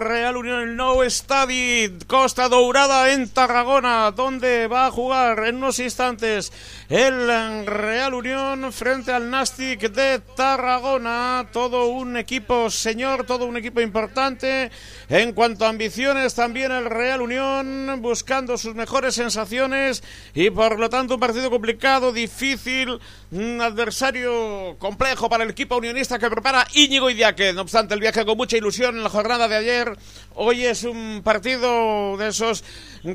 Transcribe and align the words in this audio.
Real 0.00 0.36
Unión 0.36 0.76
No 0.76 0.98
Stadi, 1.08 1.98
Costa 2.06 2.48
Dourada 2.48 3.12
en 3.12 3.28
Tarragona, 3.28 4.10
donde 4.12 4.66
va 4.66 4.86
a 4.86 4.90
jugar 4.90 5.46
en 5.46 5.56
unos 5.56 5.78
instantes 5.78 6.52
el 6.88 7.66
Real 7.66 8.14
Unión 8.14 8.72
frente 8.72 9.12
al 9.12 9.30
Nastic 9.30 9.90
de 9.90 10.20
Tarragona. 10.36 11.48
Todo 11.52 11.86
un 11.88 12.16
equipo 12.16 12.70
señor, 12.70 13.24
todo 13.24 13.46
un 13.46 13.56
equipo 13.56 13.80
importante. 13.80 14.70
En 15.08 15.32
cuanto 15.32 15.64
a 15.64 15.68
ambiciones, 15.68 16.34
también 16.34 16.72
el 16.72 16.86
Real 16.86 17.22
Unión 17.22 17.98
buscando 18.00 18.56
sus 18.56 18.74
mejores 18.74 19.14
sensaciones 19.14 20.02
y 20.34 20.50
por 20.50 20.78
lo 20.78 20.88
tanto 20.88 21.14
un 21.14 21.20
partido 21.20 21.50
complicado, 21.50 22.12
difícil, 22.12 23.00
un 23.30 23.60
adversario 23.60 24.76
complejo 24.78 25.28
para 25.28 25.44
el 25.44 25.50
equipo 25.50 25.76
unionista 25.76 26.18
que 26.18 26.30
prepara 26.30 26.66
Íñigo 26.74 27.10
Idiáquez. 27.10 27.54
No 27.54 27.62
obstante, 27.62 27.94
el 27.94 28.00
viaje 28.00 28.24
con 28.24 28.36
mucha 28.36 28.56
ilusión 28.56 28.96
en 28.96 29.02
la 29.02 29.10
jornada 29.10 29.48
de 29.48 29.56
ayer. 29.56 29.96
Hoy 30.34 30.64
es 30.64 30.84
un 30.84 31.20
partido 31.22 32.16
de 32.16 32.28
esos 32.28 32.64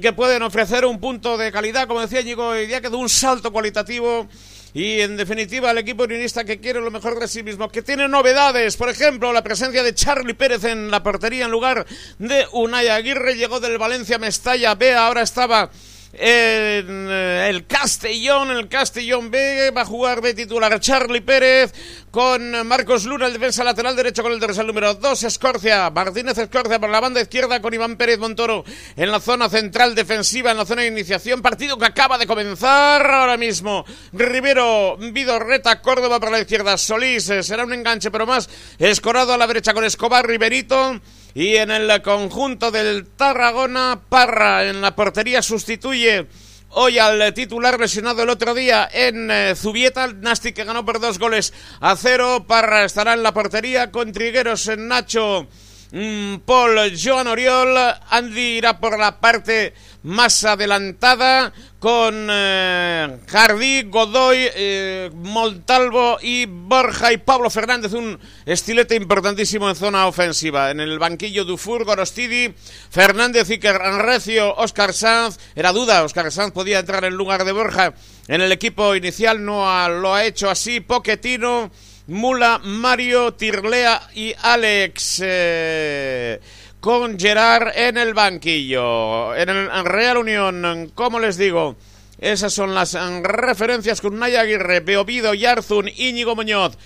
que 0.02 0.14
pueden 0.14 0.44
ofrecer 0.44 0.86
un 0.86 1.00
punto 1.00 1.38
de 1.38 1.52
calidad, 1.52 1.88
como 1.88 2.02
decía 2.02 2.22
Íñigo 2.22 2.56
Idiáquez, 2.56 2.92
un 2.92 3.10
salto 3.10 3.52
cualitativo 3.52 4.28
y 4.76 5.02
en 5.02 5.18
definitiva 5.18 5.72
el 5.72 5.78
equipo 5.80 6.04
unionista 6.04 6.44
que 6.44 6.60
quiere 6.60 6.82
lo 6.82 6.90
mejor 6.90 7.20
de 7.20 7.28
sí 7.28 7.44
mismo, 7.44 7.70
que 7.70 7.84
tiene 7.84 8.08
novedades, 8.08 8.76
por 8.76 8.90
ejemplo 8.90 9.32
la 9.32 9.44
presencia 9.44 9.84
de 9.84 9.94
Charlie 9.94 10.34
Pérez 10.34 10.64
en 10.64 10.90
la 10.90 11.04
portería 11.04 11.46
en 11.46 11.52
lugar 11.52 11.86
de 12.18 12.48
Unai 12.54 12.88
Aguirre, 12.88 13.36
llegó 13.36 13.60
del 13.60 13.78
Valencia 13.78 14.18
Mestalla 14.18 14.74
B, 14.74 14.96
ahora 14.96 15.22
estaba 15.22 15.70
en 16.14 17.08
eh, 17.10 17.48
el 17.50 17.66
Castellón, 17.66 18.52
el 18.52 18.68
Castellón 18.68 19.32
B, 19.32 19.72
va 19.72 19.82
a 19.82 19.86
jugar 19.86 20.22
de 20.22 20.36
titular 20.36 20.80
Charlie 20.80 21.22
Pérez 21.22 21.74
con 22.12 22.68
Marcos 22.68 23.06
Luna, 23.06 23.26
el 23.26 23.34
defensa 23.34 23.64
lateral 23.64 23.96
derecho 23.96 24.22
con 24.22 24.32
el 24.32 24.40
dorsal 24.40 24.68
número 24.68 24.94
2, 24.94 25.24
Escorcia, 25.24 25.90
Martínez 25.90 26.38
Escorcia 26.38 26.80
por 26.80 26.92
la 26.92 27.00
banda 27.00 27.20
izquierda 27.20 27.60
con 27.64 27.74
Iván 27.74 27.98
Pérez 27.98 28.20
Montoro 28.20 28.64
en 28.96 29.12
la 29.12 29.20
zona 29.20 29.50
central 29.50 29.96
defensiva, 29.96 30.52
en 30.52 30.58
la 30.58 30.66
zona 30.66 30.84
de 30.84 30.90
iniciación, 30.90 31.42
partido 31.42 31.80
que 31.80 31.86
acaba 31.86 32.20
de 32.20 32.28
comenzar 32.28 33.04
ahora 33.10 33.36
mismo. 33.36 33.84
Rivero, 34.12 34.98
Vidorreta, 34.98 35.82
Córdoba 35.82 36.20
por 36.20 36.30
la 36.30 36.42
izquierda, 36.42 36.78
Solís, 36.78 37.28
eh, 37.30 37.42
será 37.42 37.64
un 37.64 37.74
enganche 37.74 38.12
pero 38.12 38.28
más 38.28 38.48
escorado 38.78 39.34
a 39.34 39.38
la 39.38 39.48
derecha 39.48 39.74
con 39.74 39.84
Escobar, 39.84 40.28
Riverito. 40.28 41.02
Y 41.36 41.56
en 41.56 41.72
el 41.72 42.02
conjunto 42.04 42.70
del 42.70 43.08
Tarragona, 43.08 44.00
Parra 44.08 44.66
en 44.66 44.82
la 44.82 44.96
portería 44.96 45.42
sustituye 45.42 46.28
hoy 46.70 47.00
al 47.00 47.34
titular 47.34 47.80
lesionado 47.80 48.22
el 48.22 48.30
otro 48.30 48.54
día 48.54 48.88
en 48.92 49.32
eh, 49.32 49.56
Zubieta, 49.56 50.08
Nasti 50.08 50.54
que 50.54 50.64
ganó 50.64 50.86
por 50.86 51.00
dos 51.00 51.18
goles 51.18 51.52
a 51.80 51.96
cero. 51.96 52.46
Parra 52.48 52.86
estará 52.86 53.14
en 53.14 53.24
la 53.24 53.34
portería 53.34 53.90
con 53.92 54.12
Trigueros 54.12 54.68
en 54.68 54.88
Nacho. 54.88 55.48
Mm, 55.96 56.38
Paul 56.38 56.92
Joan 56.98 57.28
Oriol, 57.28 57.78
Andy 58.10 58.58
irá 58.58 58.80
por 58.80 58.98
la 58.98 59.20
parte 59.20 59.76
más 60.02 60.44
adelantada 60.44 61.54
con 61.78 62.30
eh, 62.32 63.20
Jardí, 63.28 63.84
Godoy, 63.84 64.38
eh, 64.56 65.12
Montalvo 65.14 66.18
y 66.20 66.48
Borja 66.48 67.14
y 67.14 67.18
Pablo 67.18 67.52
Fernández, 67.52 67.94
un 67.94 68.20
estilete 68.44 68.96
importantísimo 68.96 69.70
en 69.70 69.76
zona 69.76 70.08
ofensiva. 70.08 70.72
En 70.72 70.80
el 70.80 70.98
banquillo 70.98 71.46
Dufour, 71.46 71.86
Gorostidi, 71.86 72.56
Fernández 72.90 73.52
y 73.52 73.60
Recio, 73.60 74.56
Oscar 74.56 74.94
Sanz. 74.94 75.38
Era 75.54 75.72
duda, 75.72 76.04
Oscar 76.04 76.32
Sanz 76.32 76.54
podía 76.54 76.80
entrar 76.80 77.06
en 77.06 77.14
lugar 77.14 77.46
de 77.46 77.52
Borja 77.52 77.94
en 78.28 78.42
el 78.42 78.52
equipo 78.52 78.96
inicial, 78.96 79.46
no 79.46 79.90
lo 79.90 80.16
ha 80.16 80.26
hecho 80.26 80.50
así. 80.50 80.80
Poquetino, 80.80 81.70
Mula, 82.08 82.60
Mario, 82.64 83.34
Tirlea 83.34 84.10
y 84.14 84.34
Alex. 84.42 85.22
Eh, 85.24 86.40
con 86.84 87.18
Gerard 87.18 87.72
en 87.78 87.98
el 87.98 88.14
banquillo. 88.14 89.34
En 89.36 89.48
el 89.48 89.86
Real 89.86 90.18
Unión, 90.18 90.92
como 90.94 91.18
les 91.18 91.38
digo, 91.38 91.78
esas 92.20 92.54
son 92.54 92.76
las 92.76 92.94
referencias 93.24 94.02
con 94.02 94.20
Naya 94.20 94.42
Aguirre, 94.42 94.82
Beovido, 94.82 95.34
Yarzun, 95.34 95.88
Íñigo 95.88 96.36
Muñoz, 96.36 96.78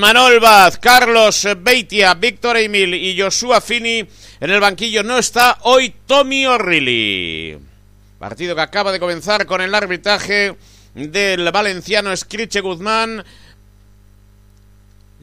Manol 0.00 0.40
Baz, 0.40 0.78
Carlos 0.78 1.46
Beitia, 1.58 2.14
Víctor 2.14 2.56
Emil 2.56 2.94
y 2.94 3.20
Joshua 3.20 3.60
Fini. 3.60 4.02
En 4.40 4.50
el 4.50 4.60
banquillo 4.60 5.02
no 5.02 5.18
está 5.18 5.58
hoy 5.64 5.94
Tommy 6.06 6.46
O'Reilly. 6.46 7.58
Partido 8.18 8.54
que 8.54 8.62
acaba 8.62 8.90
de 8.90 9.00
comenzar 9.00 9.44
con 9.44 9.60
el 9.60 9.74
arbitraje 9.74 10.56
del 10.94 11.50
valenciano 11.52 12.10
Escriche 12.10 12.60
Guzmán 12.60 13.22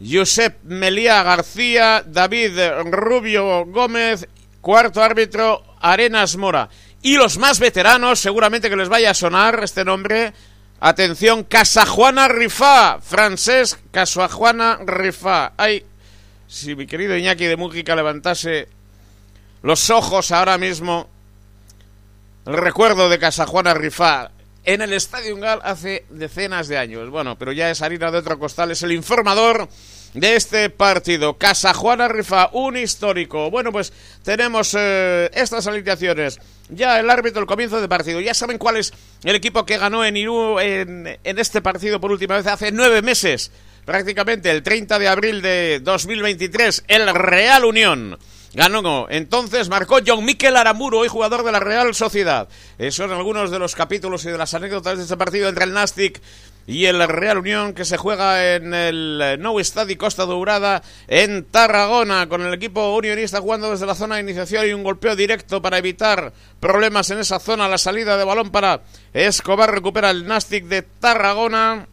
Josep 0.03 0.63
Melía 0.63 1.21
García, 1.23 2.03
David 2.05 2.57
Rubio 2.85 3.65
Gómez, 3.65 4.27
cuarto 4.61 5.03
árbitro 5.03 5.63
Arenas 5.81 6.37
Mora. 6.37 6.69
Y 7.01 7.15
los 7.15 7.37
más 7.37 7.59
veteranos, 7.59 8.19
seguramente 8.19 8.69
que 8.69 8.75
les 8.75 8.89
vaya 8.89 9.11
a 9.11 9.13
sonar 9.13 9.61
este 9.63 9.83
nombre. 9.83 10.33
Atención, 10.79 11.43
Casajuana 11.43 12.27
Rifá, 12.27 12.99
francés 13.01 13.77
Casajuana 13.91 14.79
Rifá. 14.85 15.53
Ay, 15.57 15.85
si 16.47 16.75
mi 16.75 16.87
querido 16.87 17.17
Iñaki 17.17 17.45
de 17.45 17.57
Mújica 17.57 17.95
levantase 17.95 18.69
los 19.61 19.89
ojos 19.89 20.31
ahora 20.31 20.57
mismo, 20.57 21.09
el 22.45 22.55
recuerdo 22.55 23.09
de 23.09 23.19
Casajuana 23.19 23.73
Rifá 23.73 24.31
en 24.65 24.81
el 24.81 24.93
Estadio 24.93 25.35
Ungal 25.35 25.59
hace 25.63 26.05
decenas 26.09 26.67
de 26.67 26.77
años. 26.77 27.09
Bueno, 27.09 27.37
pero 27.37 27.51
ya 27.51 27.69
es 27.69 27.81
harina 27.81 28.11
de 28.11 28.19
otro 28.19 28.37
costal, 28.39 28.71
es 28.71 28.83
el 28.83 28.91
informador 28.91 29.67
de 30.13 30.35
este 30.35 30.69
partido. 30.69 31.37
Casa 31.37 31.73
Juana 31.73 32.07
Rifa, 32.07 32.49
un 32.53 32.77
histórico. 32.77 33.49
Bueno, 33.51 33.71
pues 33.71 33.93
tenemos 34.23 34.75
eh, 34.77 35.29
estas 35.33 35.67
alineaciones. 35.67 36.39
Ya 36.69 36.99
el 36.99 37.09
árbitro, 37.09 37.41
el 37.41 37.47
comienzo 37.47 37.79
del 37.79 37.89
partido. 37.89 38.19
Ya 38.19 38.33
saben 38.33 38.57
cuál 38.57 38.77
es 38.77 38.93
el 39.23 39.35
equipo 39.35 39.65
que 39.65 39.77
ganó 39.77 40.05
en 40.05 40.17
Irú 40.17 40.59
en, 40.59 41.19
en 41.23 41.39
este 41.39 41.61
partido 41.61 41.99
por 41.99 42.11
última 42.11 42.37
vez 42.37 42.47
hace 42.47 42.71
nueve 42.71 43.01
meses. 43.01 43.51
Prácticamente 43.85 44.51
el 44.51 44.61
30 44.61 44.99
de 44.99 45.07
abril 45.07 45.41
de 45.41 45.79
2023. 45.81 46.83
El 46.87 47.13
Real 47.13 47.65
Unión. 47.65 48.19
Ganó 48.53 49.07
entonces, 49.09 49.69
marcó 49.69 49.99
John 50.05 50.25
Miquel 50.25 50.57
Aramuro, 50.57 50.99
hoy 50.99 51.07
jugador 51.07 51.43
de 51.43 51.51
la 51.51 51.59
Real 51.59 51.93
Sociedad. 51.93 52.47
Esos 52.79 53.07
son 53.07 53.11
algunos 53.11 53.51
de 53.51 53.59
los 53.59 53.75
capítulos 53.75 54.25
y 54.25 54.29
de 54.31 54.37
las 54.37 54.53
anécdotas 54.55 54.97
de 54.97 55.03
este 55.03 55.17
partido 55.17 55.49
entre 55.49 55.65
el 55.65 55.73
Nastic 55.73 56.19
y 56.65 56.85
el 56.85 57.07
Real 57.07 57.39
Unión 57.39 57.73
que 57.73 57.85
se 57.85 57.97
juega 57.97 58.55
en 58.55 58.73
el 58.73 59.37
Nou 59.39 59.59
Estadi 59.59 59.97
Costa 59.97 60.25
Dourada 60.25 60.81
en 61.07 61.45
Tarragona 61.45 62.29
con 62.29 62.41
el 62.41 62.53
equipo 62.53 62.95
unionista 62.95 63.41
jugando 63.41 63.69
desde 63.69 63.85
la 63.85 63.95
zona 63.95 64.15
de 64.15 64.21
iniciación 64.21 64.67
y 64.67 64.73
un 64.73 64.83
golpeo 64.83 65.15
directo 65.15 65.61
para 65.61 65.77
evitar 65.77 66.33
problemas 66.59 67.09
en 67.11 67.19
esa 67.19 67.39
zona. 67.39 67.69
La 67.69 67.77
salida 67.77 68.17
de 68.17 68.25
balón 68.25 68.49
para 68.49 68.81
Escobar 69.13 69.71
recupera 69.71 70.09
el 70.09 70.25
Nastic 70.25 70.65
de 70.65 70.81
Tarragona 70.81 71.87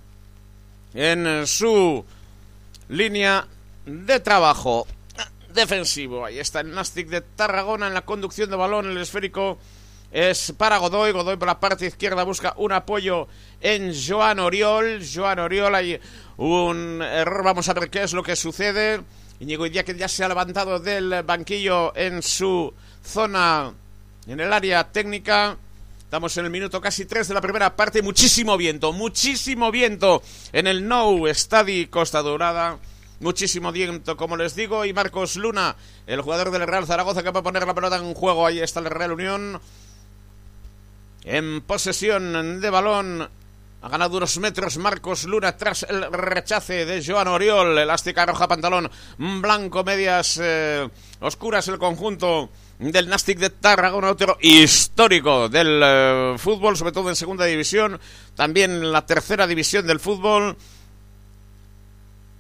en 0.95 1.47
su 1.47 2.05
línea 2.89 3.47
de 3.85 4.21
trabajo 4.21 4.87
defensivo. 5.57 6.25
Ahí 6.25 6.39
está 6.39 6.61
el 6.61 6.73
Nastic 6.73 7.09
de 7.09 7.23
Tarragona 7.23 7.89
en 7.89 7.95
la 7.95 8.05
conducción 8.05 8.49
de 8.49 8.55
balón. 8.55 8.89
El 8.89 8.99
esférico 8.99 9.59
es 10.13 10.55
para 10.57 10.79
Godoy. 10.79 11.11
Godoy 11.11 11.37
por 11.37 11.49
la 11.49 11.59
parte 11.59 11.87
izquierda 11.87 12.23
busca 12.23 12.55
un 12.59 12.71
apoyo 12.71 13.27
en 13.61 13.93
Joan 13.93 14.39
Oriol. 14.39 15.03
Joan 15.03 15.41
Oriol, 15.41 15.75
hay 15.75 16.01
un 16.37 17.03
error. 17.03 17.43
Vamos 17.43 17.69
a 17.69 17.75
ver 17.75 17.91
qué 17.91 18.05
es 18.05 18.13
lo 18.13 18.23
que 18.23 18.37
sucede. 18.37 19.01
Íñigo 19.41 19.65
que 19.65 19.97
ya 19.97 20.09
se 20.09 20.25
ha 20.25 20.29
levantado 20.29 20.79
del 20.79 21.23
banquillo 21.25 21.95
en 21.97 22.23
su 22.23 22.73
zona, 23.05 23.73
en 24.27 24.41
el 24.41 24.53
área 24.53 24.85
técnica. 24.85 25.57
Estamos 25.99 26.37
en 26.37 26.45
el 26.45 26.51
minuto 26.51 26.81
casi 26.81 27.05
tres 27.05 27.29
de 27.29 27.35
la 27.35 27.41
primera 27.41 27.75
parte. 27.75 28.01
Muchísimo 28.01 28.57
viento, 28.57 28.93
muchísimo 28.93 29.71
viento 29.73 30.23
en 30.53 30.69
el 30.69 30.87
Nou 30.87 31.27
Stadi 31.35 31.87
Costa 31.87 32.23
Dorada 32.23 32.79
muchísimo 33.21 33.73
viento, 33.73 34.17
como 34.17 34.37
les 34.37 34.55
digo, 34.55 34.85
y 34.85 34.93
Marcos 34.93 35.37
Luna, 35.37 35.77
el 36.07 36.21
jugador 36.21 36.51
del 36.51 36.67
Real 36.67 36.87
Zaragoza 36.87 37.23
que 37.23 37.31
va 37.31 37.41
a 37.41 37.43
poner 37.43 37.67
la 37.67 37.75
pelota 37.75 37.97
en 37.97 38.15
juego, 38.15 38.47
ahí 38.47 38.61
está 38.61 38.81
el 38.81 38.87
Real 38.87 39.13
Unión, 39.13 39.61
en 41.25 41.61
posesión 41.63 42.61
de 42.61 42.71
balón, 42.71 43.29
ha 43.83 43.89
ganado 43.89 44.17
unos 44.17 44.39
metros 44.39 44.79
Marcos 44.79 45.25
Luna 45.25 45.57
tras 45.57 45.85
el 45.89 46.11
rechace 46.13 46.85
de 46.85 47.05
Joan 47.05 47.29
Oriol, 47.29 47.79
elástica 47.79 48.27
roja, 48.27 48.49
pantalón 48.49 48.91
blanco, 49.19 49.85
medias 49.85 50.41
eh, 50.43 50.89
oscuras 51.21 51.69
el 51.69 51.79
conjunto 51.79 52.51
del 52.79 53.09
Nastic 53.09 53.39
de 53.39 53.51
Tarragona, 53.51 54.11
otro 54.11 54.39
histórico 54.41 55.49
del 55.49 55.81
eh, 55.83 56.35
fútbol, 56.39 56.77
sobre 56.77 56.93
todo 56.93 57.09
en 57.09 57.17
segunda 57.17 57.45
división, 57.45 57.99
también 58.35 58.71
en 58.71 58.93
la 58.93 59.07
tercera 59.07 59.47
división 59.47 59.87
del 59.87 60.01
fútbol. 60.01 60.57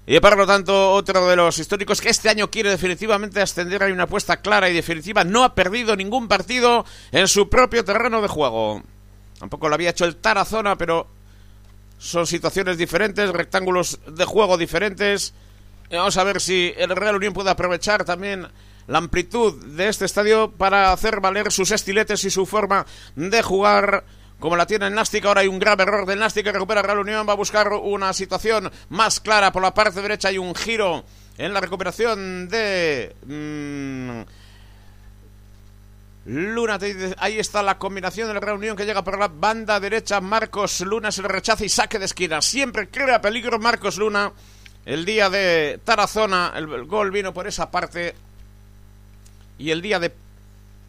Y 0.06 0.20
por 0.20 0.36
lo 0.36 0.46
tanto, 0.46 0.92
otro 0.92 1.26
de 1.28 1.34
los 1.34 1.58
históricos 1.58 2.00
que 2.00 2.10
este 2.10 2.28
año 2.28 2.48
quiere 2.48 2.70
definitivamente 2.70 3.42
ascender, 3.42 3.82
hay 3.82 3.90
una 3.90 4.04
apuesta 4.04 4.36
clara 4.36 4.70
y 4.70 4.74
definitiva, 4.74 5.24
no 5.24 5.42
ha 5.42 5.54
perdido 5.54 5.96
ningún 5.96 6.28
partido 6.28 6.84
en 7.10 7.26
su 7.26 7.48
propio 7.48 7.84
terreno 7.84 8.22
de 8.22 8.28
juego. 8.28 8.82
Tampoco 9.40 9.68
lo 9.68 9.74
había 9.74 9.90
hecho 9.90 10.04
el 10.04 10.16
Tarazona, 10.16 10.76
pero 10.76 11.08
son 11.98 12.26
situaciones 12.26 12.78
diferentes, 12.78 13.30
rectángulos 13.30 13.98
de 14.06 14.24
juego 14.24 14.56
diferentes. 14.56 15.34
vamos 15.90 16.16
a 16.16 16.24
ver 16.24 16.40
si 16.40 16.72
el 16.76 16.94
Real 16.94 17.16
Unión 17.16 17.34
puede 17.34 17.50
aprovechar 17.50 18.04
también 18.04 18.46
la 18.86 18.98
amplitud 18.98 19.64
de 19.64 19.88
este 19.88 20.04
estadio 20.04 20.52
para 20.52 20.92
hacer 20.92 21.20
valer 21.20 21.50
sus 21.50 21.72
estiletes 21.72 22.22
y 22.22 22.30
su 22.30 22.46
forma 22.46 22.86
de 23.16 23.42
jugar 23.42 24.04
como 24.38 24.56
la 24.56 24.66
tiene 24.66 24.86
el 24.86 24.94
Nastic. 24.94 25.24
Ahora 25.24 25.40
hay 25.40 25.48
un 25.48 25.58
grave 25.58 25.84
error 25.84 26.06
del 26.06 26.18
Nastic 26.18 26.44
que 26.44 26.52
recupera 26.52 26.82
Real 26.82 26.98
Unión. 26.98 27.26
Va 27.28 27.32
a 27.32 27.36
buscar 27.36 27.72
una 27.72 28.12
situación 28.12 28.70
más 28.90 29.20
clara 29.20 29.52
por 29.52 29.62
la 29.62 29.74
parte 29.74 30.02
derecha. 30.02 30.28
Hay 30.28 30.38
un 30.38 30.54
giro 30.54 31.04
en 31.38 31.52
la 31.52 31.60
recuperación 31.60 32.48
de. 32.48 33.14
Mmm, 33.26 34.22
Luna, 36.28 36.76
ahí 37.18 37.38
está 37.38 37.62
la 37.62 37.78
combinación 37.78 38.26
de 38.26 38.34
la 38.34 38.40
Real 38.40 38.56
Unión 38.56 38.76
que 38.76 38.84
llega 38.84 39.04
por 39.04 39.16
la 39.16 39.28
banda 39.28 39.78
derecha. 39.78 40.20
Marcos 40.20 40.80
Luna 40.80 41.12
se 41.12 41.22
le 41.22 41.28
rechaza 41.28 41.64
y 41.64 41.68
saque 41.68 42.00
de 42.00 42.06
esquina. 42.06 42.42
Siempre 42.42 42.88
crea 42.88 43.20
peligro 43.20 43.60
Marcos 43.60 43.96
Luna. 43.96 44.32
El 44.84 45.04
día 45.04 45.30
de 45.30 45.80
Tarazona, 45.84 46.52
el, 46.56 46.84
gol 46.84 47.12
vino 47.12 47.32
por 47.32 47.46
esa 47.46 47.70
parte. 47.70 48.14
Y 49.58 49.70
el 49.70 49.80
día 49.80 50.00
de 50.00 50.12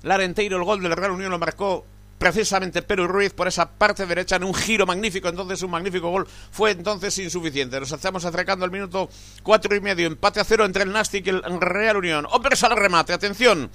Larenteiro, 0.04 0.58
el 0.58 0.64
gol 0.64 0.82
de 0.82 0.90
la 0.90 0.96
Real 0.96 1.12
Unión 1.12 1.30
lo 1.30 1.38
marcó 1.38 1.86
precisamente 2.18 2.82
Perú 2.82 3.08
Ruiz 3.08 3.34
por 3.34 3.48
esa 3.48 3.70
parte 3.70 4.06
derecha 4.06 4.38
en 4.38 4.44
un 4.44 4.54
giro 4.54 4.86
magnífico, 4.86 5.28
entonces 5.28 5.62
un 5.62 5.72
magnífico 5.72 6.10
gol 6.10 6.28
fue 6.52 6.72
entonces 6.72 7.18
insuficiente. 7.20 7.80
Nos 7.80 7.92
estamos 7.92 8.26
acercando 8.26 8.66
al 8.66 8.72
minuto 8.72 9.10
cuatro 9.44 9.76
y 9.76 9.82
medio, 9.82 10.08
empate 10.08 10.40
a 10.40 10.44
cero 10.44 10.66
entre 10.66 10.84
el 10.84 10.92
Nastic 10.92 11.28
y 11.28 11.30
el 11.30 11.62
Real 11.62 11.98
Unión. 11.98 12.28
Hombres 12.32 12.64
al 12.64 12.76
remate, 12.76 13.14
atención, 13.14 13.70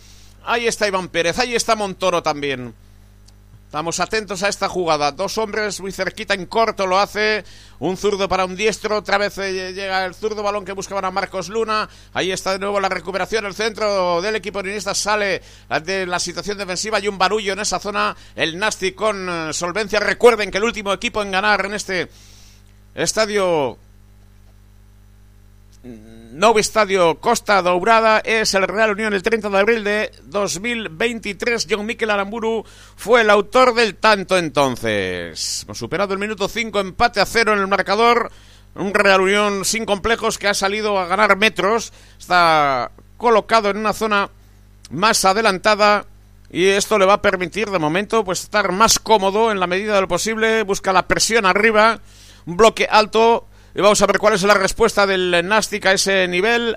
ahí 0.45 0.67
está 0.67 0.89
Iván 0.89 1.09
Pérez, 1.09 1.39
ahí 1.39 1.55
está 1.55 1.77
Montoro 1.77 2.23
también. 2.23 2.75
Estamos 3.73 4.01
atentos 4.01 4.43
a 4.43 4.51
esta 4.51 4.69
jugada. 4.69 5.13
Dos 5.13 5.39
hombres 5.39 5.81
muy 5.81 5.93
cerquita, 5.93 6.35
en 6.35 6.45
corto 6.45 6.87
lo 6.87 6.99
hace. 6.99 7.43
Un 7.79 7.97
zurdo 7.97 8.29
para 8.29 8.45
un 8.45 8.55
diestro. 8.55 8.99
Otra 8.99 9.17
vez 9.17 9.39
eh, 9.39 9.73
llega 9.73 10.05
el 10.05 10.15
zurdo 10.15 10.43
balón 10.43 10.67
que 10.67 10.73
buscaban 10.73 11.07
a 11.07 11.11
Marcos 11.11 11.49
Luna. 11.49 11.89
Ahí 12.13 12.33
está 12.33 12.53
de 12.53 12.59
nuevo 12.59 12.79
la 12.81 12.91
recuperación. 12.91 13.47
El 13.47 13.55
centro 13.55 14.21
del 14.21 14.37
equipo 14.37 14.59
unionista 14.59 14.95
sale 14.95 15.41
de 15.87 16.05
la 16.07 16.19
situación 16.19 16.59
defensiva. 16.59 17.01
y 17.01 17.09
un 17.09 17.17
barullo 17.17 17.55
en 17.55 17.61
esa 17.61 17.79
zona. 17.79 18.15
El 18.37 18.59
Nasti 18.59 18.93
con 18.93 19.27
eh, 19.27 19.55
solvencia. 19.55 20.01
Recuerden 20.01 20.51
que 20.51 20.59
el 20.59 20.65
último 20.65 20.93
equipo 20.93 21.23
en 21.23 21.31
ganar 21.31 21.65
en 21.65 21.73
este 21.73 22.11
estadio 22.95 23.79
Nuevo 26.33 26.59
Estadio 26.59 27.21
Costa 27.21 27.61
Dourada 27.61 28.21
es 28.21 28.55
el 28.55 28.67
Real 28.67 28.93
Unión 28.93 29.13
el 29.13 29.23
30 29.23 29.51
de 29.51 29.59
abril 29.59 29.85
de 29.85 30.11
2023. 30.23 31.67
John 31.69 31.85
Miquel 31.85 32.09
Aramburu 32.09 32.65
fue 32.97 33.21
el 33.21 33.29
autor 33.29 33.75
del 33.75 33.97
tanto 33.97 34.39
entonces. 34.39 35.67
Superado 35.75 36.15
el 36.15 36.19
minuto 36.19 36.49
5, 36.49 36.81
empate 36.81 37.21
a 37.21 37.27
cero 37.27 37.53
en 37.53 37.59
el 37.59 37.67
marcador. 37.67 38.33
Un 38.75 38.95
Real 38.95 39.21
Unión 39.21 39.67
sin 39.67 39.85
complejos 39.85 40.39
que 40.39 40.49
ha 40.49 40.55
salido 40.55 40.99
a 40.99 41.05
ganar 41.05 41.37
metros. 41.37 41.93
Está 42.19 42.93
colocado 43.19 43.69
en 43.69 43.77
una 43.77 43.93
zona 43.93 44.31
más 44.91 45.27
adelantada 45.27 46.07
y 46.51 46.65
esto 46.65 46.99
le 46.99 47.05
va 47.05 47.15
a 47.15 47.23
permitir 47.23 47.69
de 47.69 47.79
momento 47.79 48.25
pues 48.25 48.41
estar 48.41 48.73
más 48.73 48.99
cómodo 48.99 49.53
en 49.53 49.61
la 49.61 49.67
medida 49.67 49.97
de 49.97 50.01
lo 50.01 50.09
posible. 50.09 50.63
Busca 50.63 50.95
la 50.95 51.07
presión 51.07 51.45
arriba, 51.45 52.01
un 52.47 52.57
bloque 52.57 52.89
alto 52.91 53.49
y 53.75 53.81
vamos 53.81 54.03
a 54.03 54.07
ver 54.07 54.19
cuál 54.19 54.35
es 54.35 54.43
la 54.43 54.55
respuesta 54.55 55.07
del 55.07 55.47
Nastic 55.47 55.87
a 55.87 55.93
ese 55.93 56.29
nivel. 56.29 56.77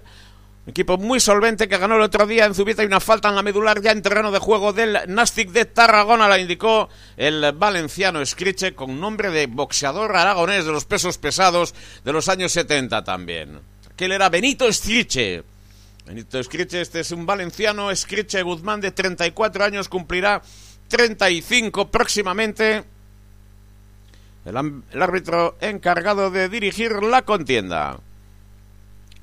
Equipo 0.67 0.97
muy 0.97 1.19
solvente 1.19 1.67
que 1.67 1.77
ganó 1.77 1.95
el 1.95 2.01
otro 2.01 2.25
día 2.25 2.45
en 2.45 2.55
Zubieta 2.55 2.81
y 2.81 2.87
una 2.87 2.99
falta 2.99 3.29
en 3.29 3.35
la 3.35 3.43
medular 3.43 3.81
ya 3.81 3.91
en 3.91 4.01
terreno 4.01 4.31
de 4.31 4.39
juego 4.39 4.73
del 4.73 4.97
Nastic 5.07 5.51
de 5.51 5.65
Tarragona, 5.65 6.27
la 6.27 6.39
indicó 6.39 6.89
el 7.17 7.51
valenciano 7.51 8.19
Escriche 8.19 8.73
con 8.73 8.99
nombre 8.99 9.29
de 9.29 9.45
boxeador 9.45 10.15
aragonés 10.15 10.65
de 10.65 10.71
los 10.71 10.85
pesos 10.85 11.19
pesados 11.19 11.75
de 12.03 12.13
los 12.13 12.29
años 12.29 12.51
70 12.53 13.03
también. 13.03 13.59
Que 13.95 14.05
él 14.05 14.13
era 14.13 14.29
Benito 14.29 14.67
Escriche. 14.67 15.43
Benito 16.07 16.39
Escriche, 16.39 16.81
este 16.81 17.01
es 17.01 17.11
un 17.11 17.27
valenciano, 17.27 17.91
Escriche 17.91 18.41
Guzmán 18.41 18.81
de 18.81 18.91
34 18.91 19.65
años, 19.65 19.87
cumplirá 19.87 20.41
35 20.87 21.91
próximamente 21.91 22.85
el, 24.45 25.01
árbitro 25.01 25.55
encargado 25.59 26.29
de 26.29 26.49
dirigir 26.49 27.03
la 27.03 27.23
contienda. 27.23 27.97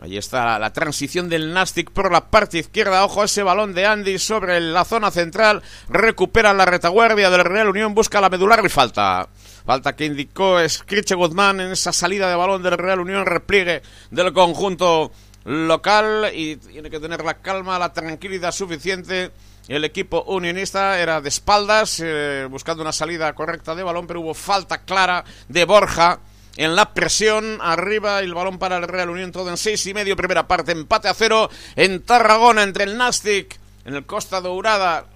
Ahí 0.00 0.16
está 0.16 0.58
la 0.58 0.72
transición 0.72 1.28
del 1.28 1.52
Nastic 1.52 1.92
por 1.92 2.10
la 2.10 2.28
parte 2.28 2.58
izquierda. 2.58 3.04
Ojo 3.04 3.22
ese 3.22 3.44
balón 3.44 3.72
de 3.72 3.86
Andy 3.86 4.18
sobre 4.18 4.60
la 4.60 4.84
zona 4.84 5.12
central. 5.12 5.62
Recupera 5.88 6.52
la 6.52 6.64
retaguardia 6.64 7.30
del 7.30 7.44
Real 7.44 7.68
Unión. 7.68 7.94
Busca 7.94 8.20
la 8.20 8.28
medular 8.28 8.64
y 8.64 8.68
falta. 8.68 9.28
Falta 9.64 9.94
que 9.94 10.06
indicó 10.06 10.58
Scriche 10.68 11.14
Guzmán 11.14 11.60
en 11.60 11.70
esa 11.70 11.92
salida 11.92 12.28
de 12.28 12.34
balón 12.34 12.64
del 12.64 12.78
Real 12.78 12.98
Unión. 12.98 13.26
Repliegue 13.26 13.82
del 14.10 14.32
conjunto 14.32 15.12
local. 15.44 16.32
Y 16.34 16.56
tiene 16.56 16.90
que 16.90 16.98
tener 16.98 17.22
la 17.24 17.34
calma, 17.34 17.78
la 17.78 17.92
tranquilidad 17.92 18.50
suficiente 18.50 19.30
el 19.68 19.84
equipo 19.84 20.22
unionista 20.26 20.98
era 20.98 21.20
de 21.20 21.28
espaldas, 21.28 22.00
eh, 22.04 22.46
buscando 22.50 22.82
una 22.82 22.92
salida 22.92 23.32
correcta 23.34 23.74
de 23.74 23.82
balón, 23.82 24.06
pero 24.06 24.20
hubo 24.20 24.34
falta 24.34 24.82
clara 24.82 25.24
de 25.48 25.64
Borja 25.64 26.18
en 26.56 26.74
la 26.74 26.92
presión. 26.92 27.58
Arriba 27.60 28.20
el 28.20 28.34
balón 28.34 28.58
para 28.58 28.76
el 28.76 28.88
Real 28.88 29.10
Unión 29.10 29.32
todo 29.32 29.50
en 29.50 29.56
seis 29.56 29.86
y 29.86 29.94
medio 29.94 30.16
primera 30.16 30.46
parte 30.48 30.72
empate 30.72 31.08
a 31.08 31.14
cero 31.14 31.48
en 31.76 32.02
Tarragona 32.02 32.62
entre 32.62 32.84
el 32.84 32.96
Nastic 32.96 33.58
en 33.84 33.94
el 33.94 34.04
Costa 34.04 34.40
Dourada 34.40 35.06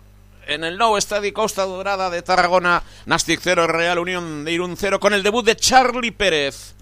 en 0.46 0.64
el 0.64 0.78
nuevo 0.78 0.96
estadio 0.96 1.32
Costa 1.34 1.64
Dorada 1.64 2.08
de 2.08 2.22
Tarragona. 2.22 2.82
Nastic 3.06 3.40
0 3.42 3.66
Real 3.66 3.98
Unión 3.98 4.44
de 4.44 4.52
Irún 4.52 4.76
0 4.76 5.00
con 5.00 5.12
el 5.12 5.22
debut 5.22 5.44
de 5.44 5.56
Charlie 5.56 6.12
Pérez. 6.12 6.74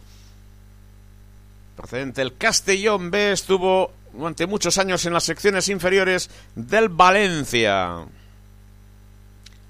Procedente 1.77 2.23
el 2.23 2.37
Castellón 2.37 3.11
B 3.11 3.33
estuvo 3.33 3.91
durante 4.17 4.47
muchos 4.47 4.79
años 4.79 5.05
en 5.07 5.13
las 5.13 5.25
secciones 5.25 5.69
inferiores 5.69 6.31
del 6.55 6.89
Valencia. 6.89 8.07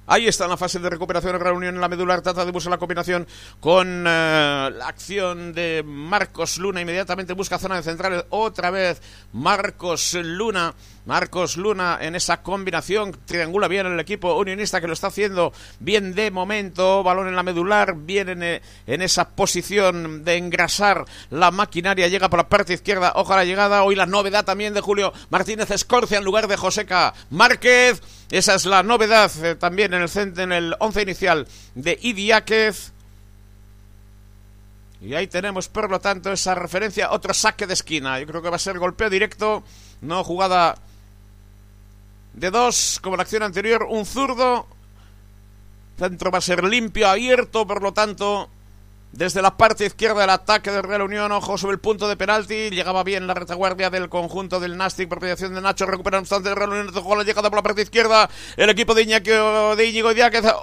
Ahí 0.07 0.27
está 0.27 0.45
en 0.45 0.51
la 0.51 0.57
fase 0.59 0.79
de 0.79 0.91
recuperación 0.91 1.33
de 1.33 1.39
Real 1.39 1.55
Unión 1.55 1.75
en 1.77 1.81
la 1.81 1.89
medular. 1.89 2.21
Trata 2.21 2.45
de 2.45 2.53
buscar 2.53 2.71
la 2.71 2.79
combinación 2.79 3.27
con 3.59 4.05
eh, 4.07 4.71
la 4.77 4.87
acción 4.87 5.55
de 5.55 5.83
Marcos 5.85 6.59
Luna. 6.59 6.83
Inmediatamente 6.83 7.33
busca 7.33 7.59
zona 7.59 7.77
de 7.77 7.83
centrales. 7.83 8.25
Otra 8.29 8.71
vez 8.71 9.01
Marcos 9.33 10.15
Luna. 10.15 10.75
Marcos 11.07 11.57
Luna 11.57 11.99
en 12.01 12.15
esa 12.15 12.43
combinación. 12.43 13.17
Triangula 13.27 13.69
bien 13.69 13.87
el 13.87 14.01
equipo 14.01 14.37
unionista 14.37 14.81
que 14.81 14.87
lo 14.87 14.93
está 14.95 15.09
haciendo 15.09 15.53
bien 15.81 16.15
de 16.15 16.31
momento. 16.31 17.03
Balón 17.03 17.29
en 17.29 17.37
la 17.37 17.43
medular. 17.43 17.95
Bien 17.95 18.29
en, 18.29 18.43
eh, 18.43 18.63
en 18.87 19.03
esa 19.03 19.29
posición 19.29 20.25
de 20.25 20.37
engrasar 20.37 21.05
la 21.31 21.51
maquinaria. 21.51 22.09
Llega 22.09 22.29
por 22.29 22.39
la 22.39 22.49
parte 22.49 22.73
izquierda. 22.73 23.13
Ojo 23.17 23.37
la 23.37 23.45
llegada. 23.45 23.83
Hoy 23.83 23.95
la 23.95 24.07
novedad 24.07 24.45
también 24.45 24.75
de 24.75 24.81
Julio 24.81 25.13
Martínez 25.31 25.71
Escorcia 25.71 26.19
en 26.19 26.25
lugar 26.25 26.49
de 26.49 26.57
Joseca 26.57 27.13
Márquez. 27.31 28.01
Esa 28.31 28.55
es 28.55 28.65
la 28.65 28.83
novedad 28.83 29.31
eh, 29.45 29.55
también 29.55 29.93
en 29.95 30.03
el, 30.03 30.39
en 30.39 30.53
el 30.53 30.77
once 30.79 31.03
inicial 31.03 31.47
de 31.75 31.99
Idiáquez. 32.01 32.93
Y 35.01 35.15
ahí 35.15 35.27
tenemos, 35.27 35.69
por 35.69 35.91
lo 35.91 36.01
tanto, 36.01 36.33
esa 36.33 36.55
referencia, 36.55 37.11
otro 37.11 37.35
saque 37.35 37.67
de 37.67 37.75
esquina. 37.75 38.19
Yo 38.19 38.27
creo 38.27 38.41
que 38.41 38.49
va 38.49 38.57
a 38.57 38.59
ser 38.59 38.79
golpeo 38.79 39.11
directo, 39.11 39.63
no 40.01 40.25
jugada 40.25 40.77
de 42.35 42.51
dos, 42.51 42.99
como 43.03 43.17
la 43.17 43.23
acción 43.23 43.43
anterior, 43.43 43.87
un 43.89 44.05
zurdo. 44.05 44.67
Centro 45.99 46.31
va 46.31 46.39
a 46.39 46.43
ser 46.43 46.65
limpio, 46.65 47.09
abierto, 47.09 47.67
por 47.67 47.81
lo 47.81 47.93
tanto, 47.93 48.51
desde 49.13 49.43
la 49.43 49.57
parte 49.57 49.87
izquierda 49.87 50.23
del 50.23 50.31
ataque 50.31 50.73
del 50.73 50.83
Real 50.83 51.03
Unión, 51.03 51.31
ojo 51.31 51.57
sobre 51.57 51.75
el 51.75 51.81
punto 51.81 52.09
de 52.09 52.17
penalti. 52.17 52.71
Llegaba 52.71 53.05
bien 53.05 53.29
la 53.29 53.35
retaguardia 53.35 53.89
del 53.89 54.09
conjunto 54.09 54.59
del 54.59 54.77
Nastic 54.77 55.09
por 55.09 55.21
de 55.21 55.61
Nacho. 55.61 55.87
Recupera 55.87 56.19
obstante 56.19 56.49
el 56.49 56.57
Real 56.57 56.71
Unión. 56.71 56.93
Dejó 56.93 57.15
la 57.15 57.23
llegada 57.23 57.49
por 57.49 57.59
la 57.59 57.63
parte 57.63 57.83
izquierda. 57.83 58.29
El 58.57 58.71
equipo 58.71 58.93
de 58.93 59.03
Iñaki, 59.03 59.31
de 59.31 59.87
Íñigo. 59.87 60.11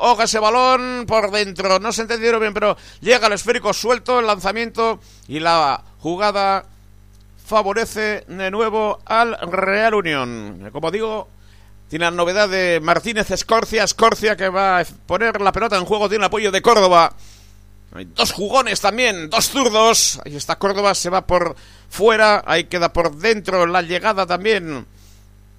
Ojo 0.01 0.23
ese 0.23 0.39
balón 0.39 1.05
por 1.07 1.31
dentro. 1.31 1.79
No 1.79 1.93
se 1.93 2.01
entendieron 2.01 2.41
bien, 2.41 2.53
pero 2.53 2.75
llega 2.99 3.27
el 3.27 3.33
esférico 3.33 3.71
suelto. 3.71 4.19
El 4.19 4.27
lanzamiento 4.27 4.99
y 5.29 5.39
la 5.39 5.81
jugada 5.99 6.65
favorece 7.45 8.25
de 8.27 8.51
nuevo 8.51 8.99
al 9.05 9.37
Real 9.49 9.93
Unión. 9.93 10.69
Como 10.73 10.91
digo, 10.91 11.29
tiene 11.91 12.05
la 12.05 12.11
novedad 12.11 12.47
de 12.47 12.79
Martínez 12.81 13.29
Escorcia. 13.31 13.83
Escorcia 13.83 14.37
que 14.37 14.47
va 14.47 14.79
a 14.79 14.85
poner 14.85 15.41
la 15.41 15.51
pelota 15.51 15.75
en 15.75 15.83
juego. 15.83 16.07
Tiene 16.07 16.23
el 16.23 16.27
apoyo 16.27 16.49
de 16.49 16.61
Córdoba. 16.61 17.13
Hay 17.93 18.05
dos 18.05 18.31
jugones 18.31 18.79
también, 18.79 19.29
dos 19.29 19.49
zurdos. 19.49 20.17
Ahí 20.23 20.37
está 20.37 20.55
Córdoba, 20.57 20.95
se 20.95 21.09
va 21.09 21.27
por 21.27 21.53
fuera. 21.89 22.43
Ahí 22.47 22.63
queda 22.63 22.93
por 22.93 23.17
dentro 23.17 23.65
la 23.65 23.81
llegada 23.81 24.25
también 24.25 24.87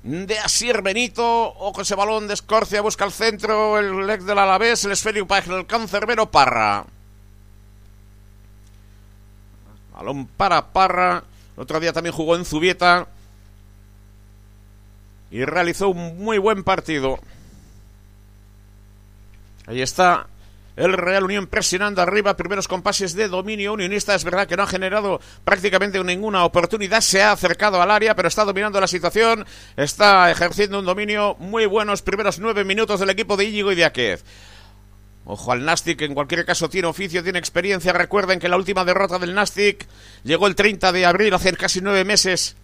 de 0.05 0.39
Asier 0.39 0.81
Benito. 0.81 1.53
Ojo 1.59 1.83
ese 1.83 1.95
balón 1.97 2.27
de 2.27 2.33
Escorcia, 2.33 2.81
busca 2.81 3.05
el 3.05 3.13
centro, 3.13 3.79
el 3.79 4.07
leg 4.07 4.23
del 4.23 4.39
Alavés, 4.39 4.87
el 4.87 4.93
esférico 4.93 5.27
para 5.27 5.55
el 5.55 5.67
cancerbero 5.67 6.31
Parra. 6.31 6.87
Balón 9.93 10.29
para 10.29 10.73
Parra. 10.73 11.25
El 11.59 11.63
otro 11.63 11.79
día 11.79 11.93
también 11.93 12.15
jugó 12.15 12.37
en 12.37 12.47
Zubieta. 12.47 13.07
Y 15.33 15.45
realizó 15.47 15.89
un 15.89 16.23
muy 16.23 16.39
buen 16.39 16.63
partido. 16.63 17.19
Ahí 19.67 19.81
está 19.81 20.27
el 20.77 20.93
Real 20.93 21.25
Unión 21.25 21.47
presionando 21.47 22.03
arriba, 22.03 22.37
primeros 22.37 22.69
compases 22.69 23.15
de 23.15 23.29
dominio 23.29 23.73
unionista. 23.73 24.15
Es 24.15 24.25
verdad 24.25 24.47
que 24.47 24.57
no 24.57 24.63
ha 24.63 24.67
generado 24.67 25.21
prácticamente 25.45 26.03
ninguna 26.05 26.45
oportunidad, 26.45 27.01
se 27.01 27.23
ha 27.23 27.33
acercado 27.33 27.81
al 27.81 27.91
área, 27.91 28.15
pero 28.15 28.29
está 28.29 28.45
dominando 28.45 28.79
la 28.79 28.87
situación, 28.87 29.47
está 29.77 30.31
ejerciendo 30.31 30.79
un 30.79 30.85
dominio 30.85 31.35
muy 31.39 31.65
buenos 31.65 32.03
primeros 32.03 32.39
nueve 32.39 32.65
minutos 32.65 33.01
del 33.01 33.11
equipo 33.11 33.37
de 33.37 33.45
Íñigo 33.45 33.73
y 33.73 33.77
de 33.77 33.87
Aquez. 33.87 34.25
Ojo 35.25 35.53
al 35.53 35.65
Nastic, 35.65 36.03
en 36.03 36.15
cualquier 36.15 36.45
caso 36.45 36.69
tiene 36.69 36.89
oficio, 36.89 37.23
tiene 37.23 37.39
experiencia. 37.39 37.93
Recuerden 37.93 38.39
que 38.39 38.49
la 38.49 38.57
última 38.57 38.85
derrota 38.85 39.19
del 39.19 39.35
Nastic 39.35 39.87
llegó 40.25 40.47
el 40.47 40.57
30 40.57 40.93
de 40.93 41.07
abril, 41.07 41.33
hace 41.33 41.53
casi 41.53 41.81
nueve 41.81 42.05
meses, 42.05 42.57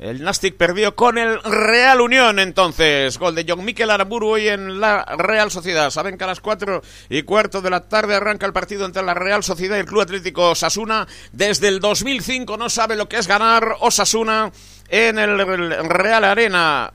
El 0.00 0.22
Nastic 0.22 0.56
perdió 0.56 0.96
con 0.96 1.18
el 1.18 1.42
Real 1.42 2.00
Unión 2.00 2.38
entonces. 2.38 3.18
Gol 3.18 3.34
de 3.34 3.44
John 3.46 3.62
Miquel 3.62 3.90
Aramburu 3.90 4.28
hoy 4.28 4.48
en 4.48 4.80
la 4.80 5.04
Real 5.04 5.50
Sociedad. 5.50 5.90
Saben 5.90 6.16
que 6.16 6.24
a 6.24 6.26
las 6.26 6.40
cuatro 6.40 6.80
y 7.10 7.22
cuarto 7.22 7.60
de 7.60 7.68
la 7.68 7.86
tarde 7.86 8.14
arranca 8.14 8.46
el 8.46 8.54
partido 8.54 8.86
entre 8.86 9.02
la 9.02 9.12
Real 9.12 9.44
Sociedad 9.44 9.76
y 9.76 9.80
el 9.80 9.84
Club 9.84 10.00
Atlético 10.00 10.52
Osasuna. 10.52 11.06
Desde 11.32 11.68
el 11.68 11.80
2005 11.80 12.56
no 12.56 12.70
sabe 12.70 12.96
lo 12.96 13.10
que 13.10 13.18
es 13.18 13.26
ganar 13.26 13.76
Osasuna 13.80 14.50
en 14.88 15.18
el 15.18 15.38
Real 15.86 16.24
Arena. 16.24 16.94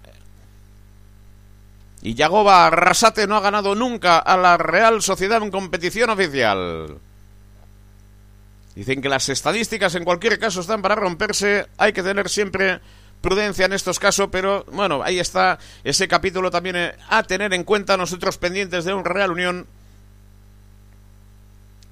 Y 2.01 2.15
Yagoba 2.15 2.65
Arrasate 2.65 3.27
no 3.27 3.37
ha 3.37 3.41
ganado 3.41 3.75
nunca 3.75 4.17
a 4.17 4.35
la 4.35 4.57
Real 4.57 5.03
Sociedad 5.03 5.43
en 5.43 5.51
competición 5.51 6.09
oficial. 6.09 6.97
Dicen 8.75 9.01
que 9.01 9.07
las 9.07 9.29
estadísticas 9.29 9.95
en 9.95 10.03
cualquier 10.03 10.37
caso 10.37 10.59
están 10.59 10.81
para 10.81 10.95
romperse. 10.95 11.67
Hay 11.77 11.93
que 11.93 12.03
tener 12.03 12.27
siempre 12.27 12.81
prudencia 13.21 13.65
en 13.65 13.73
estos 13.73 13.99
casos, 13.99 14.29
pero 14.31 14.65
bueno, 14.71 15.01
ahí 15.03 15.19
está 15.19 15.57
ese 15.83 16.07
capítulo 16.07 16.51
también 16.51 16.75
eh, 16.75 16.95
a 17.09 17.23
tener 17.23 17.53
en 17.53 17.63
cuenta 17.63 17.97
nosotros 17.97 18.37
pendientes 18.37 18.85
de 18.85 18.93
un 18.93 19.03
Real 19.03 19.31
Unión 19.31 19.67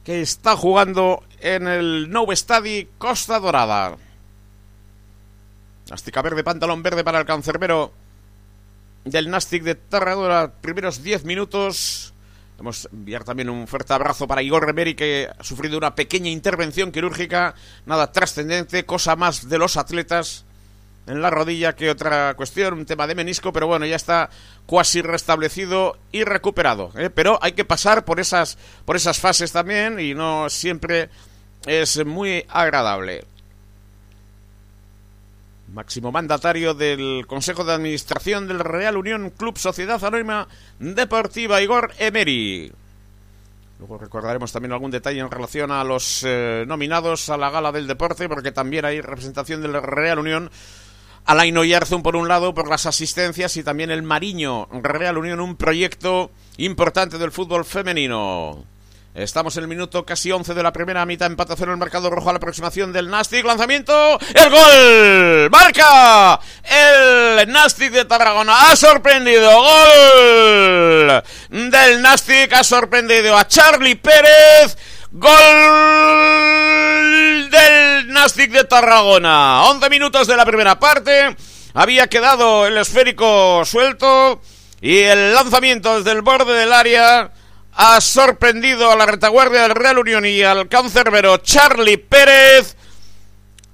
que 0.03 0.21
está 0.21 0.55
jugando 0.55 1.23
en 1.39 1.67
el 1.67 2.09
Nou 2.11 2.27
Stadi 2.35 2.89
Costa 2.97 3.39
Dorada. 3.39 3.95
Nastica 5.89 6.21
verde, 6.21 6.43
pantalón 6.43 6.83
verde 6.83 7.03
para 7.03 7.19
el 7.19 7.25
cancerbero 7.25 7.91
del 9.05 9.29
Nastic 9.29 9.63
de 9.63 9.75
Tarragona. 9.75 10.51
Primeros 10.61 11.03
10 11.03 11.23
minutos. 11.25 12.13
Vamos 12.57 12.85
a 12.85 12.95
enviar 12.95 13.23
también 13.23 13.49
un 13.49 13.67
fuerte 13.67 13.93
abrazo 13.93 14.27
para 14.27 14.43
Igor 14.43 14.65
Remeri, 14.65 14.93
que 14.95 15.27
ha 15.27 15.43
sufrido 15.43 15.77
una 15.77 15.95
pequeña 15.95 16.29
intervención 16.29 16.91
quirúrgica, 16.91 17.55
nada 17.85 18.11
trascendente, 18.11 18.85
cosa 18.85 19.15
más 19.15 19.49
de 19.49 19.57
los 19.57 19.75
atletas 19.75 20.45
en 21.07 21.21
la 21.21 21.29
rodilla 21.29 21.75
que 21.75 21.89
otra 21.89 22.33
cuestión, 22.35 22.73
un 22.73 22.85
tema 22.85 23.07
de 23.07 23.15
menisco, 23.15 23.51
pero 23.51 23.67
bueno, 23.67 23.85
ya 23.85 23.95
está 23.95 24.29
cuasi 24.65 25.01
restablecido 25.01 25.97
y 26.11 26.23
recuperado. 26.23 26.91
¿eh? 26.97 27.09
Pero 27.09 27.39
hay 27.41 27.51
que 27.53 27.65
pasar 27.65 28.05
por 28.05 28.19
esas, 28.19 28.57
por 28.85 28.95
esas 28.95 29.19
fases 29.19 29.51
también 29.51 29.99
y 29.99 30.13
no 30.13 30.49
siempre 30.49 31.09
es 31.65 32.05
muy 32.05 32.45
agradable 32.49 33.25
máximo 35.73 36.11
mandatario 36.11 36.73
del 36.73 37.25
Consejo 37.27 37.63
de 37.63 37.73
Administración 37.73 38.47
del 38.47 38.59
Real 38.59 38.95
Unión 38.95 39.31
Club 39.31 39.57
Sociedad 39.57 40.03
Anónima 40.03 40.47
Deportiva, 40.79 41.61
Igor 41.61 41.91
Emery. 41.97 42.71
Luego 43.79 43.97
recordaremos 43.97 44.51
también 44.51 44.71
algún 44.71 44.91
detalle 44.91 45.19
en 45.19 45.31
relación 45.31 45.71
a 45.71 45.83
los 45.83 46.23
eh, 46.25 46.63
nominados 46.67 47.29
a 47.29 47.37
la 47.37 47.49
gala 47.49 47.71
del 47.71 47.87
deporte, 47.87 48.29
porque 48.29 48.51
también 48.51 48.85
hay 48.85 49.01
representación 49.01 49.61
del 49.61 49.81
Real 49.81 50.19
Unión. 50.19 50.51
Alain 51.25 51.57
Oyarzún 51.57 52.03
por 52.03 52.15
un 52.15 52.27
lado 52.27 52.53
por 52.53 52.67
las 52.67 52.85
asistencias 52.85 53.55
y 53.57 53.63
también 53.63 53.91
el 53.91 54.03
Mariño 54.03 54.67
Real 54.71 55.17
Unión, 55.17 55.39
un 55.39 55.55
proyecto 55.55 56.31
importante 56.57 57.17
del 57.17 57.31
fútbol 57.31 57.65
femenino. 57.65 58.65
Estamos 59.15 59.55
en 59.57 59.63
el 59.63 59.69
minuto 59.69 60.05
casi 60.05 60.31
11 60.31 60.55
de 60.55 60.63
la 60.63 60.73
primera 60.73 61.05
mitad. 61.05 61.27
Empatación 61.27 61.69
en 61.69 61.73
el 61.73 61.79
marcador 61.79 62.13
rojo 62.13 62.29
a 62.29 62.33
la 62.33 62.37
aproximación 62.37 62.91
del 62.91 63.11
Nastic. 63.11 63.45
Lanzamiento. 63.45 64.17
¡El 64.33 64.49
gol! 64.49 65.49
¡Marca! 65.51 66.39
El 66.63 67.47
Nastic 67.47 67.91
de 67.91 68.05
Tarragona 68.05 68.71
ha 68.71 68.75
sorprendido. 68.75 69.51
¡Gol! 69.51 71.23
Del 71.69 72.01
Nastic 72.01 72.51
ha 72.53 72.63
sorprendido 72.63 73.37
a 73.37 73.47
Charlie 73.47 73.95
Pérez. 73.95 74.77
Gol 75.15 75.29
del 77.51 78.07
Nastic 78.07 78.51
de 78.51 78.63
Tarragona. 78.63 79.65
11 79.65 79.87
minutos 79.91 80.25
de 80.25 80.35
la 80.35 80.43
primera 80.43 80.79
parte. 80.79 81.35
Había 81.75 82.07
quedado 82.07 82.65
el 82.65 82.75
esférico 82.79 83.63
suelto. 83.63 84.41
Y 84.81 84.97
el 85.01 85.35
lanzamiento 85.35 85.99
desde 85.99 86.13
el 86.13 86.23
borde 86.23 86.53
del 86.53 86.73
área 86.73 87.31
ha 87.73 88.01
sorprendido 88.01 88.89
a 88.91 88.95
la 88.95 89.05
retaguardia 89.05 89.61
del 89.61 89.75
Real 89.75 89.99
Unión 89.99 90.25
y 90.25 90.41
al 90.41 90.67
cancerbero 90.67 91.37
Charlie 91.37 91.99
Pérez. 91.99 92.75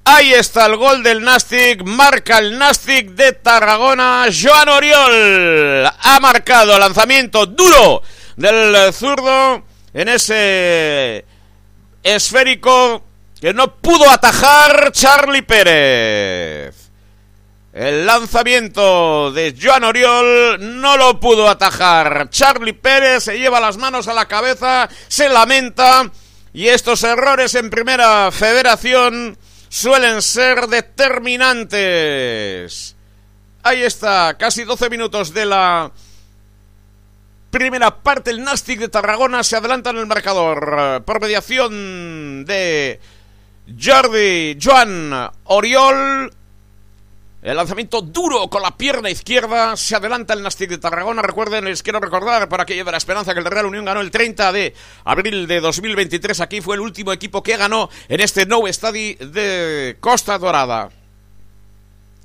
Ahí 0.03 0.33
está 0.33 0.65
el 0.65 0.75
gol 0.75 1.03
del 1.03 1.21
Nastic, 1.21 1.83
marca 1.83 2.39
el 2.39 2.59
Nastic 2.59 3.11
de 3.11 3.31
Tarragona. 3.31 4.25
Joan 4.29 4.67
Oriol 4.67 5.85
ha 5.85 6.19
marcado 6.19 6.77
lanzamiento 6.77 7.45
duro 7.45 8.01
del 8.35 8.91
zurdo 8.91 9.63
en 9.93 10.09
ese 10.09 11.28
esférico 12.03 13.03
que 13.39 13.53
no 13.53 13.75
pudo 13.75 14.09
atajar 14.09 14.91
Charlie 14.91 15.41
Pérez. 15.41 16.75
El 17.71 18.05
lanzamiento 18.05 19.31
de 19.31 19.55
Joan 19.59 19.83
Oriol 19.83 20.81
no 20.81 20.97
lo 20.97 21.19
pudo 21.19 21.47
atajar. 21.47 22.29
Charlie 22.29 22.73
Pérez 22.73 23.23
se 23.23 23.37
lleva 23.37 23.59
las 23.59 23.77
manos 23.77 24.07
a 24.07 24.13
la 24.13 24.27
cabeza, 24.27 24.89
se 25.07 25.29
lamenta 25.29 26.11
y 26.51 26.67
estos 26.67 27.03
errores 27.03 27.53
en 27.55 27.69
primera 27.69 28.31
federación 28.31 29.37
suelen 29.69 30.21
ser 30.21 30.67
determinantes. 30.67 32.95
Ahí 33.61 33.83
está, 33.83 34.35
casi 34.37 34.63
12 34.63 34.89
minutos 34.89 35.33
de 35.33 35.45
la 35.45 35.91
primera 37.49 37.95
parte. 37.95 38.31
El 38.31 38.43
Nastic 38.43 38.79
de 38.79 38.89
Tarragona 38.89 39.43
se 39.43 39.55
adelanta 39.55 39.89
en 39.89 39.97
el 39.97 40.05
marcador 40.05 41.03
por 41.05 41.21
mediación 41.21 42.45
de 42.45 42.99
Jordi 43.79 44.57
Joan 44.61 45.29
Oriol. 45.45 46.31
El 47.41 47.55
lanzamiento 47.55 48.01
duro 48.01 48.49
con 48.49 48.61
la 48.61 48.75
pierna 48.75 49.09
izquierda. 49.09 49.77
Se 49.77 49.95
adelanta 49.95 50.33
el 50.33 50.43
Nastic 50.43 50.69
de 50.69 50.77
Tarragona. 50.77 51.21
Recuerden, 51.21 51.65
les 51.65 51.81
quiero 51.81 51.99
recordar 51.99 52.49
para 52.49 52.65
que 52.65 52.75
lleve 52.75 52.91
la 52.91 52.97
esperanza 52.97 53.33
que 53.33 53.39
el 53.39 53.45
Real 53.45 53.65
Unión 53.65 53.85
ganó 53.85 54.01
el 54.01 54.11
30 54.11 54.51
de 54.51 54.73
abril 55.05 55.47
de 55.47 55.61
2023. 55.61 56.41
Aquí 56.41 56.59
fue 56.59 56.75
el 56.75 56.81
último 56.81 57.13
equipo 57.13 57.41
que 57.41 57.55
ganó 57.55 57.89
en 58.09 58.19
este 58.19 58.45
Nou 58.45 58.67
Stadi 58.67 59.15
de 59.15 59.95
Costa 60.01 60.37
Dorada. 60.37 60.98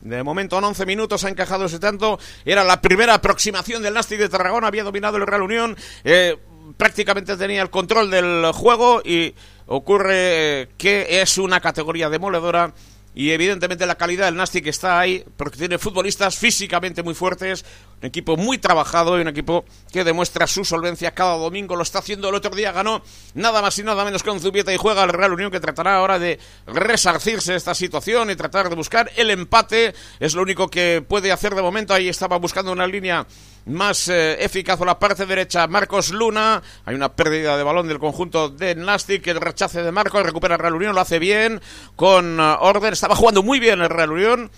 De 0.04 0.23
momento 0.23 0.58
en 0.58 0.64
11 0.64 0.84
minutos 0.84 1.25
ha 1.25 1.30
encajado 1.30 1.64
ese 1.64 1.78
tanto. 1.78 2.18
Era 2.44 2.62
la 2.62 2.80
primera 2.80 3.14
aproximación 3.14 3.82
del 3.82 3.94
Nastic 3.94 4.18
de 4.18 4.28
Tarragona. 4.28 4.68
Había 4.68 4.84
dominado 4.84 5.16
el 5.16 5.26
Real 5.26 5.42
Unión. 5.42 5.76
Eh, 6.04 6.37
prácticamente 6.76 7.37
tenía 7.38 7.62
el 7.62 7.70
control 7.70 8.11
del 8.11 8.52
juego 8.52 9.00
y 9.02 9.34
ocurre 9.66 10.68
que 10.76 11.23
es 11.23 11.38
una 11.38 11.61
categoría 11.61 12.11
demoledora 12.11 12.75
y 13.14 13.30
evidentemente 13.30 13.87
la 13.87 13.94
calidad 13.94 14.26
del 14.26 14.34
Nastic 14.34 14.66
está 14.66 14.99
ahí 14.99 15.25
porque 15.37 15.56
tiene 15.56 15.78
futbolistas 15.78 16.37
físicamente 16.37 17.02
muy 17.02 17.14
fuertes, 17.14 17.64
un 18.04 18.08
equipo 18.08 18.37
muy 18.37 18.58
trabajado 18.58 19.16
y 19.16 19.23
un 19.23 19.28
equipo 19.28 19.64
que 19.90 20.04
demuestra 20.04 20.46
su 20.46 20.62
solvencia 20.62 21.14
cada 21.14 21.38
domingo. 21.38 21.75
Lo 21.75 21.82
está 21.82 22.00
haciendo 22.00 22.28
el 22.28 22.34
otro 22.34 22.54
día, 22.54 22.70
ganó 22.70 23.02
nada 23.32 23.62
más 23.62 23.78
y 23.78 23.82
nada 23.82 24.04
menos 24.04 24.23
un 24.25 24.40
Zubieta 24.40 24.75
y 24.75 24.76
juega 24.76 25.04
el 25.04 25.08
Real 25.08 25.32
Unión 25.32 25.50
que 25.50 25.58
tratará 25.58 25.96
ahora 25.96 26.18
de 26.18 26.38
resarcirse 26.66 27.52
de 27.52 27.56
esta 27.56 27.75
situación 27.75 28.30
y 28.30 28.37
tratar 28.37 28.68
de 28.68 28.76
buscar 28.76 29.11
el 29.16 29.30
empate. 29.30 29.94
Es 30.20 30.34
lo 30.34 30.42
único 30.42 30.68
que 30.68 31.02
puede 31.06 31.32
hacer 31.32 31.54
de 31.54 31.62
momento. 31.62 31.94
Ahí 31.94 32.11
estaba 32.11 32.37
buscando 32.37 32.73
una 32.73 32.87
línea 32.87 33.26
más 33.64 34.08
eh, 34.08 34.44
eficaz 34.44 34.78
a 34.82 34.84
la 34.84 34.99
parte 34.99 35.25
derecha 35.25 35.66
Marcos 35.66 36.11
Luna. 36.11 36.62
Hay 36.84 36.94
una 36.94 37.14
pérdida 37.14 37.56
de 37.56 37.62
balón 37.62 37.88
del 37.88 37.99
conjunto 37.99 38.50
de 38.50 38.75
Nastic. 38.75 39.26
El 39.28 39.40
rechace 39.40 39.82
de 39.82 39.92
Marcos 39.92 40.23
recupera 40.26 40.56
el 40.56 40.61
Real 40.61 40.75
Unión, 40.75 40.94
lo 40.94 41.00
hace 41.00 41.18
bien 41.18 41.62
con 41.96 42.38
uh, 42.38 42.56
orden. 42.61 42.92
Estaba 42.92 43.16
jugando 43.16 43.42
muy 43.42 43.61
bien 43.61 43.80
el 43.80 43.88
Real 43.88 44.11
Unión. 44.11 44.50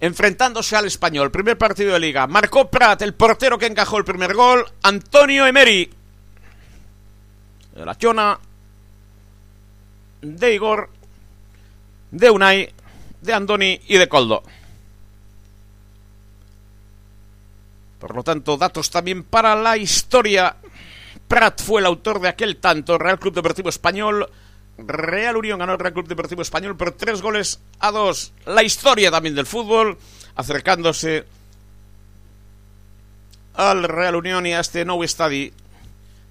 enfrentándose 0.00 0.76
al 0.76 0.86
español. 0.86 1.30
Primer 1.30 1.58
partido 1.58 1.92
de 1.92 2.00
liga. 2.00 2.26
Marcó 2.26 2.70
Prat, 2.70 3.02
el 3.02 3.14
portero 3.14 3.58
que 3.58 3.66
encajó 3.66 3.98
el 3.98 4.04
primer 4.04 4.34
gol. 4.34 4.64
Antonio 4.82 5.46
Emery. 5.46 5.90
De 7.74 7.84
la 7.84 7.96
Chona. 7.96 8.38
De 10.22 10.54
Igor. 10.54 10.90
De 12.10 12.30
Unai. 12.30 12.72
De 13.20 13.32
Andoni 13.32 13.80
y 13.88 13.96
de 13.96 14.08
Coldo. 14.08 14.42
Por 17.98 18.14
lo 18.14 18.22
tanto, 18.22 18.56
datos 18.56 18.88
también 18.88 19.24
para 19.24 19.54
la 19.54 19.76
historia 19.76 20.56
Prat 21.30 21.62
fue 21.62 21.80
el 21.80 21.86
autor 21.86 22.20
de 22.20 22.28
aquel 22.28 22.56
tanto. 22.56 22.98
Real 22.98 23.20
Club 23.20 23.34
Deportivo 23.34 23.68
Español. 23.68 24.28
Real 24.86 25.36
Unión 25.36 25.58
ganó 25.58 25.72
el 25.72 25.78
Real 25.78 25.92
Club 25.92 26.08
Deportivo 26.08 26.42
Español 26.42 26.76
por 26.76 26.92
tres 26.92 27.22
goles 27.22 27.60
a 27.78 27.90
dos. 27.90 28.32
La 28.46 28.62
historia 28.62 29.10
también 29.10 29.34
del 29.34 29.46
fútbol, 29.46 29.98
acercándose 30.34 31.24
al 33.54 33.84
Real 33.84 34.16
Unión 34.16 34.46
y 34.46 34.52
a 34.52 34.60
este 34.60 34.84
nuevo 34.84 35.04
estadio 35.04 35.52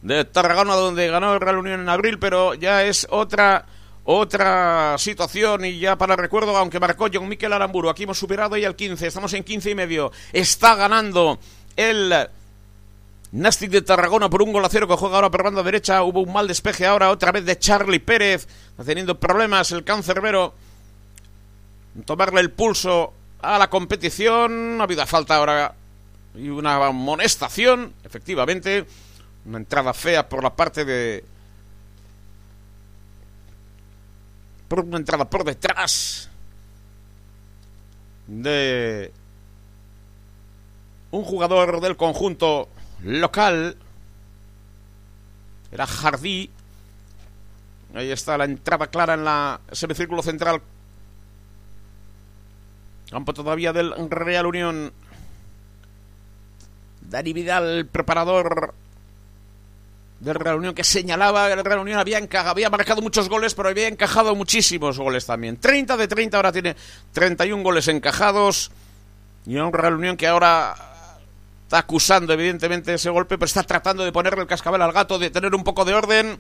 de 0.02 0.26
Tarragona, 0.26 0.76
donde 0.76 1.08
ganó 1.10 1.34
el 1.34 1.42
Real 1.42 1.58
Unión 1.58 1.82
en 1.82 1.90
abril, 1.90 2.20
pero 2.20 2.54
ya 2.54 2.84
es 2.84 3.08
otra 3.10 3.66
otra 4.12 4.98
situación 4.98 5.66
y 5.66 5.78
ya 5.78 5.96
para 5.96 6.16
recuerdo, 6.16 6.58
aunque 6.58 6.80
marcó 6.80 7.08
John 7.14 7.28
Miquel 7.28 7.54
Aramburu, 7.54 7.90
aquí 7.90 8.04
hemos 8.04 8.18
superado 8.18 8.58
ya 8.58 8.68
el 8.68 8.76
15, 8.76 9.06
estamos 9.06 9.34
en 9.34 9.44
15 9.44 9.70
y 9.70 9.76
medio, 9.76 10.12
está 10.34 10.74
ganando 10.74 11.38
el 11.76 12.28
Nastic 13.32 13.70
de 13.70 13.84
Tarragona 13.84 14.30
por 14.30 14.42
un 14.42 14.52
gol 14.52 14.66
a 14.66 14.70
cero 14.70 14.88
que 14.88 14.96
juega 14.96 15.16
ahora 15.16 15.30
por 15.30 15.44
banda 15.44 15.62
derecha. 15.62 16.02
Hubo 16.04 16.22
un 16.22 16.34
mal 16.34 16.48
despeje 16.48 16.86
ahora 16.86 17.12
otra 17.12 17.32
vez 17.32 17.46
de 17.46 17.60
Charlie 17.60 18.00
Pérez. 18.00 18.48
Está 18.72 18.84
teniendo 18.84 19.20
problemas 19.20 19.72
el 19.72 19.84
cancerbero. 19.84 20.54
Tomarle 22.06 22.42
el 22.42 22.52
pulso 22.52 23.14
a 23.42 23.60
la 23.60 23.70
competición. 23.70 24.82
Ha 24.82 24.84
habido 24.84 25.06
falta 25.06 25.36
ahora 25.36 25.76
y 26.34 26.50
una 26.50 26.84
amonestación. 26.88 27.94
Efectivamente. 28.04 28.86
Una 29.46 29.60
entrada 29.60 29.94
fea 29.94 30.28
por 30.28 30.44
la 30.44 30.56
parte 30.56 30.84
de. 30.84 31.24
Por 34.68 34.80
una 34.82 34.98
entrada 34.98 35.30
por 35.30 35.44
detrás. 35.44 36.30
De. 38.26 39.12
Un 41.12 41.24
jugador 41.24 41.80
del 41.80 41.96
conjunto 41.96 42.70
local. 43.04 43.76
Era 45.72 45.86
Jardí. 45.86 46.50
Ahí 47.94 48.12
está 48.12 48.38
la 48.38 48.46
entrada 48.46 48.88
clara 48.88 49.16
en 49.16 49.26
la 49.26 49.60
semicírculo 49.72 50.22
central. 50.22 50.62
Campo 53.10 53.34
todavía 53.34 53.74
del 53.74 53.94
Real 54.10 54.46
Unión. 54.46 54.94
Dani 57.02 57.34
Vidal, 57.34 57.88
preparador 57.92 58.74
del 60.20 60.36
Real 60.36 60.58
Unión, 60.58 60.76
que 60.76 60.84
señalaba 60.84 61.48
que 61.48 61.54
el 61.54 61.66
Real 61.66 61.80
Unión 61.80 61.98
había, 61.98 62.20
había 62.46 62.70
marcado 62.70 63.02
muchos 63.02 63.30
goles, 63.30 63.56
pero 63.56 63.70
había 63.70 63.88
encajado 63.88 64.36
muchísimos 64.36 65.00
goles 65.00 65.26
también. 65.26 65.58
30 65.58 65.98
de 65.98 66.08
30, 66.08 66.38
ahora 66.38 66.52
tiene 66.52 66.76
31 67.14 67.64
goles 67.64 67.88
encajados. 67.88 68.70
Y 69.46 69.56
un 69.56 69.74
Real 69.74 69.96
Unión 69.96 70.18
que 70.18 70.28
ahora 70.28 70.89
Está 71.70 71.78
acusando 71.78 72.34
evidentemente 72.34 72.96
ese 72.96 73.12
golpe, 73.12 73.38
pero 73.38 73.46
está 73.46 73.62
tratando 73.62 74.04
de 74.04 74.12
ponerle 74.12 74.42
el 74.42 74.48
cascabel 74.48 74.82
al 74.82 74.92
gato, 74.92 75.20
de 75.20 75.30
tener 75.30 75.54
un 75.54 75.64
poco 75.64 75.86
de 75.86 75.94
orden. 75.94 76.40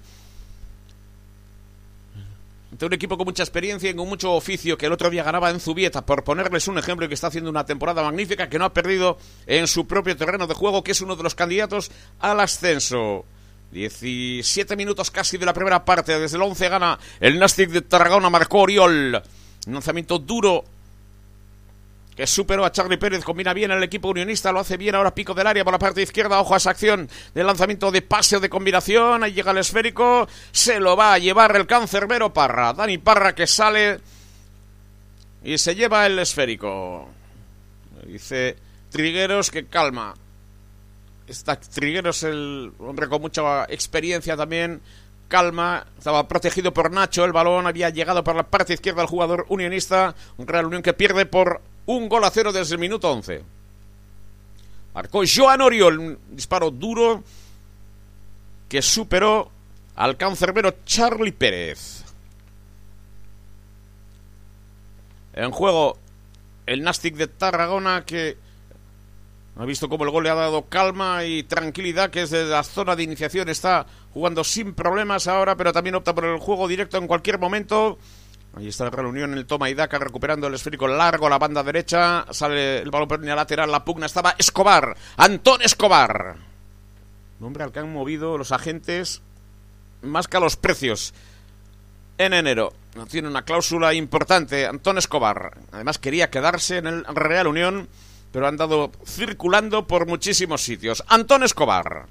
Ante 2.71 2.85
un 2.87 2.93
equipo 2.93 3.15
con 3.15 3.25
mucha 3.25 3.43
experiencia 3.43 3.91
y 3.91 3.93
con 3.93 4.09
mucho 4.09 4.33
oficio 4.33 4.75
que 4.75 4.87
el 4.87 4.91
otro 4.91 5.11
día 5.11 5.21
ganaba 5.21 5.51
en 5.51 5.59
Zubieta, 5.59 6.03
por 6.03 6.23
ponerles 6.23 6.67
un 6.67 6.79
ejemplo 6.79 7.05
y 7.05 7.09
que 7.09 7.13
está 7.13 7.27
haciendo 7.27 7.51
una 7.51 7.63
temporada 7.63 8.01
magnífica, 8.01 8.49
que 8.49 8.57
no 8.57 8.65
ha 8.65 8.73
perdido 8.73 9.19
en 9.45 9.67
su 9.67 9.85
propio 9.85 10.17
terreno 10.17 10.47
de 10.47 10.55
juego, 10.55 10.83
que 10.83 10.93
es 10.93 11.01
uno 11.01 11.15
de 11.15 11.21
los 11.21 11.35
candidatos 11.35 11.91
al 12.21 12.39
ascenso. 12.39 13.23
17 13.71 14.75
minutos 14.75 15.11
casi 15.11 15.37
de 15.37 15.45
la 15.45 15.53
primera 15.53 15.85
parte, 15.85 16.17
desde 16.17 16.37
el 16.37 16.41
11 16.41 16.69
gana 16.69 16.97
el 17.19 17.37
Nastic 17.37 17.69
de 17.69 17.83
Tarragona, 17.83 18.31
marcó 18.31 18.61
Oriol. 18.61 19.21
Un 19.67 19.73
lanzamiento 19.73 20.17
duro 20.17 20.65
que 22.19 22.27
superó 22.27 22.65
a 22.65 22.71
Charlie 22.73 22.97
Pérez, 22.97 23.23
combina 23.23 23.53
bien 23.53 23.71
el 23.71 23.81
equipo 23.81 24.09
unionista, 24.09 24.51
lo 24.51 24.59
hace 24.59 24.75
bien 24.75 24.93
ahora 24.93 25.15
pico 25.15 25.33
del 25.33 25.47
área 25.47 25.63
por 25.63 25.71
la 25.71 25.79
parte 25.79 26.01
izquierda, 26.01 26.41
ojo 26.41 26.53
a 26.53 26.57
esa 26.57 26.71
acción 26.71 27.07
de 27.33 27.43
lanzamiento 27.45 27.91
de 27.91 28.01
pase 28.01 28.41
de 28.41 28.49
combinación, 28.49 29.23
ahí 29.23 29.31
llega 29.31 29.51
el 29.51 29.59
esférico, 29.59 30.27
se 30.51 30.81
lo 30.81 30.97
va 30.97 31.13
a 31.13 31.17
llevar 31.17 31.55
el 31.55 31.65
cancerbero 31.65 32.33
Parra, 32.33 32.73
Dani 32.73 32.97
Parra 32.97 33.33
que 33.33 33.47
sale 33.47 34.01
y 35.45 35.57
se 35.57 35.75
lleva 35.75 36.05
el 36.05 36.19
esférico. 36.19 37.07
Dice 38.05 38.57
Trigueros 38.89 39.49
que 39.49 39.67
calma. 39.67 40.13
Está 41.25 41.57
Trigueros 41.57 42.23
el 42.23 42.73
hombre 42.79 43.07
con 43.07 43.21
mucha 43.21 43.63
experiencia 43.69 44.35
también, 44.35 44.81
calma, 45.29 45.87
estaba 45.97 46.27
protegido 46.27 46.73
por 46.73 46.91
Nacho, 46.91 47.23
el 47.23 47.31
balón 47.31 47.65
había 47.65 47.91
llegado 47.91 48.25
por 48.25 48.35
la 48.35 48.43
parte 48.43 48.73
izquierda 48.73 49.03
al 49.03 49.07
jugador 49.07 49.45
unionista, 49.47 50.15
un 50.35 50.47
Real 50.47 50.65
Unión 50.65 50.81
que 50.81 50.91
pierde 50.91 51.25
por 51.25 51.61
un 51.95 52.07
gol 52.07 52.23
a 52.23 52.29
cero 52.29 52.51
desde 52.51 52.75
el 52.75 52.79
minuto 52.79 53.11
11. 53.11 53.41
Marcó 54.93 55.23
Joan 55.25 55.61
Oriol, 55.61 55.99
un 55.99 56.19
disparo 56.29 56.69
duro 56.69 57.23
que 58.67 58.81
superó 58.81 59.49
al 59.95 60.15
cancerbero 60.15 60.75
Charlie 60.85 61.31
Pérez. 61.31 62.03
En 65.33 65.49
juego 65.49 65.97
el 66.67 66.83
Nastic 66.83 67.15
de 67.15 67.27
Tarragona 67.27 68.05
que 68.05 68.37
ha 69.57 69.65
visto 69.65 69.89
cómo 69.89 70.03
el 70.03 70.11
gol 70.11 70.25
le 70.25 70.29
ha 70.29 70.35
dado 70.35 70.65
calma 70.65 71.25
y 71.25 71.41
tranquilidad, 71.41 72.11
que 72.11 72.21
desde 72.21 72.45
la 72.45 72.63
zona 72.63 72.95
de 72.95 73.03
iniciación 73.03 73.49
está 73.49 73.87
jugando 74.13 74.43
sin 74.43 74.75
problemas 74.75 75.27
ahora, 75.27 75.55
pero 75.55 75.73
también 75.73 75.95
opta 75.95 76.13
por 76.13 76.25
el 76.25 76.37
juego 76.37 76.67
directo 76.67 76.97
en 76.97 77.07
cualquier 77.07 77.39
momento. 77.39 77.97
Ahí 78.55 78.67
está 78.67 78.85
la 78.85 78.89
reunión 78.89 79.33
el 79.33 79.45
toma 79.45 79.69
y 79.69 79.73
daca 79.73 79.99
recuperando 79.99 80.47
el 80.47 80.55
esférico 80.55 80.87
largo 80.87 81.29
la 81.29 81.37
banda 81.37 81.63
derecha. 81.63 82.25
Sale 82.31 82.79
el 82.79 82.91
balón 82.91 83.07
por 83.07 83.19
línea 83.19 83.35
lateral. 83.35 83.71
La 83.71 83.85
pugna 83.85 84.07
estaba 84.07 84.35
Escobar. 84.37 84.95
Antón 85.17 85.61
Escobar. 85.61 86.35
Nombre 87.39 87.63
al 87.63 87.71
que 87.71 87.79
han 87.79 87.93
movido 87.93 88.37
los 88.37 88.51
agentes 88.51 89.21
más 90.01 90.27
que 90.27 90.37
a 90.37 90.39
los 90.39 90.55
precios 90.55 91.13
en 92.17 92.33
enero. 92.33 92.73
Tiene 93.09 93.27
una 93.27 93.43
cláusula 93.43 93.93
importante. 93.93 94.65
Antón 94.65 94.97
Escobar. 94.97 95.57
Además 95.71 95.99
quería 95.99 96.29
quedarse 96.29 96.77
en 96.77 96.87
el 96.87 97.05
Real 97.05 97.47
Unión. 97.47 97.87
pero 98.31 98.47
han 98.47 98.57
dado 98.57 98.91
circulando 99.05 99.87
por 99.87 100.05
muchísimos 100.05 100.61
sitios. 100.61 101.03
Antón 101.07 101.43
Escobar, 101.43 102.05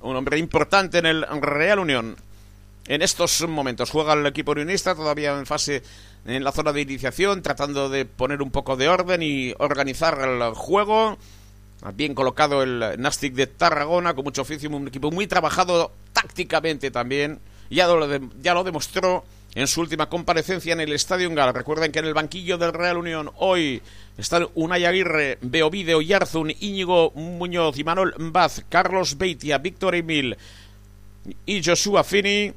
un 0.00 0.16
hombre 0.16 0.38
importante 0.38 0.98
en 0.98 1.06
el 1.06 1.26
Real 1.40 1.80
Unión. 1.80 2.16
En 2.88 3.02
estos 3.02 3.46
momentos 3.46 3.90
juega 3.90 4.14
el 4.14 4.24
equipo 4.24 4.52
unionista 4.52 4.94
todavía 4.94 5.38
en 5.38 5.44
fase 5.44 5.82
en 6.24 6.42
la 6.42 6.52
zona 6.52 6.72
de 6.72 6.80
iniciación, 6.80 7.42
tratando 7.42 7.90
de 7.90 8.06
poner 8.06 8.40
un 8.40 8.50
poco 8.50 8.76
de 8.76 8.88
orden 8.88 9.22
y 9.22 9.52
organizar 9.58 10.18
el 10.20 10.54
juego. 10.54 11.18
Bien 11.94 12.14
colocado 12.14 12.62
el 12.62 12.96
Nastic 12.98 13.34
de 13.34 13.46
Tarragona, 13.46 14.14
con 14.14 14.24
mucho 14.24 14.40
oficio, 14.40 14.70
un 14.70 14.88
equipo 14.88 15.10
muy 15.10 15.26
trabajado 15.26 15.92
tácticamente 16.14 16.90
también. 16.90 17.38
Ya 17.68 17.86
lo, 17.86 18.08
ya 18.40 18.54
lo 18.54 18.64
demostró 18.64 19.22
en 19.54 19.66
su 19.66 19.82
última 19.82 20.08
comparecencia 20.08 20.72
en 20.72 20.80
el 20.80 20.94
Estadio 20.94 21.30
Gal. 21.34 21.52
Recuerden 21.52 21.92
que 21.92 21.98
en 21.98 22.06
el 22.06 22.14
banquillo 22.14 22.56
del 22.56 22.72
Real 22.72 22.96
Unión 22.96 23.30
hoy 23.36 23.82
están 24.16 24.48
Unai 24.54 24.86
Aguirre, 24.86 25.36
Beovide 25.42 25.94
Oyarzun, 25.94 26.54
Íñigo 26.58 27.10
Muñoz 27.10 27.78
y 27.78 27.84
Manuel 27.84 28.14
Baz, 28.16 28.64
Carlos 28.70 29.18
Beitia, 29.18 29.58
Víctor 29.58 29.94
Emil 29.94 30.38
y 31.44 31.62
Joshua 31.62 32.02
Fini, 32.02 32.52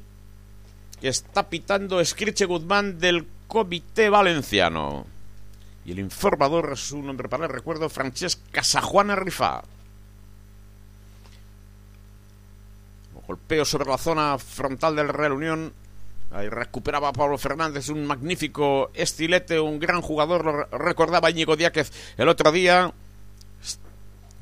que 1.02 1.08
está 1.08 1.48
pitando 1.48 1.98
Escriche 1.98 2.44
Guzmán 2.44 3.00
del 3.00 3.26
Comité 3.48 4.08
Valenciano. 4.08 5.04
Y 5.84 5.90
el 5.90 5.98
informador 5.98 6.70
es 6.74 6.78
su 6.78 7.02
nombre 7.02 7.28
para 7.28 7.46
el 7.46 7.50
recuerdo, 7.50 7.88
Francesca 7.88 8.62
Sajuana 8.62 9.16
Rifá. 9.16 9.64
Golpeo 13.26 13.64
sobre 13.64 13.90
la 13.90 13.98
zona 13.98 14.38
frontal 14.38 14.94
del 14.94 15.08
Real 15.08 15.32
Unión. 15.32 15.72
Ahí 16.30 16.48
recuperaba 16.48 17.12
Pablo 17.12 17.36
Fernández, 17.36 17.88
un 17.88 18.06
magnífico 18.06 18.92
estilete, 18.94 19.58
un 19.58 19.80
gran 19.80 20.02
jugador, 20.02 20.44
lo 20.44 20.78
recordaba 20.78 21.30
Íñigo 21.30 21.56
Díaz 21.56 21.90
el 22.16 22.28
otro 22.28 22.52
día. 22.52 22.92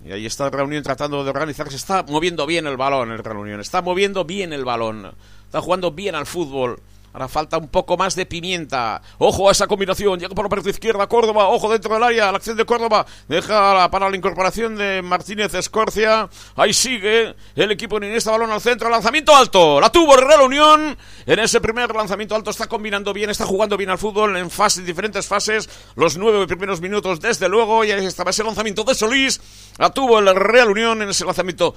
Y 0.05 0.13
ahí 0.13 0.27
está 0.27 0.45
el 0.45 0.53
Real 0.53 0.67
Unión 0.67 0.83
tratando 0.83 1.25
de 1.25 1.31
organizarse. 1.31 1.77
Está 1.77 2.03
moviendo 2.03 2.45
bien 2.45 2.67
el 2.67 2.77
balón 2.77 3.13
el 3.13 3.25
Real 3.25 3.39
Unión. 3.39 3.61
Está 3.61 3.81
moviendo 3.81 4.27
bien 4.27 4.53
el 4.53 4.67
balón. 4.67 5.15
Está 5.51 5.61
jugando 5.61 5.91
bien 5.91 6.15
al 6.15 6.27
fútbol. 6.27 6.79
Ahora 7.13 7.29
falta 7.29 7.59
un 7.59 7.69
poco 7.69 7.97
más 7.97 8.15
de 8.15 8.25
pimienta. 8.25 9.03
Ojo 9.19 9.49
a 9.49 9.53
esa 9.53 9.67
combinación. 9.67 10.21
Llega 10.21 10.35
por 10.35 10.45
la 10.45 10.49
parte 10.49 10.71
izquierda 10.71 11.09
Córdoba. 11.09 11.49
Ojo 11.49 11.71
dentro 11.71 11.93
del 11.95 12.03
área. 12.03 12.31
La 12.31 12.39
acción 12.39 12.57
de 12.57 12.65
Córdoba. 12.65 13.05
Deja 13.29 13.91
para 13.91 14.09
la 14.09 14.17
incorporación 14.17 14.77
de 14.77 15.03
Martínez 15.03 15.53
Escorcia. 15.55 16.29
Ahí 16.55 16.73
sigue 16.73 17.35
el 17.57 17.71
equipo 17.73 17.97
en 17.97 18.05
este 18.05 18.31
balón 18.31 18.53
al 18.53 18.61
centro. 18.61 18.89
Lanzamiento 18.89 19.35
alto. 19.35 19.81
La 19.81 19.91
tuvo 19.91 20.17
Real 20.17 20.43
Unión. 20.43 20.97
En 21.27 21.39
ese 21.41 21.61
primer 21.61 21.93
lanzamiento 21.95 22.37
alto 22.37 22.51
está 22.51 22.69
combinando 22.69 23.13
bien. 23.13 23.31
Está 23.31 23.45
jugando 23.45 23.77
bien 23.77 23.91
al 23.91 23.99
fútbol 23.99 24.37
en 24.37 24.49
fases, 24.49 24.87
diferentes 24.87 25.27
fases. 25.27 25.69
Los 25.97 26.17
nueve 26.17 26.47
primeros 26.47 26.81
minutos, 26.81 27.21
desde 27.21 27.49
luego. 27.49 27.85
Y 27.85 27.91
ahí 27.91 28.07
estaba 28.07 28.31
ese 28.31 28.45
lanzamiento 28.45 28.85
de 28.85 28.95
Solís. 28.95 29.41
La 29.79 29.91
tuvo 29.91 30.21
el 30.21 30.35
Real 30.35 30.71
Unión 30.71 31.03
en 31.03 31.09
ese 31.09 31.25
lanzamiento 31.25 31.75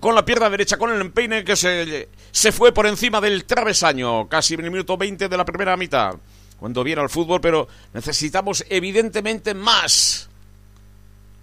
con 0.00 0.14
la 0.14 0.24
pierna 0.24 0.50
derecha, 0.50 0.76
con 0.76 0.92
el 0.92 1.00
empeine 1.00 1.44
que 1.44 1.56
se, 1.56 2.10
se 2.30 2.52
fue 2.52 2.72
por 2.72 2.86
encima 2.86 3.20
del 3.20 3.44
travesaño 3.44 4.28
casi 4.36 4.52
en 4.52 4.60
el 4.60 4.70
minuto 4.70 4.98
20 4.98 5.30
de 5.30 5.36
la 5.38 5.46
primera 5.46 5.78
mitad. 5.78 6.14
Cuando 6.58 6.84
viene 6.84 7.00
al 7.00 7.08
fútbol, 7.08 7.40
pero 7.40 7.66
necesitamos 7.94 8.66
evidentemente 8.68 9.54
más. 9.54 10.28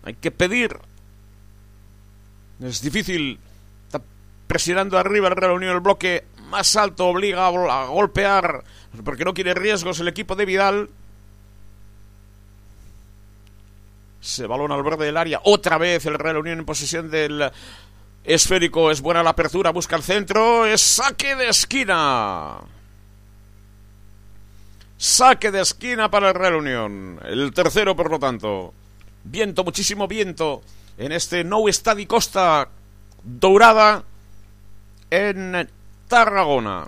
Hay 0.03 0.13
que 0.13 0.29
pedir. 0.29 0.77
Es 2.61 2.83
difícil. 2.83 3.39
Está 3.87 3.99
presionando 4.45 4.99
arriba 4.99 5.27
el 5.27 5.35
Real 5.35 5.53
Unión 5.53 5.73
el 5.73 5.79
bloque 5.79 6.25
más 6.49 6.75
alto, 6.75 7.07
obliga 7.07 7.47
a, 7.47 7.87
golpear, 7.87 8.63
porque 9.03 9.25
no 9.25 9.33
quiere 9.33 9.55
riesgos 9.55 9.99
el 9.99 10.07
equipo 10.07 10.35
de 10.35 10.45
Vidal. 10.45 10.89
Se 14.21 14.45
balona 14.45 14.75
al 14.75 14.83
borde 14.83 15.07
del 15.07 15.17
área. 15.17 15.41
Otra 15.45 15.79
vez 15.79 16.05
el 16.05 16.19
Real 16.19 16.37
Unión 16.37 16.59
en 16.59 16.65
posesión 16.65 17.09
del 17.09 17.51
esférico. 18.23 18.91
Es 18.91 19.01
buena 19.01 19.23
la 19.23 19.31
apertura. 19.31 19.71
Busca 19.71 19.95
el 19.95 20.03
centro. 20.03 20.67
Es 20.67 20.81
saque 20.81 21.35
de 21.35 21.49
esquina. 21.49 22.59
Saque 25.03 25.51
de 25.51 25.59
esquina 25.59 26.09
para 26.09 26.29
el 26.29 26.33
Real 26.33 26.55
Unión. 26.55 27.19
El 27.25 27.53
tercero, 27.53 27.93
por 27.93 28.09
lo 28.09 28.19
tanto. 28.19 28.73
Viento, 29.25 29.65
muchísimo 29.65 30.07
viento 30.07 30.61
en 30.97 31.11
este 31.11 31.43
Nou 31.43 31.67
Estadi 31.67 32.07
Costa 32.07 32.71
Dourada 33.19 33.99
en 35.11 35.67
Tarragona. 36.07 36.87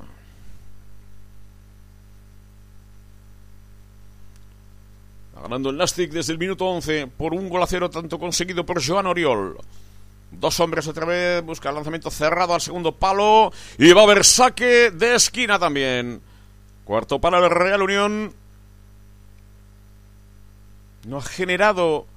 Ganando 5.35 5.69
el 5.69 5.75
Nastic 5.75 6.13
desde 6.13 6.31
el 6.31 6.39
minuto 6.39 6.67
11 6.67 7.07
por 7.07 7.33
un 7.33 7.49
gol 7.49 7.63
a 7.63 7.67
cero, 7.67 7.89
tanto 7.89 8.17
conseguido 8.17 8.65
por 8.65 8.81
Joan 8.81 9.07
Oriol. 9.07 9.57
Dos 10.31 10.57
hombres 10.61 10.87
otra 10.87 11.05
vez, 11.05 11.43
busca 11.43 11.67
el 11.67 11.75
lanzamiento 11.75 12.09
cerrado 12.09 12.53
al 12.53 12.61
segundo 12.61 12.93
palo 12.93 13.51
y 13.77 13.91
va 13.91 14.03
a 14.03 14.05
haber 14.05 14.23
saque 14.23 14.91
de 14.91 15.15
esquina 15.15 15.59
también. 15.59 16.21
Cuarto 16.85 17.19
para 17.19 17.39
el 17.39 17.49
Real 17.49 17.81
Unión. 17.81 18.33
No 21.05 21.17
ha 21.17 21.21
generado 21.21 22.07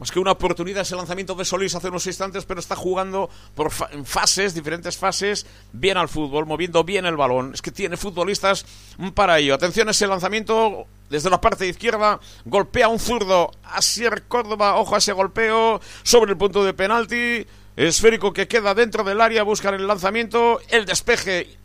más 0.00 0.10
que 0.10 0.18
una 0.18 0.32
oportunidad 0.32 0.80
ese 0.80 0.96
lanzamiento 0.96 1.34
de 1.34 1.44
Solís 1.44 1.74
hace 1.74 1.88
unos 1.88 2.06
instantes, 2.06 2.46
pero 2.46 2.58
está 2.58 2.74
jugando 2.74 3.28
por 3.54 3.70
en 3.90 4.06
fases, 4.06 4.54
diferentes 4.54 4.96
fases, 4.96 5.44
bien 5.74 5.98
al 5.98 6.08
fútbol, 6.08 6.46
moviendo 6.46 6.82
bien 6.84 7.04
el 7.04 7.18
balón. 7.18 7.52
Es 7.52 7.60
que 7.60 7.70
tiene 7.70 7.98
futbolistas 7.98 8.64
para 9.12 9.38
ello. 9.38 9.52
Atención 9.52 9.90
ese 9.90 10.06
lanzamiento 10.06 10.86
desde 11.10 11.28
la 11.28 11.42
parte 11.42 11.66
izquierda, 11.68 12.18
golpea 12.46 12.88
un 12.88 12.98
zurdo. 12.98 13.50
Asier 13.62 14.22
Córdoba, 14.26 14.76
ojo 14.76 14.94
a 14.94 14.98
ese 14.98 15.12
golpeo 15.12 15.82
sobre 16.02 16.32
el 16.32 16.38
punto 16.38 16.64
de 16.64 16.72
penalti. 16.72 17.46
Esférico 17.76 18.32
que 18.32 18.48
queda 18.48 18.74
dentro 18.74 19.04
del 19.04 19.20
área, 19.20 19.42
buscan 19.42 19.74
el 19.74 19.86
lanzamiento, 19.86 20.60
el 20.70 20.86
despeje 20.86 21.59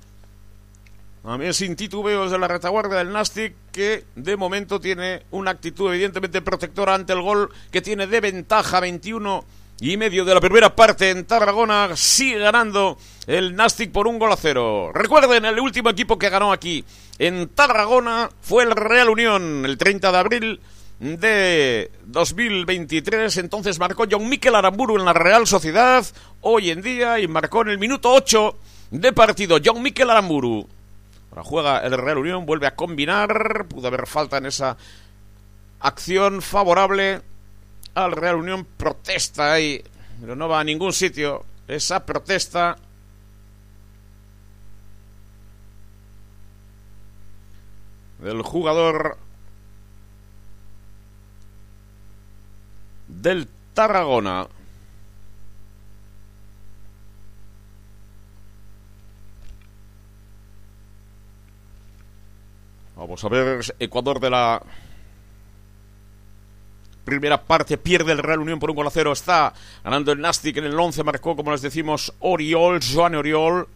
mí 1.38 1.52
sin 1.54 1.76
titubeos 1.76 2.30
de 2.30 2.38
la 2.38 2.48
retaguardia 2.48 3.00
del 3.00 3.12
Nastic, 3.12 3.56
que 3.72 4.06
de 4.16 4.38
momento 4.38 4.80
tiene 4.80 5.24
una 5.32 5.52
actitud 5.52 5.92
evidentemente 5.92 6.42
protectora 6.42 6.94
ante 6.94 7.14
el 7.14 7.22
gol 7.22 7.50
que 7.72 7.82
tiene 7.82 8.06
de 8.06 8.22
ventaja 8.22 8.80
21 8.80 9.44
y 9.82 9.98
medio 9.98 10.24
de 10.24 10.34
la 10.34 10.40
primera 10.40 10.76
parte 10.76 11.10
en 11.10 11.26
Tarragona. 11.26 11.96
Sigue 11.96 12.38
ganando 12.38 12.98
el 13.26 13.56
Nastic 13.56 13.92
por 13.92 14.08
un 14.08 14.20
gol 14.20 14.32
a 14.32 14.38
cero. 14.38 14.92
Recuerden, 14.94 15.46
el 15.46 15.60
último 15.60 15.90
equipo 15.90 16.20
que 16.20 16.30
ganó 16.30 16.52
aquí 16.52 16.86
en 17.18 17.50
Tarragona 17.50 18.30
fue 18.42 18.64
el 18.64 18.72
Real 18.72 19.10
Unión 19.10 19.66
el 19.66 19.78
30 19.78 20.12
de 20.12 20.18
abril 20.18 20.62
de 21.00 21.92
2023. 22.06 23.38
Entonces 23.38 23.80
marcó 23.80 24.06
John 24.10 24.30
Miquel 24.30 24.56
Aramburu 24.56 24.98
en 24.98 25.06
la 25.06 25.14
Real 25.14 25.48
Sociedad 25.48 26.06
hoy 26.42 26.70
en 26.70 26.84
día 26.84 27.20
y 27.20 27.28
marcó 27.28 27.64
en 27.64 27.70
el 27.70 27.80
minuto 27.80 28.12
8 28.14 28.56
de 28.92 29.12
partido 29.12 29.58
John 29.64 29.82
Miquel 29.82 30.10
Aramburu. 30.12 30.68
Ahora 31.32 31.44
juega 31.44 31.80
el 31.80 31.98
Real 31.98 32.18
Unión, 32.20 32.46
vuelve 32.46 32.68
a 32.68 32.76
combinar. 32.76 33.68
Pudo 33.68 33.88
haber 33.88 34.08
falta 34.08 34.38
en 34.38 34.46
esa 34.46 34.78
acción 35.80 36.42
favorable 36.42 37.22
al 37.94 38.12
Real 38.12 38.36
Unión. 38.36 38.66
Protesta 38.78 39.54
ahí, 39.54 39.84
pero 40.20 40.36
no 40.36 40.48
va 40.48 40.60
a 40.60 40.64
ningún 40.64 40.94
sitio. 40.94 41.46
Esa 41.68 42.06
protesta. 42.06 42.78
Del 48.20 48.42
jugador 48.42 49.18
del 53.08 53.48
Tarragona. 53.74 54.48
Vamos 63.06 63.24
a 63.24 63.30
ver, 63.30 63.76
Ecuador 63.78 64.20
de 64.20 64.32
la 64.32 64.64
primera 67.04 67.40
parte 67.40 67.78
pierde 67.78 68.12
el 68.12 68.18
Real 68.18 68.40
Unión 68.40 68.58
por 68.58 68.72
un 68.72 68.76
gol 68.76 68.88
a 68.88 68.90
cero. 68.90 69.12
Está 69.12 69.54
ganando 69.84 70.12
el 70.12 70.20
Nastic 70.20 70.58
en 70.58 70.64
el 70.64 70.80
11. 70.80 71.04
Marcó, 71.04 71.36
como 71.36 71.52
les 71.52 71.62
decimos, 71.62 72.12
Oriol, 72.18 72.80
Joan 72.82 73.14
Oriol. 73.14 73.68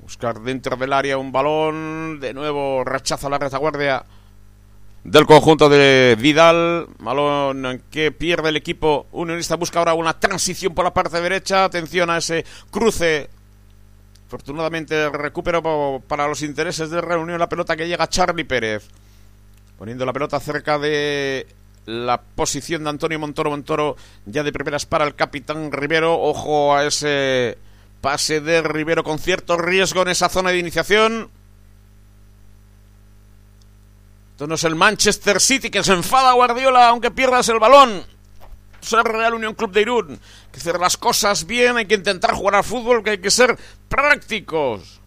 Buscar 0.00 0.40
dentro 0.40 0.74
del 0.78 0.94
área 0.94 1.18
un 1.18 1.32
balón. 1.32 2.18
De 2.18 2.32
nuevo 2.32 2.82
rechaza 2.82 3.28
la 3.28 3.36
retaguardia 3.36 4.02
del 5.04 5.26
conjunto 5.26 5.68
de 5.68 6.16
Vidal. 6.18 6.86
Balón 6.98 7.82
que 7.90 8.10
pierde 8.10 8.48
el 8.48 8.56
equipo 8.56 9.06
unionista. 9.12 9.56
Busca 9.56 9.80
ahora 9.80 9.92
una 9.92 10.18
transición 10.18 10.72
por 10.72 10.86
la 10.86 10.94
parte 10.94 11.20
derecha. 11.20 11.64
Atención 11.64 12.08
a 12.08 12.16
ese 12.16 12.46
cruce 12.70 13.35
Afortunadamente 14.26 15.08
recupero 15.10 16.02
para 16.06 16.26
los 16.26 16.42
intereses 16.42 16.90
de 16.90 17.00
reunión 17.00 17.38
la 17.38 17.48
pelota 17.48 17.76
que 17.76 17.86
llega 17.86 18.08
Charlie 18.08 18.44
Pérez. 18.44 18.88
Poniendo 19.78 20.04
la 20.04 20.12
pelota 20.12 20.40
cerca 20.40 20.78
de 20.78 21.46
la 21.84 22.20
posición 22.20 22.82
de 22.82 22.90
Antonio 22.90 23.20
Montoro. 23.20 23.50
Montoro 23.50 23.96
ya 24.24 24.42
de 24.42 24.52
primeras 24.52 24.84
para 24.84 25.04
el 25.04 25.14
capitán 25.14 25.70
Rivero. 25.70 26.20
Ojo 26.20 26.74
a 26.74 26.84
ese 26.84 27.56
pase 28.00 28.40
de 28.40 28.62
Rivero 28.62 29.04
con 29.04 29.18
cierto 29.18 29.56
riesgo 29.56 30.02
en 30.02 30.08
esa 30.08 30.28
zona 30.28 30.50
de 30.50 30.58
iniciación. 30.58 31.30
Esto 34.32 34.46
no 34.48 34.56
es 34.56 34.64
el 34.64 34.74
Manchester 34.74 35.40
City 35.40 35.70
que 35.70 35.84
se 35.84 35.92
enfada 35.92 36.32
Guardiola 36.32 36.88
aunque 36.88 37.10
pierdas 37.12 37.48
el 37.48 37.60
balón. 37.60 38.15
Es 38.86 38.92
el 38.92 39.04
Real 39.04 39.34
Unión 39.34 39.54
Club 39.54 39.72
de 39.72 39.80
Irún. 39.80 40.10
Hay 40.10 40.52
que 40.52 40.60
hacer 40.60 40.78
las 40.78 40.96
cosas 40.96 41.44
bien, 41.44 41.76
hay 41.76 41.86
que 41.86 41.96
intentar 41.96 42.34
jugar 42.34 42.54
al 42.54 42.62
fútbol, 42.64 43.02
que 43.02 43.10
hay 43.10 43.18
que 43.18 43.32
ser 43.32 43.58
prácticos. 43.88 45.00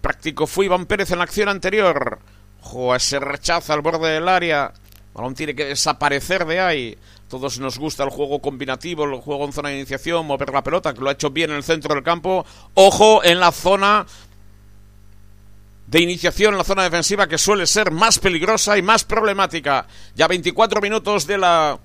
Práctico 0.00 0.46
fue 0.46 0.66
Iván 0.66 0.86
Pérez 0.86 1.10
en 1.10 1.18
la 1.18 1.24
acción 1.24 1.48
anterior. 1.48 2.20
Ojo, 2.62 2.94
ese 2.94 3.18
rechazo 3.18 3.72
al 3.72 3.80
borde 3.80 4.10
del 4.10 4.28
área. 4.28 4.72
Balón 5.12 5.34
tiene 5.34 5.56
que 5.56 5.64
desaparecer 5.64 6.44
de 6.46 6.60
ahí. 6.60 6.98
Todos 7.28 7.58
nos 7.58 7.78
gusta 7.78 8.04
el 8.04 8.10
juego 8.10 8.40
combinativo, 8.40 9.04
el 9.04 9.20
juego 9.20 9.44
en 9.44 9.52
zona 9.52 9.70
de 9.70 9.78
iniciación, 9.78 10.26
mover 10.26 10.52
la 10.52 10.62
pelota, 10.62 10.94
que 10.94 11.00
lo 11.00 11.08
ha 11.08 11.12
hecho 11.12 11.30
bien 11.30 11.50
en 11.50 11.56
el 11.56 11.64
centro 11.64 11.94
del 11.94 12.04
campo. 12.04 12.46
Ojo 12.74 13.24
en 13.24 13.40
la 13.40 13.50
zona 13.50 14.06
de 15.92 16.00
iniciación 16.00 16.54
en 16.54 16.58
la 16.58 16.64
zona 16.64 16.84
defensiva 16.84 17.26
que 17.26 17.36
suele 17.36 17.66
ser 17.66 17.90
más 17.90 18.18
peligrosa 18.18 18.78
y 18.78 18.82
más 18.82 19.04
problemática. 19.04 19.86
Ya 20.14 20.26
24 20.26 20.80
minutos 20.80 21.26
de 21.26 21.36
la 21.36 21.78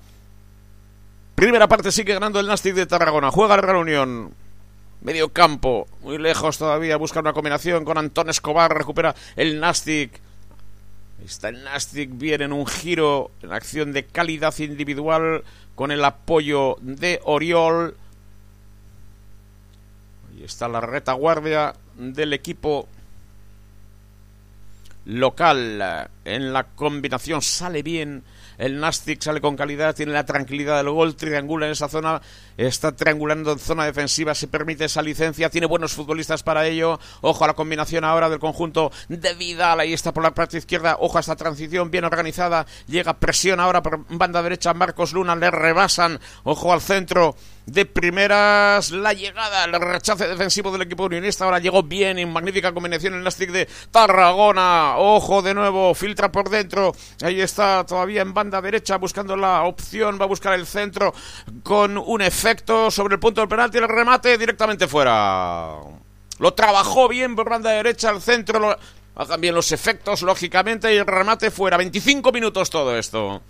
primera 1.34 1.68
parte 1.68 1.92
sigue 1.92 2.14
ganando 2.14 2.40
el 2.40 2.46
Nastic 2.46 2.74
de 2.74 2.86
Tarragona. 2.86 3.30
Juega 3.30 3.56
la 3.56 3.62
reunión. 3.62 4.32
Medio 5.02 5.28
campo, 5.28 5.86
muy 6.00 6.16
lejos 6.16 6.56
todavía, 6.56 6.96
busca 6.96 7.20
una 7.20 7.34
combinación 7.34 7.84
con 7.84 7.98
Antón 7.98 8.30
Escobar, 8.30 8.74
recupera 8.74 9.14
el 9.36 9.60
Nastic. 9.60 10.18
Está 11.22 11.50
el 11.50 11.62
Nastic 11.62 12.08
bien 12.14 12.40
en 12.40 12.54
un 12.54 12.66
giro, 12.66 13.30
en 13.42 13.52
acción 13.52 13.92
de 13.92 14.06
calidad 14.06 14.58
individual, 14.58 15.44
con 15.74 15.92
el 15.92 16.02
apoyo 16.02 16.78
de 16.80 17.20
Oriol. 17.24 17.94
Ahí 20.30 20.44
está 20.44 20.66
la 20.66 20.80
retaguardia 20.80 21.74
del 21.94 22.32
equipo 22.32 22.88
local. 25.08 26.10
En 26.24 26.52
la 26.52 26.64
combinación 26.64 27.42
sale 27.42 27.82
bien. 27.82 28.22
El 28.58 28.78
Nastic 28.78 29.20
sale 29.22 29.40
con 29.40 29.56
calidad, 29.56 29.94
tiene 29.94 30.12
la 30.12 30.26
tranquilidad 30.26 30.76
del 30.78 30.90
gol, 30.90 31.16
triangula 31.16 31.66
en 31.66 31.72
esa 31.72 31.88
zona, 31.88 32.20
está 32.58 32.94
triangulando 32.94 33.52
en 33.52 33.58
zona 33.58 33.86
defensiva, 33.86 34.34
se 34.34 34.48
permite 34.48 34.84
esa 34.84 35.00
licencia, 35.00 35.48
tiene 35.48 35.66
buenos 35.66 35.92
futbolistas 35.92 36.42
para 36.42 36.66
ello. 36.66 36.98
Ojo 37.20 37.44
a 37.44 37.46
la 37.46 37.54
combinación 37.54 38.04
ahora 38.04 38.28
del 38.28 38.40
conjunto 38.40 38.90
de 39.08 39.34
Vidal, 39.34 39.80
ahí 39.80 39.92
está 39.92 40.12
por 40.12 40.22
la 40.22 40.34
parte 40.34 40.58
izquierda, 40.58 40.96
ojo 40.98 41.16
a 41.16 41.20
esta 41.20 41.36
transición 41.36 41.90
bien 41.90 42.04
organizada, 42.04 42.66
llega 42.86 43.18
presión 43.18 43.60
ahora 43.60 43.82
por 43.82 44.04
banda 44.08 44.42
derecha, 44.42 44.74
Marcos 44.74 45.12
Luna 45.12 45.36
le 45.36 45.50
rebasan, 45.50 46.18
ojo 46.42 46.72
al 46.72 46.80
centro 46.80 47.36
de 47.68 47.84
primeras 47.84 48.90
la 48.90 49.12
llegada, 49.12 49.64
el 49.64 49.72
rechace 49.78 50.26
defensivo 50.26 50.72
del 50.72 50.82
equipo 50.82 51.04
unionista. 51.04 51.44
Ahora 51.44 51.58
llegó 51.58 51.82
bien 51.82 52.18
en 52.18 52.32
magnífica 52.32 52.72
combinación 52.72 53.12
el 53.12 53.22
Nastic 53.22 53.50
de 53.50 53.68
Tarragona. 53.90 54.96
Ojo 54.96 55.42
de 55.42 55.52
nuevo, 55.52 55.94
filtra 55.94 56.32
por 56.32 56.48
dentro. 56.48 56.94
Ahí 57.22 57.42
está 57.42 57.84
todavía 57.84 58.22
en 58.22 58.32
banda 58.32 58.62
derecha 58.62 58.96
buscando 58.96 59.36
la 59.36 59.64
opción. 59.64 60.18
Va 60.18 60.24
a 60.24 60.28
buscar 60.28 60.54
el 60.54 60.66
centro 60.66 61.12
con 61.62 61.98
un 61.98 62.22
efecto 62.22 62.47
sobre 62.90 63.14
el 63.14 63.20
punto 63.20 63.40
del 63.40 63.48
penalti. 63.48 63.78
El 63.78 63.88
remate 63.88 64.38
directamente 64.38 64.86
fuera. 64.86 65.76
Lo 66.38 66.54
trabajó 66.54 67.08
bien 67.08 67.34
por 67.36 67.48
banda 67.48 67.70
derecha 67.70 68.10
al 68.10 68.22
centro. 68.22 68.58
Lo... 68.58 68.76
Hagan 69.16 69.40
bien 69.40 69.54
los 69.54 69.72
efectos, 69.72 70.22
lógicamente, 70.22 70.94
y 70.94 70.96
el 70.96 71.06
remate 71.06 71.50
fuera. 71.50 71.76
25 71.76 72.30
minutos 72.30 72.70
todo 72.70 72.96
esto. 72.96 73.42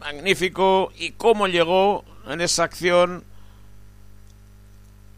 Magnífico. 0.00 0.90
Y 0.96 1.10
cómo 1.12 1.48
llegó 1.48 2.04
en 2.26 2.40
esa 2.40 2.64
acción 2.64 3.24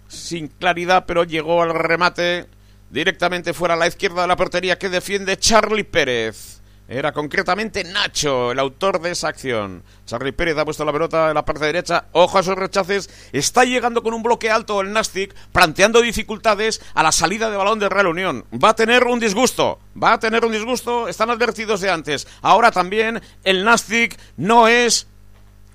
sin 0.08 0.48
claridad, 0.48 1.04
pero 1.06 1.24
llegó 1.24 1.62
al 1.62 1.74
remate 1.74 2.46
directamente 2.90 3.54
fuera 3.54 3.74
a 3.74 3.76
la 3.76 3.86
izquierda 3.86 4.22
de 4.22 4.28
la 4.28 4.36
portería 4.36 4.78
que 4.78 4.88
defiende 4.88 5.36
Charlie 5.36 5.84
Pérez. 5.84 6.60
Era 6.86 7.12
concretamente 7.12 7.82
Nacho, 7.82 8.52
el 8.52 8.58
autor 8.58 9.00
de 9.00 9.12
esa 9.12 9.28
acción. 9.28 9.82
Charlie 10.04 10.32
Pérez 10.32 10.58
ha 10.58 10.66
puesto 10.66 10.84
la 10.84 10.92
pelota 10.92 11.28
en 11.28 11.34
la 11.34 11.44
parte 11.44 11.64
derecha. 11.64 12.06
Ojo 12.12 12.36
a 12.36 12.42
esos 12.42 12.56
rechaces. 12.56 13.08
Está 13.32 13.64
llegando 13.64 14.02
con 14.02 14.12
un 14.12 14.22
bloque 14.22 14.50
alto 14.50 14.82
el 14.82 14.92
Nastic, 14.92 15.34
planteando 15.50 16.02
dificultades 16.02 16.82
a 16.92 17.02
la 17.02 17.10
salida 17.10 17.48
de 17.48 17.56
balón 17.56 17.78
de 17.78 17.88
Real 17.88 18.08
Unión. 18.08 18.44
Va 18.52 18.70
a 18.70 18.76
tener 18.76 19.04
un 19.04 19.18
disgusto. 19.18 19.78
Va 20.00 20.12
a 20.12 20.20
tener 20.20 20.44
un 20.44 20.52
disgusto. 20.52 21.08
Están 21.08 21.30
advertidos 21.30 21.80
de 21.80 21.90
antes. 21.90 22.26
Ahora 22.42 22.70
también 22.70 23.22
el 23.44 23.64
Nastic 23.64 24.18
no 24.36 24.68
es 24.68 25.06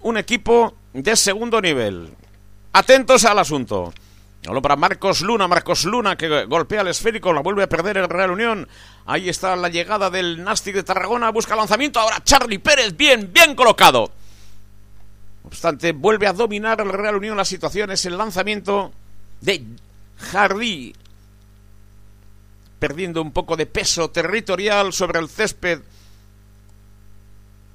un 0.02 0.16
equipo 0.18 0.76
de 0.94 1.16
segundo 1.16 1.60
nivel. 1.60 2.14
Atentos 2.72 3.26
al 3.26 3.40
asunto. 3.40 3.94
Solo 4.50 4.64
para 4.64 4.76
Marcos 4.76 5.22
Luna, 5.22 5.48
Marcos 5.48 5.86
Luna 5.86 6.16
que 6.16 6.46
golpea 6.46 6.82
el 6.82 6.88
esférico, 6.88 7.32
la 7.32 7.42
vuelve 7.42 7.62
a 7.62 7.70
perder 7.70 7.98
el 7.98 8.10
Real 8.10 8.32
Unión. 8.32 8.68
Ahí 9.06 9.30
está 9.30 9.56
la 9.56 9.70
llegada 9.70 10.10
del 10.10 10.44
Nastic 10.44 10.74
de 10.74 10.82
Tarragona, 10.82 11.30
busca 11.30 11.56
lanzamiento, 11.56 12.00
ahora 12.00 12.24
Charlie 12.24 12.58
Pérez, 12.58 12.98
bien, 12.98 13.32
bien 13.32 13.54
colocado. 13.54 14.12
No 15.44 15.50
obstante, 15.50 15.92
vuelve 15.92 16.26
a 16.26 16.34
dominar 16.34 16.82
el 16.82 16.92
Real 16.92 17.18
Unión 17.18 17.38
la 17.38 17.46
situación, 17.46 17.92
es 17.92 18.08
el 18.08 18.18
lanzamiento 18.18 18.92
de 19.40 19.64
Jardí, 20.18 20.96
perdiendo 22.80 23.22
un 23.22 23.32
poco 23.32 23.56
de 23.56 23.68
peso 23.68 24.10
territorial 24.10 24.94
sobre 24.94 25.20
el 25.20 25.30
césped 25.30 25.82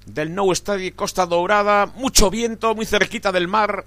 del 0.07 0.35
Nou 0.35 0.51
Estadio 0.51 0.91
Costa 0.97 1.25
Dourada, 1.25 1.87
mucho 1.87 2.31
viento, 2.31 2.75
muy 2.75 2.85
cerquita 2.85 3.31
del 3.31 3.47
mar 3.47 3.87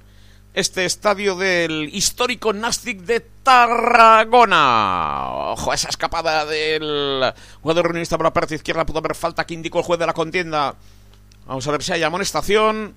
este 0.57 0.85
estadio 0.85 1.35
del 1.35 1.87
histórico 1.93 2.51
Nastic 2.51 3.01
de 3.01 3.19
Tarragona. 3.43 5.29
Ojo, 5.51 5.71
esa 5.71 5.89
escapada 5.89 6.47
del 6.47 7.31
jugador 7.61 7.89
unionista 7.89 8.17
por 8.17 8.25
la 8.25 8.33
parte 8.33 8.55
izquierda. 8.55 8.83
Pudo 8.83 8.97
haber 8.97 9.13
falta 9.13 9.45
que 9.45 9.53
indicó 9.53 9.77
el 9.77 9.85
juez 9.85 9.99
de 9.99 10.07
la 10.07 10.13
contienda. 10.13 10.73
Vamos 11.45 11.67
a 11.67 11.71
ver 11.71 11.83
si 11.83 11.91
hay 11.91 12.01
amonestación. 12.01 12.95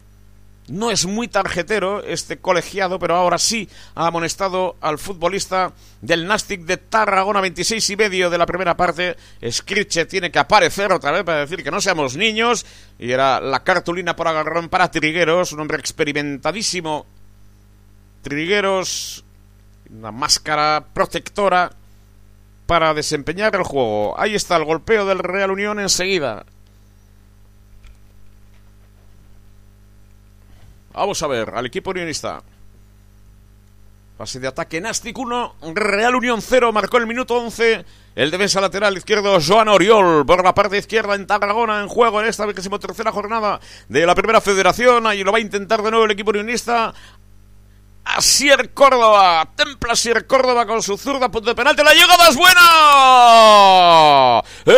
No 0.69 0.91
es 0.91 1.05
muy 1.05 1.29
tarjetero 1.29 2.03
este 2.03 2.39
colegiado, 2.39 2.99
pero 2.99 3.15
ahora 3.17 3.37
sí 3.37 3.69
ha 3.95 4.07
amonestado 4.07 4.77
al 4.81 4.99
futbolista 4.99 5.75
del 6.01 6.27
Nastic 6.27 6.63
de 6.63 6.79
Tarragona, 6.79 7.43
26 7.43 7.91
y 7.91 7.97
medio 7.97 8.31
de 8.31 8.39
la 8.39 8.47
primera 8.47 8.75
parte. 8.75 9.19
Scriche 9.51 10.07
tiene 10.07 10.31
que 10.31 10.39
aparecer 10.39 10.93
otra 10.93 11.11
vez 11.11 11.25
para 11.25 11.41
decir 11.41 11.63
que 11.63 11.71
no 11.71 11.83
seamos 11.83 12.17
niños. 12.17 12.65
Y 12.99 13.13
era 13.13 13.39
la 13.39 13.63
cartulina 13.65 14.17
por 14.17 14.29
agarrón 14.29 14.71
para 14.71 14.91
Trigueros, 14.91 15.53
un 15.53 15.61
hombre 15.61 15.79
experimentadísimo 15.79 17.20
Trigueros, 18.23 19.25
una 19.91 20.13
máscara 20.13 20.85
protectora 20.93 21.73
para 22.67 22.95
desempeñar 22.95 23.57
el 23.57 23.65
juego. 23.65 24.19
Ahí 24.19 24.35
está 24.35 24.57
el 24.57 24.65
golpeo 24.65 25.05
del 25.07 25.19
Real 25.19 25.51
Unión 25.51 25.81
enseguida. 25.81 26.45
Vamos 30.93 31.23
a 31.23 31.27
ver 31.27 31.51
al 31.55 31.67
equipo 31.67 31.91
unionista. 31.91 32.43
Fase 34.19 34.39
de 34.39 34.49
ataque 34.49 34.81
Nastic 34.83 35.17
1, 35.17 35.55
Real 35.75 36.15
Unión 36.15 36.43
0, 36.43 36.73
marcó 36.73 36.99
el 36.99 37.07
minuto 37.07 37.37
11. 37.37 37.85
El 38.15 38.31
defensa 38.31 38.61
lateral 38.61 38.97
izquierdo, 38.97 39.39
Joan 39.41 39.69
Oriol, 39.69 40.27
por 40.27 40.45
la 40.45 40.53
parte 40.53 40.77
izquierda 40.77 41.15
en 41.15 41.27
Tarragona, 41.27 41.81
en 41.81 41.89
juego 41.89 42.21
en 42.21 42.27
esta 42.27 42.47
tercera 42.53 43.13
jornada 43.13 43.61
de 43.89 44.05
la 44.05 44.15
primera 44.15 44.41
federación. 44.41 45.07
Ahí 45.07 45.25
lo 45.25 45.33
va 45.33 45.39
a 45.39 45.41
intentar 45.41 45.81
de 45.83 45.91
nuevo 45.91 46.05
el 46.05 46.11
equipo 46.11 46.33
unionista. 46.33 46.93
Asier 48.05 48.73
Córdoba, 48.75 49.49
templa 49.55 49.93
Asier 49.93 50.27
Córdoba 50.27 50.67
con 50.67 50.83
su 50.83 50.99
zurda, 50.99 51.31
punto 51.31 51.51
de 51.51 51.55
penalti, 51.55 51.83
la 51.83 51.95
llegada 51.95 52.29
es 52.29 52.37
buena. 52.37 52.61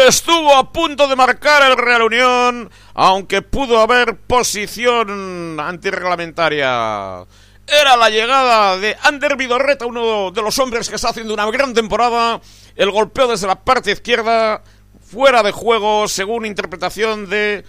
Estuvo 0.07 0.55
a 0.57 0.73
punto 0.73 1.09
de 1.09 1.17
marcar 1.17 1.63
el 1.71 1.77
Real 1.77 2.03
Unión, 2.03 2.71
aunque 2.95 3.43
pudo 3.43 3.81
haber 3.81 4.17
posición 4.17 5.59
antirreglamentaria. 5.59 7.25
Era 7.67 7.97
la 7.97 8.11
llegada 8.11 8.77
de 8.77 8.97
Ander 9.03 9.37
Vidorreta, 9.37 9.87
uno 9.87 10.31
de 10.31 10.43
los 10.43 10.59
hombres 10.59 10.89
que 10.89 10.97
está 10.97 11.11
haciendo 11.11 11.33
una 11.33 11.51
gran 11.51 11.73
temporada. 11.73 12.41
El 12.77 12.91
golpeo 12.91 13.29
desde 13.29 13.47
la 13.47 13.55
parte 13.57 13.93
izquierda, 13.93 14.63
fuera 15.01 15.43
de 15.43 15.53
juego, 15.53 16.09
según 16.09 16.45
interpretación 16.45 17.31
de 17.31 17.65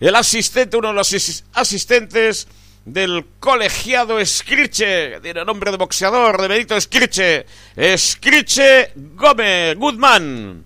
el 0.00 0.16
asistente, 0.16 0.76
uno 0.76 0.88
de 0.88 0.94
los 0.94 1.42
asistentes 1.54 2.46
del 2.84 3.24
colegiado 3.38 4.18
Escriche, 4.18 5.20
tiene 5.20 5.44
nombre 5.44 5.70
de 5.70 5.76
boxeador, 5.76 6.40
de 6.40 6.48
Benito 6.48 6.76
Escriche, 6.76 7.46
Escriche 7.76 8.92
Gómez 8.94 9.76
Guzmán. 9.76 10.64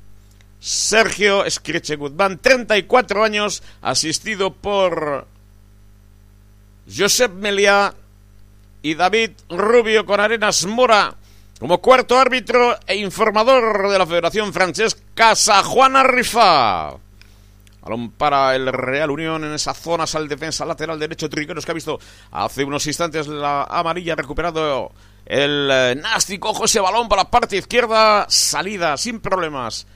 Sergio 0.58 1.44
Escriche 1.44 1.96
Guzmán, 1.96 2.38
34 2.38 3.22
años, 3.22 3.62
asistido 3.82 4.52
por 4.52 5.26
Josep 6.92 7.32
Meliá 7.32 7.94
y 8.82 8.94
David 8.94 9.30
Rubio 9.48 10.06
con 10.06 10.20
Arenas 10.20 10.64
Mora 10.64 11.14
como 11.58 11.78
cuarto 11.78 12.18
árbitro 12.18 12.76
e 12.86 12.96
informador 12.96 13.88
de 13.88 13.98
la 13.98 14.06
Federación 14.06 14.52
Francesca 14.52 15.34
Juana 15.64 16.02
Rifa. 16.02 17.05
Balón 17.86 18.10
para 18.10 18.56
el 18.56 18.66
Real 18.72 19.12
Unión 19.12 19.44
en 19.44 19.54
esa 19.54 19.72
zona, 19.72 20.06
sale 20.08 20.26
defensa 20.26 20.64
lateral 20.64 20.98
derecho 20.98 21.30
Trigueros 21.30 21.64
que 21.64 21.70
ha 21.70 21.74
visto 21.74 22.00
hace 22.32 22.64
unos 22.64 22.84
instantes 22.86 23.28
la 23.28 23.62
amarilla 23.62 24.16
recuperado 24.16 24.90
el 25.24 25.68
eh, 25.70 25.94
Nasty, 25.94 26.38
cojo 26.38 26.64
ese 26.64 26.80
balón 26.80 27.08
para 27.08 27.22
la 27.22 27.30
parte 27.30 27.56
izquierda, 27.56 28.26
salida 28.28 28.96
sin 28.96 29.20
problemas 29.20 29.86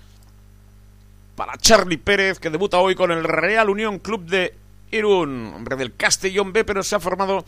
para 1.34 1.56
Charlie 1.56 1.98
Pérez, 1.98 2.38
que 2.38 2.50
debuta 2.50 2.78
hoy 2.78 2.94
con 2.94 3.10
el 3.10 3.24
Real 3.24 3.70
Unión 3.70 3.98
Club 3.98 4.24
de 4.24 4.54
Irún, 4.92 5.52
hombre 5.56 5.74
del 5.74 5.96
Castellón 5.96 6.52
B, 6.52 6.64
pero 6.64 6.82
se 6.82 6.94
ha 6.94 7.00
formado 7.00 7.44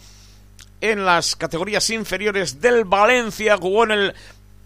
en 0.81 1.05
las 1.05 1.37
categorías 1.37 1.89
inferiores 1.91 2.61
del 2.61 2.85
Valencia, 2.85 3.57
jugó 3.57 3.85
en 3.85 3.91
el 3.93 4.15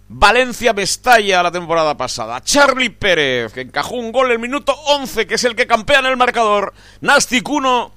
Valencia 0.09 0.73
Mestalla 0.73 1.43
la 1.43 1.51
temporada 1.51 1.97
pasada. 1.97 2.41
Charlie 2.41 2.91
Pérez, 2.91 3.53
que 3.53 3.63
encajó 3.63 3.97
un 3.97 4.13
gol 4.13 4.27
en 4.27 4.33
el 4.33 4.39
minuto 4.39 4.73
11, 4.73 5.27
que 5.27 5.35
es 5.35 5.45
el 5.45 5.57
que 5.57 5.67
campea 5.67 5.99
en 5.99 6.07
el 6.07 6.17
marcador. 6.17 6.73
Nastic 7.01 7.49
1, 7.49 7.93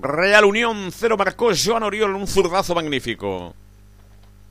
Real 0.00 0.44
Unión 0.44 0.90
0, 0.92 1.16
marcó 1.16 1.50
Joan 1.54 1.84
Oriol, 1.84 2.14
un 2.14 2.26
zurdazo 2.26 2.74
magnífico. 2.74 3.54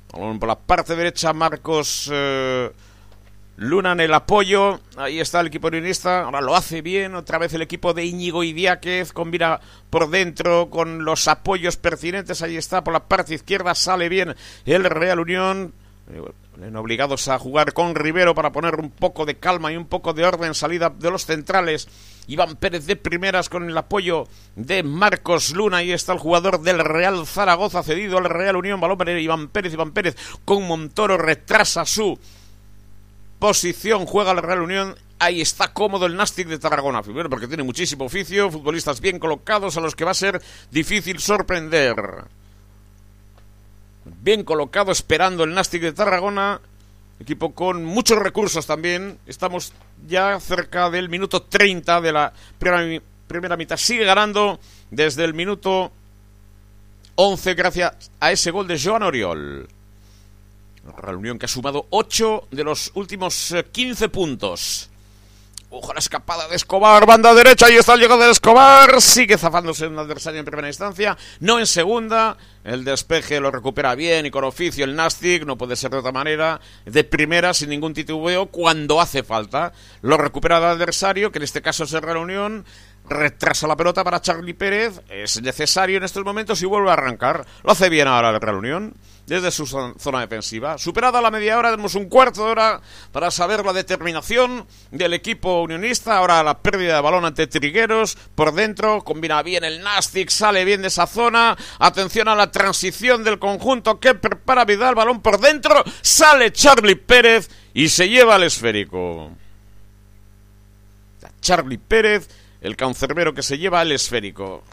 Por 0.09 0.47
la 0.47 0.55
parte 0.55 0.95
derecha, 0.95 1.33
Marcos 1.33 2.09
eh, 2.11 2.71
Luna 3.57 3.91
en 3.91 3.99
el 3.99 4.13
apoyo. 4.13 4.79
Ahí 4.95 5.19
está 5.19 5.41
el 5.41 5.47
equipo 5.47 5.67
unionista. 5.67 6.21
Ahora 6.21 6.41
lo 6.41 6.55
hace 6.55 6.81
bien. 6.81 7.15
Otra 7.15 7.39
vez 7.39 7.53
el 7.53 7.61
equipo 7.61 7.93
de 7.93 8.05
Íñigo 8.05 8.43
Idiáquez. 8.43 9.11
Combina 9.11 9.59
por 9.89 10.09
dentro 10.09 10.69
con 10.69 11.03
los 11.03 11.27
apoyos 11.27 11.75
pertinentes. 11.75 12.41
Ahí 12.41 12.55
está 12.55 12.83
por 12.83 12.93
la 12.93 13.07
parte 13.07 13.33
izquierda. 13.33 13.75
Sale 13.75 14.09
bien 14.09 14.35
el 14.65 14.83
Real 14.85 15.19
Unión. 15.19 15.73
Eh, 16.09 16.75
obligados 16.75 17.27
a 17.27 17.37
jugar 17.37 17.73
con 17.73 17.93
Rivero 17.93 18.33
para 18.33 18.51
poner 18.51 18.75
un 18.75 18.91
poco 18.91 19.25
de 19.25 19.35
calma 19.35 19.71
y 19.71 19.77
un 19.77 19.87
poco 19.87 20.13
de 20.13 20.25
orden. 20.25 20.53
Salida 20.53 20.89
de 20.89 21.11
los 21.11 21.25
centrales. 21.25 21.87
Iván 22.27 22.55
Pérez 22.55 22.85
de 22.85 22.95
primeras 22.95 23.49
con 23.49 23.69
el 23.69 23.77
apoyo 23.77 24.25
de 24.55 24.83
Marcos 24.83 25.51
Luna. 25.51 25.77
Ahí 25.77 25.91
está 25.91 26.13
el 26.13 26.19
jugador 26.19 26.61
del 26.61 26.79
Real 26.79 27.25
Zaragoza 27.25 27.83
cedido 27.83 28.17
al 28.17 28.25
Real 28.25 28.55
Unión. 28.55 28.79
Balón 28.79 29.07
Iván 29.19 29.49
Pérez. 29.49 29.73
Iván 29.73 29.91
Pérez 29.91 30.15
con 30.45 30.65
Montoro 30.65 31.17
retrasa 31.17 31.85
su 31.85 32.17
posición 33.39 34.05
juega 34.05 34.33
la 34.33 34.41
Real 34.41 34.61
Unión. 34.61 34.95
Ahí 35.19 35.41
está 35.41 35.73
cómodo 35.73 36.05
el 36.05 36.15
Nastic 36.15 36.47
de 36.47 36.59
Tarragona. 36.59 37.01
Primero 37.01 37.29
porque 37.29 37.47
tiene 37.47 37.63
muchísimo 37.63 38.05
oficio, 38.05 38.51
futbolistas 38.51 39.01
bien 39.01 39.19
colocados 39.19 39.75
a 39.77 39.81
los 39.81 39.95
que 39.95 40.05
va 40.05 40.11
a 40.11 40.15
ser 40.15 40.41
difícil 40.71 41.19
sorprender. 41.19 41.95
Bien 44.21 44.43
colocado, 44.43 44.91
esperando 44.91 45.43
el 45.43 45.53
Nastic 45.53 45.81
de 45.81 45.93
Tarragona. 45.93 46.61
Equipo 47.19 47.53
con 47.53 47.83
muchos 47.83 48.19
recursos 48.19 48.65
también. 48.65 49.17
Estamos 49.25 49.73
ya 50.07 50.39
cerca 50.39 50.89
del 50.89 51.09
minuto 51.09 51.41
30 51.41 52.01
de 52.01 52.11
la 52.11 52.33
primera, 52.59 53.01
primera 53.27 53.57
mitad. 53.57 53.77
Sigue 53.77 54.05
ganando 54.05 54.59
desde 54.91 55.23
el 55.25 55.33
minuto 55.33 55.91
11 57.15 57.53
gracias 57.55 58.11
a 58.19 58.31
ese 58.31 58.51
gol 58.51 58.67
de 58.67 58.79
Joan 58.79 59.03
Oriol. 59.03 59.67
Reunión 60.97 61.37
que 61.37 61.45
ha 61.45 61.49
sumado 61.49 61.87
8 61.89 62.47
de 62.51 62.63
los 62.63 62.91
últimos 62.93 63.53
15 63.71 64.05
eh, 64.05 64.09
puntos. 64.09 64.89
Ojo 65.69 65.91
la 65.93 65.99
escapada 65.99 66.47
de 66.47 66.55
Escobar, 66.55 67.05
banda 67.05 67.33
derecha, 67.33 67.69
y 67.69 67.75
está 67.75 67.95
el 67.95 67.99
llegado 67.99 68.23
de 68.23 68.31
Escobar. 68.31 69.01
Sigue 69.01 69.37
zafándose 69.37 69.85
un 69.85 69.99
adversario 69.99 70.39
en 70.39 70.45
primera 70.45 70.69
instancia, 70.69 71.17
no 71.41 71.59
en 71.59 71.67
segunda. 71.67 72.37
El 72.63 72.85
despeje 72.85 73.41
lo 73.41 73.51
recupera 73.51 73.93
bien 73.93 74.25
y 74.25 74.31
con 74.31 74.45
oficio 74.45 74.85
el 74.85 74.95
Nastic, 74.95 75.45
no 75.45 75.57
puede 75.57 75.75
ser 75.75 75.91
de 75.91 75.97
otra 75.97 76.13
manera. 76.13 76.61
De 76.85 77.03
primera, 77.03 77.53
sin 77.53 77.69
ningún 77.69 77.93
titubeo, 77.93 78.45
cuando 78.45 79.01
hace 79.01 79.23
falta. 79.23 79.73
Lo 80.01 80.15
recupera 80.15 80.59
el 80.59 80.63
adversario, 80.63 81.33
que 81.33 81.39
en 81.39 81.43
este 81.43 81.61
caso 81.61 81.83
es 81.83 81.91
el 81.91 82.01
Real 82.01 82.17
Unión 82.17 82.65
retrasa 83.09 83.67
la 83.67 83.75
pelota 83.75 84.03
para 84.03 84.21
Charlie 84.21 84.53
Pérez, 84.53 85.01
es 85.09 85.41
necesario 85.41 85.97
en 85.97 86.03
estos 86.03 86.23
momentos 86.23 86.61
y 86.61 86.65
vuelve 86.65 86.89
a 86.89 86.93
arrancar. 86.93 87.45
Lo 87.63 87.71
hace 87.71 87.89
bien 87.89 88.07
ahora 88.07 88.31
la 88.31 88.39
Real 88.39 88.55
Unión, 88.55 88.93
desde 89.25 89.51
su 89.51 89.65
zona 89.65 90.21
defensiva. 90.21 90.77
Superada 90.77 91.21
la 91.21 91.31
media 91.31 91.57
hora, 91.57 91.71
tenemos 91.71 91.95
un 91.95 92.09
cuarto 92.09 92.45
de 92.45 92.51
hora 92.51 92.81
para 93.11 93.31
saber 93.31 93.65
la 93.65 93.73
determinación 93.73 94.65
del 94.91 95.13
equipo 95.13 95.61
unionista. 95.61 96.17
Ahora 96.17 96.43
la 96.43 96.59
pérdida 96.59 96.95
de 96.95 97.01
balón 97.01 97.25
ante 97.25 97.47
Trigueros, 97.47 98.17
por 98.35 98.53
dentro, 98.53 99.03
combina 99.03 99.41
bien 99.43 99.63
el 99.63 99.81
Nastic, 99.81 100.29
sale 100.29 100.65
bien 100.65 100.81
de 100.81 100.87
esa 100.89 101.07
zona. 101.07 101.57
Atención 101.79 102.27
a 102.27 102.35
la 102.35 102.51
transición 102.51 103.23
del 103.23 103.39
conjunto 103.39 103.99
que 103.99 104.15
prepara 104.15 104.65
Vidal, 104.65 104.95
balón 104.95 105.21
por 105.21 105.39
dentro, 105.39 105.83
sale 106.01 106.51
Charlie 106.51 106.95
Pérez 106.95 107.49
y 107.73 107.89
se 107.89 108.09
lleva 108.09 108.35
el 108.37 108.43
esférico. 108.43 109.31
Charlie 111.41 111.77
Pérez 111.77 112.27
el 112.61 112.75
cancerbero 112.75 113.33
que 113.33 113.43
se 113.43 113.57
lleva 113.57 113.81
el 113.81 113.91
esférico. 113.91 114.63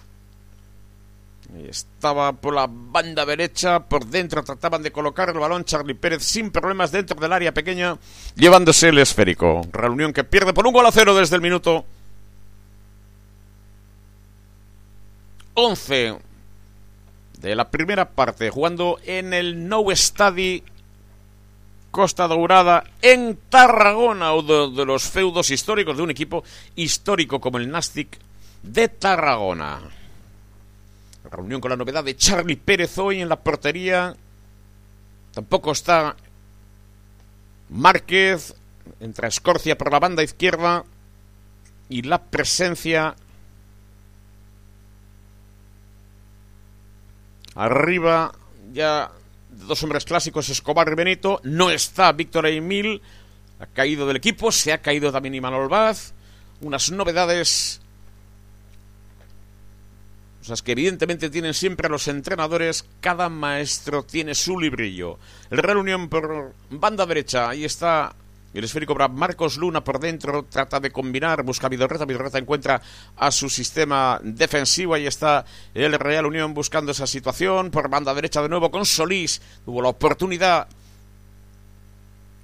Estaba 1.69 2.33
por 2.33 2.55
la 2.55 2.67
banda 2.69 3.25
derecha, 3.27 3.81
por 3.81 4.07
dentro 4.07 4.43
trataban 4.43 4.83
de 4.83 4.91
colocar 4.91 5.29
el 5.29 5.39
balón 5.39 5.65
Charlie 5.65 5.95
Pérez 5.95 6.23
sin 6.23 6.51
problemas 6.51 6.91
dentro 6.91 7.21
del 7.21 7.33
área 7.33 7.53
pequeña, 7.53 7.99
llevándose 8.35 8.89
el 8.89 8.99
esférico. 8.99 9.63
Reunión 9.71 10.13
que 10.13 10.25
pierde 10.25 10.53
por 10.53 10.67
un 10.67 10.73
gol 10.73 10.87
a 10.87 10.93
cero 10.93 11.15
desde 11.15 11.37
el 11.37 11.43
minuto 11.43 11.85
11 15.55 16.19
de 17.39 17.55
la 17.55 17.71
primera 17.71 18.09
parte, 18.09 18.51
jugando 18.51 18.99
en 19.05 19.33
el 19.33 19.69
No 19.69 19.85
Stadi 19.95 20.65
Costa 21.95 22.27
Dourada 22.27 22.83
en 23.03 23.39
Tarragona, 23.49 24.35
uno 24.35 24.69
de 24.69 24.85
los 24.85 25.05
feudos 25.05 25.51
históricos 25.51 25.97
de 25.97 26.03
un 26.03 26.11
equipo 26.11 26.43
histórico 26.75 27.41
como 27.41 27.59
el 27.59 27.71
Nastic 27.71 28.19
de 28.65 28.89
Tarragona. 28.89 29.81
Reunión 31.31 31.61
con 31.61 31.71
la 31.71 31.77
novedad 31.77 32.03
de 32.03 32.17
Charlie 32.17 32.57
Pérez 32.57 32.99
hoy 32.99 33.21
en 33.21 33.29
la 33.29 33.37
portería. 33.37 34.17
Tampoco 35.33 35.71
está 35.71 36.17
Márquez. 37.69 38.57
Entra 38.99 39.29
Escorcia 39.29 39.79
por 39.79 39.93
la 39.93 40.01
banda 40.01 40.25
izquierda. 40.25 40.85
Y 41.89 42.03
la 42.03 42.21
presencia 42.21 43.15
arriba 47.55 48.35
ya 48.73 49.13
dos 49.57 49.83
hombres 49.83 50.05
clásicos, 50.05 50.49
Escobar 50.49 50.89
y 50.91 50.95
Benito. 50.95 51.41
No 51.45 51.71
está 51.71 52.13
Víctor 52.13 52.47
Emil, 52.47 53.01
ha 53.61 53.67
caído 53.67 54.07
del 54.07 54.17
equipo, 54.17 54.53
se 54.53 54.73
ha 54.73 54.83
caído 54.83 55.13
también 55.13 55.35
Imanol 55.35 55.69
Vaz. 55.69 56.15
Unas 56.61 56.91
novedades 56.91 57.81
sea, 60.45 60.57
que 60.63 60.73
evidentemente 60.73 61.31
tienen 61.31 61.55
siempre 61.55 61.89
los 61.89 62.07
entrenadores, 62.09 62.85
cada 63.01 63.29
maestro 63.29 64.03
tiene 64.03 64.35
su 64.35 64.59
librillo. 64.59 65.19
El 65.51 65.59
Real 65.59 65.79
Unión 65.79 66.09
por 66.09 66.55
banda 66.71 67.07
derecha, 67.07 67.49
ahí 67.49 67.65
está 67.65 68.15
el 68.59 68.65
esférico 68.65 68.95
Marcos 69.09 69.57
Luna 69.57 69.83
por 69.83 69.99
dentro, 69.99 70.45
trata 70.45 70.81
de 70.81 70.91
combinar, 70.91 71.43
busca 71.43 71.67
a 71.67 71.71
Vidorreta, 71.71 72.05
Vidorreta 72.05 72.39
encuentra 72.39 72.81
a 73.17 73.31
su 73.31 73.51
sistema 73.51 74.21
defensivo, 74.23 74.95
ahí 74.95 75.07
está 75.07 75.45
el 75.75 75.93
Real 75.95 76.27
Unión 76.27 76.55
buscando 76.55 76.93
esa 76.93 77.07
situación, 77.07 77.71
por 77.71 77.89
banda 77.89 78.15
derecha 78.15 78.43
de 78.43 78.49
nuevo 78.49 78.71
con 78.71 78.87
Solís, 78.87 79.43
tuvo 79.65 79.83
la 79.83 79.89
oportunidad 79.89 80.69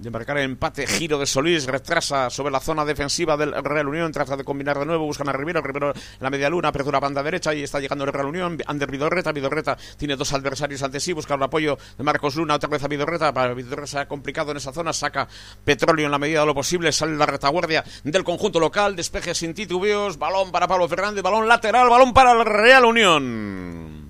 de 0.00 0.10
marcar 0.10 0.38
el 0.38 0.44
empate, 0.44 0.86
giro 0.86 1.18
de 1.18 1.26
Solís, 1.26 1.66
retrasa 1.66 2.30
sobre 2.30 2.50
la 2.50 2.60
zona 2.60 2.86
defensiva 2.86 3.36
del 3.36 3.52
Real 3.52 3.86
Unión, 3.86 4.10
trata 4.12 4.34
de 4.34 4.44
combinar 4.44 4.78
de 4.78 4.86
nuevo, 4.86 5.04
buscan 5.04 5.28
a 5.28 5.32
Rivero, 5.32 5.60
Rivero 5.60 5.90
en 5.90 5.94
la 6.20 6.30
media 6.30 6.48
luna, 6.48 6.68
apertura 6.68 6.98
banda 6.98 7.22
derecha 7.22 7.52
y 7.52 7.62
está 7.62 7.80
llegando 7.80 8.04
el 8.04 8.12
Real 8.12 8.26
Unión, 8.26 8.56
Ander 8.66 8.90
Vidorreta, 8.90 9.30
Vidorreta 9.32 9.76
tiene 9.98 10.16
dos 10.16 10.32
adversarios 10.32 10.82
ante 10.82 11.00
sí, 11.00 11.12
busca 11.12 11.34
el 11.34 11.42
apoyo 11.42 11.76
de 11.98 12.02
Marcos 12.02 12.36
Luna, 12.36 12.54
otra 12.54 12.70
vez 12.70 12.82
a 12.82 12.88
Vidorreta, 12.88 13.32
para 13.34 13.52
Vidorreta 13.52 13.86
se 13.86 13.98
ha 13.98 14.08
complicado 14.08 14.52
en 14.52 14.56
esa 14.56 14.72
zona, 14.72 14.94
saca 14.94 15.28
petróleo 15.64 16.06
en 16.06 16.12
la 16.12 16.18
medida 16.18 16.40
de 16.40 16.46
lo 16.46 16.54
posible, 16.54 16.92
sale 16.92 17.16
la 17.16 17.26
retaguardia 17.26 17.84
del 18.02 18.24
conjunto 18.24 18.58
local, 18.58 18.96
despeje 18.96 19.34
sin 19.34 19.52
titubeos, 19.52 20.18
balón 20.18 20.50
para 20.50 20.66
Pablo 20.66 20.88
Fernández, 20.88 21.22
balón 21.22 21.46
lateral, 21.46 21.90
balón 21.90 22.14
para 22.14 22.32
el 22.32 22.46
Real 22.46 22.86
Unión. 22.86 24.08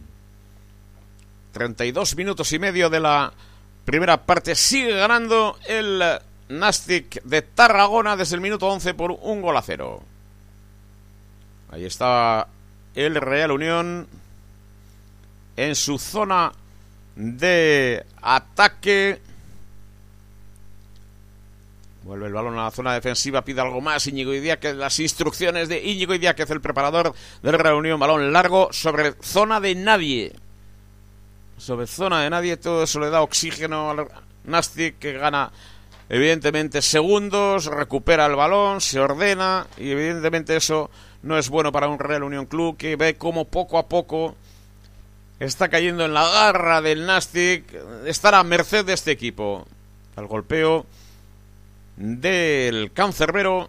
32 1.51 2.15
minutos 2.15 2.53
y 2.53 2.61
medio 2.61 2.89
de 2.89 3.01
la 3.01 3.33
Primera 3.85 4.25
parte 4.25 4.55
sigue 4.55 4.93
ganando 4.93 5.59
el 5.67 6.03
Nastic 6.49 7.23
de 7.23 7.43
Tarragona 7.43 8.17
desde 8.17 8.35
el 8.35 8.41
minuto 8.41 8.69
11 8.69 8.95
por 8.95 9.13
un 9.13 9.41
gol 9.41 9.57
a 9.57 9.63
cero. 9.63 10.03
Ahí 11.71 11.85
está 11.85 12.49
el 12.95 13.15
Real 13.15 13.53
Unión 13.53 14.09
en 15.57 15.75
su 15.77 15.99
zona 15.99 16.53
de 17.15 18.05
ataque. 18.21 19.21
Vuelve 22.03 22.27
el 22.27 22.33
balón 22.33 22.59
a 22.59 22.65
la 22.65 22.71
zona 22.71 22.95
defensiva, 22.95 23.45
pide 23.45 23.61
algo 23.61 23.81
más. 23.81 24.07
Íñigo 24.07 24.33
que 24.59 24.75
las 24.75 24.99
instrucciones 24.99 25.69
de 25.69 25.83
Íñigo 25.83 26.15
es 26.15 26.51
el 26.51 26.61
preparador 26.61 27.15
del 27.43 27.59
Real 27.59 27.75
Unión. 27.75 28.01
Balón 28.01 28.33
largo 28.33 28.73
sobre 28.73 29.15
zona 29.21 29.61
de 29.61 29.75
nadie 29.75 30.33
sobre 31.61 31.87
zona 31.87 32.23
de 32.23 32.31
nadie, 32.31 32.57
todo 32.57 32.83
eso 32.83 32.99
le 32.99 33.11
da 33.11 33.23
oxígeno 33.23 33.91
al 33.91 34.09
Nastic 34.45 34.99
que 34.99 35.13
gana 35.13 35.53
evidentemente 36.09 36.83
segundos, 36.83 37.67
recupera 37.67 38.27
el 38.27 38.35
balón, 38.35 38.81
se 38.81 38.99
ordena 38.99 39.67
y 39.77 39.91
evidentemente 39.91 40.57
eso 40.57 40.91
no 41.23 41.39
es 41.39 41.49
bueno 41.49 41.71
para 41.71 41.89
un 41.89 41.99
Real 41.99 42.25
Unión 42.25 42.47
Club 42.47 42.77
que 42.77 42.97
ve 42.97 43.17
como 43.17 43.45
poco 43.45 43.79
a 43.79 43.87
poco 43.87 44.35
está 45.41 45.69
cayendo 45.69 46.05
en 46.05 46.15
la 46.15 46.29
garra 46.29 46.83
del 46.83 47.07
Nastic, 47.07 47.65
estar 48.07 48.35
a 48.35 48.45
merced 48.45 48.85
de 48.85 48.93
este 48.93 49.11
equipo. 49.11 49.67
Al 50.17 50.27
golpeo 50.27 50.85
del 51.97 52.93
cancerbero 52.93 53.69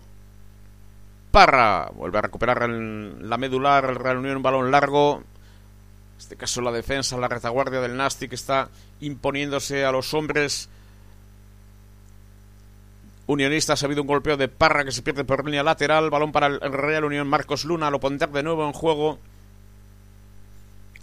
Parra. 1.32 1.90
Vuelve 1.94 2.18
a 2.18 2.22
recuperar 2.22 2.70
la 2.70 3.38
medular 3.38 3.86
el 3.86 3.96
Real 3.96 4.18
Unión, 4.18 4.38
un 4.38 4.44
balón 4.44 4.70
largo. 4.70 5.24
En 6.22 6.26
este 6.26 6.36
caso 6.36 6.62
la 6.62 6.72
defensa, 6.72 7.18
la 7.18 7.28
retaguardia 7.28 7.82
del 7.82 7.98
Nastic 7.98 8.32
está 8.34 8.70
imponiéndose 9.00 9.84
a 9.84 9.92
los 9.92 10.14
hombres 10.14 10.70
unionistas. 13.26 13.82
Ha 13.82 13.88
habido 13.88 14.04
un 14.04 14.08
golpeo 14.08 14.38
de 14.38 14.48
Parra 14.48 14.86
que 14.86 14.92
se 14.92 15.02
pierde 15.02 15.24
por 15.24 15.44
línea 15.44 15.64
lateral. 15.64 16.12
Balón 16.12 16.32
para 16.32 16.46
el 16.46 16.60
Real 16.60 17.06
Unión. 17.06 17.28
Marcos 17.28 17.66
Luna 17.66 17.90
lo 17.90 18.00
pondrá 18.00 18.28
de 18.28 18.44
nuevo 18.44 18.68
en 18.68 18.72
juego. 18.72 19.18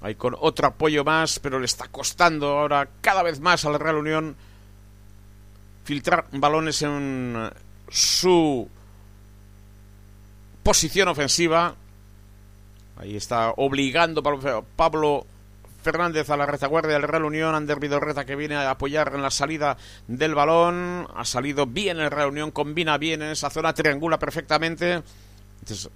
Hay 0.03 0.15
con 0.15 0.37
otro 0.39 0.69
apoyo 0.69 1.03
más, 1.03 1.41
pero 1.41 1.59
le 1.59 1.67
está 1.67 1.89
costando 1.89 2.57
ahora 2.57 2.89
cada 3.01 3.25
vez 3.25 3.41
más 3.41 3.65
al 3.65 3.81
Real 3.81 3.97
Unión 3.97 4.37
filtrar 5.83 6.29
balones 6.31 6.81
en 6.83 7.51
su 7.89 8.69
posición 10.63 11.09
ofensiva. 11.09 11.75
Ahí 12.99 13.17
está 13.17 13.53
obligando 13.57 14.23
Pablo 14.75 15.25
Fernández 15.83 16.29
a 16.31 16.37
la 16.37 16.47
retaguardia 16.47 16.95
del 16.95 17.05
Real 17.05 17.25
Unión. 17.25 17.55
Ander 17.55 17.79
Vidorreta 17.79 18.25
que 18.25 18.35
viene 18.35 18.57
a 18.57 18.71
apoyar 18.71 19.13
en 19.15 19.23
la 19.23 19.31
salida 19.31 19.77
del 20.09 20.35
balón. 20.35 21.07
Ha 21.15 21.25
salido 21.25 21.65
bien 21.65 22.01
el 22.01 22.11
Real 22.11 22.31
Unión, 22.31 22.51
combina 22.51 22.99
bien 22.99 23.23
en 23.23 23.31
esa 23.31 23.51
zona, 23.51 23.73
triangula 23.73 24.19
perfectamente 24.19 25.03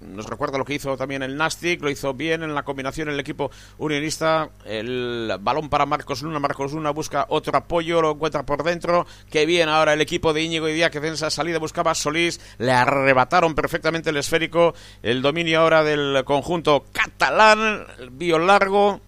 nos 0.00 0.26
recuerda 0.26 0.58
lo 0.58 0.64
que 0.64 0.74
hizo 0.74 0.96
también 0.96 1.22
el 1.22 1.36
Nastic, 1.36 1.82
lo 1.82 1.90
hizo 1.90 2.14
bien 2.14 2.42
en 2.42 2.54
la 2.54 2.62
combinación 2.62 3.08
el 3.08 3.20
equipo 3.20 3.50
unionista. 3.78 4.50
El 4.64 5.32
balón 5.40 5.68
para 5.68 5.86
Marcos 5.86 6.22
Luna. 6.22 6.38
Marcos 6.38 6.72
Luna 6.72 6.90
busca 6.90 7.26
otro 7.28 7.56
apoyo, 7.56 8.02
lo 8.02 8.12
encuentra 8.12 8.44
por 8.44 8.62
dentro. 8.62 9.06
Que 9.30 9.46
bien 9.46 9.68
ahora 9.68 9.92
el 9.92 10.00
equipo 10.00 10.32
de 10.32 10.42
Íñigo 10.42 10.68
y 10.68 10.74
Díaz 10.74 10.90
que 10.90 10.98
en 10.98 11.04
esa 11.06 11.30
salida 11.30 11.58
buscaba 11.58 11.94
Solís. 11.94 12.40
Le 12.58 12.72
arrebataron 12.72 13.54
perfectamente 13.54 14.10
el 14.10 14.16
esférico. 14.16 14.74
El 15.02 15.22
dominio 15.22 15.60
ahora 15.60 15.82
del 15.82 16.22
conjunto 16.24 16.84
catalán. 16.92 17.86
Bio 18.12 18.38
largo 18.38 19.00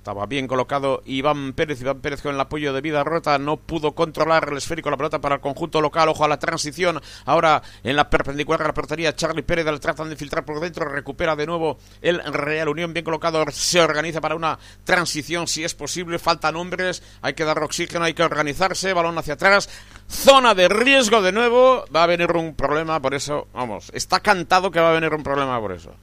estaba 0.00 0.24
bien 0.24 0.48
colocado 0.48 1.02
Iván 1.04 1.52
Pérez. 1.52 1.82
Iván 1.82 2.00
Pérez 2.00 2.22
con 2.22 2.34
el 2.34 2.40
apoyo 2.40 2.72
de 2.72 2.80
vida 2.80 3.04
rota 3.04 3.38
no 3.38 3.58
pudo 3.58 3.92
controlar 3.92 4.48
el 4.50 4.56
esférico 4.56 4.88
la 4.88 4.96
pelota 4.96 5.20
para 5.20 5.34
el 5.34 5.40
conjunto 5.42 5.82
local. 5.82 6.08
Ojo 6.08 6.24
a 6.24 6.28
la 6.28 6.38
transición. 6.38 7.02
Ahora 7.26 7.62
en 7.84 7.96
la 7.96 8.08
perpendicular 8.08 8.62
a 8.62 8.68
la 8.68 8.72
portería, 8.72 9.14
Charlie 9.14 9.42
Pérez 9.42 9.66
la 9.66 9.78
tratan 9.78 10.08
de 10.08 10.16
filtrar 10.16 10.46
por 10.46 10.58
dentro. 10.58 10.86
Recupera 10.86 11.36
de 11.36 11.44
nuevo 11.44 11.76
el 12.00 12.18
Real 12.32 12.70
Unión. 12.70 12.94
Bien 12.94 13.04
colocado. 13.04 13.44
Se 13.50 13.78
organiza 13.78 14.22
para 14.22 14.34
una 14.34 14.58
transición 14.84 15.46
si 15.46 15.64
es 15.64 15.74
posible. 15.74 16.18
Faltan 16.18 16.56
hombres. 16.56 17.02
Hay 17.20 17.34
que 17.34 17.44
dar 17.44 17.62
oxígeno. 17.62 18.06
Hay 18.06 18.14
que 18.14 18.22
organizarse. 18.22 18.94
Balón 18.94 19.18
hacia 19.18 19.34
atrás. 19.34 19.68
Zona 20.08 20.54
de 20.54 20.70
riesgo 20.70 21.20
de 21.20 21.32
nuevo. 21.32 21.84
Va 21.94 22.04
a 22.04 22.06
venir 22.06 22.34
un 22.34 22.54
problema 22.54 23.00
por 23.00 23.12
eso. 23.12 23.48
Vamos, 23.52 23.90
está 23.92 24.20
cantado 24.20 24.70
que 24.70 24.80
va 24.80 24.92
a 24.92 24.94
venir 24.94 25.12
un 25.12 25.22
problema 25.22 25.60
por 25.60 25.72
eso. 25.72 25.94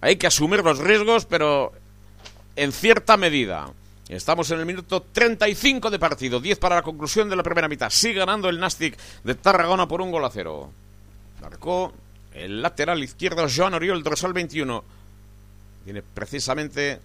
Hay 0.00 0.16
que 0.16 0.26
asumir 0.26 0.64
los 0.64 0.78
riesgos, 0.78 1.26
pero 1.26 1.72
en 2.56 2.72
cierta 2.72 3.16
medida. 3.16 3.70
Estamos 4.08 4.50
en 4.50 4.60
el 4.60 4.66
minuto 4.66 5.02
35 5.02 5.90
de 5.90 5.98
partido, 5.98 6.38
10 6.38 6.58
para 6.58 6.76
la 6.76 6.82
conclusión 6.82 7.28
de 7.28 7.36
la 7.36 7.42
primera 7.42 7.68
mitad. 7.68 7.90
Sigue 7.90 8.20
ganando 8.20 8.48
el 8.48 8.60
Nastic 8.60 8.98
de 9.24 9.34
Tarragona 9.34 9.88
por 9.88 10.02
un 10.02 10.10
gol 10.10 10.24
a 10.24 10.30
cero. 10.30 10.70
Marcó 11.40 11.92
el 12.32 12.60
lateral 12.60 13.02
izquierdo 13.02 13.46
Joan 13.54 13.74
Oriol, 13.74 14.02
dorsal 14.02 14.32
21. 14.32 14.84
Tiene 15.84 16.02
precisamente 16.02 17.00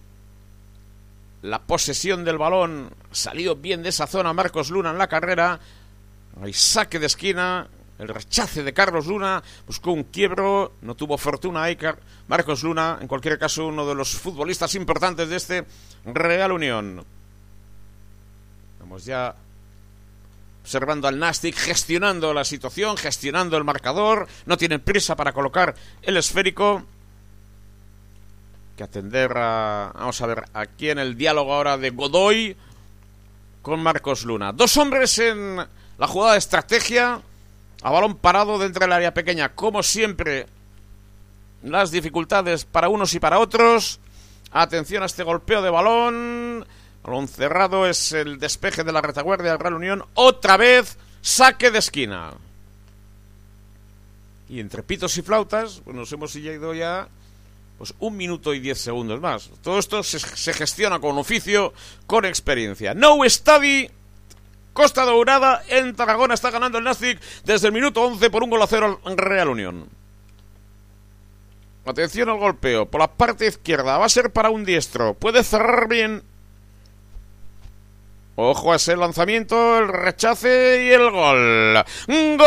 la 1.42 1.60
posesión 1.62 2.24
del 2.24 2.36
balón. 2.38 2.90
Salido 3.10 3.56
bien 3.56 3.82
de 3.82 3.88
esa 3.88 4.06
zona 4.06 4.32
Marcos 4.32 4.70
Luna 4.70 4.90
en 4.90 4.98
la 4.98 5.08
carrera. 5.08 5.58
Hay 6.42 6.52
saque 6.52 6.98
de 6.98 7.06
esquina 7.06 7.68
el 8.00 8.08
rechace 8.08 8.62
de 8.62 8.72
Carlos 8.72 9.06
Luna, 9.06 9.42
buscó 9.66 9.92
un 9.92 10.04
quiebro, 10.04 10.72
no 10.80 10.94
tuvo 10.94 11.18
fortuna 11.18 11.64
ahí. 11.64 11.76
Marcos 12.28 12.62
Luna, 12.62 12.98
en 13.00 13.06
cualquier 13.06 13.38
caso, 13.38 13.66
uno 13.66 13.86
de 13.86 13.94
los 13.94 14.16
futbolistas 14.16 14.74
importantes 14.74 15.28
de 15.28 15.36
este 15.36 15.66
Real 16.06 16.52
Unión. 16.52 17.04
Vamos 18.80 19.04
ya 19.04 19.34
observando 20.62 21.08
al 21.08 21.18
Nastic, 21.18 21.54
gestionando 21.54 22.32
la 22.32 22.44
situación, 22.44 22.96
gestionando 22.96 23.58
el 23.58 23.64
marcador. 23.64 24.26
No 24.46 24.56
tienen 24.56 24.80
prisa 24.80 25.14
para 25.14 25.32
colocar 25.34 25.74
el 26.00 26.16
esférico. 26.16 26.82
Que 28.78 28.84
atender 28.84 29.32
a. 29.36 29.92
Vamos 29.94 30.20
a 30.22 30.26
ver, 30.26 30.44
aquí 30.54 30.88
en 30.88 30.98
el 30.98 31.18
diálogo 31.18 31.52
ahora 31.52 31.76
de 31.76 31.90
Godoy 31.90 32.56
con 33.60 33.82
Marcos 33.82 34.24
Luna. 34.24 34.54
Dos 34.54 34.74
hombres 34.78 35.18
en 35.18 35.56
la 35.98 36.06
jugada 36.06 36.32
de 36.32 36.38
estrategia 36.38 37.20
a 37.82 37.90
balón 37.90 38.16
parado 38.16 38.58
dentro 38.58 38.80
del 38.80 38.92
área 38.92 39.14
pequeña. 39.14 39.50
Como 39.50 39.82
siempre, 39.82 40.46
las 41.62 41.90
dificultades 41.90 42.64
para 42.64 42.88
unos 42.88 43.14
y 43.14 43.20
para 43.20 43.38
otros. 43.38 44.00
Atención 44.52 45.02
a 45.02 45.06
este 45.06 45.22
golpeo 45.22 45.62
de 45.62 45.70
balón. 45.70 46.66
Balón 47.02 47.28
cerrado 47.28 47.86
es 47.86 48.12
el 48.12 48.38
despeje 48.38 48.84
de 48.84 48.92
la 48.92 49.00
retaguardia 49.00 49.52
del 49.52 49.60
Real 49.60 49.74
Unión. 49.74 50.04
Otra 50.14 50.56
vez, 50.56 50.98
saque 51.22 51.70
de 51.70 51.78
esquina. 51.78 52.32
Y 54.48 54.60
entre 54.60 54.82
pitos 54.82 55.16
y 55.16 55.22
flautas, 55.22 55.80
pues 55.84 55.96
nos 55.96 56.12
hemos 56.12 56.34
ido 56.34 56.74
ya 56.74 57.08
pues 57.78 57.94
un 57.98 58.14
minuto 58.14 58.52
y 58.52 58.60
diez 58.60 58.78
segundos 58.78 59.20
más. 59.22 59.48
Todo 59.62 59.78
esto 59.78 60.02
se, 60.02 60.18
se 60.18 60.52
gestiona 60.52 60.98
con 60.98 61.16
oficio, 61.16 61.72
con 62.06 62.26
experiencia. 62.26 62.92
No 62.92 63.18
study 63.26 63.88
Costa 64.72 65.04
Dourada 65.04 65.62
en 65.68 65.94
Tarragona 65.94 66.34
está 66.34 66.50
ganando 66.50 66.78
el 66.78 66.84
Nastic 66.84 67.20
desde 67.44 67.66
el 67.66 67.72
minuto 67.72 68.02
11 68.02 68.30
por 68.30 68.42
un 68.42 68.50
gol 68.50 68.62
a 68.62 68.66
cero 68.66 69.00
al 69.04 69.16
Real 69.16 69.48
Unión. 69.48 69.88
Atención 71.86 72.28
al 72.28 72.38
golpeo 72.38 72.86
por 72.86 73.00
la 73.00 73.08
parte 73.08 73.46
izquierda. 73.46 73.98
Va 73.98 74.06
a 74.06 74.08
ser 74.08 74.30
para 74.30 74.50
un 74.50 74.64
diestro. 74.64 75.14
Puede 75.14 75.42
cerrar 75.42 75.88
bien. 75.88 76.22
Ojo 78.36 78.72
a 78.72 78.76
ese 78.76 78.96
lanzamiento, 78.96 79.78
el 79.78 79.88
rechace 79.88 80.84
y 80.84 80.90
el 80.90 81.10
gol. 81.10 81.84
¡Gol! 82.06 82.46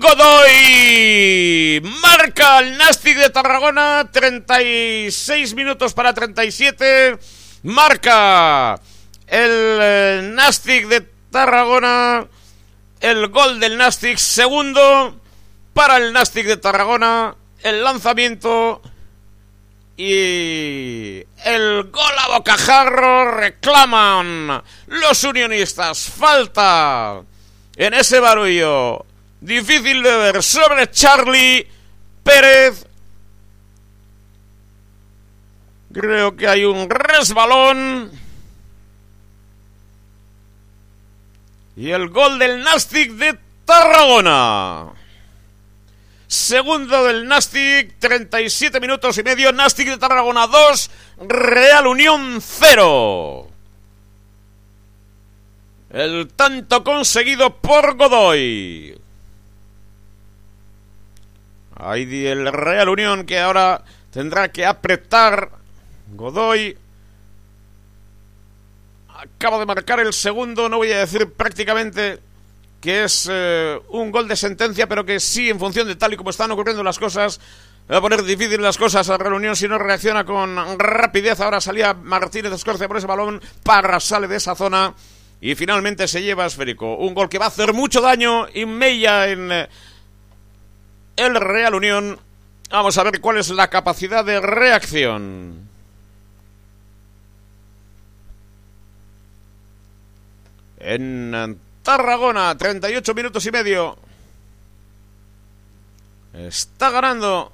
Godoy. 0.00 1.80
Marca 2.02 2.58
el 2.60 2.76
Nastic 2.76 3.16
de 3.16 3.30
Tarragona 3.30 4.08
36 4.12 5.54
minutos 5.54 5.94
para 5.94 6.12
37 6.12 7.18
marca 7.62 8.80
el 9.26 9.78
eh, 9.80 10.30
Nastic 10.34 10.86
de 10.88 11.00
Tarragona 11.30 12.26
el 13.00 13.28
gol 13.28 13.58
del 13.60 13.76
Nastic 13.76 14.18
segundo 14.18 15.20
para 15.72 15.96
el 15.96 16.12
Nastic 16.12 16.46
de 16.46 16.56
Tarragona 16.56 17.34
el 17.62 17.82
lanzamiento 17.82 18.82
y 19.96 21.24
el 21.44 21.84
gol 21.90 22.12
a 22.18 22.36
bocajarro 22.36 23.30
reclaman 23.30 24.62
los 24.88 25.24
unionistas. 25.24 26.10
Falta 26.10 27.22
en 27.76 27.94
ese 27.94 28.20
barullo 28.20 29.06
Difícil 29.46 30.02
de 30.02 30.16
ver 30.16 30.42
sobre 30.42 30.90
Charlie 30.90 31.64
Pérez. 32.24 32.84
Creo 35.92 36.34
que 36.34 36.48
hay 36.48 36.64
un 36.64 36.90
resbalón. 36.90 38.10
Y 41.76 41.90
el 41.90 42.08
gol 42.08 42.40
del 42.40 42.64
Nastic 42.64 43.12
de 43.12 43.38
Tarragona. 43.64 44.86
Segundo 46.26 47.04
del 47.04 47.28
Nastic, 47.28 48.00
37 48.00 48.80
minutos 48.80 49.16
y 49.16 49.22
medio. 49.22 49.52
Nastic 49.52 49.90
de 49.90 49.98
Tarragona 49.98 50.48
2, 50.48 50.90
Real 51.28 51.86
Unión 51.86 52.40
0. 52.40 53.48
El 55.90 56.32
tanto 56.34 56.82
conseguido 56.82 57.54
por 57.54 57.96
Godoy. 57.96 59.05
Ahí 61.76 62.26
el 62.26 62.50
Real 62.52 62.88
Unión 62.88 63.24
que 63.26 63.38
ahora 63.38 63.84
tendrá 64.10 64.48
que 64.50 64.64
apretar. 64.64 65.50
Godoy 66.14 66.76
acaba 69.08 69.58
de 69.58 69.66
marcar 69.66 70.00
el 70.00 70.12
segundo, 70.12 70.68
no 70.68 70.78
voy 70.78 70.92
a 70.92 70.98
decir 70.98 71.32
prácticamente 71.32 72.20
que 72.80 73.04
es 73.04 73.28
eh, 73.30 73.78
un 73.88 74.10
gol 74.10 74.28
de 74.28 74.36
sentencia, 74.36 74.86
pero 74.86 75.04
que 75.04 75.18
sí, 75.18 75.48
en 75.50 75.58
función 75.58 75.88
de 75.88 75.96
tal 75.96 76.12
y 76.12 76.16
como 76.16 76.30
están 76.30 76.50
ocurriendo 76.50 76.82
las 76.82 76.98
cosas, 76.98 77.40
va 77.90 77.96
a 77.98 78.00
poner 78.00 78.22
difícil 78.22 78.62
las 78.62 78.76
cosas 78.76 79.08
a 79.08 79.16
Real 79.16 79.34
Unión 79.34 79.56
si 79.56 79.66
no 79.66 79.78
reacciona 79.78 80.24
con 80.24 80.78
rapidez. 80.78 81.40
Ahora 81.40 81.60
salía 81.60 81.94
Martínez 81.94 82.52
Escorcia 82.52 82.88
por 82.88 82.98
ese 82.98 83.06
balón, 83.06 83.40
Parra 83.62 83.98
sale 84.00 84.28
de 84.28 84.36
esa 84.36 84.54
zona 84.54 84.94
y 85.40 85.54
finalmente 85.54 86.06
se 86.06 86.22
lleva 86.22 86.46
esférico. 86.46 86.96
Un 86.96 87.14
gol 87.14 87.28
que 87.28 87.38
va 87.38 87.46
a 87.46 87.48
hacer 87.48 87.72
mucho 87.72 88.00
daño 88.00 88.46
y 88.52 88.66
Mella 88.66 89.28
en 89.28 89.50
eh, 89.50 89.68
el 91.16 91.34
Real 91.34 91.74
Unión 91.74 92.18
Vamos 92.70 92.98
a 92.98 93.04
ver 93.04 93.20
cuál 93.20 93.38
es 93.38 93.48
la 93.50 93.68
capacidad 93.68 94.24
de 94.24 94.40
reacción. 94.40 95.68
En 100.78 101.58
Tarragona, 101.82 102.56
38 102.56 103.14
minutos 103.14 103.46
y 103.46 103.50
medio. 103.50 103.96
Está 106.34 106.90
ganando 106.90 107.52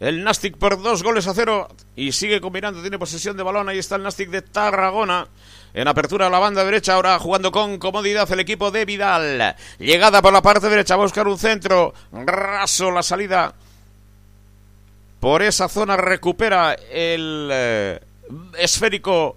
el 0.00 0.24
Nastic 0.24 0.56
por 0.56 0.80
dos 0.80 1.02
goles 1.02 1.26
a 1.26 1.34
cero 1.34 1.68
y 1.94 2.12
sigue 2.12 2.40
combinando, 2.40 2.80
tiene 2.80 2.98
posesión 2.98 3.36
de 3.36 3.42
balón. 3.42 3.68
Ahí 3.68 3.78
está 3.78 3.96
el 3.96 4.04
Nastic 4.04 4.30
de 4.30 4.42
Tarragona. 4.42 5.26
En 5.74 5.88
apertura 5.88 6.26
a 6.26 6.30
la 6.30 6.38
banda 6.38 6.64
derecha, 6.64 6.94
ahora 6.94 7.18
jugando 7.18 7.50
con 7.50 7.78
comodidad 7.78 8.30
el 8.30 8.40
equipo 8.40 8.70
de 8.70 8.84
Vidal. 8.84 9.56
Llegada 9.78 10.20
por 10.20 10.32
la 10.32 10.42
parte 10.42 10.68
derecha, 10.68 10.96
buscar 10.96 11.26
un 11.26 11.38
centro. 11.38 11.94
Raso 12.12 12.90
la 12.90 13.02
salida. 13.02 13.54
Por 15.18 15.40
esa 15.40 15.70
zona 15.70 15.96
recupera 15.96 16.74
el 16.74 17.48
eh, 17.50 18.00
esférico. 18.58 19.34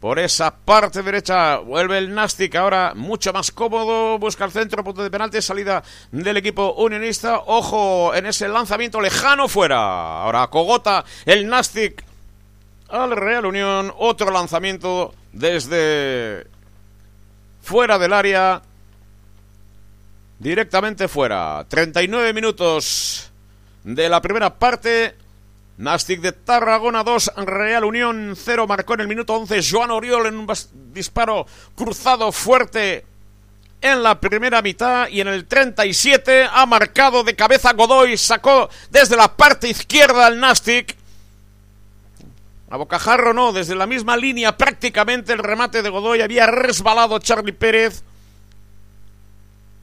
Por 0.00 0.18
esa 0.18 0.52
parte 0.52 1.02
derecha 1.02 1.58
vuelve 1.58 1.96
el 1.96 2.12
Nastic, 2.12 2.56
ahora 2.56 2.92
mucho 2.94 3.32
más 3.32 3.52
cómodo, 3.52 4.18
busca 4.18 4.44
el 4.44 4.50
centro, 4.50 4.82
punto 4.82 5.02
de 5.02 5.12
penalti, 5.12 5.40
salida 5.40 5.82
del 6.10 6.36
equipo 6.36 6.74
unionista. 6.74 7.38
Ojo 7.46 8.12
en 8.14 8.26
ese 8.26 8.48
lanzamiento 8.48 9.00
lejano 9.00 9.48
fuera. 9.48 10.24
Ahora 10.24 10.48
Cogota, 10.48 11.04
el 11.24 11.46
Nastic 11.46 12.04
al 12.88 13.16
Real 13.16 13.46
Unión, 13.46 13.94
otro 13.96 14.30
lanzamiento 14.30 15.14
desde 15.32 16.46
fuera 17.62 17.98
del 17.98 18.12
área, 18.12 18.62
directamente 20.38 21.08
fuera. 21.08 21.64
39 21.68 22.32
minutos 22.32 23.30
de 23.84 24.08
la 24.08 24.20
primera 24.20 24.54
parte. 24.54 25.16
Nastic 25.78 26.20
de 26.20 26.32
Tarragona 26.32 27.02
2, 27.02 27.32
Real 27.46 27.84
Unión 27.84 28.34
0, 28.36 28.66
marcó 28.66 28.94
en 28.94 29.00
el 29.00 29.08
minuto 29.08 29.34
11 29.34 29.60
Joan 29.68 29.90
Oriol 29.90 30.26
en 30.26 30.36
un 30.36 30.46
disparo 30.92 31.46
cruzado 31.74 32.30
fuerte 32.30 33.06
en 33.80 34.02
la 34.02 34.20
primera 34.20 34.62
mitad 34.62 35.08
y 35.08 35.20
en 35.20 35.28
el 35.28 35.46
37 35.46 36.46
ha 36.50 36.66
marcado 36.66 37.24
de 37.24 37.34
cabeza 37.34 37.72
Godoy, 37.72 38.16
sacó 38.16 38.68
desde 38.90 39.16
la 39.16 39.34
parte 39.34 39.68
izquierda 39.68 40.26
al 40.26 40.38
Nastic 40.38 40.96
a 42.72 42.78
bocajarro 42.78 43.34
no, 43.34 43.52
desde 43.52 43.74
la 43.74 43.86
misma 43.86 44.16
línea 44.16 44.56
prácticamente 44.56 45.34
el 45.34 45.40
remate 45.40 45.82
de 45.82 45.90
Godoy 45.90 46.22
había 46.22 46.46
resbalado 46.46 47.18
Charlie 47.18 47.52
Pérez. 47.52 48.02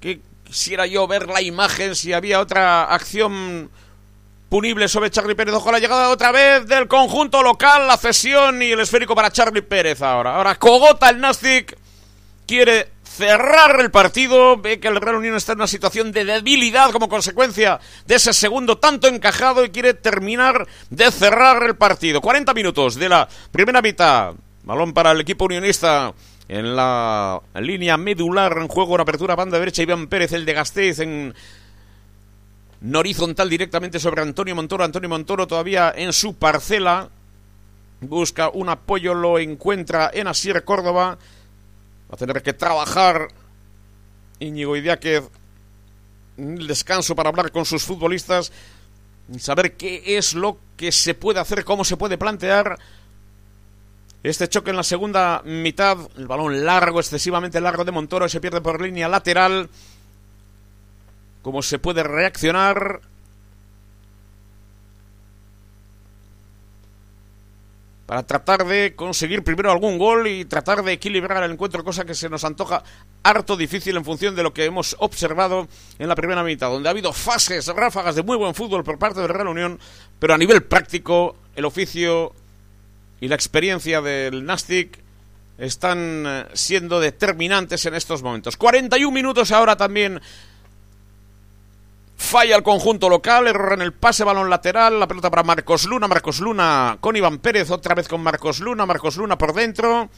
Que 0.01 0.19
quisiera 0.43 0.87
yo 0.87 1.05
ver 1.05 1.27
la 1.27 1.39
imagen 1.39 1.95
si 1.95 2.13
había 2.13 2.39
otra 2.39 2.85
acción 2.85 3.69
punible 4.49 4.87
sobre 4.87 5.11
Charlie 5.11 5.35
Pérez. 5.35 5.53
Ojo 5.53 5.71
la 5.71 5.77
llegada 5.77 6.09
otra 6.09 6.31
vez 6.31 6.65
del 6.65 6.87
conjunto 6.87 7.43
local, 7.43 7.85
la 7.85 7.95
cesión 7.95 8.59
y 8.63 8.71
el 8.71 8.79
esférico 8.79 9.13
para 9.13 9.29
Charlie 9.29 9.61
Pérez 9.61 10.01
ahora. 10.01 10.37
Ahora 10.37 10.55
Cogota 10.55 11.11
el 11.11 11.19
Nastic 11.19 11.77
quiere 12.47 12.89
cerrar 13.19 13.81
el 13.81 13.91
partido. 13.91 14.57
Ve 14.57 14.79
que 14.79 14.87
el 14.87 14.95
Real 14.95 15.17
Unión 15.17 15.35
está 15.35 15.51
en 15.51 15.59
una 15.59 15.67
situación 15.67 16.11
de 16.13 16.23
debilidad 16.23 16.91
como 16.91 17.09
consecuencia 17.09 17.79
de 18.07 18.15
ese 18.15 18.31
segundo 18.33 18.77
tanto 18.77 19.07
encajado 19.07 19.65
y 19.65 19.69
quiere 19.69 19.93
terminar 19.93 20.65
de 20.89 21.11
cerrar 21.11 21.61
el 21.63 21.75
partido. 21.75 22.21
40 22.21 22.53
minutos 22.53 22.95
de 22.95 23.09
la 23.09 23.27
primera 23.51 23.81
mitad. 23.81 24.33
Balón 24.63 24.93
para 24.93 25.11
el 25.11 25.19
equipo 25.19 25.45
unionista 25.45 26.13
en 26.47 26.75
la 26.75 27.41
línea 27.59 27.97
medular 27.97 28.57
en 28.57 28.67
juego 28.67 28.95
en 28.95 29.01
apertura 29.01 29.35
banda 29.35 29.59
derecha 29.59 29.83
Iván 29.83 30.07
Pérez 30.07 30.31
el 30.31 30.45
de 30.45 30.53
Gasteiz 30.53 30.99
en 30.99 31.33
horizontal 32.93 33.49
directamente 33.49 33.99
sobre 33.99 34.23
Antonio 34.23 34.55
Montoro 34.55 34.83
Antonio 34.83 35.09
Montoro 35.09 35.45
todavía 35.45 35.93
en 35.95 36.11
su 36.11 36.35
parcela 36.35 37.09
busca 38.01 38.49
un 38.49 38.69
apoyo 38.69 39.13
lo 39.13 39.37
encuentra 39.37 40.09
en 40.11 40.27
Asier 40.27 40.63
Córdoba 40.63 41.19
Va 42.11 42.15
a 42.15 42.17
tener 42.17 42.41
que 42.41 42.53
trabajar 42.53 43.27
Íñigo 44.39 44.75
Idiáquez 44.75 45.23
el 46.37 46.67
descanso 46.67 47.15
para 47.15 47.29
hablar 47.29 47.51
con 47.51 47.65
sus 47.65 47.83
futbolistas 47.83 48.51
saber 49.37 49.75
qué 49.75 50.17
es 50.17 50.33
lo 50.33 50.57
que 50.75 50.91
se 50.91 51.13
puede 51.13 51.39
hacer, 51.39 51.63
cómo 51.63 51.85
se 51.85 51.97
puede 51.97 52.17
plantear 52.17 52.79
este 54.23 54.47
choque 54.47 54.71
en 54.71 54.77
la 54.77 54.83
segunda 54.83 55.41
mitad. 55.45 55.97
El 56.17 56.27
balón 56.27 56.65
largo, 56.65 56.99
excesivamente 56.99 57.61
largo 57.61 57.85
de 57.85 57.91
Montoro, 57.91 58.27
se 58.27 58.41
pierde 58.41 58.61
por 58.61 58.81
línea 58.81 59.07
lateral. 59.07 59.69
¿Cómo 61.43 61.61
se 61.61 61.79
puede 61.79 62.03
reaccionar? 62.03 63.01
Para 68.09 68.23
tratar 68.23 68.65
de 68.65 68.95
conseguir 68.95 69.43
primero 69.43 69.71
algún 69.71 69.99
gol 69.99 70.25
y 70.25 70.43
tratar 70.43 70.81
de 70.81 70.93
equilibrar 70.93 71.43
el 71.43 71.51
encuentro, 71.51 71.83
cosa 71.83 72.05
que 72.05 72.15
se 72.15 72.27
nos 72.27 72.43
antoja 72.43 72.83
harto 73.21 73.55
difícil 73.55 73.95
en 73.97 74.03
función 74.03 74.35
de 74.35 74.41
lo 74.41 74.51
que 74.51 74.65
hemos 74.65 74.95
observado 74.97 75.67
en 75.99 76.07
la 76.07 76.15
primera 76.15 76.43
mitad, 76.43 76.71
donde 76.71 76.89
ha 76.89 76.91
habido 76.91 77.13
fases, 77.13 77.67
ráfagas 77.67 78.15
de 78.15 78.23
muy 78.23 78.35
buen 78.35 78.55
fútbol 78.55 78.83
por 78.83 78.97
parte 78.97 79.19
del 79.19 79.29
Real 79.29 79.49
Unión, 79.49 79.79
pero 80.17 80.33
a 80.33 80.39
nivel 80.39 80.63
práctico, 80.63 81.35
el 81.55 81.65
oficio 81.65 82.33
y 83.21 83.27
la 83.27 83.35
experiencia 83.35 84.01
del 84.01 84.43
Nastic 84.43 84.97
están 85.59 86.23
eh, 86.25 86.45
siendo 86.53 86.99
determinantes 86.99 87.85
en 87.85 87.93
estos 87.93 88.23
momentos. 88.23 88.57
41 88.57 89.13
minutos 89.13 89.51
ahora 89.51 89.77
también 89.77 90.19
Falla 92.19 92.57
el 92.57 92.63
conjunto 92.63 93.09
local, 93.09 93.47
error 93.47 93.73
en 93.73 93.81
el 93.81 93.93
pase, 93.93 94.25
balón 94.25 94.49
lateral, 94.49 94.99
la 94.99 95.07
pelota 95.07 95.31
para 95.31 95.41
Marcos 95.41 95.85
Luna, 95.85 96.07
Marcos 96.07 96.41
Luna 96.41 96.97
con 96.99 97.15
Iván 97.15 97.39
Pérez, 97.39 97.71
otra 97.71 97.95
vez 97.95 98.07
con 98.07 98.21
Marcos 98.21 98.59
Luna, 98.59 98.85
Marcos 98.85 99.15
Luna 99.15 99.37
por 99.37 99.53
dentro. 99.53 100.09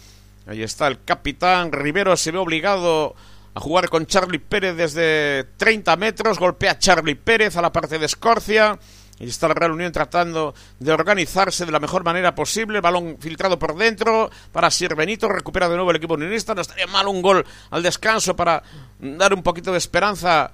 Ahí 0.48 0.64
está 0.64 0.88
el 0.88 1.04
capitán 1.06 1.72
Rivero, 1.72 2.18
se 2.18 2.32
ve 2.32 2.40
obligado 2.40 3.16
a 3.54 3.60
jugar 3.62 3.88
con 3.88 4.08
Charlie 4.08 4.40
Pérez 4.40 4.76
desde 4.76 5.46
30 5.56 5.96
metros, 5.96 6.40
golpea 6.40 6.80
Charlie 6.80 7.16
Pérez 7.16 7.56
a 7.56 7.62
la 7.62 7.72
parte 7.72 7.98
de 7.98 8.08
Escorcia. 8.08 8.78
Y 9.20 9.30
está 9.30 9.48
la 9.48 9.54
Real 9.54 9.72
Unión 9.72 9.92
tratando 9.92 10.56
de 10.80 10.92
organizarse 10.92 11.68
de 11.68 11.72
la 11.72 11.80
mejor 11.80 12.04
manera 12.04 12.34
posible. 12.34 12.82
Balón 12.82 13.18
filtrado 13.20 13.60
por 13.60 13.78
dentro 13.78 14.32
para 14.52 14.72
Sir 14.72 14.96
Benito. 14.96 15.30
Recupera 15.30 15.70
de 15.70 15.76
nuevo 15.76 15.92
el 15.92 15.98
equipo 15.98 16.16
unionista. 16.16 16.56
No 16.56 16.62
estaría 16.62 16.88
mal 16.88 17.08
un 17.08 17.22
gol 17.22 17.46
al 17.70 17.84
descanso 17.84 18.36
para 18.36 18.64
dar 19.00 19.36
un 19.36 19.44
poquito 19.44 19.72
de 19.72 19.78
esperanza 19.78 20.50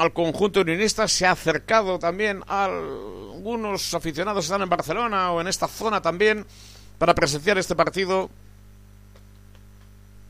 al 0.00 0.12
conjunto 0.12 0.60
unionista, 0.60 1.08
se 1.08 1.26
ha 1.26 1.32
acercado 1.32 1.98
también 1.98 2.42
algunos 2.46 3.94
aficionados 3.94 4.44
que 4.44 4.46
están 4.46 4.62
en 4.62 4.68
Barcelona 4.68 5.32
o 5.32 5.40
en 5.40 5.48
esta 5.48 5.68
zona 5.68 6.00
también 6.00 6.46
para 6.98 7.14
presenciar 7.14 7.58
este 7.58 7.74
partido. 7.74 8.30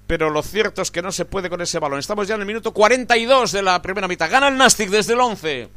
Pero 0.07 0.31
lo 0.31 0.43
cierto 0.43 0.81
es 0.81 0.91
que 0.91 1.03
no 1.03 1.12
se 1.12 1.27
puede 1.27 1.51
con 1.51 1.61
ese 1.61 1.79
balón. 1.79 1.99
Estamos 1.99 2.27
ya 2.27 2.35
en 2.35 2.41
el 2.41 2.47
minuto 2.47 2.73
42 2.73 3.53
de 3.53 3.62
la 3.62 3.83
primera 3.83 4.09
mitad. 4.09 4.31
Gana 4.31 4.49
el 4.49 4.57
Nastic 4.57 4.89
desde 4.89 5.12
el 5.12 5.21
11. 5.21 5.69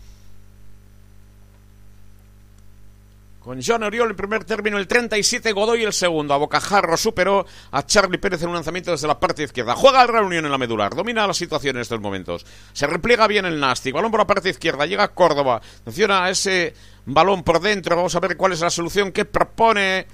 Con 3.52 3.62
John 3.62 3.84
Oriol 3.84 4.12
en 4.12 4.16
primer 4.16 4.46
término, 4.46 4.78
el 4.78 4.88
37, 4.88 5.52
Godoy 5.52 5.84
el 5.84 5.92
segundo. 5.92 6.34
A 6.34 6.38
Bocajarro 6.38 6.96
superó 6.96 7.46
a 7.72 7.86
Charlie 7.86 8.18
Pérez 8.18 8.42
en 8.44 8.48
un 8.48 8.56
lanzamiento 8.56 8.92
desde 8.92 9.10
la 9.10 9.20
parte 9.20 9.44
izquierda. 9.44 9.76
Juega 9.76 10.02
el 10.02 10.08
Real 10.08 10.24
Unión 10.24 10.46
en 10.46 10.52
la 10.52 10.58
medular, 10.58 10.96
domina 10.96 11.28
la 11.28 11.34
situación 11.34 11.76
en 11.76 11.82
estos 11.82 12.00
momentos. 12.00 12.46
Se 12.72 12.88
repliega 12.88 13.28
bien 13.28 13.44
el 13.44 13.60
Nastic, 13.60 13.94
balón 13.94 14.10
por 14.10 14.22
la 14.22 14.26
parte 14.26 14.52
izquierda, 14.52 14.86
llega 14.86 15.10
Córdoba, 15.10 15.62
a 15.86 16.30
ese 16.30 16.74
balón 17.04 17.44
por 17.44 17.60
dentro. 17.60 17.98
Vamos 17.98 18.16
a 18.16 18.22
ver 18.22 18.38
cuál 18.38 18.54
es 18.54 18.62
la 18.62 18.70
solución 18.70 19.12
que 19.12 19.26
propone. 19.26 20.08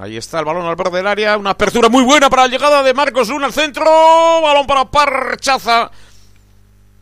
Ahí 0.00 0.16
está 0.16 0.40
el 0.40 0.46
balón 0.46 0.66
al 0.66 0.74
borde 0.74 0.96
del 0.96 1.06
área, 1.06 1.36
una 1.36 1.50
apertura 1.50 1.88
muy 1.88 2.02
buena 2.02 2.28
para 2.28 2.42
la 2.42 2.48
llegada 2.48 2.82
de 2.82 2.92
Marcos 2.94 3.28
Luna 3.28 3.46
al 3.46 3.52
centro. 3.52 3.84
Balón 3.84 4.66
para 4.66 4.90
Parchaza 4.90 5.88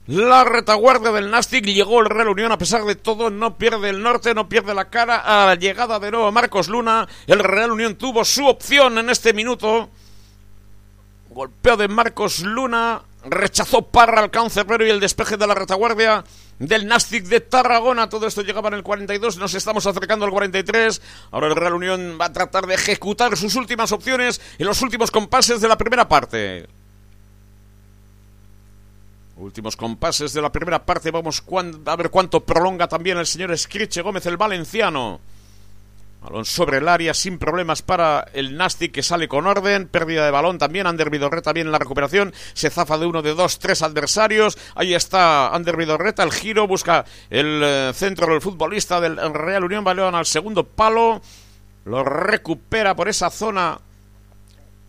la 0.06 0.44
retaguardia 0.44 1.12
del 1.12 1.30
Nastic 1.30 1.64
llegó 1.64 2.00
el 2.00 2.10
Real 2.10 2.28
Unión 2.28 2.52
a 2.52 2.58
pesar 2.58 2.84
de 2.84 2.94
todo, 2.94 3.30
no 3.30 3.56
pierde 3.56 3.88
el 3.88 4.02
norte, 4.02 4.34
no 4.34 4.50
pierde 4.50 4.74
la 4.74 4.90
cara. 4.90 5.16
A 5.16 5.46
la 5.46 5.54
llegada 5.54 5.98
de 5.98 6.10
nuevo 6.10 6.30
Marcos 6.30 6.68
Luna, 6.68 7.08
el 7.26 7.38
Real 7.38 7.70
Unión 7.70 7.96
tuvo 7.96 8.24
su 8.24 8.46
opción 8.46 8.98
en 8.98 9.08
este 9.08 9.32
minuto. 9.32 9.88
Golpeo 11.30 11.78
de 11.78 11.88
Marcos 11.88 12.40
Luna, 12.40 13.02
rechazó 13.24 13.82
Parra 13.82 14.20
al 14.20 14.30
cancerbero 14.30 14.86
y 14.86 14.90
el 14.90 15.00
despeje 15.00 15.38
de 15.38 15.46
la 15.46 15.54
retaguardia 15.54 16.22
del 16.58 16.86
Nastic 16.86 17.24
de 17.24 17.40
Tarragona. 17.40 18.10
Todo 18.10 18.26
esto 18.26 18.42
llegaba 18.42 18.68
en 18.68 18.74
el 18.74 18.82
42, 18.82 19.38
nos 19.38 19.54
estamos 19.54 19.86
acercando 19.86 20.26
al 20.26 20.32
43. 20.32 21.00
Ahora 21.30 21.46
el 21.46 21.56
Real 21.56 21.74
Unión 21.74 22.18
va 22.20 22.26
a 22.26 22.32
tratar 22.32 22.66
de 22.66 22.74
ejecutar 22.74 23.36
sus 23.38 23.54
últimas 23.54 23.90
opciones 23.90 24.40
en 24.58 24.66
los 24.66 24.82
últimos 24.82 25.10
compases 25.10 25.62
de 25.62 25.68
la 25.68 25.78
primera 25.78 26.08
parte. 26.08 26.66
Últimos 29.36 29.76
compases 29.76 30.32
de 30.32 30.40
la 30.40 30.52
primera 30.52 30.84
parte. 30.84 31.10
Vamos 31.10 31.42
a 31.86 31.96
ver 31.96 32.10
cuánto 32.10 32.40
prolonga 32.40 32.86
también 32.86 33.18
el 33.18 33.26
señor 33.26 33.50
Escriche 33.50 34.00
Gómez, 34.00 34.26
el 34.26 34.36
valenciano. 34.36 35.20
Balón 36.22 36.44
sobre 36.44 36.78
el 36.78 36.88
área 36.88 37.12
sin 37.12 37.38
problemas 37.38 37.82
para 37.82 38.28
el 38.32 38.56
Nastic 38.56 38.92
que 38.92 39.02
sale 39.02 39.28
con 39.28 39.46
orden. 39.46 39.88
Pérdida 39.88 40.24
de 40.24 40.30
balón 40.30 40.56
también. 40.56 40.86
Ander 40.86 41.10
Vidorreta 41.10 41.52
bien 41.52 41.66
en 41.66 41.72
la 41.72 41.78
recuperación. 41.78 42.32
Se 42.54 42.70
zafa 42.70 42.96
de 42.96 43.06
uno, 43.06 43.22
de 43.22 43.34
dos, 43.34 43.58
tres 43.58 43.82
adversarios. 43.82 44.56
Ahí 44.76 44.94
está 44.94 45.48
Ander 45.48 45.76
Vidorreta. 45.76 46.22
El 46.22 46.32
giro 46.32 46.66
busca 46.68 47.04
el 47.28 47.60
eh, 47.62 47.92
centro 47.92 48.28
del 48.28 48.40
futbolista 48.40 49.00
del 49.00 49.16
Real 49.34 49.64
Unión. 49.64 49.84
Balón 49.84 50.14
al 50.14 50.26
segundo 50.26 50.64
palo. 50.64 51.20
Lo 51.84 52.04
recupera 52.04 52.94
por 52.94 53.08
esa 53.08 53.28
zona. 53.30 53.78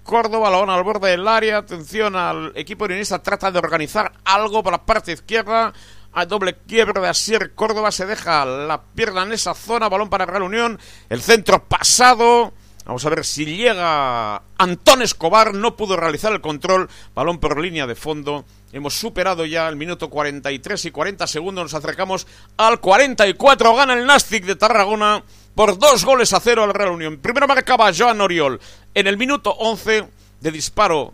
Córdoba, 0.06 0.50
balón 0.50 0.70
al 0.70 0.84
borde 0.84 1.10
del 1.10 1.28
área. 1.28 1.58
Atención 1.58 2.16
al 2.16 2.54
equipo 2.56 2.86
unionista. 2.86 3.22
Trata 3.22 3.52
de 3.52 3.60
organizar 3.60 4.14
algo 4.24 4.64
por 4.64 4.72
la 4.72 4.86
parte 4.86 5.12
izquierda. 5.12 5.74
A 6.14 6.26
doble 6.26 6.56
quiebre 6.66 7.02
de 7.02 7.10
Asier 7.10 7.54
Córdoba, 7.56 7.92
se 7.92 8.06
deja 8.06 8.46
la 8.46 8.82
pierna 8.82 9.24
en 9.24 9.34
esa 9.34 9.54
zona, 9.54 9.90
balón 9.90 10.10
para 10.10 10.26
Real 10.26 10.44
Unión, 10.44 10.80
el 11.10 11.22
centro 11.22 11.62
pasado, 11.66 12.54
vamos 12.86 13.06
a 13.06 13.10
ver 13.10 13.26
si 13.26 13.46
llega 13.46 14.42
Antón 14.58 15.02
Escobar, 15.02 15.54
no 15.54 15.76
pudo 15.76 15.98
realizar 15.98 16.32
el 16.32 16.40
control, 16.40 16.90
balón 17.14 17.40
por 17.40 17.60
línea 17.60 17.86
de 17.86 17.96
fondo, 17.96 18.46
hemos 18.72 18.94
superado 18.94 19.46
ya 19.46 19.68
el 19.68 19.76
minuto 19.76 20.10
43 20.10 20.86
y 20.86 20.92
40 20.92 21.28
segundos, 21.28 21.66
nos 21.66 21.74
acercamos 21.74 22.28
al 22.56 22.80
44, 22.80 23.76
gana 23.76 23.96
el 23.96 24.06
Nastic 24.06 24.46
de 24.46 24.56
Tarragona 24.56 25.22
por 25.56 25.80
dos 25.80 26.04
goles 26.04 26.34
a 26.34 26.40
cero 26.40 26.64
al 26.64 26.74
Real 26.74 26.92
Unión. 26.92 27.18
Primero 27.18 27.48
marcaba 27.48 27.92
Joan 27.98 28.20
Oriol. 28.20 28.60
En 28.94 29.08
el 29.08 29.18
minuto 29.18 29.52
11 29.52 30.08
de 30.42 30.52
disparo 30.52 31.14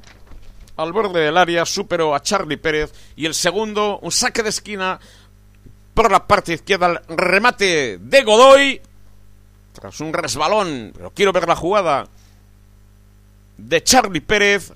al 0.77 0.91
borde 0.91 1.21
del 1.21 1.37
área, 1.37 1.65
superó 1.65 2.15
a 2.15 2.21
Charlie 2.21 2.57
Pérez. 2.57 2.91
Y 3.15 3.27
el 3.27 3.35
segundo, 3.35 3.99
un 3.99 4.11
saque 4.11 4.41
de 4.41 4.49
esquina 4.49 4.99
por 5.93 6.11
la 6.11 6.25
parte 6.25 6.53
izquierda, 6.53 7.01
el 7.07 7.17
remate 7.17 7.99
de 7.99 8.23
Godoy, 8.23 8.81
tras 9.73 9.99
un 9.99 10.11
resbalón, 10.11 10.91
pero 10.95 11.11
quiero 11.11 11.31
ver 11.31 11.47
la 11.47 11.55
jugada 11.55 12.07
de 13.57 13.83
Charlie 13.83 14.21
Pérez. 14.21 14.73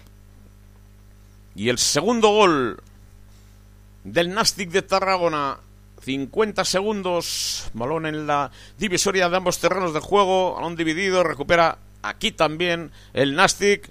Y 1.56 1.70
el 1.70 1.80
segundo 1.80 2.30
gol 2.30 2.84
del 4.04 4.34
Nastic 4.34 4.70
de 4.70 4.84
Tarragona 4.84 5.58
50 6.06 6.64
segundos, 6.66 7.68
balón 7.74 8.06
en 8.06 8.28
la 8.28 8.52
divisoria 8.78 9.28
de 9.28 9.38
ambos 9.38 9.58
terrenos 9.58 9.92
de 9.92 10.00
juego, 10.00 10.54
balón 10.54 10.76
dividido, 10.76 11.24
recupera 11.24 11.80
aquí 12.04 12.32
también 12.32 12.92
el 13.14 13.36
Nastic. 13.36 13.90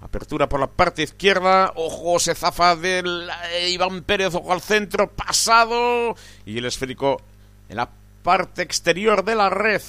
Apertura 0.00 0.48
por 0.48 0.58
la 0.58 0.66
parte 0.66 1.04
izquierda. 1.04 1.72
Ojo, 1.76 2.18
se 2.18 2.34
zafa 2.34 2.74
del 2.74 3.30
Iván 3.68 4.02
Pérez. 4.02 4.34
Ojo 4.34 4.52
al 4.52 4.60
centro. 4.60 5.08
Pasado. 5.08 6.16
Y 6.44 6.58
el 6.58 6.64
esférico 6.64 7.22
en 7.68 7.76
la 7.76 7.88
parte 8.24 8.62
exterior 8.62 9.24
de 9.24 9.36
la 9.36 9.48
red. 9.48 9.80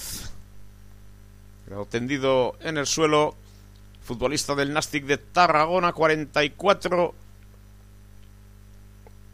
Quedado 1.65 1.85
tendido 1.87 2.55
en 2.61 2.77
el 2.77 2.85
suelo. 2.85 3.35
Futbolista 4.03 4.53
del 4.53 4.71
Nastic 4.71 5.05
de 5.05 5.17
Tarragona. 5.17 5.93
44. 5.93 7.15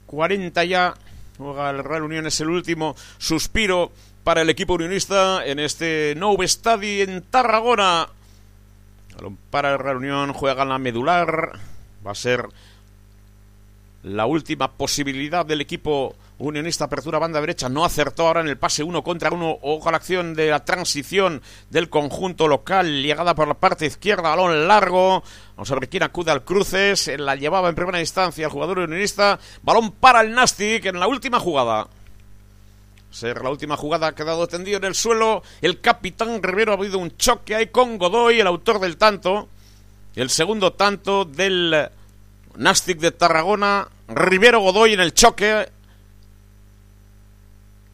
40 0.08 0.64
ya. 0.64 0.94
Juega 1.40 1.72
el 1.72 1.84
Real 1.84 2.04
Unión. 2.04 2.28
Es 2.28 2.40
el 2.42 2.50
último 2.50 2.96
suspiro 3.18 3.92
para 4.24 4.44
el 4.44 4.50
equipo 4.52 4.76
unionista 4.76 5.44
en 5.44 5.58
este 5.58 6.14
Nou 6.16 6.38
Stadi 6.46 7.02
en 7.02 7.24
Tarragona 7.24 8.10
para 9.50 9.72
la 9.72 9.78
reunión, 9.78 10.34
juega 10.34 10.66
la 10.66 10.78
medular. 10.78 11.60
Va 12.06 12.12
a 12.12 12.16
ser 12.16 12.48
la 14.04 14.26
última 14.26 14.72
posibilidad 14.72 15.46
del 15.46 15.62
equipo 15.62 16.16
unionista 16.40 16.86
apertura 16.86 17.20
banda 17.20 17.40
derecha 17.40 17.70
no 17.70 17.86
acertó 17.86 18.28
ahora 18.28 18.42
en 18.42 18.48
el 18.48 18.58
pase 18.58 18.84
uno 18.84 19.04
contra 19.04 19.32
uno 19.32 19.60
ojo 19.62 19.88
a 19.88 19.92
la 19.92 19.98
acción 19.98 20.34
de 20.34 20.50
la 20.50 20.66
transición 20.66 21.42
del 21.70 21.90
conjunto 21.90 22.48
local 22.48 23.04
llegada 23.04 23.36
por 23.36 23.48
la 23.48 23.54
parte 23.54 23.86
izquierda 23.86 24.30
balón 24.30 24.68
largo 24.68 25.22
vamos 25.56 25.72
a 25.72 25.76
ver 25.76 25.90
quién 25.90 26.04
acude 26.04 26.32
al 26.32 26.44
cruces 26.44 27.12
la 27.18 27.36
llevaba 27.36 27.70
en 27.70 27.76
primera 27.76 28.00
instancia 28.00 28.46
el 28.46 28.52
jugador 28.52 28.80
unionista 28.80 29.40
balón 29.62 29.92
para 29.92 30.22
el 30.22 30.34
Nastic 30.34 30.86
en 30.86 31.00
la 31.00 31.08
última 31.08 31.40
jugada 31.40 31.88
ser 33.12 33.42
la 33.42 33.50
última 33.50 33.76
jugada 33.76 34.08
ha 34.08 34.16
quedado 34.16 34.48
tendido 34.48 34.78
en 34.78 34.84
el 34.86 34.96
suelo. 34.96 35.42
El 35.62 35.82
capitán 35.82 36.44
Rivero 36.44 36.72
ha 36.72 36.76
habido 36.76 37.00
un 37.00 37.16
choque 37.18 37.56
ahí 37.56 37.68
con 37.68 37.98
Godoy, 37.98 38.40
el 38.40 38.48
autor 38.48 38.80
del 38.80 38.98
tanto. 38.98 39.50
El 40.16 40.30
segundo 40.30 40.74
tanto 40.74 41.26
del 41.26 41.90
Nastic 42.56 43.00
de 43.00 43.12
Tarragona. 43.12 43.88
Rivero 44.08 44.60
Godoy 44.60 44.94
en 44.94 45.00
el 45.00 45.14
choque. 45.14 45.70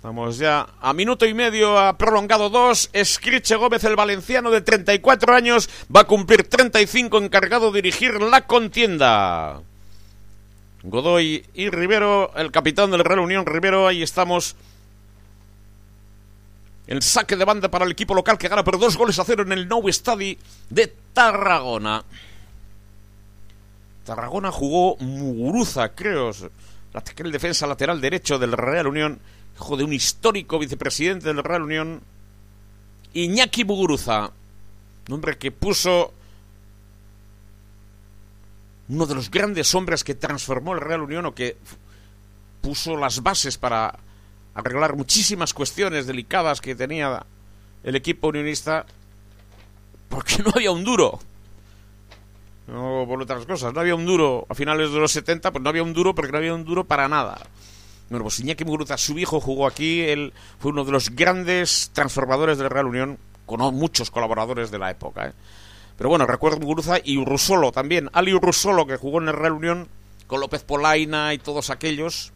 Estamos 0.06 0.38
ya 0.38 0.68
a 0.82 0.94
minuto 0.94 1.26
y 1.26 1.34
medio, 1.34 1.80
ha 1.80 1.98
prolongado 1.98 2.52
dos. 2.52 2.92
Escriche 2.94 3.56
Gómez, 3.56 3.84
el 3.86 3.96
valenciano 3.96 4.52
de 4.52 4.62
34 4.62 5.34
años, 5.34 5.68
va 5.94 6.02
a 6.02 6.04
cumplir 6.04 6.48
35 6.48 7.18
encargado 7.18 7.72
de 7.72 7.82
dirigir 7.82 8.22
la 8.22 8.46
contienda. 8.46 9.64
Godoy 10.84 11.44
y 11.56 11.72
Rivero, 11.72 12.32
el 12.36 12.52
capitán 12.52 12.92
del 12.92 13.04
Real 13.04 13.18
Unión 13.18 13.48
Rivero, 13.48 13.88
ahí 13.88 14.04
estamos 14.04 14.56
el 16.86 17.02
saque 17.02 17.36
de 17.36 17.46
banda 17.46 17.72
para 17.72 17.86
el 17.86 17.92
equipo 17.92 18.14
local 18.14 18.38
que 18.38 18.48
gana 18.48 18.64
por 18.64 18.78
dos 18.78 18.96
goles 18.98 19.18
a 19.18 19.26
cero 19.26 19.42
en 19.42 19.54
el 19.54 19.68
Nou 19.68 19.92
Stadi 19.92 20.38
de 20.70 20.94
Tarragona. 21.14 22.04
Tarragona 24.06 24.52
jugó 24.52 24.98
Muguruza, 24.98 25.96
creo, 25.96 26.30
el 26.30 27.32
defensa 27.32 27.66
lateral 27.66 28.00
derecho 28.00 28.38
del 28.38 28.52
Real 28.52 28.86
Unión, 28.86 29.20
hijo 29.56 29.78
de 29.78 29.84
un 29.84 29.94
histórico 29.94 30.60
vicepresidente 30.60 31.28
del 31.28 31.44
Real 31.44 31.64
Unión, 31.64 32.02
Iñaki 33.14 33.64
Muguruza, 33.64 34.32
un 35.08 35.14
hombre 35.14 35.38
que 35.38 35.52
puso 35.52 36.14
uno 38.88 39.06
de 39.06 39.16
los 39.16 39.32
grandes 39.32 39.74
hombres 39.74 40.04
que 40.04 40.16
transformó 40.16 40.74
el 40.74 40.82
Real 40.82 41.02
Unión 41.02 41.26
o 41.26 41.34
que 41.34 41.58
puso 42.62 42.98
las 42.98 43.24
bases 43.24 43.58
para 43.58 43.98
arreglar 44.54 44.96
muchísimas 44.96 45.54
cuestiones 45.54 46.08
delicadas 46.08 46.62
que 46.62 46.76
tenía 46.76 47.26
el 47.84 47.96
equipo 47.96 48.28
unionista 48.28 48.86
porque 50.10 50.44
no 50.44 50.52
había 50.54 50.72
un 50.72 50.84
duro. 50.84 51.20
No 52.68 53.06
por 53.08 53.22
otras 53.22 53.46
cosas, 53.46 53.74
no 53.74 53.80
había 53.80 53.96
un 53.96 54.06
duro 54.06 54.46
a 54.50 54.56
finales 54.56 54.92
de 54.92 55.00
los 55.00 55.12
70, 55.12 55.52
pues 55.52 55.64
no 55.64 55.70
había 55.70 55.84
un 55.84 55.94
duro 55.94 56.16
porque 56.16 56.32
no 56.32 56.40
había 56.40 56.54
un 56.54 56.66
duro 56.66 56.84
para 56.84 57.08
nada. 57.08 57.40
Bueno, 58.10 58.24
pues 58.24 58.40
Iñaki 58.40 58.66
Muguruza, 58.66 58.98
su 58.98 59.18
hijo, 59.18 59.40
jugó 59.40 59.66
aquí, 59.66 60.02
él 60.02 60.34
fue 60.60 60.72
uno 60.72 60.86
de 60.86 60.92
los 60.92 61.10
grandes 61.10 61.90
transformadores 61.94 62.58
del 62.58 62.70
Real 62.70 62.86
Unión, 62.86 63.18
con 63.46 63.62
muchos 63.74 64.12
colaboradores 64.12 64.70
de 64.70 64.78
la 64.78 64.92
época. 64.92 65.28
¿eh? 65.28 65.34
Pero 65.98 66.10
bueno, 66.10 66.28
recuerdo 66.28 66.60
Muguruza 66.60 66.98
y 67.04 67.18
Urrusolo 67.18 67.72
también, 67.72 68.10
Ali 68.14 68.34
Urrusolo, 68.34 68.86
que 68.86 68.98
jugó 68.98 69.22
en 69.22 69.30
el 69.30 69.34
Real 69.34 69.54
Unión 69.54 69.88
con 70.28 70.40
López 70.40 70.64
Polaina 70.64 71.34
y 71.34 71.40
todos 71.40 71.70
aquellos, 71.70 72.32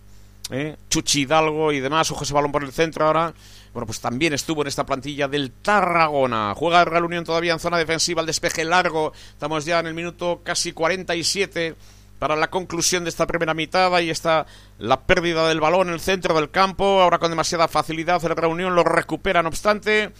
¿eh? 0.49 0.77
Chuchi 0.89 1.21
Hidalgo 1.21 1.71
y 1.71 1.79
demás, 1.79 2.09
ojo 2.11 2.23
ese 2.23 2.33
balón 2.33 2.51
por 2.51 2.63
el 2.63 2.71
centro 2.71 3.05
ahora. 3.05 3.33
Bueno, 3.73 3.85
pues 3.85 3.99
también 3.99 4.33
estuvo 4.33 4.61
en 4.61 4.67
esta 4.67 4.85
plantilla 4.85 5.27
del 5.27 5.51
Tarragona. 5.51 6.53
Juega 6.55 6.79
el 6.81 6.87
Real 6.87 7.05
Unión 7.05 7.23
todavía 7.23 7.53
en 7.53 7.59
zona 7.59 7.77
defensiva, 7.77 8.21
el 8.21 8.27
despeje 8.27 8.63
largo. 8.63 9.13
Estamos 9.31 9.65
ya 9.65 9.79
en 9.79 9.87
el 9.87 9.93
minuto 9.93 10.41
casi 10.43 10.71
47 10.71 11.75
para 12.19 12.35
la 12.35 12.49
conclusión 12.49 13.05
de 13.05 13.09
esta 13.09 13.25
primera 13.25 13.53
mitad. 13.53 13.95
Ahí 13.95 14.09
está 14.09 14.45
la 14.77 15.01
pérdida 15.01 15.47
del 15.47 15.61
balón 15.61 15.87
en 15.87 15.93
el 15.93 15.99
centro 16.01 16.35
del 16.35 16.51
campo. 16.51 17.01
Ahora 17.01 17.17
con 17.17 17.31
demasiada 17.31 17.67
facilidad 17.67 18.23
el 18.25 18.35
Real 18.35 18.51
Unión 18.51 18.75
lo 18.75 18.83
recupera, 18.83 19.41
no 19.41 19.49
obstante. 19.49 20.11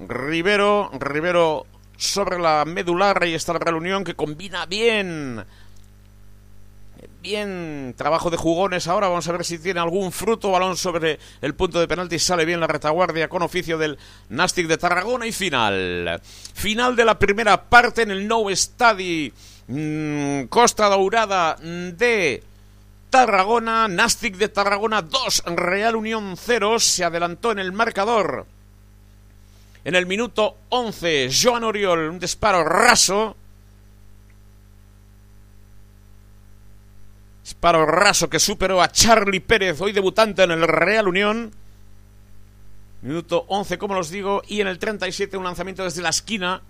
Rivero, 0.00 0.90
Rivero 0.98 1.66
sobre 1.96 2.38
la 2.38 2.64
medular. 2.64 3.22
Ahí 3.22 3.34
está 3.34 3.52
el 3.52 3.60
Real 3.60 3.76
Unión 3.76 4.04
que 4.04 4.14
combina 4.16 4.66
bien 4.66 5.44
bien 7.20 7.94
trabajo 7.96 8.30
de 8.30 8.36
jugones 8.36 8.88
ahora. 8.88 9.08
Vamos 9.08 9.28
a 9.28 9.32
ver 9.32 9.44
si 9.44 9.58
tiene 9.58 9.80
algún 9.80 10.12
fruto. 10.12 10.50
Balón 10.50 10.76
sobre 10.76 11.18
el 11.40 11.54
punto 11.54 11.78
de 11.78 11.86
penalti. 11.86 12.18
Sale 12.18 12.44
bien 12.44 12.58
la 12.58 12.66
retaguardia 12.66 13.28
con 13.28 13.42
oficio 13.42 13.78
del 13.78 13.98
Nastic 14.30 14.66
de 14.66 14.78
Tarragona. 14.78 15.26
Y 15.26 15.32
final. 15.32 16.20
Final 16.54 16.96
de 16.96 17.04
la 17.04 17.18
primera 17.18 17.62
parte 17.68 18.02
en 18.02 18.10
el 18.10 18.26
No 18.26 18.44
Stadi 18.50 19.32
mm, 19.68 20.44
Costa 20.44 20.88
Dourada 20.88 21.56
de 21.56 22.42
Tarragona. 23.10 23.88
Nastic 23.88 24.36
de 24.36 24.48
Tarragona 24.48 25.02
2. 25.02 25.44
Real 25.56 25.96
Unión 25.96 26.34
0. 26.36 26.78
Se 26.78 27.04
adelantó 27.04 27.52
en 27.52 27.58
el 27.58 27.72
marcador. 27.72 28.46
En 29.84 29.94
el 29.96 30.06
minuto 30.06 30.56
11, 30.68 31.30
Joan 31.42 31.64
Oriol, 31.64 32.08
un 32.08 32.20
disparo 32.20 32.62
raso 32.62 33.36
Disparo 37.42 37.84
raso 37.84 38.30
que 38.30 38.38
superó 38.38 38.80
a 38.80 38.90
Charlie 38.90 39.40
Pérez, 39.40 39.80
hoy 39.80 39.92
debutante 39.92 40.44
en 40.44 40.52
el 40.52 40.66
Real 40.66 41.08
Unión. 41.08 41.52
Minuto 43.02 43.44
11, 43.48 43.78
como 43.78 43.98
os 43.98 44.10
digo, 44.10 44.42
y 44.46 44.60
en 44.60 44.68
el 44.68 44.78
37 44.78 45.36
un 45.36 45.44
lanzamiento 45.44 45.82
desde 45.82 46.02
la 46.02 46.10
esquina. 46.10 46.62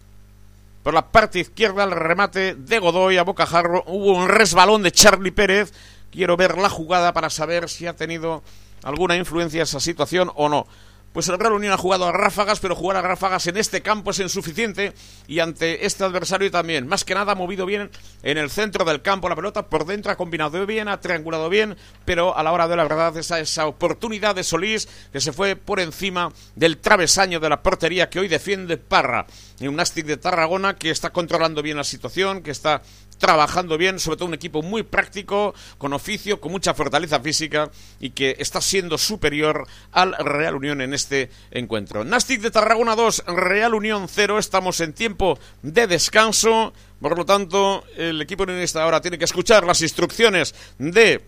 Por 0.82 0.94
la 0.94 1.12
parte 1.12 1.38
izquierda 1.38 1.84
el 1.84 1.92
remate 1.92 2.54
de 2.54 2.78
Godoy 2.80 3.16
a 3.16 3.22
Bocajarro. 3.22 3.84
Hubo 3.86 4.16
un 4.16 4.28
resbalón 4.28 4.82
de 4.82 4.90
Charlie 4.90 5.30
Pérez. 5.30 5.72
Quiero 6.10 6.36
ver 6.36 6.58
la 6.58 6.68
jugada 6.68 7.12
para 7.12 7.30
saber 7.30 7.68
si 7.68 7.86
ha 7.86 7.94
tenido 7.94 8.42
alguna 8.82 9.16
influencia 9.16 9.62
esa 9.62 9.78
situación 9.78 10.32
o 10.34 10.48
no. 10.48 10.66
Pues 11.12 11.28
el 11.28 11.38
Real 11.38 11.52
Unión 11.52 11.72
ha 11.72 11.78
jugado 11.78 12.06
a 12.06 12.12
ráfagas, 12.12 12.60
pero 12.60 12.74
jugar 12.74 12.96
a 12.96 13.02
ráfagas 13.02 13.46
en 13.46 13.56
este 13.56 13.82
campo 13.82 14.10
es 14.10 14.18
insuficiente 14.18 14.94
y 15.26 15.40
ante 15.40 15.86
este 15.86 16.04
adversario 16.04 16.50
también. 16.50 16.86
Más 16.86 17.04
que 17.04 17.14
nada 17.14 17.32
ha 17.32 17.34
movido 17.36 17.66
bien 17.66 17.90
en 18.22 18.38
el 18.38 18.50
centro 18.50 18.84
del 18.84 19.02
campo 19.02 19.28
la 19.28 19.36
pelota, 19.36 19.66
por 19.66 19.86
dentro 19.86 20.12
ha 20.12 20.16
combinado 20.16 20.64
bien, 20.66 20.88
ha 20.88 21.00
triangulado 21.00 21.48
bien, 21.48 21.76
pero 22.04 22.36
a 22.36 22.42
la 22.42 22.52
hora 22.52 22.68
de 22.68 22.76
la 22.76 22.84
verdad 22.84 23.16
esa, 23.16 23.40
esa 23.40 23.66
oportunidad 23.66 24.34
de 24.34 24.44
Solís 24.44 24.88
que 25.12 25.20
se 25.20 25.32
fue 25.32 25.56
por 25.56 25.80
encima 25.80 26.32
del 26.56 26.78
travesaño 26.78 27.40
de 27.40 27.48
la 27.48 27.62
portería 27.62 28.08
que 28.08 28.20
hoy 28.20 28.28
defiende 28.28 28.76
Parra. 28.76 29.26
Y 29.60 29.68
un 29.68 29.76
Nastic 29.76 30.06
de 30.06 30.16
Tarragona 30.16 30.76
que 30.76 30.90
está 30.90 31.10
controlando 31.10 31.62
bien 31.62 31.76
la 31.76 31.84
situación, 31.84 32.42
que 32.42 32.50
está 32.50 32.82
trabajando 33.22 33.78
bien, 33.78 34.00
sobre 34.00 34.16
todo 34.16 34.26
un 34.26 34.34
equipo 34.34 34.62
muy 34.62 34.82
práctico, 34.82 35.54
con 35.78 35.92
oficio, 35.92 36.40
con 36.40 36.50
mucha 36.50 36.74
fortaleza 36.74 37.20
física 37.20 37.70
y 38.00 38.10
que 38.10 38.34
está 38.40 38.60
siendo 38.60 38.98
superior 38.98 39.64
al 39.92 40.16
Real 40.16 40.56
Unión 40.56 40.80
en 40.80 40.92
este 40.92 41.30
encuentro. 41.52 42.02
Nastic 42.04 42.40
de 42.40 42.50
Tarragona 42.50 42.96
2, 42.96 43.26
Real 43.28 43.74
Unión 43.74 44.08
0, 44.08 44.40
estamos 44.40 44.80
en 44.80 44.92
tiempo 44.92 45.38
de 45.62 45.86
descanso, 45.86 46.72
por 47.00 47.16
lo 47.16 47.24
tanto 47.24 47.84
el 47.96 48.20
equipo 48.20 48.42
unionista 48.42 48.82
ahora 48.82 49.00
tiene 49.00 49.18
que 49.18 49.24
escuchar 49.24 49.64
las 49.64 49.82
instrucciones 49.82 50.52
de 50.78 51.22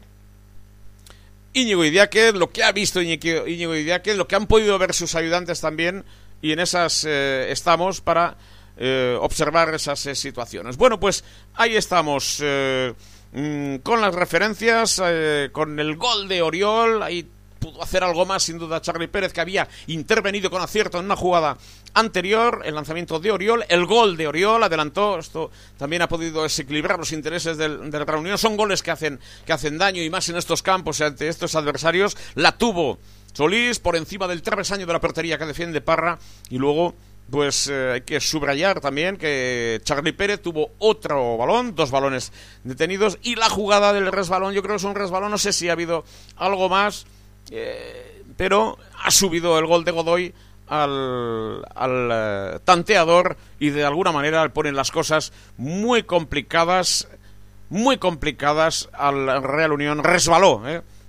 Íñigo 1.53 1.85
Idiáquez, 1.85 2.35
lo 2.35 2.51
que 2.51 2.65
ha 2.65 2.73
visto 2.73 3.01
Íñigo 3.01 3.77
Idiáquez, 3.77 4.17
lo 4.17 4.27
que 4.27 4.35
han 4.35 4.49
podido 4.49 4.77
ver 4.81 4.95
sus 4.95 5.15
ayudantes 5.15 5.61
también. 5.61 6.05
Y 6.43 6.51
en 6.51 6.59
esas 6.59 7.05
eh, 7.07 7.53
estamos 7.53 8.01
para 8.01 8.37
eh, 8.77 9.17
observar 9.21 9.73
esas 9.75 10.05
eh, 10.07 10.15
situaciones. 10.15 10.77
Bueno, 10.77 10.99
pues 10.99 11.25
ahí 11.55 11.77
estamos 11.77 12.39
eh, 12.43 12.93
mm, 13.33 13.77
con 13.77 14.01
las 14.01 14.15
referencias, 14.15 15.01
con 15.53 15.79
el 15.79 15.97
gol 15.97 16.29
de 16.29 16.43
Oriol, 16.43 17.03
ahí 17.03 17.27
pudo 17.61 17.83
hacer 17.83 18.05
algo 18.05 18.27
más 18.27 18.43
sin 18.43 18.59
duda 18.59 18.83
Charlie 18.83 19.09
Pérez 19.09 19.33
que 19.33 19.41
había 19.41 19.67
intervenido 19.87 20.51
con 20.51 20.61
acierto 20.61 20.99
en 20.99 21.07
una 21.07 21.17
jugada 21.17 21.57
anterior, 21.95 22.63
el 22.65 22.75
lanzamiento 22.75 23.19
de 23.21 23.31
Oriol, 23.31 23.65
el 23.69 23.87
gol 23.87 24.17
de 24.17 24.27
Oriol 24.27 24.63
adelantó, 24.63 25.19
esto 25.19 25.51
también 25.79 26.03
ha 26.03 26.09
podido 26.09 26.43
desequilibrar 26.43 26.99
los 26.99 27.13
intereses 27.13 27.57
del, 27.57 27.91
del 27.91 28.07
Reunión, 28.07 28.37
son 28.37 28.57
goles 28.57 28.83
que 28.83 28.91
hacen, 28.91 29.19
que 29.47 29.53
hacen 29.53 29.79
daño 29.79 30.03
y 30.03 30.11
más 30.11 30.29
en 30.29 30.37
estos 30.37 30.63
campos 30.63 31.01
ante 31.01 31.29
estos 31.29 31.55
adversarios, 31.55 32.17
la 32.35 32.59
tuvo 32.59 32.99
Solís 33.35 33.81
por 33.81 33.97
encima 33.97 34.29
del 34.29 34.43
travesaño 34.43 34.87
de 34.87 34.93
la 34.93 35.01
portería 35.01 35.39
que 35.39 35.45
defiende 35.45 35.81
Parra 35.81 36.19
y 36.51 36.59
luego 36.59 36.95
pues 37.31 37.69
eh, 37.69 37.93
hay 37.95 38.01
que 38.03 38.21
subrayar 38.21 38.81
también 38.81 39.17
que 39.17 39.81
Charlie 39.85 40.13
Pérez 40.13 40.43
tuvo 40.43 40.73
otro 40.79 41.37
balón, 41.37 41.75
dos 41.75 41.91
balones 41.91 42.33
detenidos 42.65 43.19
y 43.23 43.37
la 43.37 43.49
jugada 43.49 43.93
del 43.93 44.13
resbalón, 44.13 44.53
yo 44.53 44.63
creo 44.63 44.75
que 44.75 44.79
es 44.79 44.85
un 44.85 44.95
resbalón, 44.95 45.31
no 45.31 45.39
sé 45.39 45.53
si 45.53 45.69
ha 45.69 45.73
habido 45.73 46.05
algo 46.37 46.69
más, 46.69 47.07
eh, 47.51 48.23
pero 48.37 48.79
ha 49.03 49.11
subido 49.11 49.59
el 49.59 49.67
gol 49.67 49.85
de 49.85 49.91
Godoy 49.91 50.35
al, 50.67 51.63
eh, 52.13 52.59
tanteador 52.65 53.37
y 53.59 53.71
de 53.71 53.85
alguna 53.85 54.13
manera 54.13 54.47
ponen 54.51 54.77
las 54.77 54.91
cosas 54.91 55.33
muy 55.57 56.03
complicadas, 56.03 57.09
muy 57.71 57.97
complicadas 57.97 58.91
al 58.93 59.43
Real 59.43 59.73
Unión, 59.73 60.05
resbaló, 60.05 60.63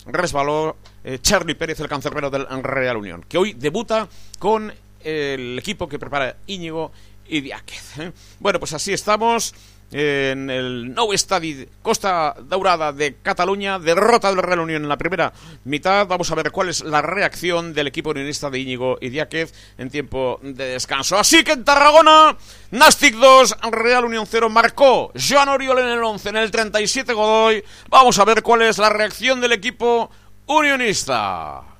resbaló 0.05 0.77
Charlie 1.21 1.55
Pérez, 1.55 1.79
el 1.81 1.87
cancerbero 1.87 2.29
del 2.29 2.47
Real 2.63 2.97
Unión, 2.97 3.25
que 3.27 3.37
hoy 3.37 3.53
debuta 3.53 4.07
con 4.39 4.73
el 5.05 5.57
equipo 5.59 5.87
que 5.87 5.99
prepara 5.99 6.35
Íñigo 6.47 6.91
y 7.27 7.41
Diáquez. 7.41 7.99
¿eh? 7.99 8.11
Bueno, 8.39 8.59
pues 8.59 8.73
así 8.73 8.91
estamos 8.91 9.53
en 9.91 10.49
el 10.49 10.93
Nou 10.93 11.13
Estadi 11.13 11.69
Costa 11.81 12.35
Daurada 12.41 12.91
de 12.91 13.15
Cataluña, 13.21 13.77
derrota 13.77 14.29
del 14.29 14.41
Real 14.41 14.59
Unión 14.59 14.83
en 14.83 14.89
la 14.89 14.97
primera 14.97 15.31
mitad. 15.63 16.07
Vamos 16.07 16.31
a 16.31 16.35
ver 16.35 16.51
cuál 16.51 16.69
es 16.69 16.83
la 16.83 17.01
reacción 17.01 17.73
del 17.73 17.87
equipo 17.87 18.09
unionista 18.09 18.49
de 18.49 18.59
Íñigo 18.59 18.97
y 18.99 19.09
Diáquez 19.09 19.53
en 19.77 19.89
tiempo 19.89 20.39
de 20.41 20.73
descanso. 20.73 21.17
Así 21.17 21.43
que 21.43 21.53
en 21.53 21.63
Tarragona, 21.63 22.35
Nastic 22.71 23.15
2, 23.15 23.57
Real 23.71 24.05
Unión 24.05 24.25
0, 24.27 24.49
marcó 24.49 25.11
Joan 25.15 25.49
Oriol 25.49 25.79
en 25.79 25.87
el 25.87 26.03
11, 26.03 26.29
en 26.29 26.37
el 26.37 26.51
37 26.51 27.13
Godoy. 27.13 27.63
Vamos 27.89 28.17
a 28.17 28.25
ver 28.25 28.41
cuál 28.41 28.63
es 28.63 28.79
la 28.79 28.89
reacción 28.89 29.39
del 29.39 29.51
equipo 29.51 30.09
unionista. 30.47 31.74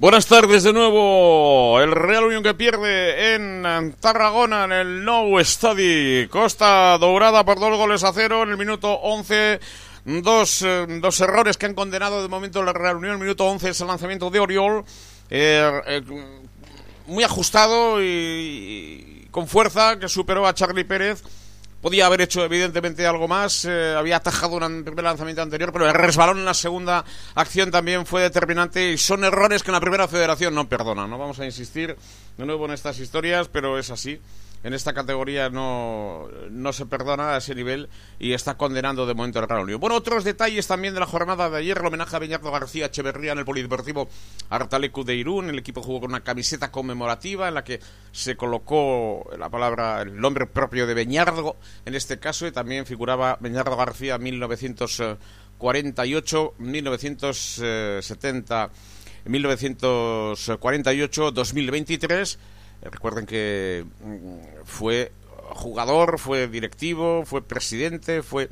Buenas 0.00 0.24
tardes 0.24 0.62
de 0.62 0.72
nuevo. 0.72 1.78
El 1.78 1.92
Real 1.92 2.24
Unión 2.24 2.42
que 2.42 2.54
pierde 2.54 3.34
en 3.34 3.94
Tarragona 4.00 4.64
en 4.64 4.72
el 4.72 5.04
Nou 5.04 5.38
Stadi. 5.44 6.26
Costa 6.28 6.96
Dourada 6.96 7.44
por 7.44 7.60
dos 7.60 7.76
goles 7.76 8.02
a 8.02 8.10
cero 8.14 8.42
en 8.42 8.48
el 8.48 8.56
minuto 8.56 8.94
11. 8.94 9.60
Dos, 10.06 10.62
eh, 10.62 10.86
dos 11.02 11.20
errores 11.20 11.58
que 11.58 11.66
han 11.66 11.74
condenado 11.74 12.22
de 12.22 12.28
momento 12.28 12.62
el 12.62 12.72
Real 12.72 12.96
Unión. 12.96 13.20
Minuto 13.20 13.44
11 13.44 13.68
es 13.68 13.80
el 13.82 13.88
lanzamiento 13.88 14.30
de 14.30 14.40
Oriol. 14.40 14.86
Eh, 15.28 15.70
eh, 15.86 16.02
muy 17.06 17.22
ajustado 17.22 18.02
y, 18.02 19.28
con 19.30 19.48
fuerza 19.48 19.98
que 19.98 20.08
superó 20.08 20.46
a 20.46 20.54
Charlie 20.54 20.84
Pérez. 20.84 21.22
Podía 21.80 22.06
haber 22.06 22.20
hecho, 22.20 22.44
evidentemente, 22.44 23.06
algo 23.06 23.26
más. 23.26 23.64
Eh, 23.64 23.94
había 23.96 24.16
atajado 24.16 24.56
un 24.56 24.84
primer 24.84 25.04
lanzamiento 25.04 25.40
anterior, 25.40 25.72
pero 25.72 25.88
el 25.88 25.94
resbalón 25.94 26.38
en 26.38 26.44
la 26.44 26.52
segunda 26.52 27.04
acción 27.34 27.70
también 27.70 28.04
fue 28.04 28.20
determinante 28.20 28.92
y 28.92 28.98
son 28.98 29.24
errores 29.24 29.62
que 29.62 29.70
en 29.70 29.74
la 29.74 29.80
primera 29.80 30.06
federación 30.06 30.54
no 30.54 30.68
perdonan. 30.68 31.08
No 31.08 31.16
vamos 31.16 31.40
a 31.40 31.46
insistir 31.46 31.96
de 32.36 32.46
nuevo 32.46 32.66
en 32.66 32.72
estas 32.72 32.98
historias, 32.98 33.48
pero 33.48 33.78
es 33.78 33.90
así 33.90 34.20
en 34.62 34.74
esta 34.74 34.92
categoría 34.92 35.48
no, 35.48 36.28
no 36.50 36.72
se 36.72 36.84
perdona 36.86 37.34
a 37.34 37.38
ese 37.38 37.54
nivel 37.54 37.88
y 38.18 38.34
está 38.34 38.56
condenando 38.56 39.06
de 39.06 39.14
momento 39.14 39.38
el 39.38 39.48
Real 39.48 39.62
Unión. 39.62 39.78
Bueno, 39.80 39.94
otros 39.96 40.24
detalles 40.24 40.66
también 40.66 40.92
de 40.94 41.00
la 41.00 41.06
jornada 41.06 41.48
de 41.48 41.56
ayer, 41.56 41.78
el 41.78 41.86
homenaje 41.86 42.16
a 42.16 42.18
Beñardo 42.18 42.50
García 42.50 42.84
Echeverría 42.86 43.30
en 43.32 43.38
el 43.38 43.46
Polideportivo 43.46 44.08
Artalecu 44.50 45.02
de 45.04 45.14
Irún. 45.14 45.48
El 45.48 45.58
equipo 45.58 45.82
jugó 45.82 46.00
con 46.00 46.10
una 46.10 46.22
camiseta 46.22 46.70
conmemorativa 46.70 47.48
en 47.48 47.54
la 47.54 47.64
que 47.64 47.80
se 48.12 48.36
colocó 48.36 49.30
la 49.38 49.48
palabra, 49.48 50.02
el 50.02 50.20
nombre 50.20 50.44
propio 50.46 50.86
de 50.86 50.92
Beñardo 50.94 51.56
en 51.86 51.94
este 51.94 52.18
caso 52.18 52.46
y 52.46 52.52
también 52.52 52.84
figuraba 52.84 53.38
Beñardo 53.40 53.74
García 53.76 54.18
1948, 54.18 56.54
1970, 56.58 58.70
1948, 59.24 61.30
2023 61.30 62.38
Recuerden 62.82 63.26
que 63.26 63.84
mm, 64.04 64.64
fue 64.64 65.12
jugador, 65.50 66.18
fue 66.18 66.48
directivo, 66.48 67.24
fue 67.24 67.42
presidente, 67.42 68.22
fue 68.22 68.48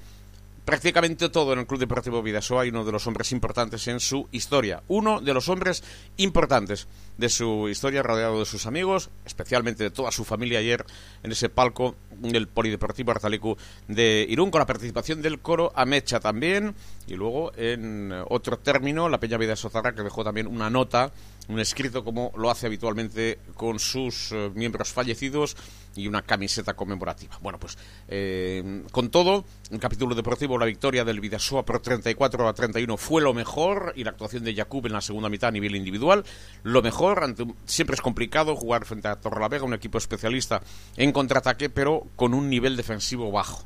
prácticamente 0.69 1.31
todo 1.31 1.55
en 1.55 1.61
el 1.61 1.67
Club 1.67 1.81
Deportivo 1.81 2.23
Vidasoa 2.23 2.67
y 2.67 2.69
uno 2.69 2.85
de 2.85 2.93
los 2.93 3.07
hombres 3.07 3.33
importantes 3.33 3.89
en 3.89 4.01
su 4.01 4.29
historia. 4.33 4.83
Uno 4.89 5.19
de 5.23 5.33
los 5.33 5.49
hombres 5.49 5.83
importantes 6.19 6.89
de 7.17 7.31
su 7.31 7.71
historia, 7.71 8.03
rodeado 8.03 8.41
de 8.41 8.45
sus 8.45 8.67
amigos, 8.67 9.09
especialmente 9.25 9.85
de 9.85 9.91
toda 9.91 10.13
su 10.13 10.27
familia 10.27 10.59
ayer 10.59 10.85
en 11.23 11.33
ese 11.33 11.49
palco 11.49 11.95
del 12.19 12.49
Polideportivo 12.49 13.13
Artalicu 13.13 13.57
de 13.87 14.27
Irún, 14.29 14.51
con 14.51 14.59
la 14.59 14.67
participación 14.67 15.23
del 15.23 15.41
coro 15.41 15.73
Amecha 15.75 16.21
también, 16.21 16.75
y 17.07 17.15
luego 17.15 17.51
en 17.57 18.13
otro 18.29 18.59
término, 18.59 19.09
la 19.09 19.21
Peña 19.21 19.39
Vida 19.39 19.57
Sozarra, 19.57 19.95
que 19.95 20.03
dejó 20.03 20.23
también 20.23 20.47
una 20.47 20.69
nota, 20.69 21.13
un 21.49 21.61
escrito 21.61 22.05
como 22.05 22.31
lo 22.37 22.51
hace 22.51 22.67
habitualmente 22.67 23.39
con 23.55 23.79
sus 23.79 24.33
eh, 24.33 24.51
miembros 24.55 24.93
fallecidos 24.93 25.57
y 25.99 26.07
una 26.07 26.23
camiseta 26.23 26.75
conmemorativa. 26.75 27.39
Bueno, 27.41 27.59
pues 27.59 27.77
eh, 28.09 28.85
con 28.91 29.11
todo, 29.11 29.45
el 29.71 29.79
capítulo 29.79 30.15
deportivo, 30.15 30.59
la 30.59 30.67
victoria 30.67 31.05
del 31.05 31.21
Vidasoa 31.21 31.65
por 31.65 31.81
34 31.81 32.49
a 32.49 32.55
31 32.55 32.97
fue 32.97 33.23
lo 33.23 33.35
mejor 33.35 33.93
y 33.97 34.05
la 34.05 34.11
actuación 34.11 34.45
de 34.45 34.55
Jakub 34.55 34.87
en 34.87 34.93
la 34.93 35.01
segunda 35.01 35.29
mitad 35.29 35.49
a 35.49 35.53
nivel 35.53 35.77
individual, 35.77 36.25
lo 36.63 36.83
mejor, 36.83 37.23
ante, 37.25 37.47
siempre 37.67 37.95
es 37.95 38.01
complicado 38.01 38.57
jugar 38.57 38.85
frente 38.85 39.09
a 39.09 39.17
Torrelavega, 39.17 39.65
un 39.65 39.75
equipo 39.75 39.99
especialista 39.99 40.63
en 40.97 41.13
contraataque, 41.13 41.71
pero 41.71 42.07
con 42.17 42.35
un 42.35 42.49
nivel 42.49 42.77
defensivo 42.77 43.31
bajo. 43.31 43.65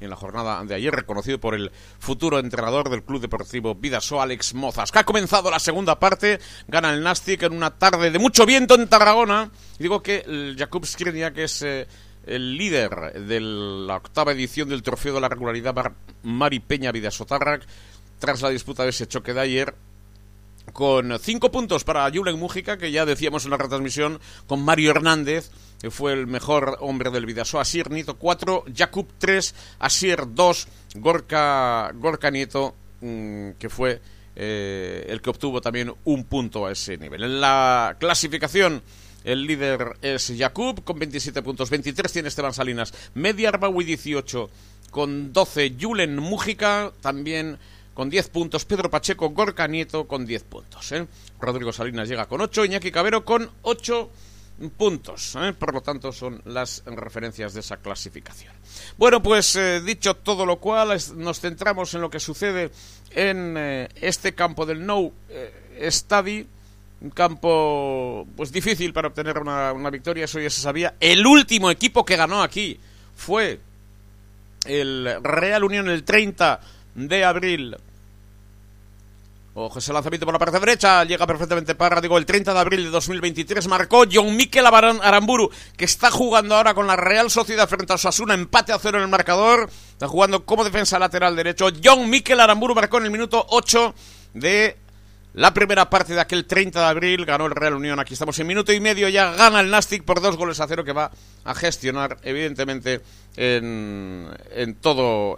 En 0.00 0.10
la 0.10 0.16
jornada 0.16 0.62
de 0.64 0.74
ayer, 0.74 0.94
reconocido 0.94 1.38
por 1.38 1.54
el 1.54 1.72
futuro 1.98 2.38
entrenador 2.38 2.90
del 2.90 3.02
Club 3.02 3.20
Deportivo 3.20 3.74
Vidasoa, 3.74 4.24
Alex 4.24 4.54
Mozas, 4.54 4.92
que 4.92 4.98
ha 4.98 5.04
comenzado 5.04 5.50
la 5.50 5.58
segunda 5.58 5.98
parte, 5.98 6.38
gana 6.66 6.92
el 6.92 7.02
Nastic 7.02 7.42
en 7.42 7.54
una 7.54 7.70
tarde 7.70 8.10
de 8.10 8.18
mucho 8.18 8.44
viento 8.44 8.74
en 8.74 8.88
Tarragona, 8.88 9.50
digo 9.78 10.02
que 10.02 10.24
el 10.26 10.56
Jakub 10.58 10.86
que 11.34 11.44
es 11.44 11.57
eh, 11.62 11.86
el 12.26 12.56
líder 12.56 13.12
de 13.26 13.40
la 13.40 13.96
octava 13.96 14.32
edición 14.32 14.68
del 14.68 14.82
Trofeo 14.82 15.14
de 15.14 15.20
la 15.20 15.28
Regularidad 15.28 15.74
Mari 16.22 16.60
Peña 16.60 16.92
Vidasotarrac, 16.92 17.62
tras 18.18 18.42
la 18.42 18.50
disputa 18.50 18.82
de 18.82 18.90
ese 18.90 19.06
choque 19.06 19.32
de 19.32 19.40
ayer, 19.40 19.74
con 20.72 21.18
cinco 21.18 21.50
puntos 21.50 21.84
para 21.84 22.10
Julen 22.10 22.38
Mújica, 22.38 22.76
que 22.76 22.92
ya 22.92 23.06
decíamos 23.06 23.44
en 23.44 23.50
la 23.50 23.56
retransmisión, 23.56 24.20
con 24.46 24.62
Mario 24.62 24.90
Hernández, 24.90 25.50
que 25.80 25.90
fue 25.90 26.12
el 26.12 26.26
mejor 26.26 26.76
hombre 26.80 27.10
del 27.10 27.26
Vidasoa, 27.26 27.62
Asir 27.62 27.90
Nieto 27.90 28.18
cuatro, 28.18 28.64
Jakub 28.74 29.08
tres, 29.18 29.54
Asir 29.78 30.24
dos, 30.28 30.68
Gorka, 30.94 31.90
Gorka 31.94 32.30
Nieto, 32.30 32.74
mm, 33.00 33.52
que 33.58 33.68
fue 33.68 34.00
eh, 34.36 35.06
el 35.08 35.20
que 35.20 35.30
obtuvo 35.30 35.60
también 35.60 35.92
un 36.04 36.24
punto 36.24 36.66
a 36.66 36.72
ese 36.72 36.96
nivel. 36.96 37.24
En 37.24 37.40
la 37.40 37.96
clasificación 37.98 38.82
el 39.28 39.46
líder 39.46 39.98
es 40.00 40.32
Jakub 40.36 40.82
con 40.84 40.98
27 40.98 41.42
puntos. 41.42 41.68
23 41.68 42.10
tiene 42.10 42.28
Esteban 42.28 42.54
Salinas. 42.54 42.94
Media 43.12 43.50
Arbaui 43.50 43.84
18 43.84 44.48
con 44.90 45.34
12. 45.34 45.76
Julen 45.78 46.16
Mújica 46.16 46.90
también 47.02 47.58
con 47.92 48.08
10 48.08 48.30
puntos. 48.30 48.64
Pedro 48.64 48.90
Pacheco 48.90 49.28
Gorka 49.28 49.68
Nieto 49.68 50.08
con 50.08 50.24
10 50.24 50.44
puntos. 50.44 50.92
¿eh? 50.92 51.06
Rodrigo 51.38 51.74
Salinas 51.74 52.08
llega 52.08 52.24
con 52.24 52.40
8. 52.40 52.64
Iñaki 52.64 52.90
Cabero 52.90 53.26
con 53.26 53.50
8 53.60 54.10
puntos. 54.78 55.36
¿eh? 55.38 55.52
Por 55.52 55.74
lo 55.74 55.82
tanto, 55.82 56.10
son 56.10 56.40
las 56.46 56.82
referencias 56.86 57.52
de 57.52 57.60
esa 57.60 57.76
clasificación. 57.76 58.54
Bueno, 58.96 59.22
pues 59.22 59.56
eh, 59.56 59.82
dicho 59.82 60.14
todo 60.14 60.46
lo 60.46 60.56
cual, 60.58 60.98
nos 61.16 61.40
centramos 61.40 61.92
en 61.92 62.00
lo 62.00 62.08
que 62.08 62.18
sucede 62.18 62.70
en 63.10 63.58
este 64.00 64.34
campo 64.34 64.64
del 64.64 64.86
No 64.86 65.12
Study 65.86 66.46
un 67.00 67.10
campo 67.10 68.26
pues 68.36 68.50
difícil 68.50 68.92
para 68.92 69.08
obtener 69.08 69.38
una, 69.38 69.90
victoria, 69.90 70.24
eso 70.24 70.40
ya 70.40 70.50
se 70.50 70.60
sabía. 70.60 70.94
El 70.98 71.26
último 71.26 71.70
equipo 71.70 72.04
que 72.04 72.16
ganó 72.16 72.42
aquí 72.42 72.78
fue 73.14 73.60
el 74.64 75.18
Real 75.22 75.64
Unión 75.64 75.88
el 75.88 76.04
30 76.04 76.60
de 76.94 77.24
abril. 77.24 77.76
Ojo 79.54 79.78
ese 79.80 79.92
lanzamiento 79.92 80.24
por 80.24 80.32
la 80.32 80.38
parte 80.38 80.60
derecha, 80.60 81.02
llega 81.02 81.26
perfectamente 81.26 81.74
para, 81.74 82.00
digo, 82.00 82.16
el 82.16 82.26
30 82.26 82.52
de 82.52 82.60
abril 82.60 82.84
de 82.84 82.90
2023 82.90 83.66
marcó 83.66 84.04
John 84.10 84.36
Miquel 84.36 84.66
Aramburu, 84.66 85.50
que 85.76 85.84
está 85.84 86.12
jugando 86.12 86.54
ahora 86.54 86.74
con 86.74 86.86
la 86.86 86.94
Real 86.94 87.28
Sociedad 87.28 87.68
frente 87.68 87.92
a 87.92 87.96
Osasuna, 87.96 88.34
empate 88.34 88.72
a 88.72 88.78
cero 88.78 88.98
en 88.98 89.04
el 89.04 89.10
marcador, 89.10 89.68
está 89.90 90.06
jugando 90.06 90.44
como 90.44 90.62
defensa 90.62 90.98
lateral 91.00 91.34
derecho. 91.34 91.70
John 91.82 92.08
Miquel 92.08 92.38
Aramburu 92.38 92.74
marcó 92.74 92.98
en 92.98 93.06
el 93.06 93.10
minuto 93.10 93.44
8 93.48 93.94
de 94.34 94.76
la 95.38 95.54
primera 95.54 95.88
parte 95.88 96.14
de 96.14 96.20
aquel 96.20 96.46
30 96.46 96.80
de 96.80 96.84
abril 96.84 97.24
ganó 97.24 97.46
el 97.46 97.52
Real 97.52 97.74
Unión. 97.74 98.00
Aquí 98.00 98.14
estamos 98.14 98.36
en 98.40 98.46
minuto 98.48 98.72
y 98.72 98.80
medio. 98.80 99.08
Ya 99.08 99.30
gana 99.34 99.60
el 99.60 99.70
Nastic 99.70 100.02
por 100.02 100.20
dos 100.20 100.36
goles 100.36 100.58
a 100.58 100.66
cero 100.66 100.82
que 100.82 100.92
va 100.92 101.12
a 101.44 101.54
gestionar, 101.54 102.18
evidentemente, 102.24 103.02
en, 103.36 104.76
todo, 104.80 105.36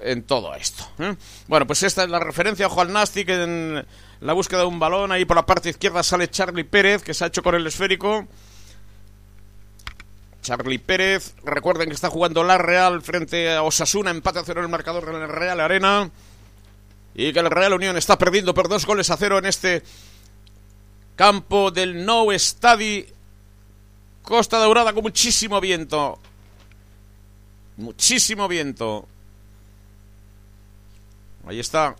esto. 0.59 0.90
¿eh? 1.01 1.14
Bueno, 1.48 1.66
pues 1.66 1.82
esta 1.82 2.05
es 2.05 2.09
la 2.09 2.18
referencia. 2.18 2.66
Ojo 2.66 2.80
al 2.80 2.90
Nastic 2.90 3.28
en 3.28 3.84
la 4.22 4.32
búsqueda 4.32 4.61
de 4.61 4.66
un 4.68 4.78
balón. 4.78 5.12
Ahí 5.12 5.26
por 5.26 5.36
la 5.36 5.44
parte 5.44 5.68
izquierda 5.68 6.03
sale 6.03 6.30
Charlie 6.30 6.64
Pérez, 6.64 7.03
que 7.03 7.12
se 7.12 7.24
ha 7.24 7.26
hecho 7.26 7.42
con 7.42 7.55
el 7.55 7.66
esférico. 7.66 8.26
Charlie 10.40 10.78
Pérez, 10.78 11.34
recuerden 11.44 11.88
que 11.88 11.94
está 11.94 12.09
jugando 12.09 12.42
la 12.42 12.57
Real 12.57 13.03
frente 13.03 13.53
a 13.53 13.62
Osasuna, 13.62 14.11
empate 14.11 14.38
a 14.38 14.44
cero 14.44 14.61
en 14.61 14.64
el 14.64 14.70
marcador 14.70 15.07
en 15.11 15.20
el 15.20 15.28
Real 15.28 15.61
Arena 15.61 16.11
y 17.20 17.34
que 17.34 17.40
el 17.40 17.50
Real 17.50 17.74
Unión 17.74 17.98
está 17.98 18.16
perdiendo 18.16 18.54
por 18.54 18.68
dos 18.68 18.86
goles 18.86 19.10
a 19.10 19.16
cero 19.18 19.36
en 19.36 19.44
este 19.44 19.82
campo 21.16 21.70
del 21.70 22.06
No 22.06 22.26
Stadi 22.38 23.06
Costa 24.22 24.58
Daurada 24.58 24.94
con 24.94 25.02
muchísimo 25.02 25.60
viento. 25.60 26.18
Muchísimo 27.76 28.48
viento. 28.48 29.06
Ahí 31.46 31.60
está 31.60 31.94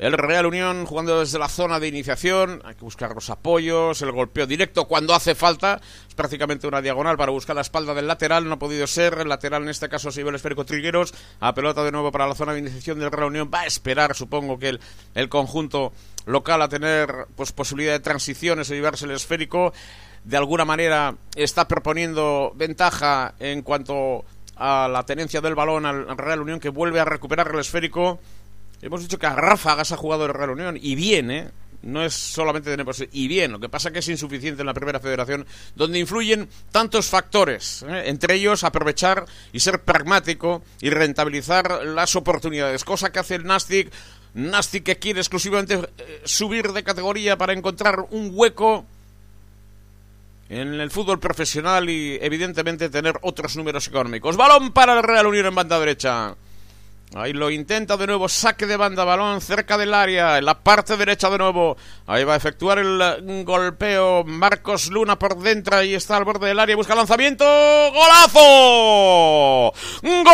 el 0.00 0.14
Real 0.14 0.46
Unión 0.46 0.86
jugando 0.86 1.20
desde 1.20 1.38
la 1.38 1.50
zona 1.50 1.78
de 1.78 1.86
iniciación, 1.86 2.62
hay 2.64 2.74
que 2.74 2.80
buscar 2.80 3.14
los 3.14 3.28
apoyos, 3.28 4.00
el 4.00 4.12
golpeo 4.12 4.46
directo 4.46 4.86
cuando 4.88 5.14
hace 5.14 5.34
falta, 5.34 5.78
es 6.08 6.14
prácticamente 6.14 6.66
una 6.66 6.80
diagonal 6.80 7.18
para 7.18 7.32
buscar 7.32 7.54
la 7.54 7.60
espalda 7.60 7.92
del 7.92 8.06
lateral, 8.06 8.48
no 8.48 8.54
ha 8.54 8.58
podido 8.58 8.86
ser, 8.86 9.18
el 9.20 9.28
lateral 9.28 9.62
en 9.62 9.68
este 9.68 9.90
caso 9.90 10.10
se 10.10 10.20
lleva 10.20 10.30
el 10.30 10.36
esférico 10.36 10.64
Trigueros, 10.64 11.12
a 11.40 11.52
pelota 11.54 11.84
de 11.84 11.92
nuevo 11.92 12.10
para 12.10 12.26
la 12.26 12.34
zona 12.34 12.54
de 12.54 12.60
iniciación 12.60 12.98
del 12.98 13.10
Real 13.10 13.28
Unión, 13.28 13.50
va 13.52 13.60
a 13.60 13.66
esperar 13.66 14.16
supongo 14.16 14.58
que 14.58 14.70
el, 14.70 14.80
el 15.14 15.28
conjunto 15.28 15.92
local 16.24 16.62
a 16.62 16.70
tener 16.70 17.26
pues 17.36 17.52
posibilidad 17.52 17.92
de 17.92 18.00
transiciones 18.00 18.70
y 18.70 18.74
llevarse 18.74 19.04
el 19.04 19.10
esférico, 19.10 19.74
de 20.24 20.36
alguna 20.38 20.64
manera 20.64 21.14
está 21.36 21.68
proponiendo 21.68 22.52
ventaja 22.56 23.34
en 23.38 23.60
cuanto 23.60 24.24
a 24.56 24.88
la 24.88 25.04
tenencia 25.04 25.42
del 25.42 25.54
balón 25.54 25.84
al 25.84 26.16
Real 26.16 26.40
Unión 26.40 26.58
que 26.58 26.70
vuelve 26.70 27.00
a 27.00 27.04
recuperar 27.04 27.50
el 27.52 27.60
esférico 27.60 28.18
Hemos 28.82 29.02
dicho 29.02 29.18
que 29.18 29.26
a 29.26 29.34
Ráfagas 29.34 29.92
ha 29.92 29.96
jugado 29.96 30.26
el 30.26 30.34
Real 30.34 30.50
Unión 30.50 30.78
y 30.80 30.94
bien, 30.94 31.30
¿eh? 31.30 31.50
No 31.82 32.04
es 32.04 32.12
solamente 32.12 32.70
tener 32.70 32.86
y 33.12 33.26
bien. 33.26 33.52
Lo 33.52 33.58
que 33.58 33.70
pasa 33.70 33.88
es 33.88 33.92
que 33.94 33.98
es 34.00 34.08
insuficiente 34.08 34.60
en 34.60 34.66
la 34.66 34.74
primera 34.74 35.00
federación, 35.00 35.46
donde 35.74 35.98
influyen 35.98 36.48
tantos 36.70 37.06
factores, 37.06 37.84
¿eh? 37.88 38.02
entre 38.06 38.34
ellos 38.34 38.64
aprovechar 38.64 39.24
y 39.50 39.60
ser 39.60 39.82
pragmático 39.82 40.62
y 40.82 40.90
rentabilizar 40.90 41.84
las 41.86 42.16
oportunidades, 42.16 42.84
cosa 42.84 43.10
que 43.10 43.18
hace 43.18 43.36
el 43.36 43.44
Nastic 43.44 43.90
Nastic 44.34 44.84
que 44.84 44.98
quiere 44.98 45.20
exclusivamente 45.20 45.74
eh, 45.74 46.22
subir 46.24 46.72
de 46.72 46.84
categoría 46.84 47.36
para 47.36 47.52
encontrar 47.52 48.06
un 48.10 48.30
hueco 48.32 48.84
en 50.48 50.80
el 50.80 50.90
fútbol 50.90 51.18
profesional 51.18 51.88
y 51.88 52.18
evidentemente 52.20 52.90
tener 52.90 53.18
otros 53.22 53.56
números 53.56 53.88
económicos. 53.88 54.36
Balón 54.36 54.72
para 54.72 54.96
el 54.96 55.02
Real 55.02 55.26
Unión 55.26 55.46
en 55.46 55.54
banda 55.54 55.78
derecha. 55.78 56.36
Ahí 57.12 57.32
lo 57.32 57.50
intenta 57.50 57.96
de 57.96 58.06
nuevo, 58.06 58.28
saque 58.28 58.66
de 58.66 58.76
banda, 58.76 59.02
balón 59.04 59.40
cerca 59.40 59.76
del 59.76 59.94
área, 59.94 60.38
en 60.38 60.44
la 60.44 60.60
parte 60.60 60.96
derecha 60.96 61.28
de 61.28 61.38
nuevo. 61.38 61.76
Ahí 62.06 62.22
va 62.22 62.34
a 62.34 62.36
efectuar 62.36 62.78
el 62.78 63.44
golpeo 63.44 64.22
Marcos 64.22 64.90
Luna 64.90 65.18
por 65.18 65.36
dentro, 65.36 65.76
ahí 65.76 65.92
está 65.94 66.16
al 66.16 66.24
borde 66.24 66.46
del 66.46 66.60
área, 66.60 66.76
busca 66.76 66.94
lanzamiento, 66.94 67.44
golazo. 67.92 69.72
¡Gol! 70.02 70.24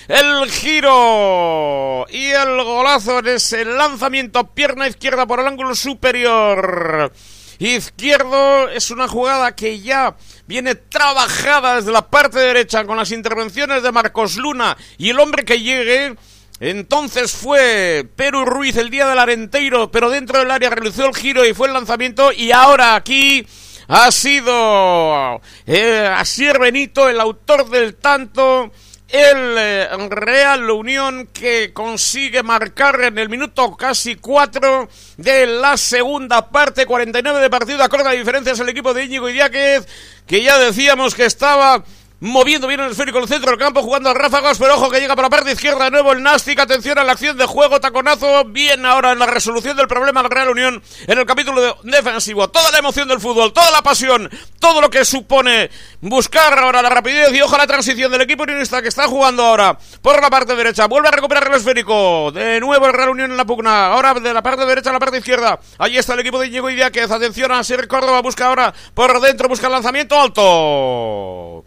El 0.08 0.50
giro 0.50 2.06
y 2.10 2.26
el 2.26 2.62
golazo 2.64 3.20
en 3.20 3.28
ese 3.28 3.64
lanzamiento 3.64 4.46
pierna 4.48 4.88
izquierda 4.88 5.26
por 5.26 5.40
el 5.40 5.46
ángulo 5.46 5.74
superior 5.74 7.12
izquierdo. 7.58 8.68
Es 8.68 8.90
una 8.90 9.08
jugada 9.08 9.54
que 9.54 9.80
ya 9.80 10.16
viene 10.46 10.74
trabajada 10.74 11.76
desde 11.76 11.92
la 11.92 12.08
parte 12.08 12.38
derecha 12.38 12.84
con 12.84 12.98
las 12.98 13.10
intervenciones 13.10 13.82
de 13.82 13.92
Marcos 13.92 14.36
Luna 14.36 14.76
y 14.98 15.08
el 15.10 15.18
hombre 15.18 15.44
que 15.44 15.60
llegue. 15.60 16.14
Entonces 16.60 17.32
fue 17.32 18.06
Perú 18.16 18.44
Ruiz 18.44 18.76
el 18.76 18.90
día 18.90 19.06
del 19.06 19.18
Arenteiro, 19.18 19.90
pero 19.92 20.10
dentro 20.10 20.40
del 20.40 20.50
área 20.50 20.70
realizó 20.70 21.06
el 21.06 21.14
giro 21.14 21.46
y 21.46 21.54
fue 21.54 21.68
el 21.68 21.74
lanzamiento. 21.74 22.32
Y 22.32 22.50
ahora 22.50 22.96
aquí 22.96 23.46
ha 23.88 24.12
sido 24.12 25.40
eh, 25.66 26.06
Asier 26.14 26.58
Benito, 26.58 27.08
el 27.08 27.20
autor 27.20 27.68
del 27.70 27.96
tanto 27.96 28.70
el 29.08 29.54
eh, 29.58 29.88
Real 30.10 30.70
Unión 30.70 31.28
que 31.32 31.72
consigue 31.72 32.42
marcar 32.42 33.00
en 33.02 33.18
el 33.18 33.30
minuto 33.30 33.74
casi 33.74 34.16
4 34.16 34.86
de 35.16 35.46
la 35.46 35.78
segunda 35.78 36.50
parte, 36.50 36.84
49 36.84 37.40
de 37.40 37.48
partido, 37.48 37.82
acorde 37.82 38.10
a 38.10 38.12
diferencias 38.12 38.60
el 38.60 38.68
equipo 38.68 38.92
de 38.92 39.06
Íñigo 39.06 39.30
Idiáquez, 39.30 39.88
que 40.26 40.42
ya 40.42 40.58
decíamos 40.58 41.14
que 41.14 41.24
estaba 41.24 41.82
moviendo 42.20 42.66
bien 42.66 42.80
el 42.80 42.90
esférico 42.90 43.18
en 43.18 43.24
el 43.24 43.28
centro 43.28 43.50
del 43.50 43.60
campo, 43.60 43.82
jugando 43.82 44.10
a 44.10 44.14
ráfagos, 44.14 44.58
pero 44.58 44.74
ojo 44.74 44.90
que 44.90 44.98
llega 44.98 45.14
por 45.14 45.24
la 45.24 45.30
parte 45.30 45.52
izquierda 45.52 45.84
de 45.84 45.90
nuevo 45.92 46.12
el 46.12 46.22
Nastic, 46.22 46.58
atención 46.58 46.98
a 46.98 47.04
la 47.04 47.12
acción 47.12 47.36
de 47.36 47.46
juego, 47.46 47.80
taconazo, 47.80 48.44
bien 48.44 48.84
ahora 48.84 49.12
en 49.12 49.20
la 49.20 49.26
resolución 49.26 49.76
del 49.76 49.86
problema 49.86 50.22
del 50.22 50.30
Real 50.30 50.48
Unión 50.48 50.82
en 51.06 51.18
el 51.18 51.26
capítulo 51.26 51.78
defensivo, 51.84 52.48
toda 52.48 52.72
la 52.72 52.78
emoción 52.78 53.06
del 53.06 53.20
fútbol, 53.20 53.52
toda 53.52 53.70
la 53.70 53.82
pasión, 53.82 54.28
todo 54.58 54.80
lo 54.80 54.90
que 54.90 55.04
supone 55.04 55.70
buscar 56.00 56.58
ahora 56.58 56.82
la 56.82 56.90
rapidez 56.90 57.32
y 57.32 57.40
ojo 57.40 57.54
a 57.54 57.58
la 57.58 57.66
transición 57.66 58.10
del 58.10 58.22
equipo 58.22 58.42
unionista 58.42 58.82
que 58.82 58.88
está 58.88 59.06
jugando 59.06 59.44
ahora 59.44 59.78
por 60.02 60.20
la 60.20 60.28
parte 60.28 60.56
derecha, 60.56 60.86
vuelve 60.86 61.08
a 61.08 61.12
recuperar 61.12 61.46
el 61.46 61.54
esférico, 61.54 62.32
de 62.32 62.58
nuevo 62.58 62.86
el 62.86 62.94
Real 62.94 63.10
Unión 63.10 63.30
en 63.30 63.36
la 63.36 63.44
pugna, 63.44 63.92
ahora 63.92 64.14
de 64.14 64.34
la 64.34 64.42
parte 64.42 64.66
derecha 64.66 64.90
a 64.90 64.94
la 64.94 64.98
parte 64.98 65.18
izquierda, 65.18 65.60
ahí 65.78 65.96
está 65.96 66.14
el 66.14 66.20
equipo 66.20 66.40
de 66.40 66.48
Diego 66.48 66.68
Idiáquez, 66.68 67.12
atención 67.12 67.52
a 67.52 67.62
Sir 67.62 67.86
Córdoba, 67.86 68.22
busca 68.22 68.46
ahora 68.46 68.74
por 68.94 69.20
dentro, 69.20 69.48
busca 69.48 69.66
el 69.66 69.72
lanzamiento 69.72 70.20
alto. 70.20 71.64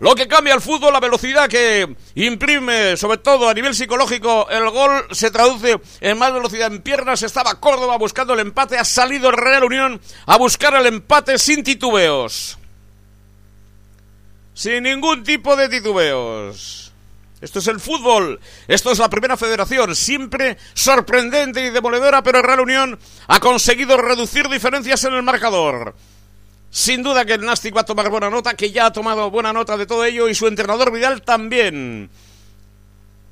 Lo 0.00 0.14
que 0.14 0.26
cambia 0.26 0.54
el 0.54 0.62
fútbol, 0.62 0.94
la 0.94 1.00
velocidad 1.00 1.46
que 1.46 1.94
imprime, 2.14 2.96
sobre 2.96 3.18
todo 3.18 3.50
a 3.50 3.54
nivel 3.54 3.74
psicológico, 3.74 4.48
el 4.48 4.70
gol 4.70 5.06
se 5.10 5.30
traduce 5.30 5.78
en 6.00 6.18
más 6.18 6.32
velocidad 6.32 6.72
en 6.72 6.80
piernas. 6.80 7.22
Estaba 7.22 7.60
Córdoba 7.60 7.98
buscando 7.98 8.32
el 8.32 8.40
empate, 8.40 8.78
ha 8.78 8.84
salido 8.84 9.30
Real 9.30 9.62
Unión 9.62 10.00
a 10.24 10.38
buscar 10.38 10.74
el 10.74 10.86
empate 10.86 11.38
sin 11.38 11.62
titubeos. 11.62 12.56
Sin 14.54 14.84
ningún 14.84 15.22
tipo 15.22 15.54
de 15.54 15.68
titubeos. 15.68 16.92
Esto 17.42 17.58
es 17.58 17.66
el 17.68 17.78
fútbol, 17.78 18.40
esto 18.68 18.92
es 18.92 18.98
la 18.98 19.10
primera 19.10 19.36
federación, 19.36 19.94
siempre 19.94 20.56
sorprendente 20.72 21.64
y 21.64 21.70
demoledora, 21.70 22.22
pero 22.22 22.40
Real 22.40 22.60
Unión 22.60 22.98
ha 23.28 23.40
conseguido 23.40 23.98
reducir 23.98 24.48
diferencias 24.48 25.04
en 25.04 25.14
el 25.14 25.22
marcador. 25.22 25.94
Sin 26.70 27.02
duda 27.02 27.24
que 27.24 27.34
el 27.34 27.44
Nastic 27.44 27.76
va 27.76 27.80
a 27.80 27.84
tomar 27.84 28.08
buena 28.10 28.30
nota, 28.30 28.54
que 28.54 28.70
ya 28.70 28.86
ha 28.86 28.92
tomado 28.92 29.30
buena 29.30 29.52
nota 29.52 29.76
de 29.76 29.86
todo 29.86 30.04
ello 30.04 30.28
y 30.28 30.34
su 30.34 30.46
entrenador 30.46 30.92
Vidal 30.92 31.22
también. 31.22 32.08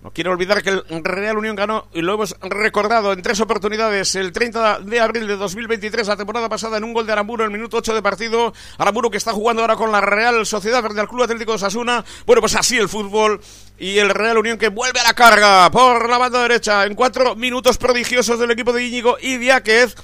No 0.03 0.13
quiero 0.13 0.31
olvidar 0.31 0.63
que 0.63 0.71
el 0.71 1.05
Real 1.05 1.39
Unión 1.39 1.57
ganó, 1.57 1.89
y 1.93 2.03
lo 2.03 2.15
hemos 2.15 2.37
recordado 2.41 3.13
en 3.13 3.21
tres 3.21 3.41
oportunidades, 3.41 4.15
el 4.15 4.33
30 4.33 4.81
de 4.81 5.01
abril 5.01 5.27
de 5.27 5.37
2023, 5.37 6.07
la 6.07 6.17
temporada 6.17 6.49
pasada, 6.49 6.79
en 6.79 6.85
un 6.85 6.93
gol 6.93 7.05
de 7.05 7.13
Aramburo 7.13 7.45
en 7.45 7.51
el 7.51 7.57
minuto 7.57 7.79
8 7.79 7.95
de 7.95 8.03
partido. 8.03 8.53
Aramburo 8.79 9.11
que 9.11 9.17
está 9.17 9.33
jugando 9.33 9.63
ahora 9.63 9.75
con 9.75 9.91
la 9.91 10.01
Real 10.01 10.47
Sociedad 10.47 10.83
frente 10.83 11.01
al 11.01 11.09
Club 11.09 11.25
Atlético 11.25 11.53
de 11.53 11.59
Sasuna. 11.59 12.05
Bueno, 12.27 12.41
pues 12.41 12.55
así 12.55 12.77
el 12.77 12.89
fútbol. 12.89 13.41
Y 13.79 13.99
el 13.99 14.11
Real 14.11 14.39
Unión 14.39 14.57
que 14.57 14.69
vuelve 14.69 15.01
a 15.01 15.05
la 15.05 15.15
carga 15.15 15.69
por 15.71 16.09
la 16.09 16.19
banda 16.19 16.43
derecha 16.43 16.87
en 16.87 16.95
cuatro 16.95 17.35
minutos 17.35 17.77
prodigiosos 17.77 18.39
del 18.39 18.53
equipo 18.53 18.73
de 18.73 18.87
Íñigo 18.87 19.17
y 19.21 19.37
Diáquez 19.37 19.97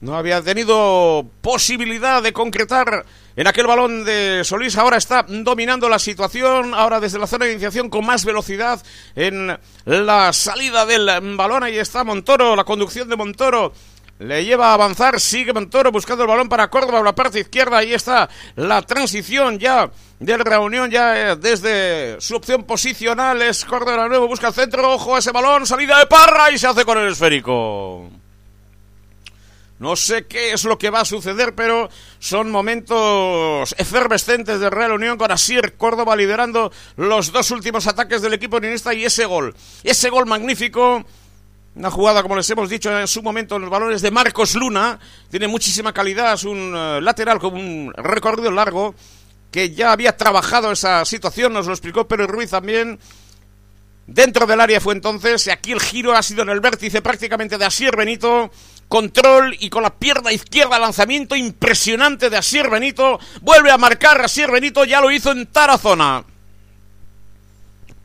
no 0.00 0.16
había 0.16 0.42
tenido 0.42 1.26
posibilidad 1.40 2.22
de 2.22 2.32
concretar 2.32 3.04
en 3.36 3.46
aquel 3.46 3.66
balón 3.66 4.04
de 4.04 4.42
Solís. 4.44 4.76
Ahora 4.76 4.96
está 4.96 5.24
dominando 5.28 5.88
la 5.88 5.98
situación, 5.98 6.74
ahora 6.74 7.00
desde 7.00 7.18
la 7.18 7.26
zona 7.26 7.44
de 7.44 7.52
iniciación 7.52 7.90
con 7.90 8.04
más 8.04 8.24
velocidad 8.24 8.82
en 9.14 9.58
la 9.84 10.32
salida 10.32 10.86
del 10.86 11.36
balón. 11.36 11.62
Ahí 11.62 11.76
está 11.76 12.04
Montoro, 12.04 12.56
la 12.56 12.64
conducción 12.64 13.08
de 13.08 13.16
Montoro. 13.16 13.72
Le 14.18 14.44
lleva 14.44 14.70
a 14.70 14.74
avanzar, 14.74 15.18
sigue 15.18 15.54
Montoro 15.54 15.90
buscando 15.90 16.24
el 16.24 16.28
balón 16.28 16.48
para 16.48 16.68
Córdoba 16.68 16.98
por 16.98 17.06
la 17.06 17.14
parte 17.14 17.40
izquierda. 17.40 17.78
Ahí 17.78 17.94
está 17.94 18.28
la 18.56 18.82
transición 18.82 19.58
ya 19.58 19.90
del 20.18 20.40
reunión, 20.40 20.90
ya 20.90 21.36
desde 21.36 22.20
su 22.20 22.36
opción 22.36 22.64
posicional. 22.64 23.40
Es 23.40 23.64
Córdoba 23.64 24.08
nuevo, 24.08 24.28
busca 24.28 24.48
el 24.48 24.54
centro, 24.54 24.92
ojo 24.92 25.16
a 25.16 25.20
ese 25.20 25.32
balón, 25.32 25.66
salida 25.66 25.98
de 25.98 26.06
Parra 26.06 26.50
y 26.50 26.58
se 26.58 26.66
hace 26.66 26.84
con 26.84 26.98
el 26.98 27.12
esférico. 27.12 28.19
No 29.80 29.96
sé 29.96 30.26
qué 30.26 30.52
es 30.52 30.64
lo 30.64 30.76
que 30.76 30.90
va 30.90 31.00
a 31.00 31.04
suceder, 31.06 31.54
pero 31.54 31.88
son 32.18 32.50
momentos 32.50 33.74
efervescentes 33.78 34.60
de 34.60 34.68
Real 34.68 34.92
Unión 34.92 35.16
con 35.16 35.32
Asier 35.32 35.74
Córdoba 35.78 36.14
liderando 36.16 36.70
los 36.96 37.32
dos 37.32 37.50
últimos 37.50 37.86
ataques 37.86 38.20
del 38.20 38.34
equipo 38.34 38.58
unionista 38.58 38.92
y 38.92 39.06
ese 39.06 39.24
gol. 39.24 39.54
Ese 39.82 40.10
gol 40.10 40.26
magnífico. 40.26 41.02
Una 41.74 41.90
jugada, 41.90 42.20
como 42.20 42.36
les 42.36 42.50
hemos 42.50 42.68
dicho 42.68 42.96
en 42.98 43.08
su 43.08 43.22
momento, 43.22 43.58
los 43.58 43.70
balones 43.70 44.02
de 44.02 44.10
Marcos 44.10 44.54
Luna. 44.54 45.00
Tiene 45.30 45.48
muchísima 45.48 45.94
calidad, 45.94 46.34
es 46.34 46.44
un 46.44 46.74
uh, 46.74 47.00
lateral 47.00 47.38
con 47.38 47.54
un 47.54 47.90
recorrido 47.96 48.50
largo 48.50 48.94
que 49.50 49.70
ya 49.70 49.92
había 49.92 50.14
trabajado 50.14 50.72
esa 50.72 51.06
situación, 51.06 51.54
nos 51.54 51.66
lo 51.66 51.72
explicó 51.72 52.06
Pedro 52.06 52.26
Ruiz 52.26 52.50
también. 52.50 52.98
Dentro 54.06 54.44
del 54.44 54.60
área 54.60 54.80
fue 54.80 54.92
entonces, 54.92 55.46
y 55.46 55.50
aquí 55.50 55.72
el 55.72 55.80
giro 55.80 56.14
ha 56.14 56.22
sido 56.22 56.42
en 56.42 56.50
el 56.50 56.60
vértice 56.60 57.00
prácticamente 57.00 57.56
de 57.56 57.64
Asier 57.64 57.96
Benito 57.96 58.50
control 58.90 59.56
y 59.60 59.70
con 59.70 59.84
la 59.84 59.94
pierna 59.94 60.32
izquierda 60.32 60.76
lanzamiento 60.78 61.36
impresionante 61.36 62.28
de 62.28 62.36
Asier 62.36 62.68
Benito. 62.68 63.20
Vuelve 63.40 63.70
a 63.70 63.78
marcar 63.78 64.20
Asier 64.20 64.50
Benito, 64.50 64.84
ya 64.84 65.00
lo 65.00 65.12
hizo 65.12 65.30
en 65.30 65.46
Tarazona. 65.46 66.24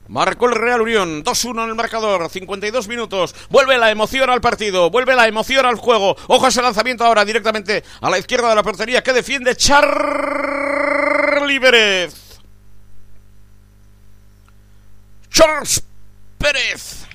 Marcó 0.08 0.46
el 0.46 0.54
Real 0.54 0.82
Unión, 0.82 1.24
2-1 1.24 1.64
en 1.64 1.70
el 1.70 1.76
marcador, 1.76 2.30
52 2.30 2.88
minutos. 2.88 3.34
Vuelve 3.50 3.80
la 3.80 3.90
emoción 3.90 4.30
al 4.30 4.42
partido, 4.42 4.92
vuelve 4.92 5.16
la 5.16 5.28
emoción 5.28 5.66
al 5.66 5.78
juego. 5.78 6.16
Ojo 6.28 6.46
a 6.46 6.50
ese 6.50 6.62
lanzamiento 6.62 7.04
ahora 7.04 7.26
directamente 7.26 7.84
a 8.02 8.10
la 8.12 8.20
izquierda 8.20 8.50
de 8.50 8.56
la 8.56 8.62
portería 8.62 9.02
que 9.02 9.12
defiende 9.12 9.56
Charlie 9.56 9.90
Pérez. 11.60 12.14
Charles 15.32 15.84
Pérez. 16.38 17.08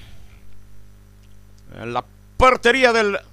En 1.81 1.93
la 1.95 2.05
portería 2.37 2.93
del 2.93 3.30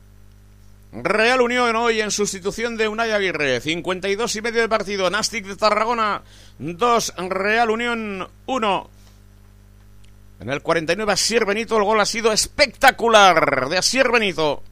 Real 1.04 1.42
Unión 1.42 1.76
hoy 1.76 2.02
en 2.02 2.10
sustitución 2.10 2.76
de 2.76 2.88
Unai 2.88 3.12
Aguirre. 3.12 3.62
52 3.62 4.36
y 4.36 4.42
medio 4.42 4.62
de 4.62 4.70
partido. 4.70 5.10
Nastic 5.10 5.46
de 5.46 5.56
Tarragona 5.56 6.24
2. 6.58 7.14
Real 7.30 7.70
Unión 7.70 8.28
1. 8.46 8.90
En 10.40 10.50
el 10.50 10.62
49 10.62 11.12
Asier 11.12 11.46
Benito 11.46 11.78
el 11.78 11.84
gol 11.84 12.00
ha 12.00 12.06
sido 12.06 12.32
espectacular 12.32 13.70
de 13.70 13.78
Asier 13.78 14.12
Benito. 14.12 14.64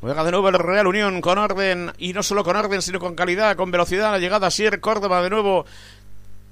Juega 0.00 0.22
de 0.22 0.30
nuevo 0.30 0.48
el 0.48 0.58
Real 0.58 0.86
Unión 0.86 1.20
con 1.20 1.38
orden 1.38 1.92
y 1.98 2.12
no 2.12 2.22
solo 2.22 2.44
con 2.44 2.54
orden 2.54 2.80
sino 2.82 3.00
con 3.00 3.16
calidad, 3.16 3.56
con 3.56 3.72
velocidad. 3.72 4.12
La 4.12 4.18
llegada 4.18 4.46
Asier 4.46 4.80
Córdoba 4.80 5.22
de 5.22 5.30
nuevo 5.30 5.66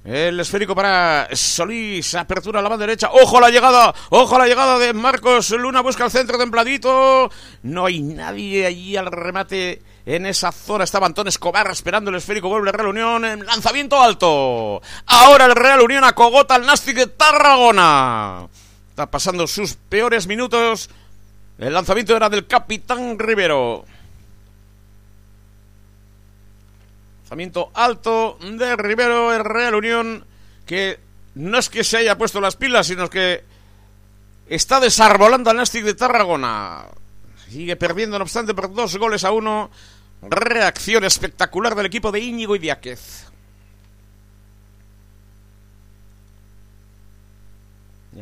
el 0.07 0.39
esférico 0.39 0.73
para 0.73 1.29
Solís, 1.33 2.15
apertura 2.15 2.61
a 2.61 2.63
la 2.63 2.69
banda 2.69 2.87
derecha. 2.87 3.11
¡Ojo 3.11 3.41
la 3.41 3.51
llegada! 3.51 3.93
¡Ojo 4.11 4.39
la 4.39 4.47
llegada 4.47 4.79
de 4.79 4.93
Marcos 4.93 5.51
Luna! 5.51 5.81
Busca 5.81 6.05
el 6.05 6.13
centro 6.13 6.39
templadito. 6.39 7.29
No 7.65 7.87
hay 7.87 8.01
nadie 8.01 8.67
allí 8.67 8.97
al 8.97 9.11
remate 9.11 9.83
En 10.05 10.27
esa 10.27 10.53
zona 10.53 10.85
estaba 10.85 11.07
Antón 11.07 11.27
Escobar 11.27 11.69
esperando 11.73 12.11
el 12.11 12.17
esférico 12.17 12.49
vuelve 12.49 12.71
el 12.71 12.75
Real 12.75 12.91
Unión 12.91 13.25
en 13.25 13.45
lanzamiento 13.45 14.01
alto. 14.01 14.81
Ahora 15.07 15.47
el 15.47 15.57
Real 15.57 15.81
Unión 15.81 16.05
acogota 16.05 16.55
al 16.55 16.65
Nastic 16.65 16.97
de 16.97 17.09
Tarragona. 17.09 18.47
Está 18.91 19.11
pasando 19.11 19.49
sus 19.49 19.75
peores 19.75 20.29
minutos. 20.29 20.89
El 21.59 21.73
lanzamiento 21.73 22.17
era 22.17 22.29
del 22.29 22.47
capitán 22.47 23.19
Rivero. 23.19 23.85
Lanzamiento 27.27 27.73
alto 27.75 28.39
de 28.41 28.77
Rivero, 28.77 29.35
el 29.35 29.45
Real 29.45 29.75
Unión, 29.75 30.25
que 30.65 31.01
no 31.35 31.59
es 31.59 31.69
que 31.69 31.83
se 31.83 31.97
haya 31.97 32.17
puesto 32.17 32.41
las 32.41 32.55
pilas, 32.55 32.87
sino 32.87 33.11
que 33.11 33.43
está 34.49 34.79
desarbolando 34.79 35.51
al 35.51 35.57
Nastic 35.57 35.85
de 35.85 35.95
Tarragona. 35.95 36.85
Sigue 37.49 37.75
perdiendo, 37.75 38.17
no 38.17 38.23
obstante, 38.23 38.55
por 38.55 38.73
dos 38.73 38.97
goles 38.97 39.25
a 39.25 39.33
uno. 39.33 39.73
Reacción 40.23 41.03
espectacular 41.03 41.75
del 41.75 41.87
equipo 41.87 42.13
de 42.13 42.21
Íñigo 42.21 42.55
Idiáquez. 42.55 43.27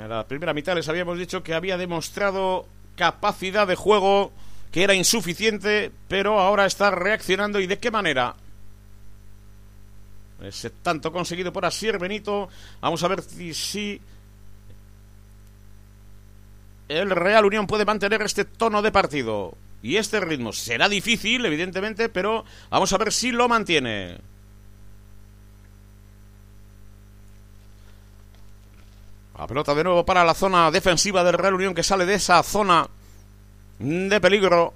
a 0.01 0.09
la 0.09 0.27
primera 0.27 0.55
mitad 0.55 0.75
les 0.75 0.89
habíamos 0.89 1.19
dicho 1.19 1.43
que 1.43 1.53
había 1.53 1.77
demostrado 1.77 2.67
capacidad 2.97 3.67
de 3.67 3.77
juego 3.77 4.33
que 4.73 4.83
era 4.83 4.95
insuficiente, 4.95 5.93
pero 6.09 6.41
ahora 6.41 6.65
está 6.65 6.91
reaccionando 6.91 7.61
y 7.61 7.67
de 7.67 7.79
qué 7.79 7.91
manera. 7.91 8.35
Ese 10.47 10.71
tanto 10.71 11.13
conseguido 11.13 11.53
por 11.53 11.65
Asier 11.65 11.99
Benito. 11.99 12.49
Vamos 12.81 13.03
a 13.03 13.09
ver 13.09 13.23
si, 13.23 14.01
el 16.89 17.11
Real 17.11 17.45
Unión 17.45 17.67
puede 17.67 17.85
mantener 17.85 18.23
este 18.23 18.45
tono 18.45 18.83
de 18.83 18.93
partido 18.93 19.57
y 19.83 19.97
este 19.97 20.21
ritmo. 20.21 20.53
Será 20.53 20.89
difícil, 20.89 21.45
evidentemente, 21.45 22.09
pero 22.09 22.45
vamos 22.71 22.93
a 22.93 22.99
ver 22.99 23.13
si 23.13 23.33
lo 23.33 23.49
mantiene. 23.49 24.19
La 29.39 29.47
pelota 29.47 29.75
de 29.75 29.83
nuevo 29.83 30.05
para 30.05 30.25
la 30.25 30.35
zona 30.35 30.71
defensiva 30.71 31.25
del 31.25 31.35
Real 31.35 31.55
Unión 31.55 31.75
que 31.75 31.83
sale 31.83 32.07
de 32.07 32.15
esa 32.15 32.43
zona 32.43 32.89
de 33.79 34.21
peligro. 34.21 34.75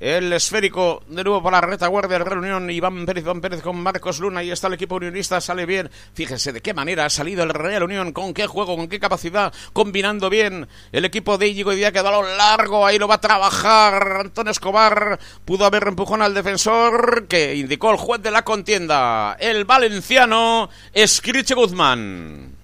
El 0.00 0.32
esférico 0.32 1.02
de 1.08 1.24
nuevo 1.24 1.42
para 1.42 1.60
la 1.60 1.66
retaguardia 1.66 2.18
del 2.18 2.26
Real 2.26 2.38
Unión. 2.38 2.70
Iván 2.70 3.04
Pérez, 3.04 3.24
Iván 3.24 3.40
Pérez 3.40 3.62
con 3.62 3.82
Marcos 3.82 4.20
Luna. 4.20 4.44
Y 4.44 4.50
está 4.52 4.68
el 4.68 4.74
equipo 4.74 4.94
unionista. 4.94 5.40
Sale 5.40 5.66
bien. 5.66 5.90
Fíjense 6.14 6.52
de 6.52 6.60
qué 6.60 6.72
manera 6.72 7.04
ha 7.04 7.10
salido 7.10 7.42
el 7.42 7.50
Real 7.50 7.82
Unión. 7.82 8.12
Con 8.12 8.32
qué 8.32 8.46
juego, 8.46 8.76
con 8.76 8.86
qué 8.86 9.00
capacidad. 9.00 9.52
Combinando 9.72 10.30
bien 10.30 10.68
el 10.92 11.04
equipo 11.04 11.36
de 11.36 11.48
Íñigo 11.48 11.72
Díaz 11.72 11.92
que 11.92 12.02
da 12.02 12.12
lo 12.12 12.22
largo. 12.22 12.86
Ahí 12.86 12.96
lo 12.96 13.08
va 13.08 13.16
a 13.16 13.20
trabajar 13.20 14.18
Antonio 14.20 14.52
Escobar. 14.52 15.18
Pudo 15.44 15.64
haber 15.64 15.88
empujón 15.88 16.22
al 16.22 16.32
defensor 16.32 17.26
que 17.26 17.56
indicó 17.56 17.90
el 17.90 17.96
juez 17.96 18.22
de 18.22 18.30
la 18.30 18.42
contienda. 18.42 19.36
El 19.40 19.64
valenciano 19.64 20.70
Escriche 20.92 21.54
Guzmán. 21.54 22.54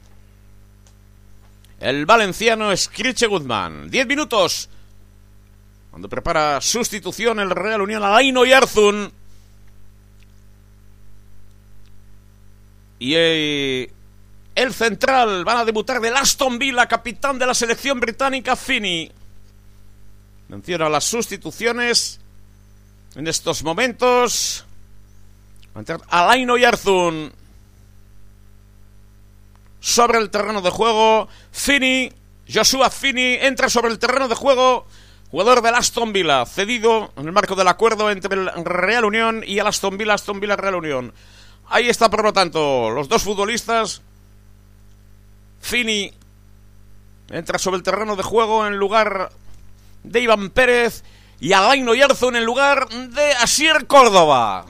El 1.80 2.06
valenciano 2.06 2.70
Escriche 2.70 3.26
Guzmán. 3.26 3.90
Diez 3.90 4.06
minutos 4.06 4.68
cuando 5.94 6.08
prepara 6.08 6.60
sustitución 6.60 7.38
el 7.38 7.50
Real 7.50 7.80
Unión 7.80 8.02
Alaino 8.02 8.44
y 8.44 8.52
Arzun. 8.52 9.12
Y 12.98 13.12
eh, 13.14 13.92
el 14.56 14.74
central 14.74 15.44
van 15.44 15.58
a 15.58 15.64
debutar 15.64 16.00
del 16.00 16.16
Aston 16.16 16.58
Villa, 16.58 16.88
capitán 16.88 17.38
de 17.38 17.46
la 17.46 17.54
selección 17.54 18.00
británica, 18.00 18.56
Fini. 18.56 19.08
Menciona 20.48 20.88
las 20.88 21.04
sustituciones 21.04 22.18
en 23.14 23.28
estos 23.28 23.62
momentos. 23.62 24.64
Alaino 26.08 26.56
y 26.58 26.64
Arzun. 26.64 27.32
Sobre 29.78 30.18
el 30.18 30.28
terreno 30.28 30.60
de 30.60 30.70
juego, 30.70 31.28
Fini, 31.52 32.10
Joshua 32.52 32.90
Fini 32.90 33.34
entra 33.34 33.68
sobre 33.70 33.92
el 33.92 34.00
terreno 34.00 34.26
de 34.26 34.34
juego 34.34 34.88
Jugador 35.34 35.62
del 35.62 35.74
Aston 35.74 36.12
Villa, 36.12 36.46
cedido 36.46 37.12
en 37.16 37.26
el 37.26 37.32
marco 37.32 37.56
del 37.56 37.66
acuerdo 37.66 38.08
entre 38.08 38.36
el 38.36 38.64
Real 38.64 39.04
Unión 39.04 39.42
y 39.44 39.58
el 39.58 39.66
Aston 39.66 39.98
Villa, 39.98 40.14
Aston 40.14 40.38
Villa 40.38 40.54
Real 40.54 40.76
Unión. 40.76 41.12
Ahí 41.66 41.88
está, 41.88 42.08
por 42.08 42.22
lo 42.22 42.32
tanto, 42.32 42.88
los 42.90 43.08
dos 43.08 43.24
futbolistas. 43.24 44.00
Fini 45.60 46.12
entra 47.30 47.58
sobre 47.58 47.78
el 47.78 47.82
terreno 47.82 48.14
de 48.14 48.22
juego 48.22 48.64
en 48.64 48.76
lugar 48.76 49.32
de 50.04 50.20
Iván 50.20 50.50
Pérez 50.50 51.02
y 51.40 51.52
Alain 51.52 51.88
Oyarzo 51.88 52.28
en 52.28 52.36
el 52.36 52.44
lugar 52.44 52.88
de 52.88 53.32
Asier 53.32 53.88
Córdoba. 53.88 54.66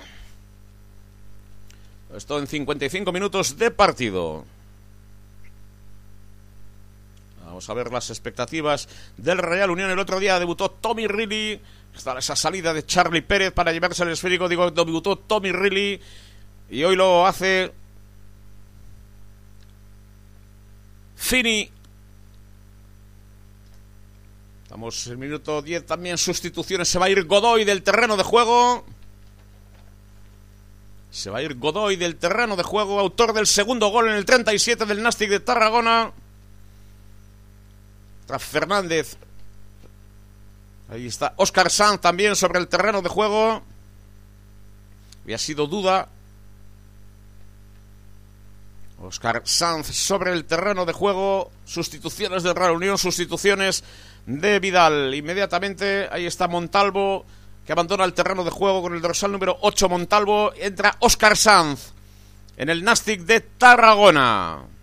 Esto 2.17 2.39
en 2.39 2.47
55 2.47 3.13
minutos 3.13 3.59
de 3.59 3.71
partido. 3.71 4.47
Vamos 7.55 7.71
a 7.71 7.75
ver 7.75 7.93
las 7.93 8.11
expectativas 8.11 8.89
del 9.17 9.39
Real 9.39 9.71
Unión. 9.71 9.89
El 9.89 10.01
otro 10.01 10.19
día 10.19 10.41
debutó 10.41 10.73
Tommy 10.73 11.07
Riley. 11.07 11.61
Está 11.95 12.19
esa 12.19 12.35
salida 12.35 12.75
de 12.75 12.85
Charlie 12.85 13.23
Pérez 13.23 13.53
para 13.53 13.71
llevarse 13.71 14.03
al 14.03 14.09
esférico. 14.09 14.49
Digo, 14.49 14.73
debutó 14.73 15.15
Tommy 15.15 15.53
Riley. 15.53 16.01
Y 16.69 16.83
hoy 16.83 16.97
lo 16.97 17.25
hace 17.25 17.73
Fini. 21.15 21.71
Estamos 24.65 25.07
en 25.07 25.13
el 25.13 25.19
minuto 25.19 25.63
10 25.63 25.87
también. 25.87 26.19
Sustituciones. 26.19 26.89
Se 26.89 26.99
va 26.99 27.07
a 27.07 27.11
ir 27.11 27.25
Godoy 27.25 27.65
del 27.65 27.85
terreno 27.85 28.17
de 28.17 28.25
juego. 28.25 28.85
Se 31.13 31.31
va 31.31 31.39
a 31.39 31.43
ir 31.43 31.55
Godoy 31.57 31.95
del 31.95 32.17
terreno 32.17 32.57
de 32.57 32.65
juego. 32.65 32.99
Autor 32.99 33.33
del 33.33 33.47
segundo 33.47 33.91
gol 33.91 34.09
en 34.09 34.17
el 34.17 34.25
37 34.25 34.87
del 34.87 35.05
Nastic 35.05 35.31
de 35.31 35.39
Tarragona. 35.39 36.13
Fernández. 38.39 39.17
Ahí 40.89 41.07
está 41.07 41.35
Oscar 41.37 41.71
Sanz 41.71 42.01
también 42.01 42.37
sobre 42.37 42.59
el 42.59 42.69
terreno 42.69 43.03
de 43.03 43.09
juego. 43.09 43.63
Había 45.25 45.39
sido 45.39 45.67
duda. 45.67 46.09
Oscar 49.03 49.43
Sanz 49.45 49.89
sobre 49.95 50.33
el 50.33 50.45
terreno 50.45 50.85
de 50.85 50.93
juego. 50.93 51.51
Sustituciones 51.65 52.43
de 52.43 52.55
Real 52.55 52.73
Unión, 52.73 52.99
sustituciones 52.99 53.85
de 54.27 54.61
Vidal. 54.61 55.15
Inmediatamente 55.15 56.09
ahí 56.11 56.27
está 56.27 56.49
Montalvo 56.49 57.25
que 57.67 57.73
abandona 57.73 58.05
el 58.05 58.13
terreno 58.13 58.45
de 58.45 58.51
juego 58.51 58.83
con 58.83 58.95
el 58.95 59.01
dorsal 59.01 59.33
número 59.33 59.57
8 59.63 59.89
Montalvo. 59.89 60.53
Entra 60.57 60.97
Oscar 61.01 61.37
Sanz 61.37 61.93
en 62.57 62.69
el 62.69 62.85
Nastic 62.85 63.23
de 63.23 63.41
Tarragona. 63.41 64.74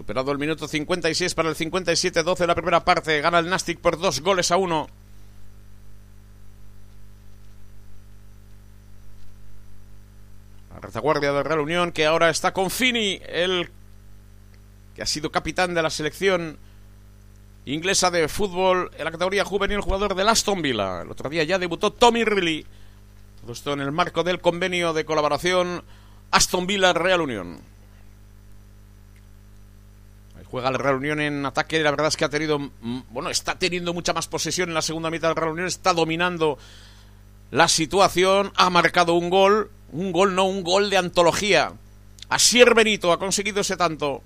Superado 0.00 0.32
el 0.32 0.38
minuto 0.38 0.66
56 0.66 1.34
para 1.34 1.50
el 1.50 1.56
57-12 1.56 2.38
de 2.38 2.46
la 2.46 2.54
primera 2.54 2.82
parte. 2.82 3.20
Gana 3.20 3.38
el 3.38 3.50
Nastic 3.50 3.80
por 3.80 3.98
dos 3.98 4.22
goles 4.22 4.50
a 4.50 4.56
uno. 4.56 4.88
La 10.72 10.80
retaguardia 10.80 11.32
del 11.32 11.44
Real 11.44 11.60
Unión 11.60 11.92
que 11.92 12.06
ahora 12.06 12.30
está 12.30 12.54
con 12.54 12.70
Fini, 12.70 13.20
el 13.28 13.68
que 14.96 15.02
ha 15.02 15.06
sido 15.06 15.30
capitán 15.30 15.74
de 15.74 15.82
la 15.82 15.90
selección 15.90 16.56
inglesa 17.66 18.10
de 18.10 18.26
fútbol 18.28 18.90
en 18.96 19.04
la 19.04 19.10
categoría 19.10 19.44
juvenil, 19.44 19.82
jugador 19.82 20.14
del 20.14 20.30
Aston 20.30 20.62
Villa. 20.62 21.02
El 21.02 21.10
otro 21.10 21.28
día 21.28 21.44
ya 21.44 21.58
debutó 21.58 21.92
Tommy 21.92 22.24
Riley. 22.24 22.64
Todo 23.42 23.52
esto 23.52 23.74
en 23.74 23.82
el 23.82 23.92
marco 23.92 24.24
del 24.24 24.40
convenio 24.40 24.94
de 24.94 25.04
colaboración 25.04 25.84
Aston 26.30 26.66
Villa-Real 26.66 27.20
Unión. 27.20 27.60
Juega 30.50 30.70
la 30.70 30.78
Real 30.78 30.96
Unión 30.96 31.20
en 31.20 31.46
ataque, 31.46 31.78
la 31.80 31.92
verdad 31.92 32.08
es 32.08 32.16
que 32.16 32.24
ha 32.24 32.28
tenido, 32.28 32.58
mm, 32.58 33.02
bueno, 33.10 33.30
está 33.30 33.56
teniendo 33.56 33.94
mucha 33.94 34.12
más 34.12 34.26
posesión 34.26 34.68
en 34.68 34.74
la 34.74 34.82
segunda 34.82 35.08
mitad 35.08 35.28
del 35.28 35.36
Real 35.36 35.52
Unión, 35.52 35.68
está 35.68 35.92
dominando 35.92 36.58
la 37.52 37.68
situación, 37.68 38.52
ha 38.56 38.68
marcado 38.68 39.14
un 39.14 39.30
gol, 39.30 39.70
un 39.92 40.10
gol 40.10 40.34
no, 40.34 40.46
un 40.46 40.64
gol 40.64 40.90
de 40.90 40.96
antología. 40.96 41.72
Asier 42.28 42.74
Benito 42.74 43.12
ha 43.12 43.18
conseguido 43.18 43.60
ese 43.60 43.76
tanto. 43.76 44.22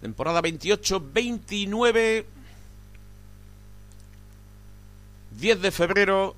Temporada 0.00 0.42
28-29. 0.42 2.24
10 5.32 5.60
de 5.60 5.70
febrero 5.72 6.36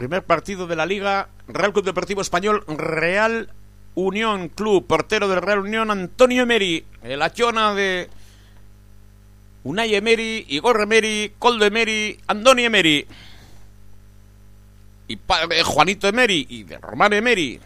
Primer 0.00 0.24
partido 0.24 0.66
de 0.66 0.76
la 0.76 0.86
Liga, 0.86 1.28
Real 1.54 1.72
Club 1.72 1.84
Deportivo 1.84 2.20
Español, 2.20 2.64
Real 2.66 3.50
Unión 3.94 4.48
Club, 4.48 4.86
portero 4.86 5.28
del 5.28 5.42
Real 5.42 5.60
Unión, 5.60 5.90
Antonio 5.90 6.42
Emery, 6.42 6.84
el 7.02 7.22
achona 7.22 7.74
de 7.74 8.08
Unai 9.64 9.94
Emery, 9.94 10.46
Igor 10.48 10.80
Emery, 10.80 11.32
Coldo 11.38 11.66
Emery, 11.66 12.18
Andoni 12.26 12.64
Emery. 12.64 13.06
Y 15.08 15.16
padre 15.16 15.56
de 15.56 15.62
Juanito 15.64 16.08
Emery 16.08 16.46
y 16.48 16.62
de 16.62 16.78
Román 16.78 17.12
Emery. 17.12 17.60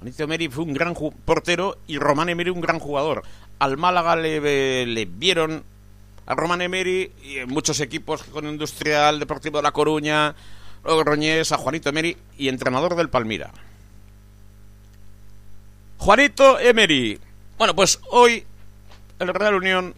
Juanito 0.00 0.24
Emery 0.24 0.48
fue 0.48 0.64
un 0.64 0.74
gran 0.74 0.94
portero 1.24 1.78
y 1.86 1.98
Román 1.98 2.28
Emery 2.28 2.50
un 2.50 2.60
gran 2.60 2.80
jugador. 2.80 3.22
Al 3.60 3.76
Málaga 3.76 4.16
le, 4.16 4.84
le 4.84 5.04
vieron 5.06 5.62
a 6.26 6.34
Román 6.34 6.60
Emery 6.60 7.12
y 7.22 7.38
en 7.38 7.48
muchos 7.48 7.80
equipos 7.80 8.24
con 8.24 8.46
Industrial, 8.46 9.20
Deportivo 9.20 9.58
de 9.58 9.62
La 9.62 9.72
Coruña, 9.72 10.34
Roñés, 10.84 11.52
a 11.52 11.58
Juanito 11.58 11.88
Emery 11.88 12.16
y 12.38 12.48
entrenador 12.48 12.94
del 12.96 13.08
Palmira. 13.08 13.50
Juanito 15.98 16.58
Emery. 16.58 17.18
Bueno, 17.56 17.74
pues 17.74 18.00
hoy 18.10 18.44
el 19.18 19.28
Real 19.28 19.54
Unión 19.54 19.94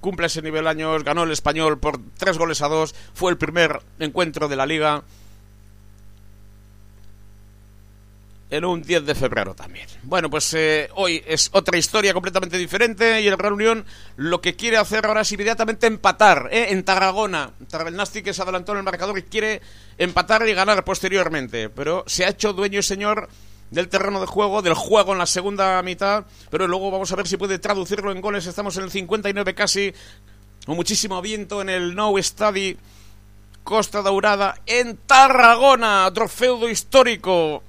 cumple 0.00 0.26
ese 0.26 0.42
nivel 0.42 0.66
años, 0.66 1.04
ganó 1.04 1.22
el 1.22 1.30
español 1.30 1.78
por 1.78 1.98
tres 2.18 2.36
goles 2.36 2.60
a 2.60 2.68
dos, 2.68 2.94
fue 3.14 3.30
el 3.30 3.38
primer 3.38 3.80
encuentro 3.98 4.48
de 4.48 4.56
la 4.56 4.66
liga 4.66 5.04
en 8.52 8.66
un 8.66 8.82
10 8.82 9.06
de 9.06 9.14
febrero 9.14 9.54
también. 9.54 9.88
Bueno, 10.02 10.28
pues 10.28 10.52
eh, 10.52 10.90
hoy 10.96 11.22
es 11.26 11.48
otra 11.52 11.78
historia 11.78 12.12
completamente 12.12 12.58
diferente 12.58 13.22
y 13.22 13.26
el 13.26 13.38
Real 13.38 13.54
Unión 13.54 13.86
lo 14.16 14.42
que 14.42 14.54
quiere 14.54 14.76
hacer 14.76 15.06
ahora 15.06 15.22
es 15.22 15.32
inmediatamente 15.32 15.86
empatar 15.86 16.50
¿eh? 16.52 16.66
en 16.68 16.84
Tarragona. 16.84 17.52
El 17.86 17.96
Nasti 17.96 18.22
que 18.22 18.34
se 18.34 18.42
adelantó 18.42 18.72
en 18.72 18.78
el 18.78 18.84
marcador 18.84 19.18
y 19.18 19.22
quiere 19.22 19.62
empatar 19.96 20.46
y 20.46 20.52
ganar 20.52 20.84
posteriormente, 20.84 21.70
pero 21.70 22.04
se 22.06 22.26
ha 22.26 22.28
hecho 22.28 22.52
dueño 22.52 22.80
y 22.80 22.82
señor 22.82 23.30
del 23.70 23.88
terreno 23.88 24.20
de 24.20 24.26
juego, 24.26 24.60
del 24.60 24.74
juego 24.74 25.12
en 25.12 25.18
la 25.18 25.26
segunda 25.26 25.82
mitad, 25.82 26.26
pero 26.50 26.68
luego 26.68 26.90
vamos 26.90 27.10
a 27.10 27.16
ver 27.16 27.26
si 27.26 27.38
puede 27.38 27.58
traducirlo 27.58 28.12
en 28.12 28.20
goles. 28.20 28.46
Estamos 28.46 28.76
en 28.76 28.84
el 28.84 28.90
59 28.90 29.54
casi, 29.54 29.94
con 30.66 30.76
muchísimo 30.76 31.22
viento 31.22 31.62
en 31.62 31.70
el 31.70 31.94
No 31.94 32.12
Study 32.22 32.76
Costa 33.64 34.02
Daurada 34.02 34.60
en 34.66 34.98
Tarragona, 34.98 36.04
otro 36.06 36.28
feudo 36.28 36.68
histórico 36.68 37.62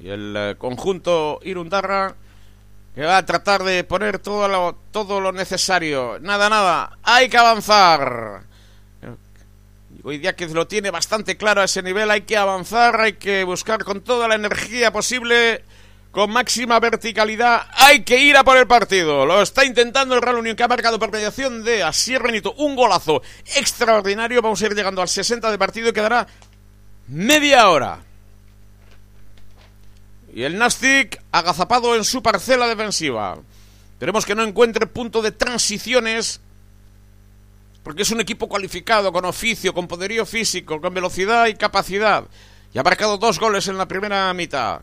y 0.00 0.08
el 0.08 0.34
eh, 0.36 0.54
conjunto 0.58 1.40
Irundarra 1.42 2.14
que 2.94 3.04
va 3.04 3.18
a 3.18 3.24
tratar 3.26 3.62
de 3.62 3.84
poner 3.84 4.18
todo 4.18 4.48
lo, 4.48 4.76
todo 4.90 5.20
lo 5.20 5.30
necesario. 5.30 6.18
Nada, 6.20 6.48
nada, 6.48 6.98
hay 7.04 7.28
que 7.28 7.38
avanzar. 7.38 8.42
Hoy 10.02 10.18
día 10.18 10.34
que 10.34 10.48
lo 10.48 10.66
tiene 10.66 10.90
bastante 10.90 11.36
claro 11.36 11.60
a 11.60 11.66
ese 11.66 11.80
nivel, 11.80 12.10
hay 12.10 12.22
que 12.22 12.36
avanzar, 12.36 13.00
hay 13.00 13.12
que 13.12 13.44
buscar 13.44 13.84
con 13.84 14.00
toda 14.00 14.26
la 14.26 14.34
energía 14.34 14.92
posible, 14.92 15.62
con 16.10 16.32
máxima 16.32 16.80
verticalidad, 16.80 17.68
hay 17.74 18.02
que 18.02 18.18
ir 18.18 18.36
a 18.36 18.42
por 18.42 18.56
el 18.56 18.66
partido. 18.66 19.26
Lo 19.26 19.42
está 19.42 19.64
intentando 19.64 20.16
el 20.16 20.22
Real 20.22 20.38
Unión, 20.38 20.56
que 20.56 20.64
ha 20.64 20.68
marcado 20.68 20.98
por 20.98 21.12
mediación 21.12 21.62
de 21.62 21.84
Asier 21.84 22.20
Benito 22.20 22.52
un 22.54 22.74
golazo 22.74 23.22
extraordinario. 23.54 24.42
Vamos 24.42 24.60
a 24.60 24.66
ir 24.66 24.74
llegando 24.74 25.02
al 25.02 25.08
60 25.08 25.50
de 25.52 25.58
partido 25.58 25.90
y 25.90 25.92
quedará 25.92 26.26
media 27.06 27.68
hora. 27.68 28.07
Y 30.38 30.44
el 30.44 30.56
Nastic 30.56 31.20
agazapado 31.32 31.96
en 31.96 32.04
su 32.04 32.22
parcela 32.22 32.68
defensiva. 32.68 33.38
Esperemos 33.94 34.24
que 34.24 34.36
no 34.36 34.44
encuentre 34.44 34.86
punto 34.86 35.20
de 35.20 35.32
transiciones. 35.32 36.40
Porque 37.82 38.02
es 38.02 38.12
un 38.12 38.20
equipo 38.20 38.48
cualificado, 38.48 39.12
con 39.12 39.24
oficio, 39.24 39.74
con 39.74 39.88
poderío 39.88 40.24
físico, 40.24 40.80
con 40.80 40.94
velocidad 40.94 41.48
y 41.48 41.56
capacidad. 41.56 42.22
Y 42.72 42.78
ha 42.78 42.84
marcado 42.84 43.18
dos 43.18 43.40
goles 43.40 43.66
en 43.66 43.78
la 43.78 43.88
primera 43.88 44.32
mitad. 44.32 44.80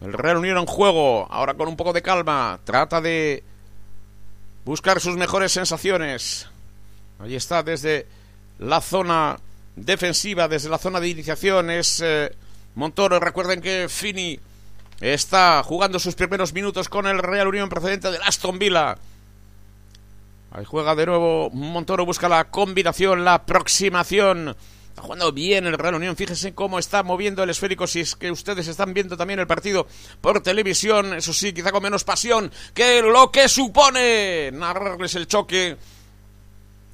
El 0.00 0.12
Real 0.12 0.38
Unión 0.38 0.58
en 0.58 0.66
juego, 0.66 1.28
ahora 1.30 1.54
con 1.54 1.68
un 1.68 1.76
poco 1.76 1.92
de 1.92 2.02
calma, 2.02 2.58
trata 2.64 3.00
de 3.00 3.44
buscar 4.64 5.00
sus 5.00 5.16
mejores 5.16 5.52
sensaciones. 5.52 6.48
Ahí 7.20 7.36
está 7.36 7.62
desde 7.62 8.08
la 8.58 8.80
zona 8.80 9.38
defensiva, 9.76 10.48
desde 10.48 10.68
la 10.68 10.78
zona 10.78 10.98
de 10.98 11.10
iniciación, 11.10 11.70
es 11.70 12.00
eh, 12.04 12.34
Montoro, 12.74 13.20
recuerden 13.20 13.60
que 13.60 13.88
Fini 13.88 14.38
está 15.00 15.62
jugando 15.62 15.98
sus 15.98 16.14
primeros 16.14 16.52
minutos 16.52 16.88
con 16.88 17.06
el 17.06 17.18
Real 17.18 17.48
Unión 17.48 17.68
procedente 17.68 18.10
del 18.10 18.22
Aston 18.22 18.58
Villa. 18.58 18.96
Ahí 20.50 20.64
juega 20.64 20.94
de 20.94 21.06
nuevo 21.06 21.50
Montoro, 21.50 22.06
busca 22.06 22.28
la 22.28 22.44
combinación, 22.50 23.24
la 23.24 23.34
aproximación. 23.34 24.56
Está 24.88 25.02
jugando 25.02 25.32
bien 25.32 25.66
el 25.66 25.78
Real 25.78 25.96
Unión. 25.96 26.16
Fíjense 26.16 26.54
cómo 26.54 26.78
está 26.78 27.02
moviendo 27.02 27.42
el 27.42 27.50
esférico. 27.50 27.86
Si 27.86 28.00
es 28.00 28.14
que 28.14 28.30
ustedes 28.30 28.68
están 28.68 28.94
viendo 28.94 29.16
también 29.16 29.40
el 29.40 29.46
partido 29.46 29.86
por 30.20 30.40
televisión, 30.40 31.14
eso 31.14 31.32
sí, 31.32 31.52
quizá 31.52 31.72
con 31.72 31.82
menos 31.82 32.04
pasión 32.04 32.52
que 32.72 33.02
lo 33.02 33.30
que 33.32 33.48
supone 33.48 34.50
narrarles 34.52 35.16
el 35.16 35.26
choque 35.26 35.76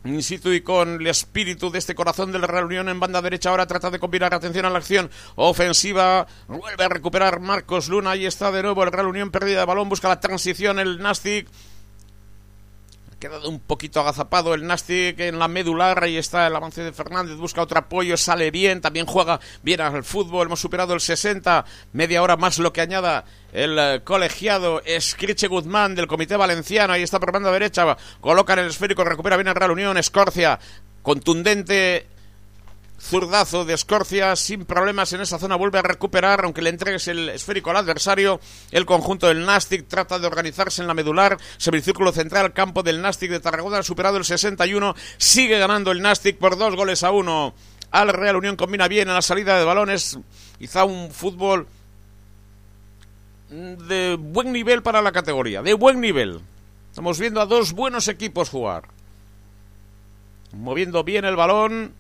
in 0.05 0.23
situ 0.23 0.53
y 0.53 0.63
con 0.63 1.01
el 1.01 1.07
espíritu 1.07 1.71
de 1.71 1.79
este 1.79 1.95
corazón 1.95 2.33
del 2.33 2.43
Real 2.43 2.65
Unión 2.65 2.89
en 2.89 3.01
banda 3.01 3.21
derecha 3.21 3.51
ahora 3.51 3.67
trata 3.67 3.91
de 3.91 3.99
combinar 3.99 4.35
atención 4.35 4.65
a 4.65 4.71
la 4.71 4.79
acción 4.79 5.11
ofensiva. 5.35 6.27
Vuelve 6.49 6.85
a 6.85 6.89
recuperar 6.89 7.41
Marcos 7.41 7.89
Luna 7.89 8.13
ahí 8.13 8.27
está 8.27 8.51
de 8.51 8.63
nuevo 8.63 8.83
el 8.83 8.93
Real 8.93 9.07
Unión 9.07 9.31
pérdida 9.31 9.61
de 9.61 9.67
balón 9.67 9.89
busca 9.89 10.09
la 10.09 10.21
transición 10.21 10.79
el 10.79 10.99
Nastic 10.99 11.49
quedado 13.21 13.49
un 13.49 13.61
poquito 13.61 14.01
agazapado 14.01 14.55
el 14.55 14.67
Nastic 14.67 15.21
en 15.21 15.39
la 15.39 15.47
medular. 15.47 16.03
Ahí 16.03 16.17
está 16.17 16.47
el 16.47 16.57
avance 16.57 16.83
de 16.83 16.93
Fernández. 16.93 17.37
Busca 17.37 17.63
otro 17.63 17.79
apoyo. 17.79 18.17
Sale 18.17 18.51
bien. 18.51 18.81
También 18.81 19.07
juega 19.07 19.39
bien 19.63 19.81
al 19.81 20.03
fútbol. 20.03 20.49
Hemos 20.49 20.61
superado 20.61 20.95
el 20.95 21.01
60. 21.01 21.65
Media 21.93 22.23
hora 22.23 22.37
más 22.37 22.59
lo 22.59 22.73
que 22.73 22.81
añada 22.81 23.25
el 23.53 23.79
eh, 23.79 24.01
colegiado 24.03 24.83
Escriche 24.85 25.47
Guzmán 25.47 25.95
del 25.95 26.09
Comité 26.09 26.37
Valenciano. 26.37 26.95
Ahí 26.95 27.03
está 27.03 27.21
por 27.21 27.31
banda 27.31 27.53
derecha. 27.53 27.97
Coloca 28.21 28.55
en 28.55 28.61
el 28.61 28.69
esférico. 28.69 29.05
Recupera 29.05 29.37
bien 29.37 29.49
el 29.49 29.55
Real 29.55 29.71
Unión. 29.71 29.97
Escorcia. 29.99 30.59
Contundente 31.03 32.09
Zurdazo 33.01 33.65
de 33.65 33.75
Escorcia 33.75 34.37
sin 34.37 34.67
problemas 34.67 35.13
en 35.13 35.23
esa 35.23 35.39
zona 35.39 35.57
vuelve 35.57 35.79
a 35.79 35.83
recuperar, 35.83 36.45
aunque 36.45 36.61
le 36.61 36.71
entregues 36.71 37.09
el 37.09 37.31
esférico 37.31 37.71
al 37.71 37.79
adversario. 37.79 38.41
El 38.71 38.85
conjunto 38.85 39.27
del 39.27 39.47
Nastic 39.47 39.89
trata 39.89 40.19
de 40.19 40.27
organizarse 40.27 40.83
en 40.83 40.89
la 40.89 40.95
medular. 40.95 41.39
Semicírculo 41.57 42.13
central, 42.13 42.53
campo 42.53 42.83
del 42.83 43.01
Nastic 43.01 43.31
de 43.31 43.41
Tarragona, 43.41 43.79
ha 43.79 43.83
superado 43.83 44.19
el 44.19 44.25
61. 44.25 44.95
Sigue 45.17 45.59
ganando 45.59 45.93
el 45.93 46.03
Nastic 46.03 46.37
por 46.37 46.59
dos 46.59 46.77
goles 46.77 47.03
a 47.03 47.11
uno. 47.11 47.55
Al 47.91 48.11
Real 48.11 48.37
Unión 48.37 48.57
combina 48.57 48.87
bien 48.87 49.09
en 49.09 49.15
la 49.15 49.23
salida 49.23 49.59
de 49.59 49.65
balones. 49.65 50.19
Quizá 50.59 50.85
un 50.85 51.11
fútbol 51.11 51.67
de 53.49 54.17
buen 54.21 54.53
nivel 54.53 54.83
para 54.83 55.03
la 55.03 55.11
categoría, 55.11 55.63
de 55.63 55.75
buen 55.75 56.01
nivel. 56.01 56.41
Estamos 56.91 57.19
viendo 57.19 57.41
a 57.41 57.47
dos 57.47 57.73
buenos 57.73 58.09
equipos 58.09 58.51
jugar. 58.51 58.85
Moviendo 60.53 61.03
bien 61.03 61.25
el 61.25 61.37
balón 61.37 61.95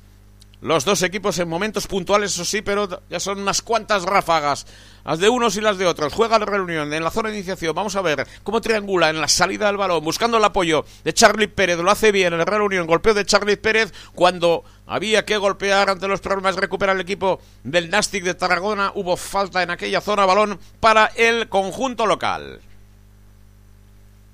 los 0.63 0.85
dos 0.85 1.03
equipos 1.03 1.39
en 1.39 1.49
momentos 1.49 1.87
puntuales, 1.87 2.35
eso 2.35 2.45
sí, 2.45 2.61
pero 2.61 3.03
ya 3.09 3.19
son 3.19 3.41
unas 3.41 3.63
cuantas 3.63 4.03
ráfagas, 4.03 4.67
las 5.07 5.19
de 5.19 5.31
unos 5.31 5.57
y 5.57 5.63
las 5.63 5.79
de 5.79 5.87
otros. 5.87 6.13
Juega 6.13 6.39
la 6.39 6.45
reunión 6.45 6.93
en 6.93 7.03
la 7.03 7.11
zona 7.11 7.31
de 7.31 7.37
iniciación. 7.37 7.75
Vamos 7.75 7.97
a 7.97 8.03
ver 8.03 8.27
cómo 8.43 8.61
triangula 8.61 9.09
en 9.09 9.23
la 9.23 9.29
salida 9.29 9.69
del 9.69 9.79
balón, 9.79 10.05
buscando 10.05 10.37
el 10.37 10.45
apoyo 10.45 10.85
de 11.03 11.15
Charlie 11.15 11.49
Pérez. 11.49 11.79
Lo 11.79 11.91
hace 11.91 12.13
bien 12.13 12.35
en 12.35 12.41
la 12.41 12.45
reunión. 12.45 12.87
Golpeo 12.87 13.15
de 13.15 13.25
Charlie 13.25 13.57
Pérez 13.57 13.95
cuando 14.15 14.63
había 14.87 15.25
que 15.25 15.39
golpear 15.39 15.89
ante 15.89 16.07
los 16.07 16.21
problemas. 16.21 16.57
Recupera 16.57 16.93
el 16.93 17.01
equipo 17.01 17.41
del 17.65 17.89
Nastic 17.89 18.23
de 18.23 18.35
Tarragona. 18.35 18.93
Hubo 18.95 19.17
falta 19.17 19.63
en 19.63 19.71
aquella 19.71 20.03
zona. 20.03 20.27
Balón 20.27 20.61
para 20.79 21.07
el 21.17 21.49
conjunto 21.49 22.05
local. 22.05 22.61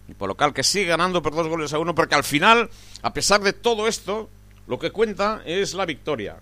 Y 0.08 0.14
por 0.14 0.28
local 0.28 0.52
que 0.52 0.64
sigue 0.64 0.86
ganando 0.86 1.22
por 1.22 1.34
dos 1.34 1.46
goles 1.46 1.72
a 1.72 1.78
uno, 1.78 1.94
porque 1.94 2.14
al 2.14 2.24
final, 2.24 2.70
a 3.02 3.12
pesar 3.12 3.40
de 3.40 3.52
todo 3.52 3.88
esto, 3.88 4.28
lo 4.66 4.78
que 4.78 4.90
cuenta 4.90 5.42
es 5.44 5.74
la 5.74 5.86
victoria. 5.86 6.36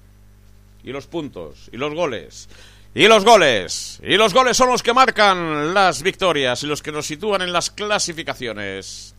Y 0.83 0.93
los 0.93 1.07
puntos. 1.07 1.69
Y 1.73 1.77
los 1.77 1.95
goles. 1.95 2.49
Y 2.95 3.09
los 3.09 3.25
goles. 3.25 4.01
Y 4.03 4.17
los 4.17 4.33
goles 4.33 4.57
son 4.57 4.69
los 4.69 4.83
que 4.83 4.93
marcan 4.93 5.75
las 5.75 6.03
victorias 6.03 6.63
y 6.63 6.67
los 6.67 6.83
que 6.83 6.93
nos 6.93 7.07
sitúan 7.07 7.43
en 7.43 7.53
las 7.53 7.71
clasificaciones. 7.71 9.15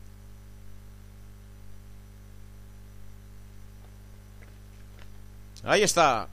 Ahí 5.63 5.81
está. 5.81 6.27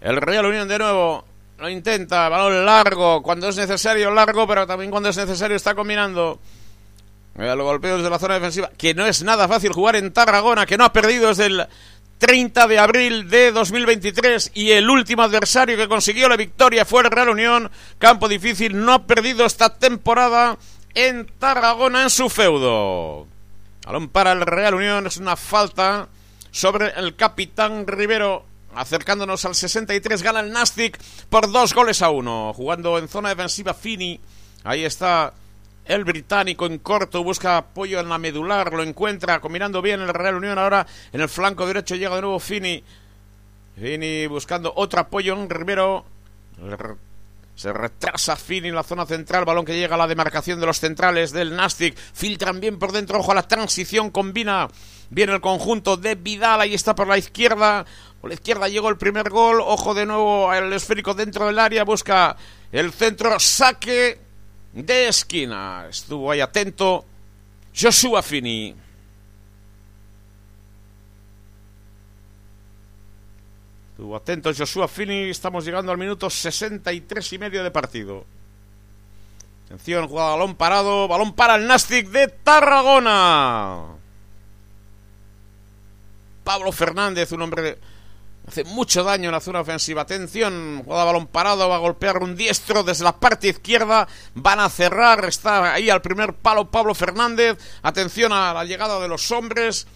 El 0.00 0.16
Real 0.16 0.46
Unión 0.46 0.68
de 0.68 0.78
nuevo 0.78 1.24
lo 1.58 1.68
intenta, 1.68 2.28
balón 2.28 2.66
largo, 2.66 3.22
cuando 3.22 3.48
es 3.48 3.56
necesario 3.56 4.10
largo, 4.10 4.46
pero 4.46 4.66
también 4.66 4.90
cuando 4.90 5.08
es 5.08 5.16
necesario 5.16 5.56
está 5.56 5.74
combinando 5.74 6.40
el 7.34 7.62
golpeo 7.62 7.96
desde 7.96 8.10
la 8.10 8.18
zona 8.18 8.34
defensiva, 8.34 8.70
que 8.76 8.94
no 8.94 9.06
es 9.06 9.22
nada 9.22 9.48
fácil 9.48 9.72
jugar 9.72 9.96
en 9.96 10.12
Tarragona, 10.12 10.66
que 10.66 10.76
no 10.76 10.84
ha 10.84 10.92
perdido 10.92 11.28
desde 11.28 11.46
el 11.46 11.66
30 12.18 12.68
de 12.68 12.78
abril 12.78 13.28
de 13.28 13.50
2023 13.50 14.52
y 14.54 14.70
el 14.70 14.88
último 14.88 15.22
adversario 15.22 15.76
que 15.76 15.88
consiguió 15.88 16.28
la 16.28 16.36
victoria 16.36 16.84
fue 16.84 17.02
el 17.02 17.10
Real 17.10 17.30
Unión. 17.30 17.70
Campo 17.98 18.28
difícil, 18.28 18.84
no 18.84 18.92
ha 18.92 19.06
perdido 19.06 19.44
esta 19.44 19.76
temporada 19.76 20.56
en 20.94 21.26
Tarragona 21.38 22.04
en 22.04 22.10
su 22.10 22.28
feudo. 22.28 23.26
Balón 23.84 24.08
para 24.08 24.32
el 24.32 24.42
Real 24.42 24.74
Unión, 24.74 25.06
es 25.06 25.16
una 25.16 25.34
falta 25.34 26.08
sobre 26.52 26.90
el 26.96 27.16
capitán 27.16 27.86
Rivero. 27.86 28.44
Acercándonos 28.74 29.44
al 29.44 29.54
63, 29.54 30.22
gana 30.22 30.40
el 30.40 30.52
Nastic 30.52 30.98
por 31.28 31.50
dos 31.50 31.74
goles 31.74 32.00
a 32.02 32.10
uno. 32.10 32.52
Jugando 32.54 32.98
en 32.98 33.08
zona 33.08 33.30
defensiva 33.30 33.74
Fini. 33.74 34.18
Ahí 34.64 34.84
está 34.84 35.34
el 35.84 36.04
británico 36.04 36.66
en 36.66 36.78
corto 36.78 37.24
busca 37.24 37.56
apoyo 37.56 37.98
en 37.98 38.08
la 38.08 38.18
medular, 38.18 38.72
lo 38.72 38.82
encuentra 38.82 39.40
combinando 39.40 39.82
bien 39.82 40.00
el 40.00 40.08
Real 40.08 40.36
Unión. 40.36 40.58
Ahora 40.58 40.86
en 41.12 41.20
el 41.20 41.28
flanco 41.28 41.66
derecho 41.66 41.96
llega 41.96 42.14
de 42.14 42.22
nuevo 42.22 42.38
Fini. 42.38 42.82
Fini 43.76 44.26
buscando 44.26 44.72
otro 44.76 45.00
apoyo 45.00 45.34
en 45.34 45.50
Rivero. 45.50 46.04
Se 47.54 47.72
retrasa 47.72 48.36
Fini 48.36 48.68
en 48.68 48.74
la 48.74 48.82
zona 48.82 49.06
central, 49.06 49.44
balón 49.44 49.64
que 49.64 49.76
llega 49.76 49.96
a 49.96 49.98
la 49.98 50.06
demarcación 50.06 50.60
de 50.60 50.66
los 50.66 50.78
centrales 50.78 51.32
del 51.32 51.54
Nastic. 51.54 51.96
Filtran 51.96 52.60
bien 52.60 52.78
por 52.78 52.92
dentro, 52.92 53.18
ojo 53.18 53.32
a 53.32 53.34
la 53.34 53.48
transición, 53.48 54.10
combina 54.10 54.68
bien 55.10 55.30
el 55.30 55.40
conjunto 55.40 55.96
de 55.96 56.14
Vidal, 56.14 56.60
ahí 56.60 56.74
está 56.74 56.94
por 56.94 57.08
la 57.08 57.18
izquierda. 57.18 57.84
Por 58.20 58.30
la 58.30 58.34
izquierda 58.34 58.68
llegó 58.68 58.88
el 58.88 58.96
primer 58.96 59.30
gol, 59.30 59.60
ojo 59.60 59.94
de 59.94 60.06
nuevo 60.06 60.50
al 60.50 60.72
esférico 60.72 61.12
dentro 61.12 61.46
del 61.46 61.58
área, 61.58 61.84
busca 61.84 62.36
el 62.70 62.92
centro, 62.92 63.38
saque 63.38 64.20
de 64.72 65.08
esquina. 65.08 65.86
Estuvo 65.88 66.30
ahí 66.30 66.40
atento 66.40 67.04
Joshua 67.74 68.22
Fini. 68.22 68.74
Estuvo 73.90 74.16
atento 74.16 74.52
Joshua 74.56 74.88
Fini. 74.88 75.30
Estamos 75.30 75.64
llegando 75.64 75.92
al 75.92 75.98
minuto 75.98 76.30
63 76.30 77.32
y 77.32 77.38
medio 77.38 77.62
de 77.62 77.70
partido. 77.70 78.24
Atención, 79.66 80.08
jugada 80.08 80.30
balón 80.30 80.54
parado. 80.54 81.06
Balón 81.08 81.34
para 81.34 81.56
el 81.56 81.66
Nastic 81.66 82.08
de 82.08 82.28
Tarragona. 82.28 83.86
Pablo 86.44 86.72
Fernández, 86.72 87.30
un 87.32 87.42
hombre 87.42 87.78
Hace 88.46 88.64
mucho 88.64 89.04
daño 89.04 89.28
en 89.28 89.32
la 89.32 89.40
zona 89.40 89.60
ofensiva. 89.60 90.02
Atención, 90.02 90.82
juega 90.84 91.04
balón 91.04 91.28
parado, 91.28 91.68
va 91.68 91.76
a 91.76 91.78
golpear 91.78 92.18
un 92.18 92.34
diestro 92.34 92.82
desde 92.82 93.04
la 93.04 93.18
parte 93.18 93.48
izquierda. 93.48 94.08
Van 94.34 94.58
a 94.58 94.68
cerrar, 94.68 95.24
está 95.24 95.72
ahí 95.74 95.90
al 95.90 96.02
primer 96.02 96.34
palo 96.34 96.70
Pablo 96.70 96.94
Fernández. 96.94 97.56
Atención 97.82 98.32
a 98.32 98.52
la 98.52 98.64
llegada 98.64 98.98
de 99.00 99.08
los 99.08 99.30
hombres 99.30 99.86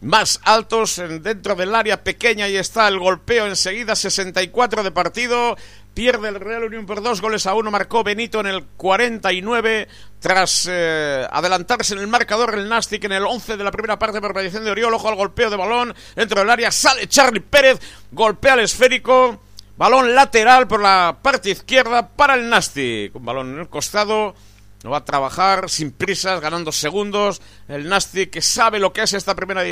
más 0.00 0.40
altos 0.44 1.02
dentro 1.20 1.54
del 1.54 1.74
área 1.74 2.02
pequeña. 2.02 2.48
y 2.48 2.56
está 2.56 2.88
el 2.88 2.98
golpeo 2.98 3.46
enseguida, 3.46 3.96
64 3.96 4.82
de 4.82 4.90
partido. 4.90 5.56
Pierde 5.94 6.28
el 6.28 6.38
Real 6.38 6.62
Unión 6.62 6.86
por 6.86 7.02
dos 7.02 7.20
goles 7.20 7.46
a 7.46 7.54
uno. 7.54 7.72
Marcó 7.72 8.04
Benito 8.04 8.38
en 8.38 8.46
el 8.46 8.64
49. 8.76 9.88
Tras 10.20 10.68
eh, 10.70 11.26
adelantarse 11.28 11.94
en 11.94 12.00
el 12.00 12.06
marcador 12.06 12.54
el 12.54 12.68
Nastic 12.68 13.02
en 13.04 13.12
el 13.12 13.24
11 13.24 13.56
de 13.56 13.64
la 13.64 13.72
primera 13.72 13.98
parte 13.98 14.20
por 14.20 14.32
mediación 14.32 14.64
de 14.64 14.70
Oriol. 14.70 14.94
Ojo 14.94 15.08
al 15.08 15.16
golpeo 15.16 15.50
de 15.50 15.56
balón. 15.56 15.92
Dentro 16.14 16.38
del 16.38 16.50
área 16.50 16.70
sale 16.70 17.08
Charlie 17.08 17.40
Pérez. 17.40 17.80
Golpea 18.12 18.54
el 18.54 18.60
esférico. 18.60 19.40
Balón 19.76 20.14
lateral 20.14 20.68
por 20.68 20.80
la 20.80 21.18
parte 21.20 21.50
izquierda 21.50 22.06
para 22.06 22.34
el 22.34 22.48
Nastic. 22.48 23.16
Un 23.16 23.24
balón 23.24 23.54
en 23.54 23.60
el 23.60 23.68
costado. 23.68 24.36
No 24.82 24.90
va 24.90 24.98
a 24.98 25.04
trabajar 25.04 25.68
sin 25.68 25.90
prisas, 25.90 26.40
ganando 26.40 26.70
segundos. 26.70 27.42
El 27.66 27.88
Nastic 27.88 28.30
que 28.30 28.42
sabe 28.42 28.78
lo 28.78 28.92
que 28.92 29.02
es 29.02 29.12
esta 29.12 29.34
primera 29.34 29.62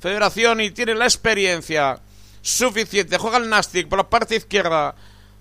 federación 0.00 0.60
y 0.60 0.70
tiene 0.70 0.94
la 0.94 1.06
experiencia 1.06 2.00
suficiente. 2.42 3.18
Juega 3.18 3.38
el 3.38 3.48
Nastic 3.48 3.88
por 3.88 3.98
la 3.98 4.08
parte 4.08 4.36
izquierda. 4.36 4.94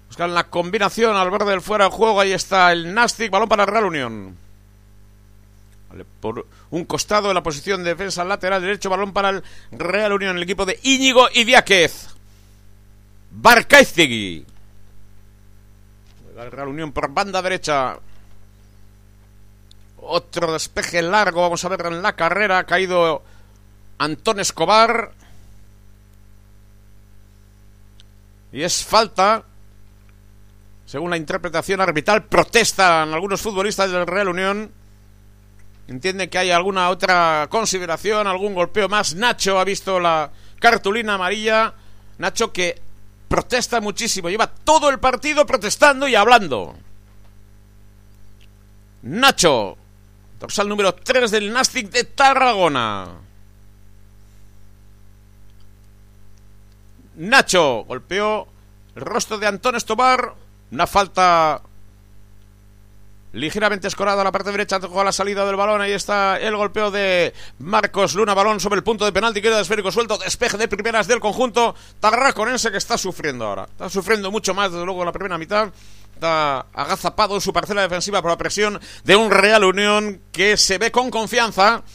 Buscan 0.07 0.33
la 0.33 0.49
combinación 0.49 1.15
al 1.15 1.29
verde 1.31 1.51
del 1.51 1.61
fuera 1.61 1.85
de 1.85 1.91
juego. 1.91 2.21
Ahí 2.21 2.31
está 2.31 2.71
el 2.71 2.93
Nastic. 2.93 3.29
Balón 3.29 3.49
para 3.49 3.65
Real 3.65 3.85
Unión. 3.85 4.37
por 6.21 6.47
un 6.69 6.85
costado 6.85 7.29
en 7.29 7.35
la 7.35 7.43
posición 7.43 7.83
de 7.83 7.91
defensa 7.91 8.23
lateral 8.23 8.61
derecho. 8.61 8.89
Balón 8.89 9.11
para 9.11 9.29
el 9.29 9.43
Real 9.71 10.13
Unión. 10.13 10.37
El 10.37 10.43
equipo 10.43 10.65
de 10.65 10.79
Íñigo 10.83 11.27
Idiáquez. 11.33 12.07
Barcaiztegui. 13.31 14.45
El 16.37 16.51
Real 16.51 16.69
Unión 16.69 16.93
por 16.93 17.11
banda 17.11 17.41
derecha. 17.41 17.99
Otro 20.09 20.51
despeje 20.51 21.01
largo. 21.01 21.41
Vamos 21.41 21.63
a 21.63 21.69
ver 21.69 21.85
en 21.85 22.01
la 22.01 22.15
carrera. 22.15 22.59
Ha 22.59 22.65
caído 22.65 23.23
Antón 23.97 24.39
Escobar. 24.39 25.11
Y 28.51 28.63
es 28.63 28.83
falta 28.83 29.45
según 30.89 31.11
la 31.11 31.17
interpretación 31.17 31.81
arbitral, 31.81 32.23
protestan 32.23 33.13
algunos 33.13 33.39
futbolistas 33.39 33.91
del 33.91 34.07
Real 34.07 34.27
Unión. 34.27 34.71
Entienden 35.87 36.31
que 36.31 36.39
hay 36.39 36.49
alguna 36.49 36.89
otra 36.89 37.45
consideración, 37.51 38.25
algún 38.25 38.55
golpeo 38.55 38.89
más. 38.89 39.13
Nacho 39.13 39.59
ha 39.59 39.63
visto 39.63 39.99
la 39.99 40.31
cartulina 40.59 41.13
amarilla. 41.13 41.75
Nacho 42.17 42.51
que 42.51 42.81
protesta 43.27 43.79
muchísimo, 43.81 44.31
lleva 44.31 44.47
todo 44.47 44.89
el 44.89 44.99
partido 44.99 45.45
protestando 45.45 46.07
y 46.07 46.15
hablando. 46.15 46.73
Nacho, 49.03 49.77
dorsal 50.39 50.69
número 50.69 50.93
3 50.93 51.31
del 51.31 51.51
Nastic 51.51 51.89
de 51.89 52.03
Tarragona. 52.05 53.07
Nacho 57.15 57.83
golpeó 57.83 58.47
el 58.95 59.01
rostro 59.01 59.37
de 59.37 59.47
Antón 59.47 59.75
Estobar 59.75 60.33
una 60.71 60.87
falta 60.87 61.61
ligeramente 63.31 63.87
escorada 63.87 64.21
a 64.21 64.23
la 64.23 64.31
parte 64.31 64.51
derecha, 64.51 64.77
a 64.77 65.03
la 65.03 65.11
salida 65.11 65.45
del 65.45 65.55
balón. 65.55 65.81
Ahí 65.81 65.91
está 65.91 66.37
el 66.37 66.55
golpeo 66.55 66.91
de 66.91 67.33
Marcos 67.59 68.15
Luna. 68.15 68.33
Balón 68.33 68.59
sobre 68.59 68.77
el 68.77 68.83
punto 68.83 69.05
de 69.05 69.11
penalti. 69.11 69.41
Queda 69.41 69.61
esférico 69.61 69.91
suelto. 69.91 70.17
Despeje 70.17 70.57
de 70.57 70.67
primeras 70.67 71.07
del 71.07 71.19
conjunto 71.19 71.75
tarraconense 71.99 72.71
que 72.71 72.77
está 72.77 72.97
sufriendo 72.97 73.45
ahora. 73.45 73.63
Está 73.63 73.89
sufriendo 73.89 74.31
mucho 74.31 74.53
más, 74.53 74.71
desde 74.71 74.85
luego, 74.85 75.01
en 75.01 75.07
la 75.07 75.11
primera 75.11 75.37
mitad. 75.37 75.71
Está 76.19 76.65
agazapado 76.73 77.39
su 77.39 77.53
parcela 77.53 77.81
defensiva 77.81 78.21
por 78.21 78.29
la 78.29 78.37
presión 78.37 78.77
de 79.05 79.15
un 79.15 79.31
Real 79.31 79.63
Unión 79.63 80.21
que 80.33 80.57
se 80.57 80.77
ve 80.77 80.91
con 80.91 81.11
confianza 81.11 81.85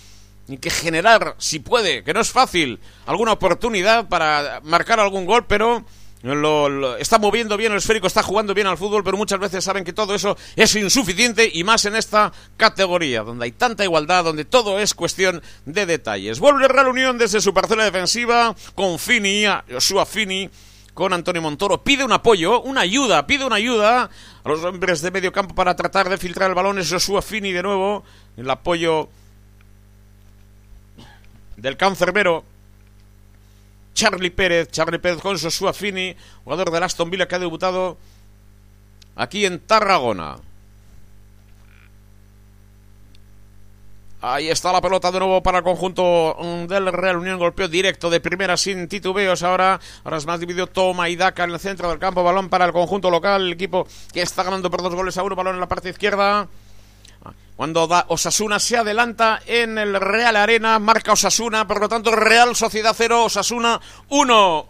y 0.48 0.56
que 0.56 0.70
generar, 0.70 1.34
si 1.36 1.58
puede, 1.58 2.02
que 2.04 2.14
no 2.14 2.22
es 2.22 2.30
fácil, 2.30 2.80
alguna 3.04 3.32
oportunidad 3.32 4.08
para 4.08 4.62
marcar 4.64 4.98
algún 4.98 5.26
gol, 5.26 5.44
pero 5.46 5.84
lo, 6.22 6.96
está 6.96 7.18
moviendo 7.18 7.58
bien 7.58 7.72
el 7.72 7.76
esférico, 7.76 8.06
está 8.06 8.22
jugando 8.22 8.54
bien 8.54 8.66
al 8.66 8.78
fútbol, 8.78 9.04
pero 9.04 9.18
muchas 9.18 9.38
veces 9.38 9.62
saben 9.62 9.84
que 9.84 9.92
todo 9.92 10.14
eso 10.14 10.38
es 10.56 10.74
insuficiente 10.74 11.50
y 11.52 11.62
más 11.62 11.84
en 11.84 11.94
esta 11.94 12.32
categoría, 12.56 13.24
donde 13.24 13.44
hay 13.44 13.52
tanta 13.52 13.84
igualdad, 13.84 14.24
donde 14.24 14.46
todo 14.46 14.78
es 14.78 14.94
cuestión 14.94 15.42
de 15.66 15.84
detalles. 15.84 16.40
Vuelve 16.40 16.66
Real 16.66 16.88
Unión 16.88 17.18
desde 17.18 17.42
su 17.42 17.52
parcela 17.52 17.84
defensiva 17.84 18.56
con 18.74 18.98
Fini, 18.98 19.44
Joshua 19.70 20.06
Fini, 20.06 20.48
con 20.94 21.12
Antonio 21.12 21.42
Montoro. 21.42 21.82
Pide 21.82 22.04
un 22.04 22.12
apoyo, 22.12 22.62
una 22.62 22.82
ayuda, 22.82 23.26
pide 23.26 23.44
una 23.44 23.56
ayuda 23.56 24.10
a 24.44 24.48
los 24.48 24.64
hombres 24.64 25.02
de 25.02 25.10
medio 25.10 25.32
campo 25.32 25.54
para 25.54 25.76
tratar 25.76 26.08
de 26.08 26.16
filtrar 26.16 26.48
el 26.48 26.54
balón. 26.54 26.78
Es 26.78 26.90
Joshua 26.90 27.20
Fini 27.20 27.52
de 27.52 27.62
nuevo, 27.62 28.04
el 28.36 28.48
apoyo 28.48 29.08
del 31.56 31.76
cancerbero 31.76 32.44
Charlie 33.94 34.30
Pérez, 34.30 34.70
Charlie 34.70 34.98
Pérez 34.98 35.20
con 35.20 35.38
Joshua 35.38 35.72
Fini, 35.72 36.16
jugador 36.44 36.70
del 36.70 36.82
Aston 36.82 37.10
Villa 37.10 37.28
que 37.28 37.34
ha 37.34 37.40
debutado 37.40 37.98
aquí 39.16 39.44
en 39.44 39.60
Tarragona. 39.60 40.36
Ahí 44.26 44.48
está 44.48 44.72
la 44.72 44.80
pelota 44.80 45.12
de 45.12 45.18
nuevo 45.18 45.42
para 45.42 45.58
el 45.58 45.64
conjunto 45.64 46.34
del 46.66 46.90
Real 46.94 47.18
Unión. 47.18 47.38
Golpeo 47.38 47.68
directo 47.68 48.08
de 48.08 48.20
primera 48.20 48.56
sin 48.56 48.88
titubeos. 48.88 49.42
Ahora, 49.42 49.78
ahora 50.02 50.16
es 50.16 50.24
más 50.24 50.40
dividido. 50.40 50.66
Toma 50.66 51.10
y 51.10 51.16
Daca 51.16 51.44
en 51.44 51.50
el 51.50 51.60
centro 51.60 51.90
del 51.90 51.98
campo. 51.98 52.24
Balón 52.24 52.48
para 52.48 52.64
el 52.64 52.72
conjunto 52.72 53.10
local. 53.10 53.42
El 53.42 53.52
equipo 53.52 53.86
que 54.14 54.22
está 54.22 54.42
ganando 54.42 54.70
por 54.70 54.80
dos 54.80 54.94
goles 54.94 55.18
a 55.18 55.22
uno. 55.22 55.36
Balón 55.36 55.56
en 55.56 55.60
la 55.60 55.68
parte 55.68 55.90
izquierda. 55.90 56.48
Cuando 57.54 57.86
Osasuna 58.08 58.58
se 58.58 58.78
adelanta 58.78 59.42
en 59.44 59.76
el 59.76 60.00
Real 60.00 60.36
Arena, 60.36 60.78
marca 60.78 61.12
Osasuna, 61.12 61.66
por 61.66 61.78
lo 61.78 61.90
tanto 61.90 62.10
Real 62.10 62.56
Sociedad 62.56 62.94
0, 62.96 63.24
Osasuna 63.24 63.78
1. 64.08 64.66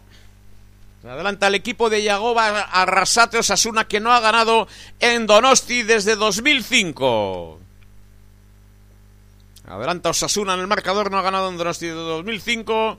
Se 1.02 1.09
adelanta 1.09 1.47
el 1.47 1.55
equipo 1.55 1.89
de 1.89 2.02
Yagoba 2.02 2.60
Arrasate 2.62 3.39
Osasuna 3.39 3.86
que 3.86 4.01
no 4.01 4.12
ha 4.12 4.18
ganado 4.18 4.66
en 4.98 5.28
Donosti 5.28 5.85
desde 5.85 6.16
2005. 6.16 7.60
Adelanta 9.66 10.11
Osasuna 10.11 10.55
en 10.55 10.61
el 10.61 10.66
marcador, 10.66 11.11
no 11.11 11.19
ha 11.19 11.23
ganado 11.23 11.49
en 11.49 11.57
Donosti 11.57 11.86
desde 11.86 12.01
2005. 12.01 12.99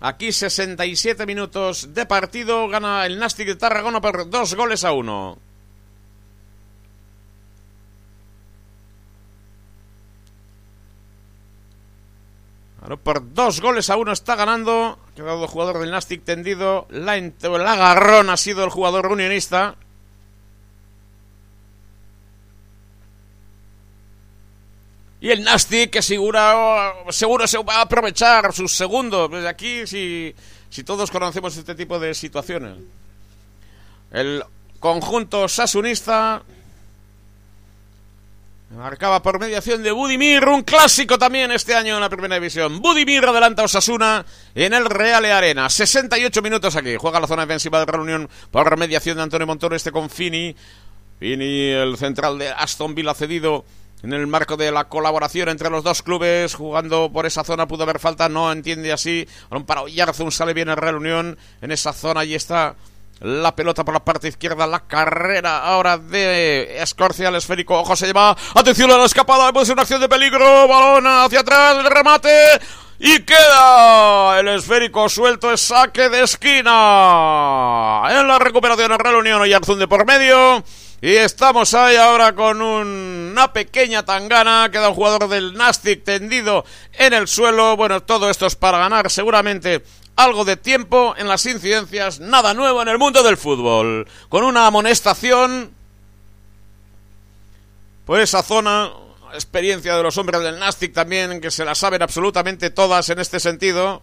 Aquí 0.00 0.30
67 0.30 1.24
minutos 1.24 1.94
de 1.94 2.04
partido, 2.04 2.68
gana 2.68 3.06
el 3.06 3.18
Nastic 3.18 3.48
de 3.48 3.56
Tarragona 3.56 4.00
por 4.00 4.28
dos 4.28 4.54
goles 4.54 4.84
a 4.84 4.92
uno. 4.92 5.38
por 13.02 13.34
dos 13.34 13.60
goles 13.60 13.90
a 13.90 13.96
uno 13.96 14.12
está 14.12 14.36
ganando. 14.36 14.98
Ha 15.10 15.14
quedado 15.14 15.48
jugador 15.48 15.80
del 15.80 15.90
Nastic 15.90 16.22
tendido. 16.24 16.86
La, 16.90 17.16
el 17.16 17.34
agarrón 17.66 18.30
ha 18.30 18.36
sido 18.36 18.62
el 18.62 18.70
jugador 18.70 19.08
unionista. 19.08 19.76
Y 25.20 25.30
el 25.30 25.42
Nastic 25.42 25.90
que 25.90 26.02
seguro, 26.02 26.40
seguro 27.10 27.46
se 27.46 27.58
va 27.58 27.76
a 27.76 27.80
aprovechar 27.82 28.52
sus 28.52 28.72
segundos. 28.72 29.30
Desde 29.30 29.48
aquí, 29.48 29.86
si, 29.86 30.34
si 30.68 30.84
todos 30.84 31.10
conocemos 31.10 31.56
este 31.56 31.74
tipo 31.74 31.98
de 31.98 32.14
situaciones. 32.14 32.76
El 34.12 34.44
conjunto 34.78 35.48
sasunista 35.48 36.42
Marcaba 38.74 39.22
por 39.22 39.38
mediación 39.38 39.82
de 39.82 39.92
Budimir, 39.92 40.44
un 40.48 40.62
clásico 40.62 41.16
también 41.16 41.52
este 41.52 41.74
año 41.74 41.94
en 41.94 42.00
la 42.00 42.10
primera 42.10 42.34
división. 42.34 42.82
Budimir 42.82 43.24
adelanta 43.24 43.62
a 43.62 43.66
Osasuna 43.66 44.26
en 44.56 44.74
el 44.74 44.86
Real 44.86 45.24
Arena. 45.24 45.70
68 45.70 46.42
minutos 46.42 46.74
aquí. 46.74 46.96
Juega 46.96 47.20
la 47.20 47.28
zona 47.28 47.46
defensiva 47.46 47.78
de 47.78 47.86
reunión 47.86 48.28
por 48.50 48.76
mediación 48.76 49.16
de 49.18 49.22
Antonio 49.22 49.46
Montoro, 49.46 49.76
este 49.76 49.92
con 49.92 50.10
Fini. 50.10 50.54
Fini, 51.20 51.70
el 51.70 51.96
central 51.96 52.38
de 52.38 52.48
Aston 52.48 52.94
Villa 52.94 53.14
cedido 53.14 53.64
en 54.02 54.12
el 54.12 54.26
marco 54.26 54.56
de 54.56 54.70
la 54.70 54.84
colaboración 54.84 55.48
entre 55.48 55.70
los 55.70 55.82
dos 55.82 56.02
clubes, 56.02 56.54
jugando 56.54 57.10
por 57.12 57.26
esa 57.26 57.44
zona, 57.44 57.66
pudo 57.66 57.84
haber 57.84 57.98
falta, 57.98 58.28
no 58.28 58.52
entiende 58.52 58.92
así. 58.92 59.26
Para 59.66 59.82
Oyarzún, 59.82 60.30
sale 60.30 60.54
bien 60.54 60.68
el 60.68 60.76
Real 60.76 60.96
Unión 60.96 61.38
en 61.60 61.72
esa 61.72 61.92
zona, 61.92 62.24
y 62.24 62.34
está 62.34 62.76
la 63.20 63.56
pelota 63.56 63.82
por 63.84 63.94
la 63.94 64.04
parte 64.04 64.28
izquierda, 64.28 64.66
la 64.66 64.80
carrera 64.80 65.64
ahora 65.64 65.96
de 65.96 66.82
Escorcia, 66.82 67.30
el 67.30 67.36
esférico, 67.36 67.80
ojo 67.80 67.96
se 67.96 68.06
lleva, 68.06 68.36
atención 68.54 68.90
a 68.90 68.98
la 68.98 69.06
escapada, 69.06 69.52
puede 69.52 69.64
ser 69.66 69.72
una 69.72 69.82
acción 69.82 70.02
de 70.02 70.08
peligro, 70.08 70.68
balón 70.68 71.06
hacia 71.06 71.40
atrás, 71.40 71.78
el 71.78 71.90
remate, 71.90 72.30
y 72.98 73.20
queda 73.20 74.38
el 74.38 74.48
esférico 74.48 75.08
suelto, 75.08 75.50
es 75.50 75.62
saque 75.62 76.10
de 76.10 76.22
esquina. 76.22 78.02
En 78.10 78.28
la 78.28 78.38
recuperación 78.38 78.92
el 78.92 78.98
Real 78.98 79.16
Unión, 79.16 79.40
Oyarzún 79.40 79.78
de 79.78 79.88
por 79.88 80.06
medio. 80.06 80.62
Y 81.06 81.14
estamos 81.18 81.72
ahí 81.74 81.94
ahora 81.94 82.34
con 82.34 82.60
una 82.60 83.52
pequeña 83.52 84.04
tangana. 84.04 84.68
Queda 84.72 84.88
un 84.88 84.96
jugador 84.96 85.28
del 85.28 85.54
Nastic 85.54 86.02
tendido 86.02 86.64
en 86.94 87.12
el 87.12 87.28
suelo. 87.28 87.76
Bueno, 87.76 88.02
todo 88.02 88.28
esto 88.28 88.44
es 88.44 88.56
para 88.56 88.78
ganar 88.78 89.08
seguramente 89.08 89.84
algo 90.16 90.44
de 90.44 90.56
tiempo 90.56 91.14
en 91.16 91.28
las 91.28 91.46
incidencias. 91.46 92.18
Nada 92.18 92.54
nuevo 92.54 92.82
en 92.82 92.88
el 92.88 92.98
mundo 92.98 93.22
del 93.22 93.36
fútbol. 93.36 94.08
Con 94.28 94.42
una 94.42 94.66
amonestación 94.66 95.70
por 98.04 98.18
esa 98.18 98.42
zona. 98.42 98.90
Experiencia 99.32 99.96
de 99.96 100.02
los 100.02 100.18
hombres 100.18 100.40
del 100.40 100.58
Nastic 100.58 100.92
también, 100.92 101.40
que 101.40 101.52
se 101.52 101.64
la 101.64 101.76
saben 101.76 102.02
absolutamente 102.02 102.70
todas 102.70 103.08
en 103.10 103.20
este 103.20 103.38
sentido. 103.38 104.02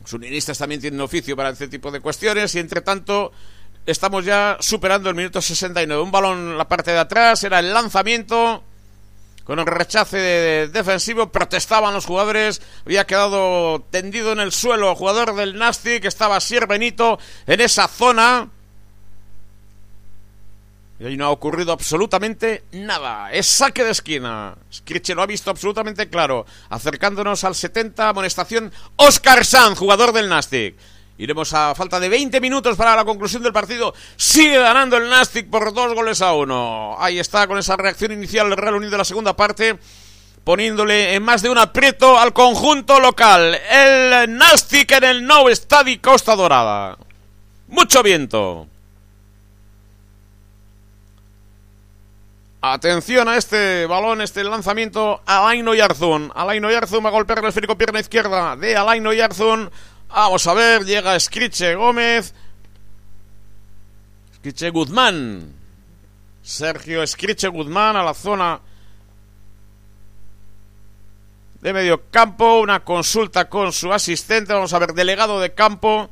Los 0.00 0.12
unionistas 0.12 0.58
también 0.58 0.80
tienen 0.80 1.00
oficio 1.00 1.36
para 1.36 1.50
este 1.50 1.68
tipo 1.68 1.92
de 1.92 2.00
cuestiones 2.00 2.52
y 2.56 2.58
entre 2.58 2.80
tanto 2.80 3.30
Estamos 3.86 4.24
ya 4.24 4.56
superando 4.60 5.10
el 5.10 5.14
minuto 5.14 5.42
69. 5.42 6.02
Un 6.02 6.10
balón 6.10 6.38
en 6.38 6.58
la 6.58 6.66
parte 6.68 6.92
de 6.92 6.98
atrás, 6.98 7.44
era 7.44 7.58
el 7.58 7.72
lanzamiento. 7.72 8.62
Con 9.44 9.58
el 9.58 9.66
rechace 9.66 10.68
defensivo 10.68 11.30
protestaban 11.30 11.92
los 11.92 12.06
jugadores. 12.06 12.62
Había 12.86 13.06
quedado 13.06 13.84
tendido 13.90 14.32
en 14.32 14.40
el 14.40 14.52
suelo 14.52 14.90
el 14.90 14.96
jugador 14.96 15.34
del 15.34 15.58
Nastic. 15.58 16.06
Estaba 16.06 16.40
Sier 16.40 16.66
Benito 16.66 17.18
en 17.46 17.60
esa 17.60 17.86
zona. 17.86 18.48
Y 20.98 21.04
ahí 21.04 21.16
no 21.18 21.26
ha 21.26 21.30
ocurrido 21.30 21.72
absolutamente 21.72 22.64
nada. 22.72 23.32
Es 23.32 23.46
saque 23.46 23.84
de 23.84 23.90
esquina. 23.90 24.56
Skriche 24.72 25.14
lo 25.14 25.20
ha 25.20 25.26
visto 25.26 25.50
absolutamente 25.50 26.08
claro. 26.08 26.46
Acercándonos 26.70 27.44
al 27.44 27.54
70, 27.54 28.08
amonestación. 28.08 28.72
Oscar 28.96 29.44
Sanz, 29.44 29.78
jugador 29.78 30.12
del 30.12 30.30
Nastic. 30.30 30.74
Iremos 31.16 31.52
a 31.54 31.74
falta 31.76 32.00
de 32.00 32.08
20 32.08 32.40
minutos 32.40 32.76
para 32.76 32.96
la 32.96 33.04
conclusión 33.04 33.42
del 33.42 33.52
partido. 33.52 33.94
Sigue 34.16 34.58
ganando 34.58 34.96
el 34.96 35.08
Nastic 35.08 35.48
por 35.48 35.72
dos 35.72 35.94
goles 35.94 36.20
a 36.20 36.32
uno. 36.32 36.96
Ahí 36.98 37.20
está 37.20 37.46
con 37.46 37.56
esa 37.58 37.76
reacción 37.76 38.10
inicial 38.10 38.48
el 38.48 38.56
Real 38.56 38.74
Unido 38.74 38.92
de 38.92 38.98
la 38.98 39.04
segunda 39.04 39.36
parte. 39.36 39.78
Poniéndole 40.42 41.14
en 41.14 41.22
más 41.22 41.40
de 41.40 41.50
un 41.50 41.58
aprieto 41.58 42.18
al 42.18 42.32
conjunto 42.32 42.98
local. 42.98 43.54
El 43.70 44.36
Nastic 44.36 44.90
en 44.90 45.04
el 45.04 45.24
Nou 45.24 45.48
Stadi 45.54 45.98
Costa 45.98 46.34
Dorada. 46.34 46.98
Mucho 47.68 48.02
viento. 48.02 48.66
Atención 52.60 53.28
a 53.28 53.36
este 53.36 53.86
balón, 53.86 54.20
este 54.20 54.42
lanzamiento. 54.42 55.20
Alain 55.26 55.68
Oyarzún. 55.68 56.32
Alain 56.34 56.64
Oyarzún 56.64 57.04
va 57.04 57.10
a 57.10 57.12
golpear 57.12 57.38
el 57.38 57.44
esférico 57.44 57.78
pierna 57.78 58.00
izquierda 58.00 58.56
de 58.56 58.76
Alain 58.76 59.06
Oyarzún. 59.06 59.70
Vamos 60.08 60.46
a 60.46 60.54
ver, 60.54 60.84
llega 60.84 61.18
Scriche 61.18 61.74
Gómez. 61.74 62.34
Scriche 64.36 64.70
Guzmán. 64.70 65.52
Sergio 66.42 67.06
Scriche 67.06 67.48
Guzmán 67.48 67.96
a 67.96 68.02
la 68.02 68.14
zona 68.14 68.60
de 71.60 71.72
medio 71.72 72.10
campo. 72.10 72.60
Una 72.60 72.80
consulta 72.80 73.48
con 73.48 73.72
su 73.72 73.92
asistente. 73.92 74.52
Vamos 74.52 74.72
a 74.72 74.78
ver, 74.78 74.92
delegado 74.92 75.40
de 75.40 75.54
campo. 75.54 76.10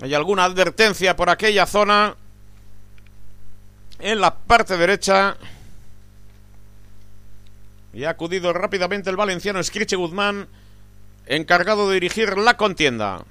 ¿Hay 0.00 0.14
alguna 0.14 0.44
advertencia 0.44 1.14
por 1.14 1.30
aquella 1.30 1.66
zona? 1.66 2.16
En 3.98 4.20
la 4.20 4.34
parte 4.34 4.76
derecha. 4.76 5.36
Y 7.92 8.04
ha 8.04 8.10
acudido 8.10 8.52
rápidamente 8.52 9.10
el 9.10 9.16
valenciano 9.16 9.62
Scriche 9.62 9.96
Guzmán 9.96 10.48
encargado 11.36 11.88
de 11.88 11.94
dirigir 11.94 12.36
la 12.38 12.56
contienda. 12.56 13.24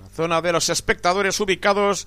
La 0.00 0.08
zona 0.14 0.40
de 0.40 0.52
los 0.52 0.68
espectadores 0.68 1.38
ubicados 1.40 2.06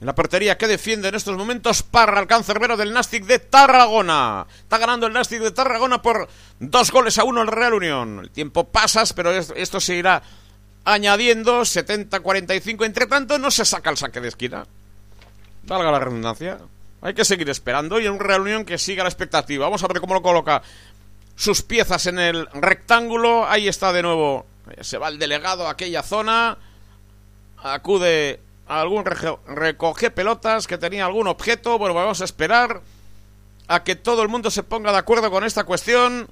en 0.00 0.06
la 0.06 0.14
portería 0.14 0.58
que 0.58 0.66
defiende 0.66 1.08
en 1.08 1.14
estos 1.14 1.36
momentos 1.36 1.82
para 1.82 2.20
el 2.20 2.26
cancerbero 2.26 2.76
del 2.76 2.92
Nastic 2.92 3.24
de 3.24 3.38
Tarragona. 3.38 4.46
Está 4.58 4.78
ganando 4.78 5.06
el 5.06 5.12
Nastic 5.12 5.40
de 5.40 5.50
Tarragona 5.50 6.02
por 6.02 6.28
dos 6.60 6.90
goles 6.90 7.18
a 7.18 7.24
uno 7.24 7.42
el 7.42 7.48
Real 7.48 7.74
Unión. 7.74 8.20
El 8.20 8.30
tiempo 8.30 8.64
pasa, 8.64 9.04
pero 9.14 9.30
esto 9.32 9.80
se 9.80 9.94
irá 9.94 10.22
añadiendo 10.84 11.62
70-45. 11.62 12.84
Entre 12.84 13.06
tanto, 13.06 13.38
no 13.38 13.50
se 13.50 13.64
saca 13.64 13.90
el 13.90 13.96
saque 13.96 14.20
de 14.20 14.28
esquina. 14.28 14.66
Valga 15.64 15.90
la 15.90 15.98
redundancia. 15.98 16.58
Hay 17.00 17.14
que 17.14 17.24
seguir 17.24 17.48
esperando 17.48 17.98
y 18.00 18.06
en 18.06 18.12
un 18.12 18.20
Real 18.20 18.42
Unión 18.42 18.64
que 18.64 18.78
siga 18.78 19.02
la 19.02 19.08
expectativa. 19.08 19.64
Vamos 19.64 19.82
a 19.82 19.88
ver 19.88 20.00
cómo 20.00 20.14
lo 20.14 20.22
coloca 20.22 20.62
sus 21.36 21.62
piezas 21.62 22.06
en 22.06 22.18
el 22.18 22.48
rectángulo. 22.52 23.46
Ahí 23.46 23.68
está 23.68 23.92
de 23.92 24.02
nuevo. 24.02 24.46
Se 24.80 24.98
va 24.98 25.08
el 25.08 25.18
delegado 25.18 25.66
a 25.66 25.72
aquella 25.72 26.02
zona. 26.02 26.58
Acude 27.58 28.40
a 28.66 28.80
algún 28.80 29.04
recoge 29.04 30.10
pelotas 30.10 30.66
que 30.66 30.78
tenía 30.78 31.06
algún 31.06 31.28
objeto. 31.28 31.78
Bueno, 31.78 31.94
vamos 31.94 32.20
a 32.20 32.24
esperar 32.24 32.80
a 33.68 33.84
que 33.84 33.96
todo 33.96 34.22
el 34.22 34.28
mundo 34.28 34.50
se 34.50 34.62
ponga 34.62 34.92
de 34.92 34.98
acuerdo 34.98 35.30
con 35.30 35.44
esta 35.44 35.64
cuestión. 35.64 36.28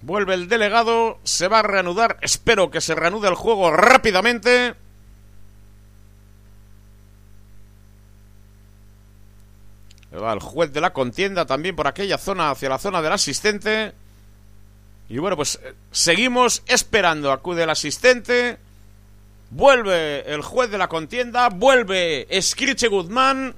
Vuelve 0.00 0.34
el 0.34 0.48
delegado, 0.48 1.18
se 1.24 1.48
va 1.48 1.60
a 1.60 1.62
reanudar. 1.62 2.18
Espero 2.20 2.70
que 2.70 2.80
se 2.80 2.94
reanude 2.94 3.28
el 3.28 3.34
juego 3.34 3.70
rápidamente. 3.70 4.74
El 10.12 10.40
juez 10.40 10.72
de 10.72 10.80
la 10.80 10.92
contienda 10.92 11.44
también 11.46 11.76
por 11.76 11.86
aquella 11.86 12.18
zona, 12.18 12.50
hacia 12.50 12.68
la 12.68 12.78
zona 12.78 13.02
del 13.02 13.12
asistente. 13.12 13.92
Y 15.08 15.18
bueno, 15.18 15.36
pues 15.36 15.58
eh, 15.62 15.74
seguimos 15.90 16.62
esperando. 16.66 17.32
Acude 17.32 17.62
el 17.62 17.70
asistente. 17.70 18.58
Vuelve 19.50 20.32
el 20.32 20.42
juez 20.42 20.70
de 20.70 20.78
la 20.78 20.88
contienda. 20.88 21.48
Vuelve 21.48 22.26
Escriche 22.30 22.88
Guzmán. 22.88 23.54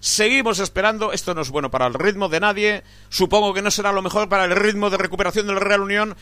Seguimos 0.00 0.58
esperando. 0.58 1.12
Esto 1.12 1.34
no 1.34 1.42
es 1.42 1.50
bueno 1.50 1.70
para 1.70 1.86
el 1.86 1.94
ritmo 1.94 2.28
de 2.28 2.40
nadie. 2.40 2.82
Supongo 3.08 3.52
que 3.52 3.62
no 3.62 3.70
será 3.70 3.92
lo 3.92 4.02
mejor 4.02 4.28
para 4.28 4.44
el 4.44 4.56
ritmo 4.56 4.90
de 4.90 4.96
recuperación 4.96 5.46
del 5.46 5.60
Real 5.60 5.80
Unión. 5.80 6.16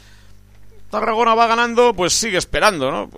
Tarragona 0.91 1.35
va 1.35 1.47
ganando, 1.47 1.95
pues 1.95 2.13
sigue 2.13 2.39
esperando, 2.39 2.91
¿no? 2.91 3.11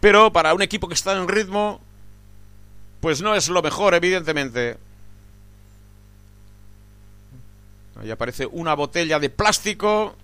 Pero 0.00 0.32
para 0.32 0.54
un 0.54 0.62
equipo 0.62 0.86
que 0.86 0.94
está 0.94 1.16
en 1.16 1.28
ritmo, 1.28 1.80
pues 3.00 3.20
no 3.20 3.34
es 3.34 3.48
lo 3.48 3.62
mejor, 3.62 3.94
evidentemente. 3.94 4.76
Ahí 8.00 8.10
aparece 8.10 8.46
una 8.46 8.74
botella 8.74 9.18
de 9.18 9.30
plástico. 9.30 10.14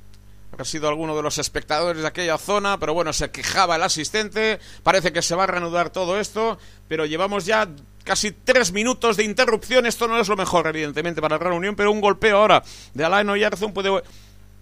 Ha 0.56 0.64
sido 0.64 0.88
alguno 0.88 1.16
de 1.16 1.22
los 1.22 1.38
espectadores 1.38 2.02
de 2.02 2.08
aquella 2.08 2.38
zona, 2.38 2.78
pero 2.78 2.94
bueno, 2.94 3.12
se 3.12 3.30
quejaba 3.30 3.74
el 3.74 3.82
asistente. 3.82 4.60
Parece 4.84 5.12
que 5.12 5.22
se 5.22 5.34
va 5.34 5.44
a 5.44 5.48
reanudar 5.48 5.90
todo 5.90 6.20
esto, 6.20 6.58
pero 6.86 7.06
llevamos 7.06 7.44
ya 7.44 7.68
casi 8.04 8.30
tres 8.30 8.70
minutos 8.70 9.16
de 9.16 9.24
interrupción. 9.24 9.86
Esto 9.86 10.06
no 10.06 10.20
es 10.20 10.28
lo 10.28 10.36
mejor, 10.36 10.68
evidentemente, 10.68 11.20
para 11.20 11.38
la 11.38 11.44
reunión, 11.44 11.74
pero 11.74 11.90
un 11.90 12.00
golpeo 12.00 12.38
ahora 12.38 12.62
de 12.92 13.04
Alain 13.04 13.28
Oyarzún 13.28 13.72
puede 13.72 14.02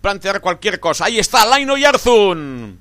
plantear 0.00 0.40
cualquier 0.40 0.80
cosa. 0.80 1.04
Ahí 1.04 1.18
está 1.18 1.42
Alain 1.42 1.68
Oyarzún. 1.68 2.80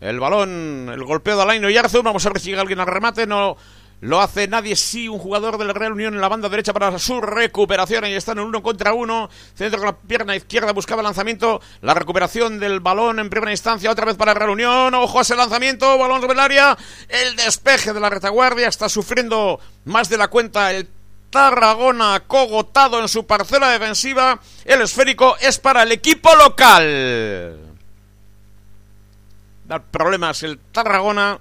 El 0.00 0.20
balón, 0.20 0.90
el 0.92 1.02
golpeo 1.04 1.36
de 1.36 1.42
Alain 1.42 1.64
Oyarzún. 1.64 2.02
Vamos 2.02 2.26
a 2.26 2.28
ver 2.28 2.40
si 2.40 2.50
llega 2.50 2.60
alguien 2.60 2.80
al 2.80 2.86
remate. 2.86 3.26
No 3.26 3.56
lo 4.00 4.20
hace 4.20 4.48
nadie, 4.48 4.76
sí, 4.76 5.08
un 5.08 5.18
jugador 5.18 5.56
del 5.56 5.74
Real 5.74 5.92
Unión 5.92 6.14
en 6.14 6.20
la 6.20 6.28
banda 6.28 6.50
derecha 6.50 6.74
para 6.74 6.98
su 6.98 7.22
recuperación. 7.22 8.04
Ahí 8.04 8.14
están 8.14 8.38
en 8.38 8.44
uno 8.44 8.62
contra 8.62 8.92
uno. 8.92 9.30
Centro 9.54 9.78
con 9.78 9.86
la 9.86 9.96
pierna 9.96 10.36
izquierda, 10.36 10.72
buscaba 10.72 11.02
lanzamiento. 11.02 11.62
La 11.80 11.94
recuperación 11.94 12.60
del 12.60 12.80
balón 12.80 13.18
en 13.18 13.30
primera 13.30 13.52
instancia, 13.52 13.90
otra 13.90 14.04
vez 14.04 14.16
para 14.16 14.32
el 14.32 14.38
Real 14.38 14.50
Unión. 14.50 14.94
Ojo 14.94 15.18
a 15.18 15.22
ese 15.22 15.34
lanzamiento, 15.34 15.96
balón 15.96 16.20
sobre 16.20 16.34
el 16.34 16.40
área. 16.40 16.76
El 17.08 17.36
despeje 17.36 17.94
de 17.94 18.00
la 18.00 18.10
retaguardia 18.10 18.68
está 18.68 18.90
sufriendo 18.90 19.58
más 19.86 20.10
de 20.10 20.18
la 20.18 20.28
cuenta 20.28 20.70
el 20.72 20.86
Tarragona 21.30 22.22
cogotado 22.26 23.00
en 23.00 23.08
su 23.08 23.26
parcela 23.26 23.70
defensiva. 23.70 24.38
El 24.66 24.82
esférico 24.82 25.36
es 25.40 25.58
para 25.58 25.82
el 25.82 25.92
equipo 25.92 26.28
local. 26.36 27.58
Da 29.64 29.78
problemas 29.78 30.42
el 30.42 30.58
Tarragona 30.58 31.40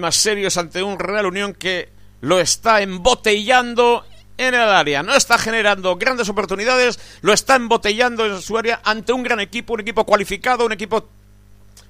más 0.00 0.16
serios 0.16 0.56
ante 0.56 0.82
un 0.82 0.98
Real 0.98 1.26
Unión 1.26 1.54
que 1.54 1.90
lo 2.20 2.40
está 2.40 2.82
embotellando 2.82 4.04
en 4.36 4.54
el 4.54 4.60
área. 4.60 5.02
No 5.02 5.14
está 5.14 5.38
generando 5.38 5.96
grandes 5.96 6.28
oportunidades, 6.28 6.98
lo 7.22 7.32
está 7.32 7.56
embotellando 7.56 8.26
en 8.26 8.42
su 8.42 8.58
área 8.58 8.80
ante 8.84 9.12
un 9.12 9.22
gran 9.22 9.40
equipo, 9.40 9.74
un 9.74 9.80
equipo 9.80 10.04
cualificado, 10.04 10.66
un 10.66 10.72
equipo 10.72 11.08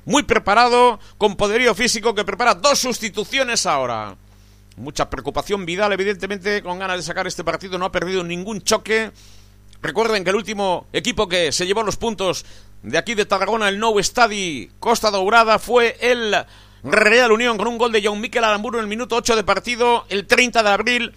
muy 0.05 0.23
preparado, 0.23 1.01
con 1.19 1.37
poderío 1.37 1.75
físico, 1.75 2.15
que 2.15 2.25
prepara 2.25 2.55
dos 2.55 2.79
sustituciones 2.79 3.67
ahora. 3.67 4.17
Mucha 4.77 5.11
preocupación 5.11 5.65
Vidal, 5.67 5.93
evidentemente, 5.93 6.63
con 6.63 6.79
ganas 6.79 6.99
de 6.99 7.03
sacar 7.03 7.27
este 7.27 7.45
partido, 7.45 7.79
no 7.79 7.87
ha 7.87 7.93
perdido 7.93 8.23
ningún 8.23 8.63
choque. 8.63 9.11
Recuerden 9.83 10.23
que 10.23 10.31
el 10.31 10.37
último 10.37 10.87
equipo 10.93 11.29
que 11.29 11.51
se 11.51 11.67
llevó 11.67 11.83
los 11.83 11.97
puntos 11.97 12.45
de 12.83 12.99
aquí 12.99 13.15
de 13.15 13.25
Tarragona, 13.25 13.69
el 13.69 13.79
Nou 13.79 14.01
Stadi 14.03 14.71
Costa 14.79 15.11
Dourada, 15.11 15.59
fue 15.59 15.97
el 16.01 16.37
Real 16.83 17.33
Unión 17.33 17.57
con 17.57 17.69
un 17.69 17.79
gol 17.79 17.93
de 17.93 18.03
John 18.05 18.21
Miquel 18.21 18.45
Aramburu 18.45 18.79
en 18.79 18.85
el 18.85 18.89
minuto 18.89 19.17
8 19.17 19.37
de 19.37 19.45
partido, 19.45 20.07
el 20.09 20.27
30 20.27 20.63
de 20.63 20.69
abril 20.69 21.15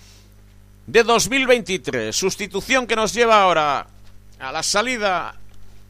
de 0.87 1.03
2023. 1.03 2.15
Sustitución 2.15 2.87
que 2.87 2.95
nos 2.95 3.13
lleva 3.13 3.41
ahora 3.41 3.87
a 4.39 4.51
la 4.51 4.63
salida 4.63 5.35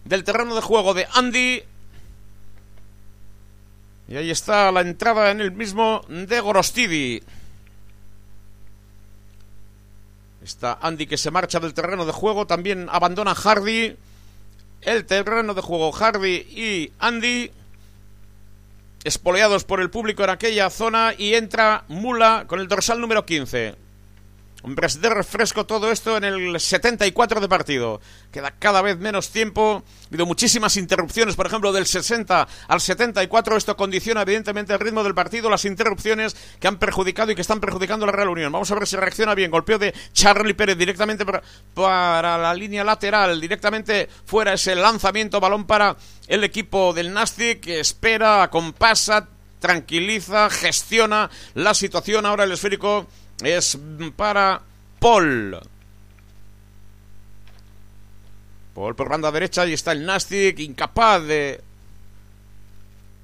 del 0.04 0.24
terreno 0.24 0.56
de 0.56 0.62
juego 0.62 0.94
de 0.94 1.08
Andy. 1.14 1.64
Y 4.10 4.16
ahí 4.16 4.32
está 4.32 4.72
la 4.72 4.82
entrada 4.82 5.32
en 5.32 5.40
el 5.40 5.52
mismo 5.52 6.04
de 6.10 6.40
Gorostidi. 6.40 7.22
Está 10.44 10.80
Andy 10.82 11.06
que 11.06 11.18
se 11.18 11.32
marcha 11.32 11.60
del 11.60 11.74
terreno 11.74 12.06
de 12.06 12.12
juego. 12.12 12.48
También 12.48 12.88
abandona 12.92 13.36
Hardy. 13.36 13.96
El 14.82 15.06
terreno 15.06 15.54
de 15.54 15.62
juego 15.62 15.92
Hardy 15.92 16.36
y 16.36 16.92
Andy. 17.00 17.52
Espoleados 19.04 19.64
por 19.64 19.82
el 19.82 19.90
público 19.90 20.24
en 20.24 20.30
aquella 20.30 20.70
zona. 20.70 21.14
Y 21.18 21.34
entra 21.36 21.86
Mula 21.88 22.46
con 22.48 22.60
el 22.60 22.68
dorsal 22.68 23.00
número 23.00 23.26
15. 23.26 23.89
Hombres 24.62 25.00
de 25.00 25.10
refresco 25.10 25.66
todo 25.66 25.90
esto 25.90 26.18
en 26.18 26.26
el 26.26 26.60
74 26.60 27.40
de 27.40 27.48
partido. 27.48 28.02
Queda 28.30 28.52
cada 28.52 28.82
vez 28.82 28.98
menos 28.98 29.30
tiempo. 29.30 29.84
Ha 30.04 30.08
habido 30.08 30.26
muchísimas 30.26 30.76
interrupciones, 30.76 31.36
por 31.36 31.48
ejemplo, 31.48 31.72
del 31.72 31.86
60 31.86 32.48
al 32.68 32.82
74. 32.82 33.56
Esto 33.56 33.78
condiciona 33.78 34.24
evidentemente 34.24 34.74
el 34.74 34.80
ritmo 34.80 35.02
del 35.04 35.16
partido, 35.16 35.50
las 35.50 35.64
interrupciones 35.64 36.36
que 36.60 36.68
han 36.68 36.78
perjudicado 36.78 37.32
y 37.32 37.36
que 37.36 37.42
están 37.42 37.62
perjudicando 37.62 38.04
a 38.04 38.08
la 38.08 38.12
Real 38.12 38.30
Unión. 38.30 38.52
Vamos 38.52 38.70
a 38.70 38.76
ver 38.76 38.86
si 38.86 38.98
reacciona 38.98 39.34
bien. 39.34 39.50
Golpeo 39.50 39.80
de 39.80 39.94
Charlie 40.12 40.54
Pérez 40.54 40.78
directamente 40.78 41.26
para, 41.74 42.38
la 42.38 42.54
línea 42.54 42.84
lateral. 42.84 43.40
Directamente 43.40 44.10
fuera 44.26 44.54
ese 44.54 44.76
lanzamiento, 44.76 45.40
balón 45.40 45.66
para 45.66 45.96
el 46.28 46.44
equipo 46.44 46.94
del 46.94 47.14
Nastic 47.14 47.62
que 47.62 47.80
espera, 47.80 48.44
acompasa, 48.44 49.30
tranquiliza, 49.60 50.50
gestiona 50.50 51.30
la 51.54 51.74
situación. 51.74 52.26
Ahora 52.26 52.44
el 52.44 52.52
esférico 52.52 53.08
es 53.44 53.78
para 54.16 54.62
Paul. 55.00 55.60
Paul 58.74 58.96
por 58.96 59.10
banda 59.10 59.32
derecha 59.32 59.66
y 59.66 59.74
está 59.74 59.92
el 59.92 60.06
Nastic, 60.06 60.60
incapaz 60.60 61.24
de 61.24 61.62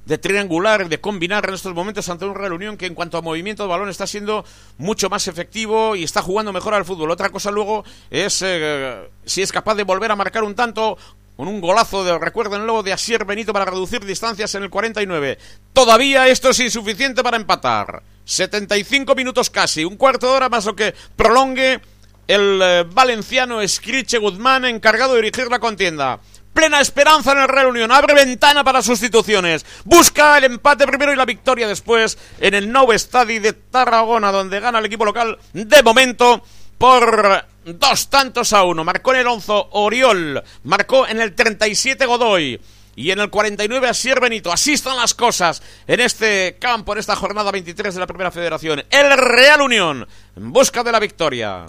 de 0.05 0.19
triangular, 0.19 0.87
de 0.87 1.01
combinar 1.01 1.47
en 1.47 1.55
estos 1.55 1.73
momentos 1.73 2.07
ante 2.09 2.25
un 2.25 2.35
Real 2.35 2.53
Unión 2.53 2.77
que 2.77 2.85
en 2.85 2.93
cuanto 2.93 3.17
a 3.17 3.21
movimiento 3.21 3.63
de 3.63 3.69
balón 3.69 3.89
está 3.89 4.05
siendo 4.05 4.45
mucho 4.77 5.09
más 5.09 5.27
efectivo 5.27 5.95
y 5.95 6.03
está 6.03 6.21
jugando 6.21 6.53
mejor 6.53 6.75
al 6.75 6.85
fútbol. 6.85 7.11
Otra 7.11 7.29
cosa 7.29 7.49
luego 7.51 7.83
es 8.11 8.41
eh, 8.43 9.09
si 9.25 9.41
es 9.41 9.51
capaz 9.51 9.75
de 9.75 9.83
volver 9.83 10.11
a 10.11 10.15
marcar 10.15 10.43
un 10.43 10.53
tanto 10.53 10.97
con 11.35 11.47
un 11.47 11.61
golazo 11.61 12.03
de, 12.03 12.17
recuerden 12.17 12.65
luego, 12.65 12.83
de 12.83 12.93
Asier 12.93 13.25
Benito 13.25 13.53
para 13.53 13.65
reducir 13.65 14.05
distancias 14.05 14.55
en 14.55 14.63
el 14.63 14.69
49. 14.69 15.37
Todavía 15.73 16.27
esto 16.27 16.49
es 16.49 16.59
insuficiente 16.59 17.23
para 17.23 17.37
empatar. 17.37 18.03
75 18.23 19.13
minutos 19.15 19.49
casi, 19.49 19.85
un 19.85 19.97
cuarto 19.97 20.27
de 20.27 20.33
hora 20.33 20.49
más 20.49 20.65
lo 20.65 20.75
que 20.75 20.93
prolongue 21.15 21.81
el 22.27 22.59
eh, 22.61 22.85
valenciano 22.91 23.61
Escriche 23.61 24.17
Guzmán 24.17 24.65
encargado 24.65 25.13
de 25.13 25.21
dirigir 25.21 25.49
la 25.49 25.59
contienda. 25.59 26.19
Plena 26.53 26.79
esperanza 26.79 27.33
en 27.33 27.39
el 27.39 27.49
Real 27.49 27.67
Unión. 27.67 27.91
Abre 27.91 28.13
ventana 28.13 28.63
para 28.63 28.81
sustituciones. 28.81 29.65
Busca 29.83 30.37
el 30.37 30.45
empate 30.45 30.87
primero 30.87 31.11
y 31.11 31.17
la 31.17 31.25
victoria 31.25 31.67
después 31.67 32.17
en 32.39 32.53
el 32.53 32.71
Nou 32.71 32.93
Estadi 32.93 33.39
de 33.39 33.51
Tarragona, 33.51 34.31
donde 34.31 34.61
gana 34.61 34.79
el 34.79 34.85
equipo 34.85 35.03
local 35.03 35.37
de 35.51 35.83
momento 35.83 36.41
por 36.77 37.45
dos 37.65 38.09
tantos 38.09 38.53
a 38.53 38.63
uno. 38.63 38.83
Marcó 38.83 39.13
en 39.13 39.19
el 39.21 39.27
11 39.27 39.51
Oriol. 39.71 40.43
Marcó 40.63 41.07
en 41.07 41.21
el 41.21 41.33
37 41.33 42.05
Godoy. 42.05 42.59
Y 42.97 43.11
en 43.11 43.19
el 43.19 43.29
49 43.29 43.89
Asier 43.89 44.21
Benito. 44.21 44.51
Así 44.51 44.73
están 44.73 44.95
las 44.95 45.13
cosas 45.13 45.61
en 45.85 45.99
este 45.99 46.57
campo, 46.59 46.93
en 46.93 46.99
esta 46.99 47.15
jornada 47.15 47.51
23 47.51 47.93
de 47.93 47.99
la 47.99 48.07
Primera 48.07 48.31
Federación. 48.31 48.83
El 48.89 49.17
Real 49.17 49.61
Unión 49.61 50.07
en 50.35 50.53
busca 50.53 50.81
de 50.83 50.91
la 50.91 50.99
victoria. 50.99 51.65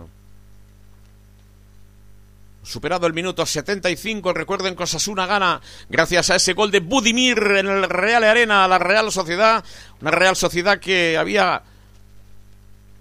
Superado 2.62 3.06
el 3.06 3.12
minuto 3.12 3.46
75, 3.46 4.32
recuerden 4.32 4.74
que 4.74 4.82
Osasuna 4.82 5.24
gana 5.26 5.60
gracias 5.88 6.30
a 6.30 6.36
ese 6.36 6.52
gol 6.52 6.72
de 6.72 6.80
Budimir 6.80 7.38
en 7.38 7.68
el 7.68 7.88
Real 7.88 8.24
Arena 8.24 8.66
la 8.66 8.78
Real 8.78 9.12
Sociedad. 9.12 9.64
Una 10.00 10.10
Real 10.10 10.34
Sociedad 10.34 10.80
que 10.80 11.16
había 11.16 11.62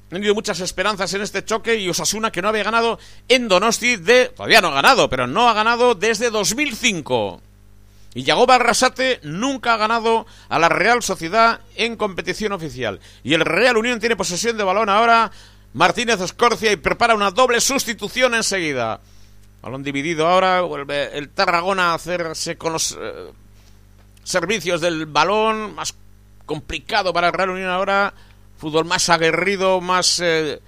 tenido 0.10 0.36
muchas 0.36 0.60
esperanzas 0.60 1.14
en 1.14 1.22
este 1.22 1.44
choque 1.44 1.76
y 1.76 1.90
Osasuna 1.90 2.32
que 2.32 2.42
no 2.42 2.50
había 2.50 2.64
ganado 2.64 3.00
en 3.28 3.48
Donosti 3.48 3.98
de... 3.98 4.28
Todavía 4.28 4.62
no 4.62 4.68
ha 4.70 4.76
ganado, 4.76 5.10
pero 5.10 5.28
no 5.28 5.50
ha 5.50 5.54
ganado 5.54 5.96
desde 5.96 6.30
2005. 6.30 7.42
Y 8.16 8.24
Yago 8.24 8.46
Barrasate 8.46 9.20
nunca 9.24 9.74
ha 9.74 9.78
ganado 9.78 10.26
a 10.48 10.58
la 10.58 10.70
Real 10.70 11.04
Sociedad 11.04 11.60
en 11.76 11.98
competición 11.98 12.54
oficial. 12.54 13.02
Y 13.24 13.34
el 13.34 13.42
Real 13.42 13.76
Unión 13.76 14.00
tiene 14.00 14.16
posesión 14.16 14.58
de 14.58 14.64
balón 14.64 14.88
ahora. 14.88 15.32
Martínez 15.74 16.22
Escorcia 16.22 16.72
y 16.72 16.78
prepara 16.78 17.14
una 17.14 17.32
doble 17.32 17.60
sustitución 17.60 18.34
enseguida. 18.34 19.02
Balón 19.62 19.84
dividido 19.84 20.28
ahora. 20.28 20.62
Vuelve 20.62 21.18
el 21.18 21.28
Tarragona 21.28 21.92
a 21.92 21.96
hacerse 21.96 22.58
con 22.58 22.72
los 22.72 22.98
eh, 22.98 23.32
servicios 24.24 24.80
del 24.80 25.08
balón. 25.08 25.76
Más 25.76 25.94
complicado 26.46 27.12
para 27.12 27.28
el 27.28 27.34
Real 27.34 27.50
Unión 27.50 27.70
ahora. 27.70 28.14
Fútbol 28.58 28.86
más 28.86 29.10
aguerrido, 29.10 29.82
más 29.82 30.20
eh, 30.24 30.62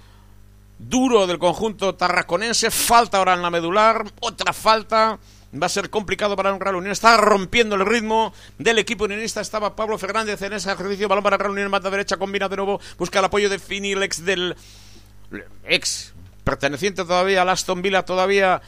duro 0.78 1.26
del 1.26 1.38
conjunto 1.38 1.94
tarraconense. 1.94 2.70
Falta 2.70 3.18
ahora 3.18 3.34
en 3.34 3.42
la 3.42 3.50
medular. 3.50 4.04
Otra 4.20 4.52
falta 4.52 5.18
va 5.54 5.66
a 5.66 5.70
ser 5.70 5.90
complicado 5.90 6.36
para 6.36 6.52
un 6.52 6.60
Real 6.60 6.76
Unión. 6.76 6.92
Está 6.92 7.16
rompiendo 7.16 7.74
el 7.76 7.86
ritmo 7.86 8.32
del 8.58 8.78
equipo 8.78 9.04
unionista. 9.04 9.40
Estaba 9.40 9.74
Pablo 9.74 9.98
Fernández 9.98 10.40
en 10.42 10.52
ese 10.52 10.70
ejercicio. 10.70 11.08
Balón 11.08 11.24
para 11.24 11.36
Real 11.36 11.52
Unión, 11.52 11.70
mata 11.70 11.90
derecha, 11.90 12.16
combina 12.16 12.48
de 12.48 12.56
nuevo. 12.56 12.80
Busca 12.98 13.18
el 13.18 13.24
apoyo 13.24 13.48
de 13.48 13.58
Fini, 13.58 13.92
el 13.92 14.02
ex 14.02 14.24
del. 14.24 14.56
ex 15.64 16.14
perteneciente 16.44 17.02
todavía 17.04 17.42
al 17.42 17.48
Aston 17.48 17.82
Villa, 17.82 18.04
todavía. 18.04 18.62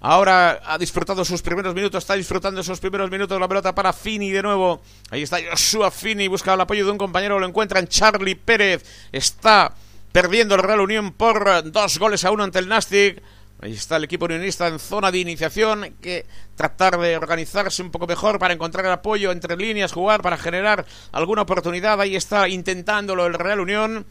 Ahora 0.00 0.60
ha 0.64 0.78
disfrutado 0.78 1.24
sus 1.24 1.42
primeros 1.42 1.74
minutos, 1.74 2.04
está 2.04 2.14
disfrutando 2.14 2.62
sus 2.62 2.78
primeros 2.78 3.10
minutos. 3.10 3.40
La 3.40 3.48
pelota 3.48 3.74
para 3.74 3.92
Fini 3.92 4.30
de 4.30 4.42
nuevo. 4.42 4.80
Ahí 5.10 5.22
está 5.22 5.38
Joshua 5.50 5.90
Fini, 5.90 6.28
busca 6.28 6.54
el 6.54 6.60
apoyo 6.60 6.84
de 6.84 6.92
un 6.92 6.98
compañero, 6.98 7.38
lo 7.38 7.46
encuentran 7.46 7.88
Charlie 7.88 8.36
Pérez. 8.36 8.84
Está 9.10 9.74
perdiendo 10.12 10.54
el 10.54 10.62
Real 10.62 10.80
Unión 10.80 11.12
por 11.12 11.70
dos 11.72 11.98
goles 11.98 12.24
a 12.24 12.30
uno 12.30 12.44
ante 12.44 12.60
el 12.60 12.68
Nastic. 12.68 13.20
Ahí 13.60 13.72
está 13.72 13.96
el 13.96 14.04
equipo 14.04 14.26
unionista 14.26 14.68
en 14.68 14.78
zona 14.78 15.10
de 15.10 15.18
iniciación. 15.18 15.82
Hay 15.82 15.90
que 16.00 16.26
tratar 16.54 16.96
de 16.98 17.16
organizarse 17.16 17.82
un 17.82 17.90
poco 17.90 18.06
mejor 18.06 18.38
para 18.38 18.54
encontrar 18.54 18.86
el 18.86 18.92
apoyo 18.92 19.32
entre 19.32 19.56
líneas, 19.56 19.92
jugar 19.92 20.22
para 20.22 20.36
generar 20.36 20.86
alguna 21.10 21.42
oportunidad. 21.42 22.00
Ahí 22.00 22.14
está 22.14 22.48
intentándolo 22.48 23.26
el 23.26 23.34
Real 23.34 23.58
Unión. 23.58 24.06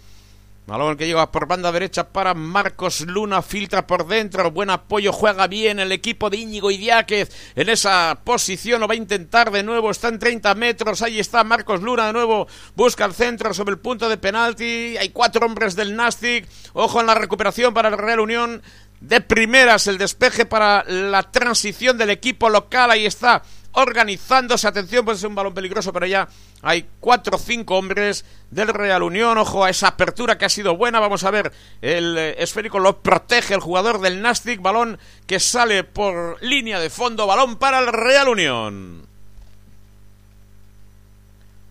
Balón 0.67 0.97
que 0.97 1.07
llega 1.07 1.31
por 1.31 1.47
banda 1.47 1.71
derecha 1.71 2.09
para 2.09 2.33
Marcos 2.33 2.99
Luna, 2.99 3.41
filtra 3.41 3.87
por 3.87 4.05
dentro, 4.05 4.51
buen 4.51 4.69
apoyo, 4.69 5.13
juega 5.13 5.47
bien 5.47 5.79
el 5.79 5.93
equipo 5.93 6.29
de 6.29 6.35
Íñigo 6.35 6.69
Idiáquez 6.69 7.31
en 7.55 7.69
esa 7.69 8.19
posición, 8.21 8.81
lo 8.81 8.87
va 8.89 8.93
a 8.93 8.97
intentar 8.97 9.49
de 9.49 9.63
nuevo, 9.63 9.89
está 9.89 10.09
en 10.09 10.19
30 10.19 10.53
metros, 10.55 11.01
ahí 11.01 11.21
está 11.21 11.45
Marcos 11.45 11.81
Luna 11.81 12.07
de 12.07 12.11
nuevo, 12.11 12.49
busca 12.75 13.05
el 13.05 13.13
centro 13.13 13.53
sobre 13.53 13.75
el 13.75 13.79
punto 13.79 14.09
de 14.09 14.17
penalti, 14.17 14.97
hay 14.97 15.07
cuatro 15.11 15.45
hombres 15.45 15.73
del 15.77 15.95
Nastic, 15.95 16.45
ojo 16.73 16.99
en 16.99 17.07
la 17.07 17.15
recuperación 17.15 17.73
para 17.73 17.87
el 17.87 17.97
Real 17.97 18.19
Unión, 18.19 18.61
de 18.99 19.21
primeras 19.21 19.87
el 19.87 19.97
despeje 19.97 20.45
para 20.45 20.83
la 20.83 21.23
transición 21.23 21.97
del 21.97 22.09
equipo 22.09 22.49
local. 22.49 22.91
Ahí 22.91 23.05
está 23.05 23.43
organizándose. 23.77 24.67
Atención, 24.67 25.05
puede 25.05 25.19
ser 25.19 25.29
un 25.29 25.35
balón 25.35 25.53
peligroso, 25.53 25.93
pero 25.93 26.07
ya 26.07 26.27
hay 26.61 26.85
cuatro 26.99 27.37
o 27.37 27.39
cinco 27.39 27.77
hombres 27.77 28.25
del 28.49 28.69
Real 28.69 29.03
Unión. 29.03 29.37
Ojo 29.37 29.63
a 29.63 29.69
esa 29.69 29.89
apertura 29.89 30.37
que 30.37 30.45
ha 30.45 30.49
sido 30.49 30.75
buena. 30.75 30.99
Vamos 30.99 31.23
a 31.23 31.31
ver, 31.31 31.51
el 31.81 32.17
eh, 32.17 32.35
esférico 32.41 32.79
lo 32.79 33.01
protege 33.01 33.53
el 33.53 33.59
jugador 33.59 34.01
del 34.01 34.21
Nastic. 34.21 34.61
Balón 34.61 34.97
que 35.27 35.39
sale 35.39 35.83
por 35.83 36.41
línea 36.43 36.79
de 36.79 36.89
fondo. 36.89 37.27
Balón 37.27 37.57
para 37.57 37.79
el 37.79 37.87
Real 37.87 38.29
Unión. 38.29 39.07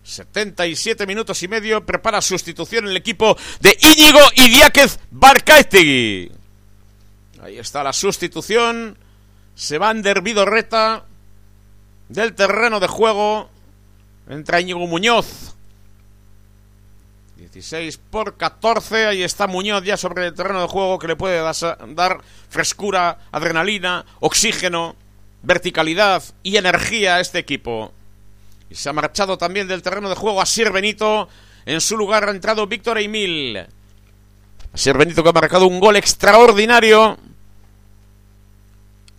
77 0.03 1.05
minutos 1.05 1.43
y 1.43 1.49
medio. 1.49 1.85
Prepara 1.85 2.21
sustitución 2.21 2.87
el 2.87 2.95
equipo 2.95 3.37
de 3.59 3.77
Íñigo 3.81 4.21
Idiáquez 4.33 4.99
Barcaestegui. 5.11 6.31
Ahí 7.41 7.59
está 7.59 7.83
la 7.83 7.91
sustitución. 7.91 8.97
Se 9.55 9.77
va 9.77 9.89
Ander 9.89 10.21
Vidorreta 10.21 11.03
del 12.09 12.33
terreno 12.33 12.79
de 12.79 12.87
juego. 12.87 13.49
Entra 14.29 14.61
Íñigo 14.61 14.85
Muñoz. 14.87 15.55
16 17.37 17.97
por 18.09 18.35
14. 18.37 19.07
Ahí 19.07 19.23
está 19.23 19.47
Muñoz 19.47 19.83
ya 19.83 19.97
sobre 19.97 20.27
el 20.27 20.33
terreno 20.33 20.61
de 20.61 20.67
juego 20.67 20.99
que 20.99 21.07
le 21.07 21.15
puede 21.15 21.41
dar 21.93 22.21
frescura, 22.49 23.19
adrenalina, 23.31 24.05
oxígeno, 24.19 24.95
verticalidad 25.43 26.23
y 26.43 26.57
energía 26.57 27.15
a 27.15 27.19
este 27.19 27.39
equipo. 27.39 27.93
Y 28.69 28.75
se 28.75 28.89
ha 28.89 28.93
marchado 28.93 29.37
también 29.37 29.67
del 29.67 29.81
terreno 29.81 30.09
de 30.09 30.15
juego 30.15 30.41
a 30.41 30.45
Sir 30.45 30.71
Benito. 30.71 31.29
En 31.65 31.79
su 31.79 31.97
lugar 31.97 32.27
ha 32.27 32.31
entrado 32.31 32.67
Víctor 32.67 32.97
Emil. 32.97 33.65
Sir 34.73 34.97
Benito 34.97 35.23
que 35.23 35.29
ha 35.29 35.33
marcado 35.33 35.67
un 35.67 35.79
gol 35.79 35.95
extraordinario 35.95 37.17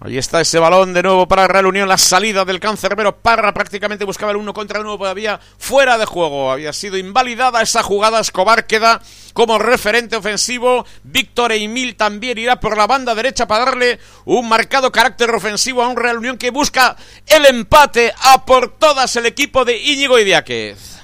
Ahí 0.00 0.16
está 0.16 0.40
ese 0.40 0.60
balón 0.60 0.94
de 0.94 1.02
nuevo 1.02 1.26
para 1.26 1.48
Real 1.48 1.66
Unión, 1.66 1.88
la 1.88 1.98
salida 1.98 2.44
del 2.44 2.60
cancerbero 2.60 3.16
Parra 3.16 3.52
prácticamente 3.52 4.04
buscaba 4.04 4.30
el 4.30 4.36
uno 4.36 4.54
contra 4.54 4.80
uno, 4.80 4.96
todavía 4.96 5.40
fuera 5.58 5.98
de 5.98 6.04
juego. 6.04 6.52
Había 6.52 6.72
sido 6.72 6.96
invalidada 6.96 7.60
esa 7.62 7.82
jugada, 7.82 8.20
Escobar 8.20 8.68
queda 8.68 9.02
como 9.32 9.58
referente 9.58 10.14
ofensivo. 10.14 10.86
Víctor 11.02 11.50
Emil 11.50 11.96
también 11.96 12.38
irá 12.38 12.60
por 12.60 12.76
la 12.76 12.86
banda 12.86 13.12
derecha 13.16 13.48
para 13.48 13.64
darle 13.64 13.98
un 14.24 14.48
marcado 14.48 14.92
carácter 14.92 15.30
ofensivo 15.34 15.82
a 15.82 15.88
un 15.88 15.96
Real 15.96 16.18
Unión 16.18 16.38
que 16.38 16.50
busca 16.50 16.96
el 17.26 17.46
empate 17.46 18.12
a 18.22 18.44
por 18.44 18.78
todas 18.78 19.16
el 19.16 19.26
equipo 19.26 19.64
de 19.64 19.78
Íñigo 19.78 20.16
Idiáquez. 20.16 21.02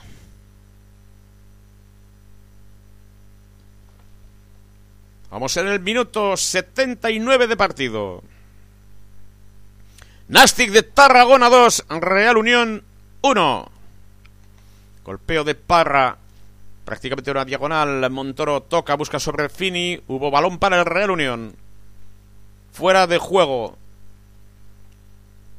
Vamos 5.33 5.57
en 5.57 5.66
el 5.66 5.81
minuto 5.81 6.37
79 6.37 7.49
de 7.49 7.57
partido. 7.57 8.23
Nastic 10.26 10.70
de 10.70 10.82
Tarragona 10.82 11.51
2, 11.51 11.84
Real 12.01 12.38
Unión 12.38 12.82
1. 13.20 13.70
Golpeo 15.05 15.44
de 15.44 15.55
Parra, 15.55 16.16
prácticamente 16.86 17.30
una 17.30 17.44
diagonal. 17.44 18.10
Montoro 18.10 18.62
toca, 18.62 18.94
busca 18.94 19.20
sobre 19.20 19.51
Fini. 19.51 20.01
Hubo 20.09 20.30
balón 20.30 20.59
para 20.59 20.78
el 20.78 20.86
Real 20.86 21.10
Unión. 21.10 21.55
Fuera 22.72 23.06
de 23.06 23.18
juego. 23.18 23.76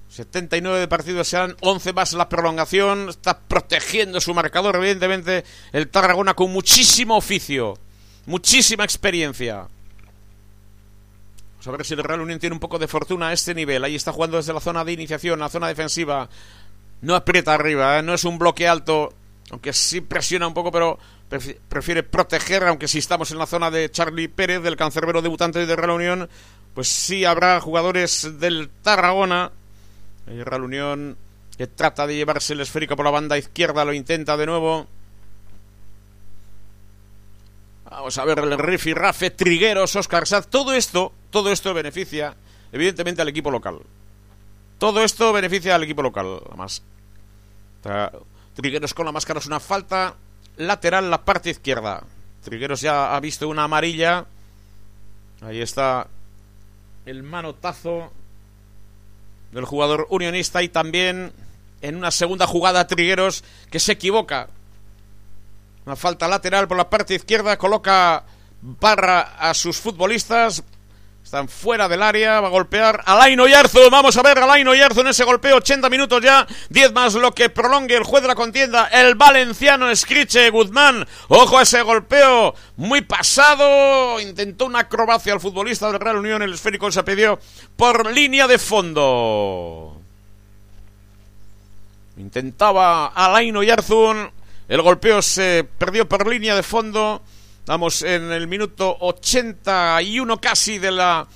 79 0.10 0.80
de 0.80 0.88
partidos 0.88 1.28
serán 1.28 1.56
11 1.62 1.94
más 1.94 2.14
la 2.14 2.28
prolongación. 2.28 3.10
Está 3.10 3.38
protegiendo 3.38 4.20
su 4.20 4.34
marcador, 4.34 4.78
evidentemente, 4.78 5.44
el 5.74 5.90
Tarragona 5.90 6.34
con 6.34 6.52
muchísimo 6.52 7.18
oficio, 7.18 7.78
muchísima 8.26 8.84
experiencia. 8.84 9.68
Ver 11.72 11.86
si 11.86 11.94
el 11.94 12.04
Real 12.04 12.22
Unión 12.22 12.40
tiene 12.40 12.54
un 12.54 12.60
poco 12.60 12.78
de 12.78 12.88
fortuna 12.88 13.30
a 13.30 13.34
este 13.34 13.54
nivel. 13.54 13.84
Ahí 13.84 13.96
está 13.96 14.12
jugando 14.12 14.38
desde 14.38 14.54
la 14.54 14.60
zona 14.60 14.86
de 14.86 14.94
iniciación, 14.94 15.40
la 15.40 15.50
zona 15.50 15.68
defensiva. 15.68 16.30
No 17.02 17.16
aprieta 17.16 17.54
arriba, 17.54 18.00
¿eh? 18.00 18.04
no 18.04 18.14
es 18.14 18.24
un 18.24 18.38
bloque 18.38 18.68
alto, 18.68 19.14
aunque 19.52 19.74
sí 19.74 20.02
presiona 20.02 20.48
un 20.48 20.54
poco, 20.54 20.72
pero 20.72 20.98
prefiere 21.70 22.04
proteger, 22.04 22.64
aunque 22.64 22.88
si 22.88 23.00
estamos 23.00 23.32
en 23.32 23.38
la 23.38 23.46
zona 23.46 23.72
de 23.72 23.90
Charlie 23.92 24.28
Pérez, 24.28 24.62
del 24.62 24.78
cancerbero 24.78 25.22
debutante 25.22 25.66
de 25.66 25.76
Real 25.76 25.92
Unión, 25.92 26.30
pues 26.74 26.88
sí 26.88 27.26
habrá 27.26 27.60
jugadores 27.60 28.40
del 28.40 28.70
Tarragona. 28.82 29.52
El 30.28 30.46
Real 30.46 30.64
Unión 30.64 31.18
que 31.58 31.68
trata 31.68 32.06
de 32.06 32.16
llevarse 32.16 32.54
el 32.54 32.62
esférico 32.62 32.96
por 32.96 33.06
la 33.06 33.12
banda 33.12 33.38
izquierda, 33.38 33.86
lo 33.86 33.94
intenta 33.94 34.36
de 34.38 34.46
nuevo. 34.46 34.88
Vamos 37.90 38.18
a 38.18 38.26
ver 38.26 38.40
el 38.40 38.58
Riffy 38.58 38.94
Rafe, 38.94 39.32
Trigueros, 39.32 39.96
Oscar 39.96 40.28
Sad. 40.28 40.46
Todo 40.50 40.74
esto, 40.74 41.14
todo 41.36 41.52
esto 41.52 41.74
beneficia, 41.74 42.34
evidentemente, 42.72 43.22
al 43.22 43.28
equipo 43.28 43.52
local. 43.52 43.82
Todo 44.78 45.04
esto 45.04 45.34
beneficia 45.34 45.76
al 45.76 45.84
equipo 45.84 46.02
local. 46.02 46.40
Además, 46.48 46.82
Trigueros 48.54 48.94
con 48.94 49.06
la 49.06 49.12
máscara 49.12 49.42
es 49.42 49.46
una 49.46 49.60
falta 49.60 50.16
lateral 50.56 51.12
la 51.12 51.26
parte 51.26 51.50
izquierda. 51.50 52.04
Trigueros 52.42 52.80
ya 52.80 53.14
ha 53.14 53.20
visto 53.20 53.50
una 53.50 53.66
amarilla. 53.66 54.24
Ahí 55.42 55.60
está 55.60 56.08
el 57.06 57.22
manotazo 57.24 58.14
del 59.52 59.66
jugador 59.66 60.08
unionista 60.10 60.64
y 60.64 60.70
también 60.70 61.34
en 61.82 61.98
una 61.98 62.12
segunda 62.12 62.48
jugada 62.48 62.88
Trigueros 62.88 63.44
que 63.70 63.82
se 63.82 63.92
equivoca 63.92 64.48
una 65.86 65.98
falta 65.98 66.30
lateral 66.30 66.70
por 66.70 66.78
la 66.78 66.90
parte 66.90 67.14
izquierda. 67.14 67.58
Coloca 67.58 68.24
barra 68.62 69.36
a 69.38 69.54
sus 69.54 69.76
futbolistas. 69.82 70.64
Están 71.36 71.50
fuera 71.50 71.90
del 71.90 72.02
área. 72.02 72.40
Va 72.40 72.48
a 72.48 72.50
golpear 72.50 73.04
a 73.06 73.14
Laino 73.14 73.46
Yarzo. 73.46 73.90
Vamos 73.90 74.16
a 74.16 74.22
ver 74.22 74.40
a 74.40 74.48
Laino 74.48 74.74
Yarzo 74.74 75.02
en 75.02 75.08
ese 75.08 75.26
golpeo. 75.26 75.58
80 75.58 75.90
minutos 75.90 76.24
ya. 76.24 76.48
10 76.70 76.94
más 76.94 77.14
lo 77.16 77.34
que 77.34 77.50
prolongue 77.50 77.98
el 77.98 78.06
juez 78.06 78.22
de 78.22 78.30
la 78.30 78.36
contienda. 78.36 78.86
El 78.86 79.16
valenciano 79.16 79.90
Escriche 79.90 80.50
Guzmán. 80.50 81.06
Ojo 81.28 81.58
a 81.58 81.64
ese 81.64 81.82
golpeo. 81.82 82.56
Muy 82.78 83.02
pasado. 83.02 84.18
Intentó 84.22 84.66
una 84.66 84.80
acrobacia 84.80 85.34
al 85.34 85.42
futbolista 85.42 85.92
del 85.92 86.00
Real 86.00 86.16
Unión. 86.16 86.42
El 86.42 86.54
esférico 86.54 86.90
se 86.90 87.04
pidió 87.04 87.38
por 87.76 88.10
línea 88.14 88.48
de 88.48 88.58
fondo. 88.58 90.00
Intentaba 92.16 93.08
Alain 93.08 93.62
Yarzun 93.62 94.32
el 94.68 94.82
golpeo 94.82 95.22
se 95.22 95.68
perdió 95.78 96.08
por 96.08 96.28
línea 96.28 96.56
de 96.56 96.64
fondo. 96.64 97.22
Vamos 97.68 98.04
en 98.04 98.32
el 98.32 98.48
minuto 98.48 98.96
81 99.00 100.40
casi 100.40 100.78
de 100.78 100.92
la 100.92 101.28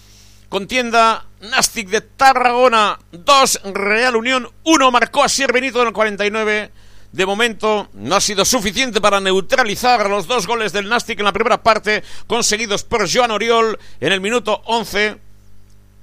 contienda. 0.48 1.26
Nastic 1.42 1.90
de 1.90 2.02
Tarragona 2.02 3.00
2, 3.12 3.62
Real 3.74 4.16
Unión 4.16 4.48
1. 4.64 4.92
Marcó 4.92 5.24
a 5.24 5.30
Sier 5.30 5.52
Benito 5.52 5.82
en 5.82 5.88
el 5.88 5.94
49. 5.94 6.72
De 7.12 7.26
momento 7.26 7.90
no 7.94 8.16
ha 8.16 8.22
sido 8.22 8.46
suficiente 8.46 9.02
para 9.02 9.20
neutralizar 9.20 10.08
los 10.08 10.28
dos 10.28 10.46
goles 10.46 10.72
del 10.72 10.88
Nastic 10.88 11.18
en 11.18 11.26
la 11.26 11.34
primera 11.34 11.64
parte, 11.64 12.04
conseguidos 12.28 12.84
por 12.84 13.12
Joan 13.12 13.32
Oriol 13.32 13.80
en 14.00 14.12
el 14.14 14.22
minuto 14.22 14.62
11. 14.66 15.18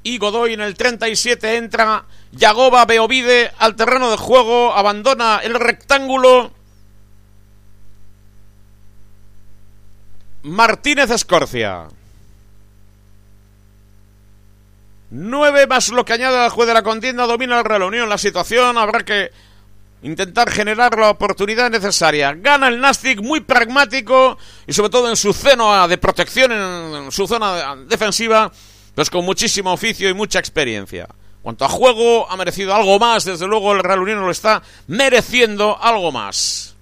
Y 0.02 0.18
Godoy 0.18 0.54
en 0.54 0.60
el 0.60 0.74
37 0.74 1.56
entra. 1.56 2.04
Yagoba 2.32 2.84
Beovide 2.84 3.52
al 3.58 3.76
terreno 3.76 4.10
de 4.10 4.16
juego, 4.16 4.74
abandona 4.74 5.38
el 5.44 5.54
rectángulo 5.54 6.50
Martínez 10.46 11.10
Escorcia. 11.10 11.88
Nueve 15.10 15.66
más 15.66 15.88
lo 15.88 16.04
que 16.04 16.12
añade 16.12 16.38
al 16.38 16.50
juez 16.50 16.68
de 16.68 16.74
la 16.74 16.84
contienda, 16.84 17.26
domina 17.26 17.58
el 17.58 17.64
Real 17.64 17.82
Unión 17.82 18.08
la 18.08 18.16
situación, 18.16 18.78
habrá 18.78 19.04
que 19.04 19.32
intentar 20.02 20.48
generar 20.50 20.96
la 20.96 21.10
oportunidad 21.10 21.68
necesaria. 21.68 22.32
Gana 22.34 22.68
el 22.68 22.80
Nastic 22.80 23.20
muy 23.20 23.40
pragmático 23.40 24.38
y 24.68 24.72
sobre 24.72 24.90
todo 24.90 25.10
en 25.10 25.16
su 25.16 25.32
zona 25.32 25.88
de 25.88 25.98
protección, 25.98 26.52
en 26.52 27.10
su 27.10 27.26
zona 27.26 27.74
defensiva, 27.88 28.52
pues 28.94 29.10
con 29.10 29.24
muchísimo 29.24 29.72
oficio 29.72 30.08
y 30.08 30.14
mucha 30.14 30.38
experiencia. 30.38 31.08
Cuanto 31.42 31.64
a 31.64 31.68
juego, 31.68 32.30
ha 32.30 32.36
merecido 32.36 32.72
algo 32.72 33.00
más, 33.00 33.24
desde 33.24 33.48
luego 33.48 33.72
el 33.72 33.82
Real 33.82 33.98
Unión 33.98 34.20
lo 34.20 34.30
está 34.30 34.62
mereciendo 34.86 35.76
algo 35.82 36.12
más. 36.12 36.75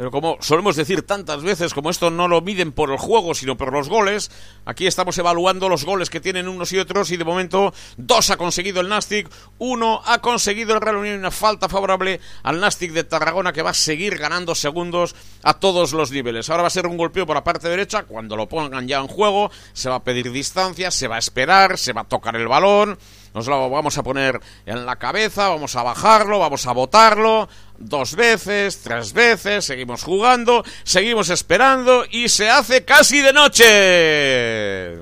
Pero 0.00 0.10
como 0.10 0.38
solemos 0.40 0.76
decir 0.76 1.02
tantas 1.02 1.42
veces, 1.42 1.74
como 1.74 1.90
esto 1.90 2.08
no 2.08 2.26
lo 2.26 2.40
miden 2.40 2.72
por 2.72 2.90
el 2.90 2.96
juego, 2.96 3.34
sino 3.34 3.58
por 3.58 3.70
los 3.70 3.90
goles, 3.90 4.30
aquí 4.64 4.86
estamos 4.86 5.18
evaluando 5.18 5.68
los 5.68 5.84
goles 5.84 6.08
que 6.08 6.20
tienen 6.20 6.48
unos 6.48 6.72
y 6.72 6.78
otros 6.78 7.10
y 7.10 7.18
de 7.18 7.24
momento 7.24 7.74
dos 7.98 8.30
ha 8.30 8.38
conseguido 8.38 8.80
el 8.80 8.88
Nastic, 8.88 9.28
uno 9.58 10.00
ha 10.06 10.20
conseguido 10.22 10.72
el 10.72 10.80
Real 10.80 10.96
Unión 10.96 11.18
una 11.18 11.30
falta 11.30 11.68
favorable 11.68 12.18
al 12.42 12.60
Nastic 12.60 12.92
de 12.92 13.04
Tarragona 13.04 13.52
que 13.52 13.60
va 13.60 13.72
a 13.72 13.74
seguir 13.74 14.16
ganando 14.16 14.54
segundos 14.54 15.14
a 15.42 15.52
todos 15.52 15.92
los 15.92 16.10
niveles. 16.10 16.48
Ahora 16.48 16.62
va 16.62 16.68
a 16.68 16.70
ser 16.70 16.86
un 16.86 16.96
golpeo 16.96 17.26
por 17.26 17.36
la 17.36 17.44
parte 17.44 17.68
derecha, 17.68 18.04
cuando 18.04 18.36
lo 18.36 18.48
pongan 18.48 18.88
ya 18.88 19.00
en 19.00 19.06
juego, 19.06 19.50
se 19.74 19.90
va 19.90 19.96
a 19.96 20.02
pedir 20.02 20.32
distancia, 20.32 20.90
se 20.90 21.08
va 21.08 21.16
a 21.16 21.18
esperar, 21.18 21.76
se 21.76 21.92
va 21.92 22.00
a 22.00 22.08
tocar 22.08 22.36
el 22.36 22.48
balón 22.48 22.98
nos 23.34 23.46
lo 23.46 23.70
vamos 23.70 23.96
a 23.98 24.02
poner 24.02 24.40
en 24.66 24.86
la 24.86 24.96
cabeza, 24.96 25.48
vamos 25.48 25.76
a 25.76 25.82
bajarlo, 25.82 26.38
vamos 26.38 26.66
a 26.66 26.72
botarlo 26.72 27.48
dos 27.80 28.14
veces, 28.14 28.82
tres 28.82 29.12
veces, 29.12 29.64
seguimos 29.64 30.04
jugando, 30.04 30.62
seguimos 30.84 31.30
esperando 31.30 32.04
y 32.10 32.28
se 32.28 32.50
hace 32.50 32.84
casi 32.84 33.20
de 33.20 33.32
noche. 33.32 34.98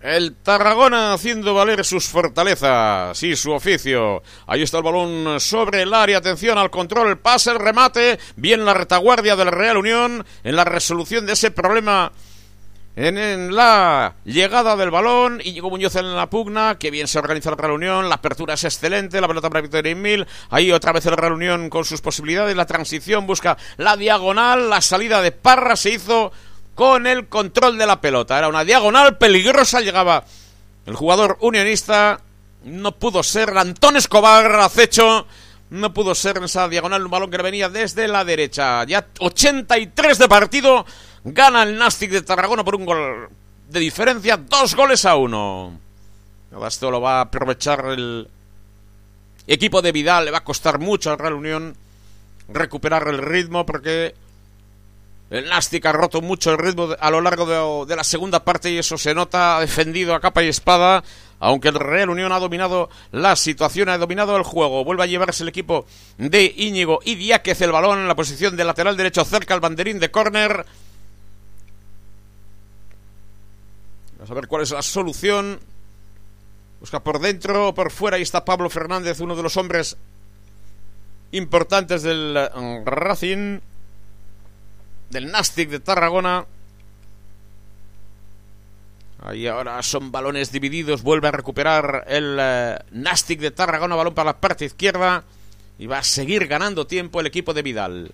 El 0.00 0.36
Tarragona 0.36 1.12
haciendo 1.12 1.54
valer 1.54 1.84
sus 1.84 2.06
fortalezas 2.06 3.20
y 3.24 3.34
su 3.34 3.50
oficio. 3.50 4.22
Ahí 4.46 4.62
está 4.62 4.78
el 4.78 4.84
balón 4.84 5.40
sobre 5.40 5.82
el 5.82 5.92
área. 5.92 6.18
Atención 6.18 6.56
al 6.56 6.70
control, 6.70 7.08
el 7.08 7.18
pase, 7.18 7.50
el 7.50 7.58
remate. 7.58 8.16
Bien 8.36 8.64
la 8.64 8.74
retaguardia 8.74 9.34
del 9.34 9.50
Real 9.50 9.76
Unión 9.76 10.24
en 10.44 10.56
la 10.56 10.64
resolución 10.64 11.26
de 11.26 11.32
ese 11.32 11.50
problema 11.50 12.12
en, 12.98 13.54
la 13.54 14.14
llegada 14.24 14.74
del 14.74 14.90
balón, 14.90 15.40
y 15.42 15.52
llegó 15.52 15.70
Muñoz 15.70 15.94
en 15.94 16.16
la 16.16 16.28
pugna, 16.28 16.78
que 16.78 16.90
bien 16.90 17.06
se 17.06 17.20
organiza 17.20 17.50
la 17.50 17.56
reunión, 17.56 18.08
la 18.08 18.16
apertura 18.16 18.54
es 18.54 18.64
excelente, 18.64 19.20
la 19.20 19.28
pelota 19.28 19.48
para 19.48 19.60
Victoria 19.60 19.94
Mil, 19.94 20.26
ahí 20.50 20.72
otra 20.72 20.92
vez 20.92 21.04
la 21.04 21.14
reunión 21.14 21.70
con 21.70 21.84
sus 21.84 22.00
posibilidades, 22.00 22.56
la 22.56 22.66
transición 22.66 23.24
busca 23.24 23.56
la 23.76 23.96
diagonal, 23.96 24.68
la 24.68 24.80
salida 24.80 25.22
de 25.22 25.30
Parra 25.30 25.76
se 25.76 25.90
hizo 25.90 26.32
con 26.74 27.06
el 27.06 27.28
control 27.28 27.78
de 27.78 27.86
la 27.86 28.00
pelota, 28.00 28.36
era 28.36 28.48
una 28.48 28.64
diagonal 28.64 29.16
peligrosa, 29.16 29.80
llegaba 29.80 30.24
el 30.84 30.96
jugador 30.96 31.38
unionista, 31.40 32.20
no 32.64 32.96
pudo 32.96 33.22
ser, 33.22 33.56
Antón 33.56 33.96
Escobar 33.96 34.56
acecho, 34.56 35.24
no 35.70 35.92
pudo 35.92 36.14
ser 36.14 36.38
en 36.38 36.44
esa 36.44 36.68
diagonal 36.68 37.04
un 37.04 37.10
balón 37.10 37.30
que 37.30 37.36
venía 37.36 37.68
desde 37.68 38.08
la 38.08 38.24
derecha. 38.24 38.84
Ya 38.84 39.06
83 39.18 40.18
de 40.18 40.28
partido. 40.28 40.86
Gana 41.24 41.62
el 41.62 41.76
Nastic 41.76 42.10
de 42.10 42.22
Tarragona 42.22 42.64
por 42.64 42.76
un 42.76 42.84
gol 42.84 43.28
de 43.68 43.80
diferencia. 43.80 44.36
Dos 44.36 44.74
goles 44.74 45.04
a 45.04 45.16
uno. 45.16 45.78
Esto 46.66 46.90
lo 46.90 47.00
va 47.00 47.18
a 47.18 47.22
aprovechar 47.22 47.84
el 47.86 48.28
equipo 49.46 49.82
de 49.82 49.92
Vidal. 49.92 50.24
Le 50.24 50.30
va 50.30 50.38
a 50.38 50.44
costar 50.44 50.78
mucho 50.78 51.10
al 51.10 51.18
Real 51.18 51.34
Unión 51.34 51.76
recuperar 52.48 53.06
el 53.08 53.18
ritmo 53.18 53.66
porque 53.66 54.14
el 55.30 55.46
Nastic 55.46 55.84
ha 55.84 55.92
roto 55.92 56.22
mucho 56.22 56.52
el 56.52 56.58
ritmo 56.58 56.88
a 56.98 57.10
lo 57.10 57.20
largo 57.20 57.84
de, 57.84 57.96
la 57.96 58.04
segunda 58.04 58.42
parte 58.44 58.70
y 58.70 58.78
eso 58.78 58.96
se 58.96 59.14
nota, 59.14 59.58
ha 59.58 59.60
defendido 59.60 60.14
a 60.14 60.20
capa 60.20 60.42
y 60.42 60.48
espada, 60.48 61.04
aunque 61.38 61.68
el 61.68 61.74
Real 61.74 62.08
Unión 62.08 62.32
ha 62.32 62.38
dominado 62.38 62.88
la 63.12 63.36
situación, 63.36 63.90
ha 63.90 63.98
dominado 63.98 64.36
el 64.36 64.42
juego. 64.42 64.84
Vuelve 64.84 65.02
a 65.02 65.06
llevarse 65.06 65.42
el 65.42 65.50
equipo 65.50 65.84
de 66.16 66.54
Íñigo 66.56 67.00
y 67.04 67.16
Diáquez 67.16 67.60
el 67.60 67.72
balón 67.72 67.98
en 67.98 68.08
la 68.08 68.16
posición 68.16 68.56
de 68.56 68.64
lateral 68.64 68.96
derecho 68.96 69.24
cerca 69.24 69.52
al 69.52 69.60
banderín 69.60 69.98
de 70.00 70.10
córner. 70.10 70.64
A 74.30 74.34
ver 74.34 74.46
cuál 74.46 74.62
es 74.62 74.70
la 74.70 74.82
solución. 74.82 75.60
Busca 76.80 77.02
por 77.02 77.18
dentro 77.18 77.68
o 77.68 77.74
por 77.74 77.90
fuera. 77.90 78.16
Ahí 78.16 78.22
está 78.22 78.44
Pablo 78.44 78.70
Fernández, 78.70 79.20
uno 79.20 79.34
de 79.34 79.42
los 79.42 79.56
hombres 79.56 79.96
importantes 81.32 82.02
del 82.02 82.38
Racing 82.84 83.60
del 85.10 85.30
Nastic 85.30 85.70
de 85.70 85.80
Tarragona. 85.80 86.46
Ahí 89.22 89.46
ahora 89.46 89.82
son 89.82 90.12
balones 90.12 90.52
divididos. 90.52 91.02
Vuelve 91.02 91.28
a 91.28 91.32
recuperar 91.32 92.04
el 92.06 92.36
eh, 92.40 92.78
Nastic 92.92 93.40
de 93.40 93.50
Tarragona. 93.50 93.96
Balón 93.96 94.14
para 94.14 94.30
la 94.30 94.40
parte 94.40 94.64
izquierda. 94.64 95.24
Y 95.78 95.86
va 95.86 95.98
a 95.98 96.04
seguir 96.04 96.46
ganando 96.46 96.86
tiempo 96.86 97.20
el 97.20 97.26
equipo 97.26 97.54
de 97.54 97.62
Vidal. 97.62 98.12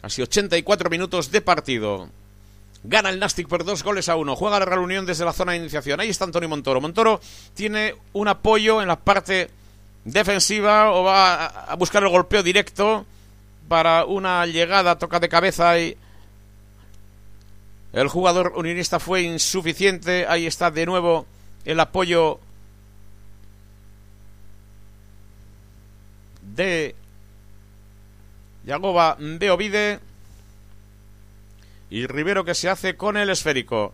Casi 0.00 0.22
84 0.22 0.88
minutos 0.88 1.30
de 1.30 1.40
partido. 1.40 2.08
Gana 2.84 3.10
el 3.10 3.20
Nastic 3.20 3.46
por 3.46 3.64
dos 3.64 3.82
goles 3.84 4.08
a 4.08 4.16
uno. 4.16 4.34
Juega 4.34 4.58
la 4.58 4.64
reunión 4.64 5.06
desde 5.06 5.24
la 5.24 5.32
zona 5.32 5.52
de 5.52 5.58
iniciación. 5.58 6.00
Ahí 6.00 6.08
está 6.08 6.24
Antonio 6.24 6.48
Montoro. 6.48 6.80
Montoro 6.80 7.20
tiene 7.54 7.94
un 8.12 8.28
apoyo 8.28 8.82
en 8.82 8.88
la 8.88 8.96
parte 8.96 9.50
defensiva 10.04 10.90
o 10.92 11.04
va 11.04 11.46
a 11.46 11.76
buscar 11.76 12.02
el 12.02 12.08
golpeo 12.08 12.42
directo 12.42 13.06
para 13.68 14.04
una 14.04 14.44
llegada, 14.46 14.98
toca 14.98 15.20
de 15.20 15.28
cabeza 15.28 15.78
y 15.78 15.96
el 17.92 18.08
jugador 18.08 18.54
unionista 18.56 18.98
fue 18.98 19.22
insuficiente. 19.22 20.26
Ahí 20.26 20.46
está 20.46 20.70
de 20.70 20.84
nuevo 20.84 21.26
el 21.64 21.78
apoyo 21.78 22.40
de 26.42 26.94
Yagoba 28.64 29.16
Beovide. 29.18 30.00
Y 31.92 32.06
Rivero 32.06 32.42
que 32.42 32.54
se 32.54 32.70
hace 32.70 32.96
con 32.96 33.18
el 33.18 33.28
esférico. 33.28 33.92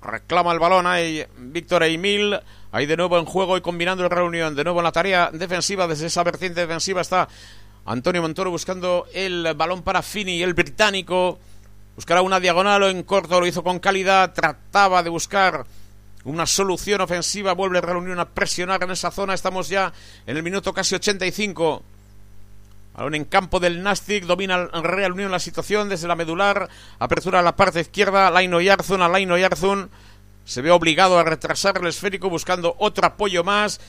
Reclama 0.00 0.52
el 0.52 0.60
balón 0.60 0.86
ahí 0.86 1.24
Víctor 1.36 1.82
Emil. 1.82 2.38
Ahí 2.70 2.86
de 2.86 2.96
nuevo 2.96 3.18
en 3.18 3.24
juego 3.24 3.56
y 3.56 3.60
combinando 3.60 4.04
el 4.04 4.10
reunión. 4.10 4.54
De 4.54 4.62
nuevo 4.62 4.78
en 4.78 4.84
la 4.84 4.92
tarea 4.92 5.28
defensiva. 5.32 5.88
Desde 5.88 6.06
esa 6.06 6.22
vertiente 6.22 6.60
defensiva 6.60 7.00
está 7.00 7.28
Antonio 7.84 8.22
Montoro 8.22 8.52
buscando 8.52 9.08
el 9.12 9.54
balón 9.56 9.82
para 9.82 10.02
Fini, 10.02 10.40
el 10.40 10.54
británico. 10.54 11.40
Buscará 11.96 12.22
una 12.22 12.38
diagonal 12.38 12.84
o 12.84 12.88
en 12.88 13.02
corto, 13.02 13.40
lo 13.40 13.46
hizo 13.48 13.64
con 13.64 13.80
calidad, 13.80 14.32
trataba 14.32 15.02
de 15.02 15.10
buscar 15.10 15.66
una 16.22 16.46
solución 16.46 17.00
ofensiva, 17.00 17.54
vuelve 17.54 17.80
Real 17.80 17.96
Unión 17.96 18.20
a 18.20 18.28
presionar 18.28 18.84
en 18.84 18.92
esa 18.92 19.10
zona, 19.10 19.34
estamos 19.34 19.68
ya 19.68 19.92
en 20.24 20.36
el 20.36 20.44
minuto 20.44 20.72
casi 20.72 20.94
85. 20.94 21.82
Balón 22.98 23.14
en 23.14 23.26
campo 23.26 23.60
del 23.60 23.80
Nastic, 23.84 24.24
domina 24.24 24.56
el 24.74 24.82
Real 24.82 25.12
Unión 25.12 25.30
la 25.30 25.38
situación 25.38 25.88
desde 25.88 26.08
la 26.08 26.16
medular, 26.16 26.68
apertura 26.98 27.38
a 27.38 27.42
la 27.42 27.54
parte 27.54 27.80
izquierda, 27.80 28.28
Laino 28.28 28.60
Yarzun, 28.60 29.02
a 29.02 29.08
Laino 29.08 29.38
Yarzun, 29.38 29.88
se 30.44 30.62
ve 30.62 30.72
obligado 30.72 31.16
a 31.16 31.22
retrasar 31.22 31.78
el 31.78 31.86
esférico 31.86 32.28
buscando 32.28 32.74
otro 32.76 33.06
apoyo 33.06 33.44
más. 33.44 33.80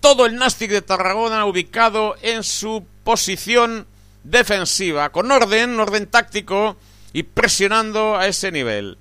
Todo 0.00 0.26
el 0.26 0.36
Nastic 0.36 0.72
de 0.72 0.82
Tarragona 0.82 1.46
ubicado 1.46 2.16
en 2.20 2.42
su 2.42 2.84
posición 3.02 3.86
defensiva, 4.24 5.08
con 5.08 5.32
orden, 5.32 5.80
orden 5.80 6.06
táctico 6.06 6.76
y 7.14 7.22
presionando 7.22 8.14
a 8.14 8.26
ese 8.26 8.52
nivel. 8.52 8.98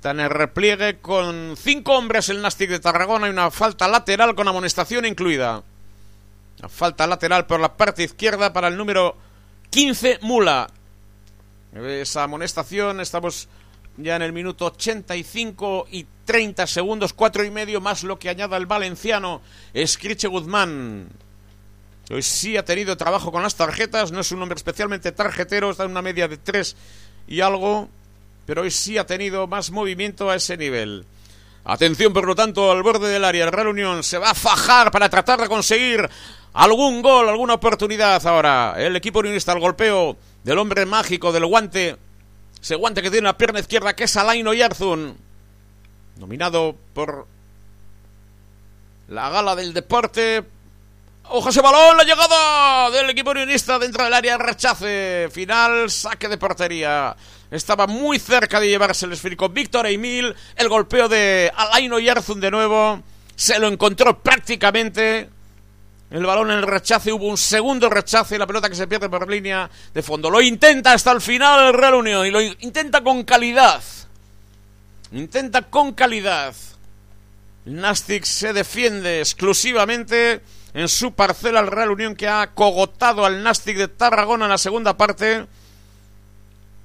Tan 0.00 0.18
el 0.18 0.30
repliegue 0.30 0.98
con 0.98 1.54
cinco 1.56 1.96
hombres 1.96 2.28
el 2.28 2.42
Nastic 2.42 2.70
de 2.70 2.80
Tarragona 2.80 3.28
y 3.28 3.30
una 3.30 3.52
falta 3.52 3.86
lateral 3.86 4.34
con 4.34 4.48
amonestación 4.48 5.06
incluida. 5.06 5.62
Falta 6.68 7.06
lateral 7.06 7.46
por 7.46 7.60
la 7.60 7.76
parte 7.76 8.04
izquierda 8.04 8.52
para 8.52 8.68
el 8.68 8.76
número 8.76 9.16
15 9.70 10.20
Mula. 10.22 10.68
Esa 11.74 12.24
amonestación, 12.24 13.00
estamos 13.00 13.48
ya 13.96 14.16
en 14.16 14.22
el 14.22 14.32
minuto 14.32 14.66
85 14.66 15.88
y 15.90 16.06
30 16.24 16.66
segundos, 16.66 17.12
cuatro 17.12 17.44
y 17.44 17.50
medio 17.50 17.80
más 17.80 18.04
lo 18.04 18.18
que 18.18 18.28
añada 18.28 18.56
el 18.56 18.66
valenciano 18.66 19.42
Escriche 19.74 20.28
Guzmán. 20.28 21.08
Hoy 22.10 22.22
sí 22.22 22.56
ha 22.56 22.64
tenido 22.64 22.96
trabajo 22.96 23.32
con 23.32 23.42
las 23.42 23.54
tarjetas, 23.54 24.12
no 24.12 24.20
es 24.20 24.32
un 24.32 24.42
hombre 24.42 24.56
especialmente 24.56 25.12
tarjetero, 25.12 25.70
está 25.70 25.84
en 25.84 25.92
una 25.92 26.02
media 26.02 26.28
de 26.28 26.36
tres 26.36 26.76
y 27.26 27.40
algo, 27.40 27.88
pero 28.44 28.62
hoy 28.62 28.70
sí 28.70 28.98
ha 28.98 29.06
tenido 29.06 29.46
más 29.46 29.70
movimiento 29.70 30.30
a 30.30 30.36
ese 30.36 30.56
nivel. 30.56 31.06
Atención, 31.64 32.12
por 32.12 32.26
lo 32.26 32.34
tanto, 32.34 32.72
al 32.72 32.82
borde 32.82 33.08
del 33.08 33.24
área. 33.24 33.44
El 33.44 33.52
Real 33.52 33.68
Unión 33.68 34.02
se 34.02 34.18
va 34.18 34.30
a 34.30 34.34
fajar 34.34 34.90
para 34.90 35.08
tratar 35.08 35.40
de 35.40 35.48
conseguir 35.48 36.08
algún 36.52 37.02
gol, 37.02 37.28
alguna 37.28 37.54
oportunidad 37.54 38.24
ahora. 38.26 38.74
El 38.76 38.96
equipo 38.96 39.20
unionista, 39.20 39.52
el 39.52 39.60
golpeo 39.60 40.16
del 40.44 40.58
hombre 40.58 40.86
mágico, 40.86 41.32
del 41.32 41.46
guante. 41.46 41.96
Ese 42.60 42.76
guante 42.76 43.02
que 43.02 43.10
tiene 43.10 43.26
la 43.26 43.36
pierna 43.36 43.60
izquierda, 43.60 43.94
que 43.94 44.04
es 44.04 44.16
Alain 44.16 44.46
Yarzun. 44.46 45.16
Nominado 46.16 46.76
por 46.94 47.26
la 49.08 49.30
gala 49.30 49.56
del 49.56 49.74
deporte 49.74 50.44
Ojo 51.34 51.48
ese 51.48 51.62
balón, 51.62 51.96
la 51.96 52.04
llegada 52.04 52.90
del 52.90 53.08
equipo 53.08 53.30
unionista 53.30 53.78
dentro 53.78 54.04
del 54.04 54.12
área, 54.12 54.36
rechace 54.36 55.28
final, 55.30 55.88
saque 55.90 56.28
de 56.28 56.36
portería. 56.36 57.16
Estaba 57.50 57.86
muy 57.86 58.18
cerca 58.18 58.60
de 58.60 58.68
llevarse 58.68 59.06
el 59.06 59.12
esférico 59.12 59.48
Víctor 59.48 59.86
Emil, 59.86 60.34
el 60.56 60.68
golpeo 60.68 61.08
de 61.08 61.50
Alaino 61.56 61.98
Yarzun 61.98 62.40
de 62.40 62.50
nuevo, 62.50 63.00
se 63.34 63.58
lo 63.58 63.68
encontró 63.68 64.18
prácticamente. 64.18 65.30
El 66.12 66.26
balón 66.26 66.50
en 66.50 66.58
el 66.58 66.66
rechace, 66.66 67.10
hubo 67.10 67.26
un 67.26 67.38
segundo 67.38 67.88
rechace 67.88 68.36
la 68.36 68.46
pelota 68.46 68.68
que 68.68 68.74
se 68.74 68.86
pierde 68.86 69.08
por 69.08 69.26
línea 69.30 69.70
de 69.94 70.02
fondo. 70.02 70.28
Lo 70.28 70.42
intenta 70.42 70.92
hasta 70.92 71.10
el 71.10 71.22
final 71.22 71.68
el 71.68 71.72
Real 71.72 71.94
Unión 71.94 72.26
y 72.26 72.30
lo 72.30 72.42
intenta 72.42 73.02
con 73.02 73.24
calidad. 73.24 73.82
Intenta 75.12 75.62
con 75.62 75.94
calidad. 75.94 76.54
Nastic 77.64 78.24
se 78.24 78.52
defiende 78.52 79.20
exclusivamente 79.20 80.42
en 80.74 80.86
su 80.88 81.14
parcela 81.14 81.60
el 81.60 81.68
Real 81.68 81.92
Unión 81.92 82.14
que 82.14 82.28
ha 82.28 82.48
cogotado 82.48 83.24
al 83.24 83.42
Nastic 83.42 83.78
de 83.78 83.88
Tarragona 83.88 84.44
en 84.44 84.50
la 84.50 84.58
segunda 84.58 84.98
parte. 84.98 85.46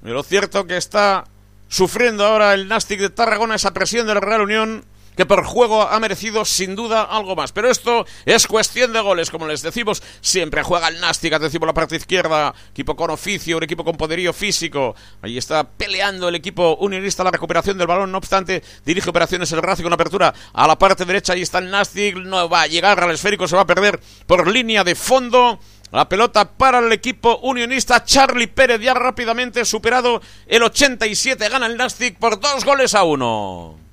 Y 0.06 0.08
lo 0.08 0.22
cierto 0.22 0.66
que 0.66 0.78
está 0.78 1.26
sufriendo 1.68 2.24
ahora 2.24 2.54
el 2.54 2.66
Nastic 2.66 2.98
de 2.98 3.10
Tarragona 3.10 3.56
esa 3.56 3.74
presión 3.74 4.06
del 4.06 4.22
Real 4.22 4.40
Unión 4.40 4.86
que 5.18 5.26
por 5.26 5.44
juego 5.44 5.82
ha 5.82 5.98
merecido 5.98 6.44
sin 6.44 6.76
duda 6.76 7.02
algo 7.02 7.34
más. 7.34 7.50
Pero 7.50 7.68
esto 7.68 8.06
es 8.24 8.46
cuestión 8.46 8.92
de 8.92 9.00
goles, 9.00 9.32
como 9.32 9.48
les 9.48 9.62
decimos, 9.62 10.00
siempre 10.20 10.62
juega 10.62 10.86
el 10.86 11.00
Nastic, 11.00 11.36
decimos 11.40 11.66
la 11.66 11.74
parte 11.74 11.96
izquierda, 11.96 12.54
equipo 12.70 12.94
con 12.94 13.10
oficio, 13.10 13.56
un 13.56 13.64
equipo 13.64 13.82
con 13.82 13.96
poderío 13.96 14.32
físico. 14.32 14.94
Ahí 15.20 15.36
está 15.36 15.64
peleando 15.64 16.28
el 16.28 16.36
equipo 16.36 16.76
unionista 16.76 17.24
la 17.24 17.32
recuperación 17.32 17.76
del 17.76 17.88
balón, 17.88 18.12
no 18.12 18.18
obstante, 18.18 18.62
dirige 18.86 19.10
operaciones 19.10 19.50
el 19.50 19.60
Racing 19.60 19.82
con 19.82 19.92
apertura 19.92 20.32
a 20.52 20.68
la 20.68 20.78
parte 20.78 21.04
derecha, 21.04 21.32
ahí 21.32 21.42
está 21.42 21.58
el 21.58 21.68
Nastic, 21.68 22.14
no 22.14 22.48
va 22.48 22.62
a 22.62 22.66
llegar 22.68 23.02
al 23.02 23.10
esférico, 23.10 23.48
se 23.48 23.56
va 23.56 23.62
a 23.62 23.66
perder 23.66 23.98
por 24.24 24.46
línea 24.46 24.84
de 24.84 24.94
fondo. 24.94 25.58
La 25.90 26.08
pelota 26.08 26.48
para 26.48 26.78
el 26.78 26.92
equipo 26.92 27.38
unionista. 27.38 28.04
Charlie 28.04 28.46
Pérez 28.46 28.80
ya 28.80 28.94
rápidamente 28.94 29.64
superado 29.64 30.22
el 30.46 30.62
87. 30.62 31.48
Gana 31.48 31.66
el 31.66 31.76
Nastic 31.76 32.18
por 32.18 32.38
dos 32.38 32.64
goles 32.64 32.94
a 32.94 33.02
uno. 33.02 33.87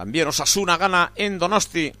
También 0.00 0.28
Osasuna 0.28 0.78
gana 0.78 1.12
en 1.14 1.38
Donosti 1.38 1.92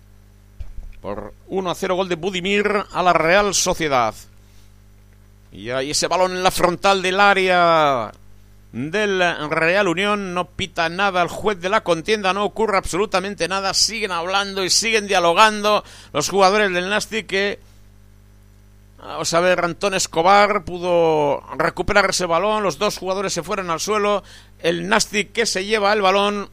por 1.02 1.34
1 1.48 1.70
a 1.70 1.74
0 1.74 1.96
gol 1.96 2.08
de 2.08 2.14
Budimir 2.14 2.86
a 2.90 3.02
la 3.02 3.12
Real 3.12 3.54
Sociedad. 3.54 4.14
Y 5.52 5.68
ahí 5.68 5.90
ese 5.90 6.06
balón 6.06 6.32
en 6.32 6.42
la 6.42 6.50
frontal 6.50 7.02
del 7.02 7.20
área 7.20 8.10
del 8.72 9.50
Real 9.50 9.86
Unión. 9.86 10.32
No 10.32 10.46
pita 10.46 10.88
nada 10.88 11.20
el 11.20 11.28
juez 11.28 11.60
de 11.60 11.68
la 11.68 11.82
contienda, 11.82 12.32
no 12.32 12.46
ocurre 12.46 12.78
absolutamente 12.78 13.48
nada. 13.48 13.74
Siguen 13.74 14.12
hablando 14.12 14.64
y 14.64 14.70
siguen 14.70 15.06
dialogando 15.06 15.84
los 16.14 16.30
jugadores 16.30 16.72
del 16.72 16.88
Nasti 16.88 17.24
que. 17.24 17.60
Vamos 18.96 19.34
a 19.34 19.40
ver, 19.40 19.62
Antón 19.62 19.92
Escobar 19.92 20.64
pudo 20.64 21.42
recuperar 21.58 22.08
ese 22.08 22.24
balón. 22.24 22.62
Los 22.62 22.78
dos 22.78 22.96
jugadores 22.96 23.34
se 23.34 23.42
fueron 23.42 23.68
al 23.68 23.80
suelo. 23.80 24.24
El 24.58 24.88
Nasti 24.88 25.26
que 25.26 25.44
se 25.44 25.66
lleva 25.66 25.92
el 25.92 26.00
balón 26.00 26.48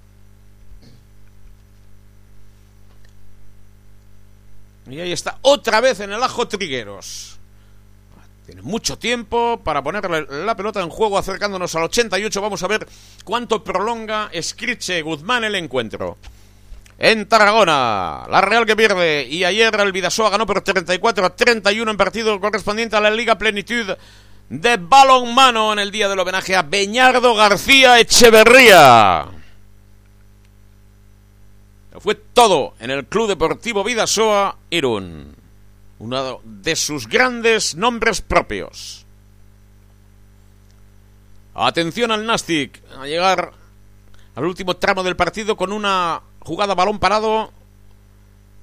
Y 4.89 4.99
ahí 4.99 5.11
está, 5.11 5.37
otra 5.41 5.81
vez 5.81 5.99
en 5.99 6.11
el 6.11 6.23
ajo 6.23 6.47
Trigueros. 6.47 7.37
Tiene 8.45 8.61
mucho 8.61 8.97
tiempo 8.97 9.59
para 9.61 9.83
ponerle 9.83 10.25
la 10.45 10.55
pelota 10.55 10.81
en 10.81 10.89
juego, 10.89 11.17
acercándonos 11.17 11.75
al 11.75 11.83
88. 11.83 12.41
Vamos 12.41 12.63
a 12.63 12.67
ver 12.67 12.87
cuánto 13.25 13.61
prolonga 13.61 14.29
Scriche 14.41 15.01
Guzmán 15.01 15.43
el 15.43 15.55
encuentro. 15.55 16.17
En 16.97 17.27
Tarragona, 17.27 18.23
la 18.29 18.39
Real 18.39 18.65
que 18.65 18.77
pierde. 18.77 19.27
Y 19.29 19.43
ayer 19.43 19.75
el 19.77 19.91
Vidasoa 19.91 20.29
ganó 20.29 20.45
por 20.45 20.61
34 20.61 21.25
a 21.25 21.35
31 21.35 21.91
en 21.91 21.97
partido 21.97 22.39
correspondiente 22.39 22.95
a 22.95 23.01
la 23.01 23.11
Liga 23.11 23.37
Plenitud 23.37 23.97
de 24.49 24.77
balonmano 24.77 25.73
en 25.73 25.79
el 25.79 25.91
día 25.91 26.07
del 26.07 26.19
homenaje 26.19 26.55
a 26.55 26.61
Beñardo 26.61 27.35
García 27.35 27.99
Echeverría. 27.99 29.36
Fue 31.99 32.15
todo 32.15 32.75
en 32.79 32.91
el 32.91 33.05
Club 33.05 33.27
Deportivo 33.27 33.83
Vidasoa 33.83 34.57
Irún, 34.69 35.35
uno 35.99 36.41
de 36.43 36.75
sus 36.75 37.07
grandes 37.07 37.75
nombres 37.75 38.21
propios. 38.21 39.05
Atención 41.53 42.11
al 42.11 42.25
Nastic 42.25 42.81
a 42.99 43.07
llegar 43.07 43.51
al 44.35 44.45
último 44.45 44.75
tramo 44.75 45.03
del 45.03 45.15
partido 45.15 45.57
con 45.57 45.71
una 45.71 46.21
jugada 46.39 46.75
balón 46.75 46.99
parado 46.99 47.51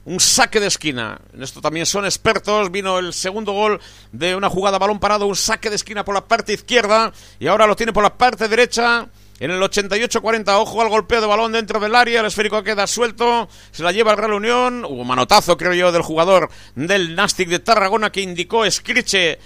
un 0.04 0.20
saque 0.20 0.60
de 0.60 0.66
esquina. 0.66 1.18
En 1.32 1.42
esto 1.42 1.60
también 1.60 1.86
son 1.86 2.04
expertos. 2.04 2.70
Vino 2.70 2.98
el 2.98 3.12
segundo 3.12 3.52
gol 3.52 3.80
de 4.12 4.36
una 4.36 4.50
jugada 4.50 4.78
balón 4.78 4.98
parado, 4.98 5.26
un 5.26 5.36
saque 5.36 5.70
de 5.70 5.76
esquina 5.76 6.04
por 6.04 6.14
la 6.14 6.24
parte 6.24 6.52
izquierda 6.52 7.12
y 7.38 7.46
ahora 7.46 7.66
lo 7.66 7.76
tiene 7.76 7.92
por 7.92 8.02
la 8.02 8.16
parte 8.16 8.48
derecha. 8.48 9.08
En 9.40 9.50
el 9.50 9.60
88-40, 9.60 10.60
ojo 10.60 10.80
al 10.80 10.88
golpeo 10.88 11.20
de 11.20 11.26
balón 11.26 11.52
dentro 11.52 11.80
del 11.80 11.94
área, 11.96 12.20
el 12.20 12.26
esférico 12.26 12.62
queda 12.62 12.86
suelto, 12.86 13.48
se 13.72 13.82
la 13.82 13.90
lleva 13.90 14.12
el 14.12 14.18
Real 14.18 14.34
Unión, 14.34 14.84
hubo 14.84 15.04
manotazo 15.04 15.56
creo 15.56 15.74
yo 15.74 15.90
del 15.90 16.02
jugador 16.02 16.50
del 16.76 17.16
Nastic 17.16 17.48
de 17.48 17.58
Tarragona 17.58 18.12
que 18.12 18.20
indicó 18.20 18.64
Escriche 18.64 19.40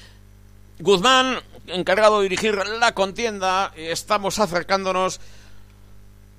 Guzmán, 0.79 1.39
encargado 1.69 2.19
de 2.19 2.25
dirigir 2.25 2.55
la 2.55 2.93
contienda, 2.95 3.73
estamos 3.77 4.39
acercándonos 4.39 5.21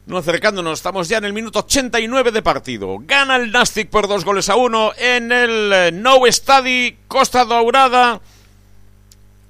no 0.10 0.18
acercándonos, 0.18 0.80
estamos 0.80 1.08
ya 1.08 1.20
en 1.20 1.26
el 1.26 1.34
minuto 1.34 1.60
89 1.60 2.32
de 2.32 2.42
partido. 2.42 2.98
Gana 3.02 3.36
el 3.36 3.52
Nastic 3.52 3.92
por 3.92 4.08
dos 4.08 4.26
goles 4.26 4.50
a 4.50 4.56
uno 4.56 4.92
en 4.98 5.32
el 5.32 5.72
eh, 5.72 5.92
No 5.92 6.22
Stadi 6.28 6.98
Costa 7.08 7.46
Dourada. 7.46 8.20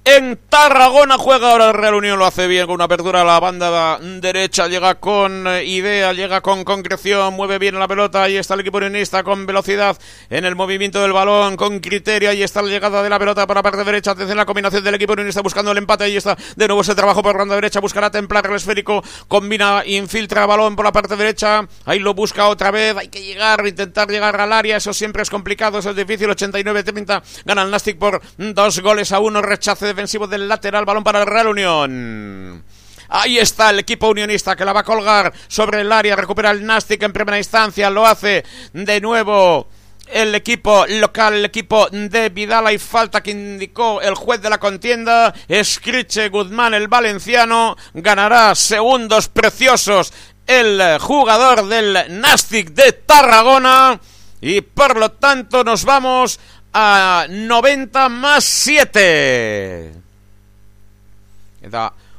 En 0.02 0.38
Tarragona 0.48 1.18
juega 1.18 1.52
ahora 1.52 1.68
el 1.68 1.74
Real 1.74 1.92
Unión, 1.92 2.18
lo 2.18 2.24
hace 2.24 2.46
bien 2.46 2.64
con 2.64 2.76
una 2.76 2.84
apertura 2.84 3.20
a 3.20 3.24
la 3.24 3.38
banda 3.38 3.98
derecha, 3.98 4.66
llega 4.66 4.94
con 4.94 5.46
eh, 5.46 5.62
idea, 5.64 6.14
llega 6.14 6.40
con 6.40 6.64
concreción, 6.64 7.34
mueve 7.34 7.58
bien 7.58 7.78
la 7.78 7.86
pelota, 7.86 8.22
ahí 8.22 8.38
está 8.38 8.54
el 8.54 8.60
equipo 8.60 8.78
unionista 8.78 9.22
con 9.22 9.44
velocidad 9.44 9.98
en 10.30 10.46
el 10.46 10.56
movimiento 10.56 11.02
del 11.02 11.12
balón, 11.12 11.54
con 11.56 11.80
criterio, 11.80 12.30
ahí 12.30 12.42
está 12.42 12.62
la 12.62 12.70
llegada 12.70 13.02
de 13.02 13.10
la 13.10 13.18
pelota 13.18 13.46
por 13.46 13.56
la 13.56 13.62
parte 13.62 13.84
derecha, 13.84 14.12
atención 14.12 14.38
la 14.38 14.46
combinación 14.46 14.82
del 14.82 14.94
equipo 14.94 15.12
unionista 15.12 15.42
buscando 15.42 15.70
el 15.70 15.76
empate, 15.76 16.04
ahí 16.04 16.16
está 16.16 16.34
de 16.56 16.66
nuevo 16.66 16.80
ese 16.80 16.94
trabajo 16.94 17.22
por 17.22 17.34
la 17.34 17.40
banda 17.40 17.56
derecha, 17.56 17.80
buscará 17.80 18.10
templar 18.10 18.46
el 18.46 18.56
esférico, 18.56 19.04
combina, 19.28 19.82
infiltra 19.84 20.46
balón 20.46 20.76
por 20.76 20.86
la 20.86 20.92
parte 20.92 21.14
derecha, 21.14 21.68
ahí 21.84 21.98
lo 21.98 22.14
busca 22.14 22.48
otra 22.48 22.70
vez, 22.70 22.96
hay 22.96 23.08
que 23.08 23.22
llegar, 23.22 23.66
intentar 23.66 24.08
llegar 24.08 24.40
al 24.40 24.52
área, 24.54 24.78
eso 24.78 24.94
siempre 24.94 25.22
es 25.22 25.28
complicado, 25.28 25.78
eso 25.78 25.90
es 25.90 25.96
difícil, 25.96 26.30
89-30, 26.30 27.22
gana 27.44 27.62
el 27.62 27.70
Nastic 27.70 27.98
por 27.98 28.22
dos 28.38 28.80
goles 28.80 29.12
a 29.12 29.20
uno, 29.20 29.42
rechace 29.42 29.89
defensivo 29.90 30.26
del 30.26 30.48
lateral, 30.48 30.84
balón 30.84 31.04
para 31.04 31.20
el 31.20 31.26
Real 31.26 31.48
Unión. 31.48 32.64
Ahí 33.08 33.38
está 33.38 33.70
el 33.70 33.80
equipo 33.80 34.08
unionista 34.08 34.54
que 34.54 34.64
la 34.64 34.72
va 34.72 34.80
a 34.80 34.84
colgar 34.84 35.32
sobre 35.48 35.80
el 35.80 35.90
área, 35.90 36.14
recupera 36.14 36.52
el 36.52 36.64
Nastic 36.64 37.02
en 37.02 37.12
primera 37.12 37.38
instancia, 37.38 37.90
lo 37.90 38.06
hace 38.06 38.44
de 38.72 39.00
nuevo 39.00 39.68
el 40.12 40.34
equipo 40.34 40.86
local, 40.86 41.34
el 41.34 41.44
equipo 41.44 41.88
de 41.90 42.28
Vidal. 42.28 42.72
y 42.72 42.78
falta 42.78 43.22
que 43.22 43.30
indicó 43.30 44.00
el 44.00 44.14
juez 44.14 44.40
de 44.40 44.50
la 44.50 44.58
contienda. 44.58 45.32
Escriche 45.48 46.28
Guzmán, 46.28 46.74
el 46.74 46.88
valenciano, 46.88 47.76
ganará 47.94 48.54
segundos 48.54 49.28
preciosos 49.28 50.12
el 50.46 50.98
jugador 51.00 51.66
del 51.68 52.20
Nastic 52.20 52.70
de 52.70 52.92
Tarragona. 52.92 54.00
Y 54.40 54.62
por 54.62 54.96
lo 54.96 55.12
tanto 55.12 55.64
nos 55.64 55.84
vamos 55.84 56.40
a 56.72 57.26
90 57.28 58.08
más 58.08 58.44
7 58.44 59.92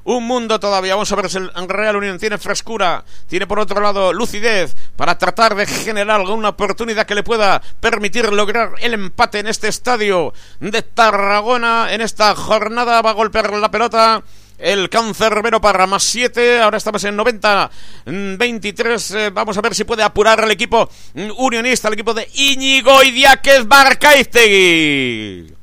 un 0.03 0.25
mundo 0.25 0.59
todavía. 0.59 0.95
Vamos 0.95 1.11
a 1.11 1.15
ver 1.15 1.29
si 1.29 1.37
el 1.37 1.51
Real 1.67 1.95
Unión 1.95 2.17
tiene 2.17 2.37
frescura, 2.37 3.03
tiene 3.27 3.47
por 3.47 3.59
otro 3.59 3.81
lado 3.81 4.13
lucidez 4.13 4.75
para 4.95 5.17
tratar 5.17 5.55
de 5.55 5.65
generar 5.65 6.19
alguna 6.21 6.49
oportunidad 6.49 7.05
que 7.05 7.15
le 7.15 7.23
pueda 7.23 7.61
permitir 7.79 8.31
lograr 8.31 8.73
el 8.79 8.93
empate 8.93 9.39
en 9.39 9.47
este 9.47 9.67
estadio 9.67 10.33
de 10.59 10.81
Tarragona. 10.81 11.93
En 11.93 12.01
esta 12.01 12.35
jornada 12.35 13.01
va 13.01 13.11
a 13.11 13.13
golpear 13.13 13.51
la 13.53 13.71
pelota 13.71 14.23
el 14.61 14.89
cancerbero 14.89 15.59
para 15.59 15.87
más 15.87 16.03
7. 16.03 16.61
Ahora 16.61 16.77
estamos 16.77 17.03
en 17.03 17.15
90, 17.15 17.71
23. 18.05 19.11
Eh, 19.11 19.29
vamos 19.31 19.57
a 19.57 19.61
ver 19.61 19.75
si 19.75 19.83
puede 19.83 20.03
apurar 20.03 20.39
al 20.41 20.51
equipo 20.51 20.89
unionista, 21.37 21.87
el 21.87 21.95
equipo 21.95 22.13
de 22.13 22.29
Íñigo 22.33 23.03
Idiáquez 23.03 23.67
Barcaiztegui. 23.67 25.55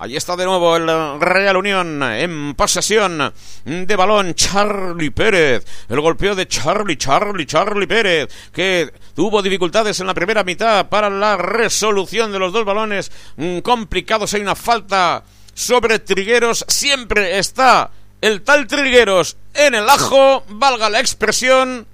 Allí 0.00 0.16
está 0.16 0.36
de 0.36 0.44
nuevo 0.44 0.76
el 0.76 0.86
Real 1.20 1.56
Unión 1.56 2.00
en 2.04 2.54
posesión 2.54 3.32
de 3.64 3.96
balón. 3.96 4.32
Charlie 4.34 5.10
Pérez. 5.10 5.64
El 5.88 6.00
golpeo 6.00 6.36
de 6.36 6.46
Charlie, 6.46 6.96
Charlie, 6.96 7.46
Charlie 7.46 7.88
Pérez. 7.88 8.28
Que 8.52 8.92
tuvo 9.16 9.42
dificultades 9.42 9.98
en 9.98 10.06
la 10.06 10.14
primera 10.14 10.44
mitad 10.44 10.88
para 10.88 11.10
la 11.10 11.36
resolución 11.36 12.30
de 12.30 12.38
los 12.38 12.52
dos 12.52 12.64
balones 12.64 13.10
mm, 13.36 13.58
complicados. 13.58 14.32
Hay 14.34 14.40
una 14.40 14.54
falta 14.54 15.24
sobre 15.52 15.98
Trigueros. 15.98 16.64
Siempre 16.68 17.36
está 17.36 17.90
el 18.20 18.42
tal 18.42 18.66
Trigueros 18.66 19.36
en 19.54 19.74
el 19.74 19.88
ajo. 19.88 20.44
Valga 20.48 20.90
la 20.90 21.00
expresión. 21.00 21.86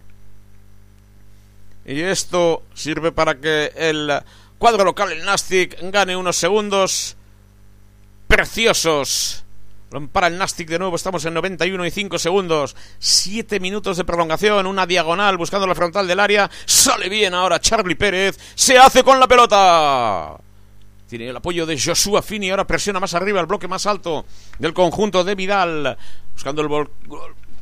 Y 1.87 2.01
esto 2.01 2.63
sirve 2.75 3.13
para 3.13 3.35
que 3.37 3.73
el 3.77 4.11
cuadro 4.59 4.85
local, 4.85 5.13
el 5.13 5.25
Nastic, 5.25 5.77
gane 5.91 6.17
unos 6.17 6.37
segundos 6.37 7.17
preciosos. 8.27 9.45
Para 10.13 10.27
el 10.27 10.39
Nastic 10.39 10.69
de 10.69 10.79
nuevo, 10.79 10.97
estamos 10.97 11.25
en 11.25 11.35
91 11.35 11.87
y 11.87 11.91
5 11.91 12.19
segundos. 12.19 12.75
7 12.99 13.61
minutos 13.61 13.97
de 13.97 14.05
prolongación, 14.05 14.67
una 14.67 14.87
diagonal 14.87 15.37
buscando 15.37 15.67
la 15.67 15.75
frontal 15.75 16.09
del 16.09 16.19
área. 16.19 16.51
Sale 16.65 17.09
bien 17.09 17.35
ahora 17.35 17.61
Charlie 17.61 17.95
Pérez. 17.95 18.37
Se 18.55 18.77
hace 18.77 19.05
con 19.05 19.21
la 19.21 19.29
pelota. 19.29 20.37
Tiene 21.17 21.31
el 21.31 21.37
apoyo 21.37 21.65
de 21.65 21.79
Joshua 21.81 22.23
Fini. 22.23 22.51
Ahora 22.51 22.67
presiona 22.67 22.99
más 22.99 23.15
arriba 23.15 23.39
el 23.39 23.47
bloque 23.47 23.69
más 23.69 23.87
alto 23.87 24.27
del 24.59 24.75
conjunto 24.75 25.23
de 25.23 25.37
Vidal. 25.37 25.97
Buscando 26.33 26.61
el, 26.61 26.89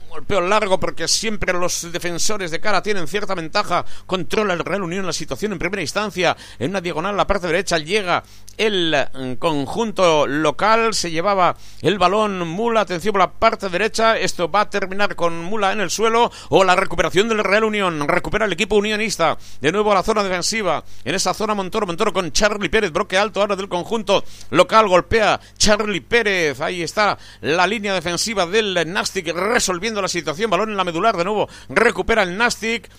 golpeo 0.09 0.41
largo 0.41 0.81
porque 0.81 1.07
siempre 1.07 1.53
los 1.53 1.93
defensores 1.93 2.51
de 2.51 2.61
cara 2.61 2.83
tienen 2.83 3.07
cierta 3.07 3.35
ventaja. 3.35 3.85
Controla 4.07 4.55
el 4.55 4.61
Real 4.61 4.83
Unión 4.83 5.05
la 5.05 5.12
situación 5.12 5.53
en 5.53 5.59
primera 5.59 5.83
instancia. 5.83 6.35
En 6.59 6.70
una 6.70 6.81
diagonal 6.81 7.15
la 7.15 7.27
parte 7.27 7.47
derecha 7.47 7.77
llega 7.77 8.24
el 8.57 8.95
mm, 9.12 9.33
conjunto 9.35 10.27
local. 10.27 10.95
Se 10.95 11.11
llevaba 11.11 11.57
el 11.81 11.99
balón 11.99 12.47
Mula. 12.49 12.83
Atención 12.83 13.12
por 13.12 13.20
la 13.20 13.33
parte 13.33 13.69
derecha. 13.69 14.19
Esto 14.19 14.51
va 14.51 14.62
a 14.62 14.70
terminar 14.70 15.16
con 15.16 15.45
Mula 15.45 15.73
en 15.73 15.81
el 15.81 15.91
suelo. 15.91 16.31
O 16.49 16.65
la 16.65 16.77
recuperación 16.77 17.29
del 17.29 17.45
Real 17.45 17.65
Unión. 17.65 18.09
Recupera 18.09 18.47
el 18.47 18.53
equipo 18.53 18.77
unionista. 18.77 19.39
De 19.61 19.73
nuevo 19.73 19.93
a 19.93 19.97
la 19.97 20.03
zona 20.03 20.23
defensiva. 20.23 20.85
En 21.05 21.15
esa 21.15 21.35
zona 21.35 21.55
Montoro. 21.55 21.87
Montoro 21.87 22.12
con 22.12 22.33
Charlie 22.33 22.69
Pérez. 22.69 22.93
Bloque 22.93 23.19
alto 23.19 23.41
ahora 23.41 23.57
del 23.57 23.69
conjunto 23.69 24.24
local. 24.51 24.89
Golpea 24.89 25.41
Charlie 25.57 26.01
Pérez. 26.01 26.61
Ahí 26.61 26.83
está 26.83 27.19
la 27.41 27.66
línea 27.66 27.95
defensiva 27.95 28.47
del 28.47 28.93
Nastic 28.93 29.29
resolviendo 29.35 30.03
la 30.03 30.09
situación. 30.09 30.51
Balón 30.51 30.70
en 30.70 30.77
la 30.77 30.85
medular 30.85 31.16
de 31.16 31.24
nuevo. 31.24 31.49
Recupera 31.69 32.23
el 32.23 32.37
Nastic. 32.37 32.91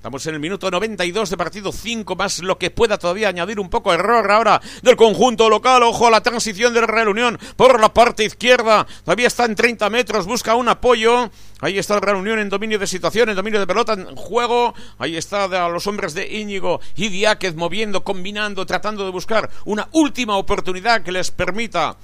Estamos 0.00 0.26
en 0.26 0.32
el 0.32 0.40
minuto 0.40 0.70
92 0.70 1.28
de 1.28 1.36
partido 1.36 1.72
5 1.72 2.16
más 2.16 2.38
lo 2.38 2.56
que 2.56 2.70
pueda 2.70 2.96
todavía 2.96 3.28
añadir 3.28 3.60
un 3.60 3.68
poco 3.68 3.92
error 3.92 4.30
ahora 4.30 4.58
del 4.80 4.96
conjunto 4.96 5.50
local. 5.50 5.82
Ojo 5.82 6.06
a 6.06 6.10
la 6.10 6.22
transición 6.22 6.72
del 6.72 6.88
Real 6.88 7.08
Unión 7.08 7.38
por 7.54 7.78
la 7.78 7.92
parte 7.92 8.24
izquierda. 8.24 8.86
Todavía 9.04 9.26
está 9.26 9.44
en 9.44 9.54
30 9.54 9.90
metros, 9.90 10.24
busca 10.24 10.54
un 10.54 10.70
apoyo. 10.70 11.28
Ahí 11.60 11.78
está 11.78 11.96
el 11.96 12.00
Real 12.00 12.26
en 12.26 12.48
dominio 12.48 12.78
de 12.78 12.86
situación, 12.86 13.28
en 13.28 13.36
dominio 13.36 13.60
de 13.60 13.66
pelota, 13.66 13.92
en 13.92 14.16
juego. 14.16 14.72
Ahí 14.98 15.18
está 15.18 15.44
a 15.44 15.68
los 15.68 15.86
hombres 15.86 16.14
de 16.14 16.34
Íñigo 16.34 16.80
y 16.96 17.10
Diáquez 17.10 17.54
moviendo, 17.54 18.02
combinando, 18.02 18.64
tratando 18.64 19.04
de 19.04 19.10
buscar 19.10 19.50
una 19.66 19.86
última 19.92 20.38
oportunidad 20.38 21.02
que 21.02 21.12
les 21.12 21.30
permita 21.30 21.98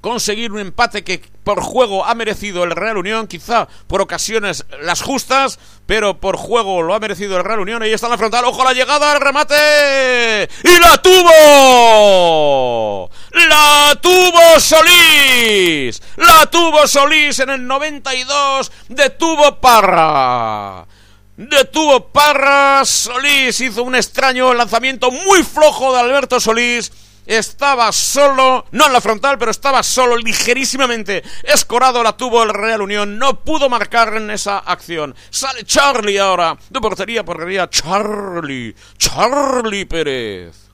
conseguir 0.00 0.52
un 0.52 0.60
empate 0.60 1.04
que 1.04 1.22
por 1.44 1.60
juego 1.60 2.04
ha 2.04 2.14
merecido 2.14 2.64
el 2.64 2.72
Real 2.72 2.98
Unión, 2.98 3.26
quizá 3.26 3.68
por 3.86 4.00
ocasiones 4.00 4.64
las 4.82 5.02
justas, 5.02 5.58
pero 5.86 6.20
por 6.20 6.36
juego 6.36 6.82
lo 6.82 6.94
ha 6.94 7.00
merecido 7.00 7.36
el 7.36 7.44
Real 7.44 7.60
Unión. 7.60 7.82
Ahí 7.82 7.92
está 7.92 8.06
en 8.06 8.12
la 8.12 8.18
frontal, 8.18 8.44
ojo 8.44 8.64
la 8.64 8.74
llegada, 8.74 9.12
el 9.12 9.20
remate 9.20 10.48
y 10.64 10.80
la 10.80 10.98
tuvo. 10.98 13.10
La 13.32 13.98
tuvo 14.00 14.60
Solís. 14.60 16.02
La 16.16 16.46
tuvo 16.46 16.86
Solís 16.86 17.38
en 17.40 17.50
el 17.50 17.66
92 17.66 18.72
de 18.88 19.10
tuvo 19.10 19.60
Parra. 19.60 20.86
Detuvo 21.36 22.08
Parras. 22.08 22.88
Solís 22.88 23.60
hizo 23.60 23.82
un 23.84 23.94
extraño 23.94 24.54
lanzamiento 24.54 25.10
muy 25.10 25.44
flojo 25.44 25.92
de 25.92 26.00
Alberto 26.00 26.40
Solís 26.40 26.90
estaba 27.28 27.92
solo, 27.92 28.64
no 28.72 28.86
en 28.86 28.92
la 28.92 29.00
frontal, 29.00 29.38
pero 29.38 29.50
estaba 29.50 29.82
solo 29.82 30.16
ligerísimamente 30.16 31.22
escorado, 31.44 32.02
la 32.02 32.16
tuvo 32.16 32.42
el 32.42 32.48
Real 32.48 32.82
Unión, 32.82 33.18
no 33.18 33.44
pudo 33.44 33.68
marcar 33.68 34.16
en 34.16 34.30
esa 34.30 34.58
acción. 34.58 35.14
Sale 35.30 35.64
Charlie 35.64 36.18
ahora, 36.18 36.56
de 36.70 36.80
portería, 36.80 37.24
portería, 37.24 37.68
Charlie, 37.68 38.74
Charlie 38.96 39.84
Pérez. 39.84 40.67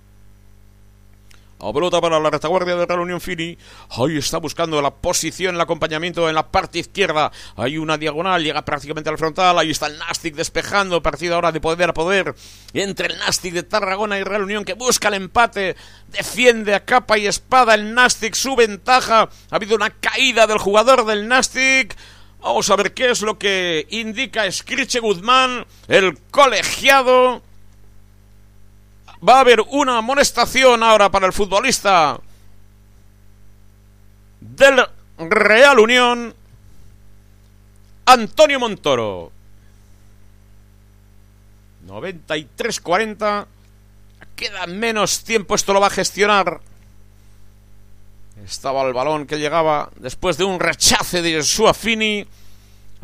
A 1.61 1.73
pelota 1.73 2.01
para 2.01 2.19
la 2.19 2.31
retaguardia 2.31 2.75
de 2.75 2.85
Real 2.85 3.01
Unión 3.01 3.21
Fini. 3.21 3.57
Ahí 3.91 4.19
está 4.19 4.39
buscando 4.39 4.83
la 4.83 4.91
posición, 4.91 5.55
el 5.55 5.61
acompañamiento 5.61 6.29
en 6.29 6.35
la 6.35 6.51
parte 6.51 6.81
izquierda. 6.81 7.31
Hay 7.57 7.79
una 7.79 7.97
diagonal, 7.97 8.43
llega 8.43 8.65
prácticamente 8.65 9.09
al 9.09 9.19
frontal. 9.19 9.59
Ahí 9.59 9.71
está 9.71 9.87
el 9.87 9.99
Nastic 9.99 10.35
despejando. 10.35 11.03
Partido 11.03 11.37
ahora 11.37 11.53
de 11.53 11.61
poder 11.61 11.91
a 11.91 11.95
poder 11.95 12.35
entre 12.73 13.07
el 13.07 13.19
Nastic 13.19 13.55
de 13.55 13.63
Tarragona 13.63 14.19
y 14.19 14.25
Real 14.25 14.43
Unión 14.43 14.65
que 14.65 14.75
busca 14.75 15.09
el 15.09 15.15
empate. 15.15 15.77
Defiende 16.09 16.75
a 16.75 16.85
capa 16.85 17.19
y 17.19 17.27
espada 17.27 17.75
el 17.75 17.95
Nastic 17.95 18.35
su 18.35 18.57
ventaja. 18.57 19.29
Ha 19.51 19.57
habido 19.57 19.77
una 19.77 19.91
caída 19.91 20.47
del 20.47 20.59
jugador 20.59 21.07
del 21.07 21.29
Nastic. 21.29 21.97
Vamos 22.41 22.69
a 22.69 22.77
ver 22.77 22.93
qué 22.93 23.11
es 23.11 23.23
lo 23.23 23.39
que 23.39 23.87
indica 23.89 24.51
Scriche 24.53 25.01
Guzmán, 25.01 25.65
el 25.89 26.19
colegiado 26.31 27.43
va 29.27 29.37
a 29.37 29.41
haber 29.41 29.61
una 29.61 29.99
amonestación 29.99 30.83
ahora 30.83 31.11
para 31.11 31.27
el 31.27 31.33
futbolista 31.33 32.21
del 34.41 34.87
Real 35.19 35.79
Unión, 35.79 36.35
Antonio 38.07 38.61
Montoro. 38.61 39.33
93-40. 41.87 43.47
Queda 44.37 44.67
menos 44.67 45.23
tiempo, 45.23 45.55
esto 45.55 45.73
lo 45.73 45.81
va 45.81 45.87
a 45.87 45.91
gestionar. 45.91 46.61
Estaba 48.45 48.83
el 48.83 48.93
balón 48.93 49.27
que 49.27 49.39
llegaba 49.39 49.91
después 49.97 50.37
de 50.37 50.45
un 50.45 50.59
rechace 50.59 51.23
de 51.23 51.43
Suafini 51.43 52.27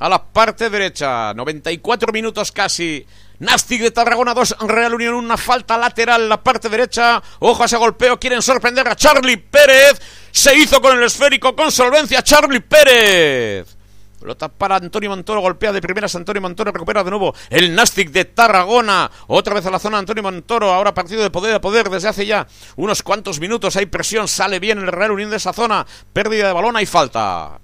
a 0.01 0.09
la 0.09 0.23
parte 0.23 0.69
derecha. 0.71 1.33
94 1.35 2.13
minutos 2.13 2.51
casi. 2.51 3.07
Nastic 3.39 3.81
de 3.81 3.91
Tarragona 3.91 4.35
2, 4.35 4.57
Real 4.67 4.95
Unión 4.95 5.15
una 5.15 5.37
falta 5.37 5.79
lateral 5.79 6.29
la 6.29 6.43
parte 6.43 6.69
derecha. 6.69 7.23
Ojo 7.39 7.63
a 7.63 7.67
ese 7.67 7.77
golpeo, 7.77 8.19
quieren 8.19 8.43
sorprender 8.43 8.87
a 8.89 8.97
Charlie 8.97 9.37
Pérez. 9.39 10.01
Se 10.31 10.55
hizo 10.57 10.81
con 10.81 10.97
el 10.97 11.05
esférico 11.05 11.55
con 11.55 11.71
solvencia 11.71 12.23
Charlie 12.23 12.61
Pérez. 12.61 13.77
Pelota 14.19 14.49
para 14.49 14.77
Antonio 14.77 15.09
Montoro, 15.09 15.41
golpea 15.41 15.73
de 15.73 15.81
primeras 15.81 16.15
Antonio 16.15 16.43
Montoro, 16.43 16.71
recupera 16.73 17.03
de 17.03 17.11
nuevo 17.11 17.35
el 17.49 17.75
Nastic 17.75 18.11
de 18.11 18.27
Tarragona. 18.27 19.11
Otra 19.29 19.55
vez 19.55 19.65
a 19.65 19.71
la 19.71 19.79
zona 19.79 19.97
Antonio 19.97 20.23
Montoro, 20.23 20.71
ahora 20.71 20.93
partido 20.93 21.23
de 21.23 21.31
poder 21.31 21.55
a 21.55 21.61
poder 21.63 21.89
desde 21.89 22.09
hace 22.09 22.27
ya 22.27 22.47
unos 22.77 23.03
cuantos 23.03 23.41
minutos. 23.41 23.77
Hay 23.77 23.87
presión, 23.87 24.29
sale 24.29 24.61
bien 24.61 24.79
el 24.79 24.89
Real 24.89 25.13
Unión 25.13 25.31
de 25.31 25.37
esa 25.37 25.55
zona. 25.55 25.87
Pérdida 26.13 26.49
de 26.49 26.53
balón, 26.53 26.77
hay 26.77 26.85
falta. 26.85 27.59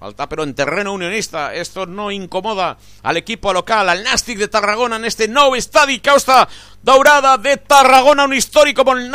Falta, 0.00 0.26
pero 0.30 0.44
en 0.44 0.54
terreno 0.54 0.94
unionista. 0.94 1.54
Esto 1.54 1.84
no 1.84 2.10
incomoda 2.10 2.78
al 3.02 3.18
equipo 3.18 3.52
local, 3.52 3.86
al 3.86 4.02
Nastic 4.02 4.38
de 4.38 4.48
Tarragona 4.48 4.96
en 4.96 5.04
este 5.04 5.28
nuevo 5.28 5.54
estadio 5.54 6.00
Causta 6.02 6.48
Daurada 6.82 7.36
de 7.36 7.58
Tarragona, 7.58 8.24
un 8.24 8.32
histórico 8.32 8.82
con 8.82 8.98
el. 8.98 9.12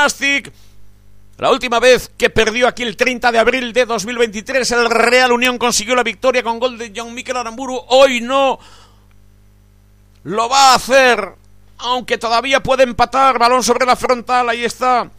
La 1.39 1.49
última 1.49 1.79
vez 1.79 2.11
que 2.15 2.29
perdió 2.29 2.67
aquí 2.67 2.83
el 2.83 2.95
30 2.95 3.31
de 3.31 3.39
abril 3.39 3.73
de 3.73 3.87
2023, 3.87 4.71
el 4.73 4.89
Real 4.91 5.31
Unión 5.31 5.57
consiguió 5.57 5.95
la 5.95 6.03
victoria 6.03 6.43
con 6.43 6.59
gol 6.59 6.77
de 6.77 6.93
John 6.95 7.15
Mikel 7.15 7.35
Aramburu. 7.35 7.81
Hoy 7.87 8.21
no 8.21 8.59
lo 10.23 10.47
va 10.47 10.73
a 10.73 10.75
hacer, 10.75 11.33
aunque 11.79 12.19
todavía 12.19 12.61
puede 12.61 12.83
empatar. 12.83 13.39
Balón 13.39 13.63
sobre 13.63 13.87
la 13.87 13.95
frontal, 13.95 14.49
ahí 14.49 14.63
está 14.63 15.09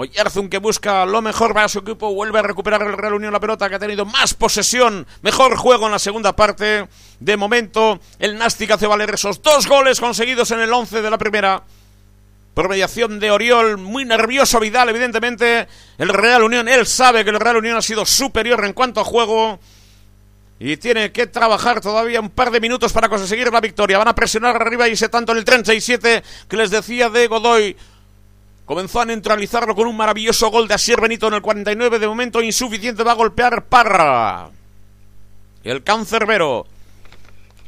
Oyarzun 0.00 0.48
que 0.48 0.56
busca 0.56 1.04
lo 1.04 1.20
mejor 1.20 1.52
para 1.52 1.68
su 1.68 1.80
equipo, 1.80 2.14
vuelve 2.14 2.38
a 2.38 2.42
recuperar 2.42 2.80
el 2.80 2.96
Real 2.96 3.12
Unión 3.12 3.34
la 3.34 3.40
pelota 3.40 3.68
que 3.68 3.74
ha 3.74 3.78
tenido 3.78 4.06
más 4.06 4.32
posesión, 4.32 5.06
mejor 5.20 5.56
juego 5.56 5.84
en 5.84 5.92
la 5.92 5.98
segunda 5.98 6.34
parte. 6.34 6.88
De 7.18 7.36
momento, 7.36 8.00
el 8.18 8.38
Nastic 8.38 8.70
hace 8.70 8.86
valer 8.86 9.12
esos 9.12 9.42
dos 9.42 9.66
goles 9.66 10.00
conseguidos 10.00 10.50
en 10.52 10.60
el 10.60 10.72
11 10.72 11.02
de 11.02 11.10
la 11.10 11.18
primera. 11.18 11.64
Por 12.54 12.70
mediación 12.70 13.20
de 13.20 13.30
Oriol, 13.30 13.76
muy 13.76 14.06
nervioso 14.06 14.58
Vidal, 14.58 14.88
evidentemente. 14.88 15.68
El 15.98 16.08
Real 16.08 16.44
Unión, 16.44 16.66
él 16.66 16.86
sabe 16.86 17.22
que 17.22 17.30
el 17.30 17.38
Real 17.38 17.58
Unión 17.58 17.76
ha 17.76 17.82
sido 17.82 18.06
superior 18.06 18.64
en 18.64 18.72
cuanto 18.72 19.00
a 19.00 19.04
juego. 19.04 19.60
Y 20.58 20.78
tiene 20.78 21.12
que 21.12 21.26
trabajar 21.26 21.82
todavía 21.82 22.20
un 22.20 22.30
par 22.30 22.50
de 22.50 22.60
minutos 22.60 22.94
para 22.94 23.10
conseguir 23.10 23.52
la 23.52 23.60
victoria. 23.60 23.98
Van 23.98 24.08
a 24.08 24.14
presionar 24.14 24.56
arriba 24.56 24.88
y 24.88 24.96
se 24.96 25.10
tanto 25.10 25.32
en 25.32 25.38
el 25.38 25.44
37 25.44 26.22
que 26.48 26.56
les 26.56 26.70
decía 26.70 27.10
de 27.10 27.26
Godoy. 27.26 27.76
Comenzó 28.70 29.00
a 29.00 29.04
neutralizarlo 29.04 29.74
con 29.74 29.88
un 29.88 29.96
maravilloso 29.96 30.48
gol 30.48 30.68
de 30.68 30.74
Asier 30.74 31.00
Benito 31.00 31.26
en 31.26 31.34
el 31.34 31.42
49. 31.42 31.98
De 31.98 32.06
momento 32.06 32.40
insuficiente. 32.40 33.02
Va 33.02 33.10
a 33.10 33.16
golpear 33.16 33.64
Parra. 33.64 34.48
El 35.64 35.82
cancerbero. 35.82 36.68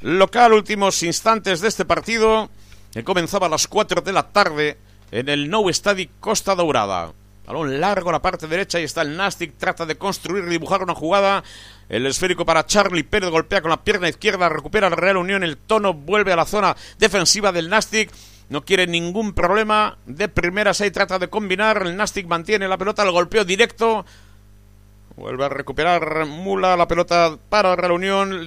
Local, 0.03 0.53
últimos 0.53 1.03
instantes 1.03 1.61
de 1.61 1.66
este 1.66 1.85
partido. 1.85 2.51
Que 2.93 3.03
comenzaba 3.03 3.49
a 3.49 3.51
las 3.51 3.66
4 3.66 4.03
de 4.03 4.12
la 4.12 4.29
tarde 4.29 4.79
en 5.11 5.29
el 5.29 5.51
Nou 5.51 5.69
Stadi 5.74 6.09
Costa 6.20 6.55
Dourada. 6.55 7.12
Balón 7.49 7.81
largo 7.81 8.11
a 8.11 8.12
la 8.12 8.23
parte 8.23 8.47
derecha 8.47 8.79
y 8.79 8.85
está 8.85 9.03
el 9.03 9.16
Nastic. 9.16 9.59
Trata 9.59 9.85
de 9.85 9.99
construir 9.99 10.45
y 10.45 10.51
dibujar 10.51 10.85
una 10.85 10.95
jugada. 10.95 11.43
El 11.89 12.07
esférico 12.07 12.47
para 12.47 12.65
Charlie 12.65 13.03
Pérez 13.03 13.31
golpea 13.31 13.61
con 13.61 13.70
la 13.70 13.83
pierna 13.83 14.09
izquierda. 14.09 14.49
Recupera 14.49 14.87
el 14.87 14.97
Real 14.97 15.16
Unión. 15.16 15.43
El 15.43 15.57
tono 15.57 15.95
vuelve 15.95 16.33
a 16.33 16.37
la 16.37 16.47
zona 16.47 16.77
defensiva 17.01 17.51
del 17.51 17.70
Nastic 17.70 18.09
no 18.48 18.64
quiere 18.64 18.86
ningún 18.86 19.32
problema. 19.32 19.98
De 20.06 20.28
primera 20.28 20.74
se 20.74 20.90
trata 20.90 21.19
de 21.19 21.28
combinar. 21.28 21.82
El 21.86 21.97
Nastic 21.97 22.27
mantiene 22.27 22.69
la 22.69 22.78
pelota, 22.78 23.02
el 23.02 23.10
golpeo 23.10 23.44
directo. 23.44 24.05
Vuelve 25.16 25.44
a 25.44 25.48
recuperar 25.48 26.27
Mula 26.27 26.77
la 26.77 26.89
pelota 26.89 27.36
para 27.48 27.77
la 27.77 27.93
Unión 27.93 28.47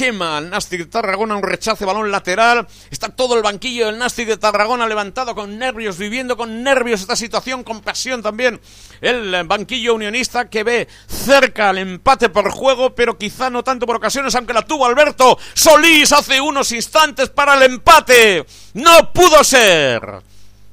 quema 0.00 0.38
al 0.38 0.50
de 0.50 0.86
Tarragona, 0.86 1.36
un 1.36 1.42
rechace 1.42 1.84
balón 1.84 2.10
lateral. 2.10 2.66
Está 2.90 3.10
todo 3.10 3.36
el 3.36 3.42
banquillo 3.42 3.84
del 3.84 3.98
Nastic 3.98 4.28
de 4.28 4.38
Tarragona 4.38 4.86
levantado 4.86 5.34
con 5.34 5.58
nervios, 5.58 5.98
viviendo 5.98 6.38
con 6.38 6.62
nervios 6.62 7.02
esta 7.02 7.16
situación, 7.16 7.62
con 7.62 7.82
pasión 7.82 8.22
también. 8.22 8.58
El 9.02 9.44
banquillo 9.44 9.94
unionista 9.94 10.48
que 10.48 10.64
ve 10.64 10.88
cerca 11.06 11.68
el 11.68 11.78
empate 11.78 12.30
por 12.30 12.50
juego, 12.50 12.94
pero 12.94 13.18
quizá 13.18 13.50
no 13.50 13.62
tanto 13.62 13.84
por 13.84 13.96
ocasiones, 13.96 14.34
aunque 14.34 14.54
la 14.54 14.62
tuvo 14.62 14.86
Alberto 14.86 15.38
Solís 15.52 16.10
hace 16.12 16.40
unos 16.40 16.72
instantes 16.72 17.28
para 17.28 17.52
el 17.52 17.64
empate. 17.64 18.46
No 18.72 19.12
pudo 19.12 19.44
ser. 19.44 20.00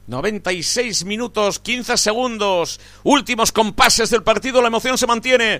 96 0.07 1.03
minutos, 1.03 1.59
15 1.59 1.97
segundos, 1.97 2.79
últimos 3.03 3.51
compases 3.51 4.09
del 4.09 4.23
partido, 4.23 4.61
la 4.61 4.69
emoción 4.69 4.97
se 4.97 5.05
mantiene 5.05 5.59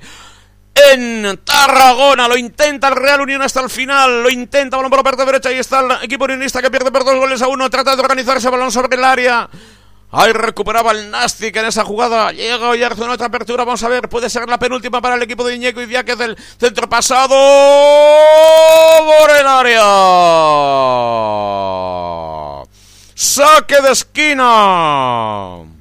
en 0.91 1.39
Tarragona. 1.43 2.27
Lo 2.27 2.37
intenta 2.37 2.87
el 2.89 2.95
Real 2.95 3.21
Unión 3.21 3.41
hasta 3.41 3.61
el 3.61 3.69
final. 3.69 4.23
Lo 4.23 4.29
intenta, 4.29 4.77
balón 4.77 4.89
por 4.89 4.99
la 4.99 5.03
parte 5.03 5.25
derecha. 5.25 5.51
Y 5.51 5.57
está 5.57 5.79
el 5.79 5.91
equipo 6.03 6.25
unionista 6.25 6.61
que 6.61 6.71
pierde 6.71 6.91
por 6.91 7.03
dos 7.03 7.15
goles 7.15 7.41
a 7.41 7.47
uno. 7.47 7.69
Trata 7.69 7.95
de 7.95 8.01
organizarse, 8.01 8.49
balón 8.49 8.71
sobre 8.71 8.95
el 8.95 9.03
área. 9.03 9.49
Ahí 10.09 10.31
recuperaba 10.31 10.93
el 10.93 11.11
Nastic 11.11 11.55
en 11.57 11.65
esa 11.65 11.83
jugada. 11.83 12.31
Llega 12.31 12.69
Oyarzún, 12.69 13.09
otra 13.09 13.27
apertura. 13.27 13.65
Vamos 13.65 13.83
a 13.83 13.89
ver, 13.89 14.07
puede 14.07 14.29
ser 14.29 14.47
la 14.47 14.57
penúltima 14.57 15.01
para 15.01 15.15
el 15.15 15.23
equipo 15.23 15.43
de 15.43 15.55
Iñeco 15.55 15.81
y 15.81 15.85
Diáquez 15.85 16.17
del 16.17 16.37
centro 16.57 16.87
pasado. 16.87 17.35
Por 19.19 19.31
el 19.31 19.47
área. 19.47 19.83
Saque 23.15 23.81
de 23.81 23.91
esquina. 23.91 25.76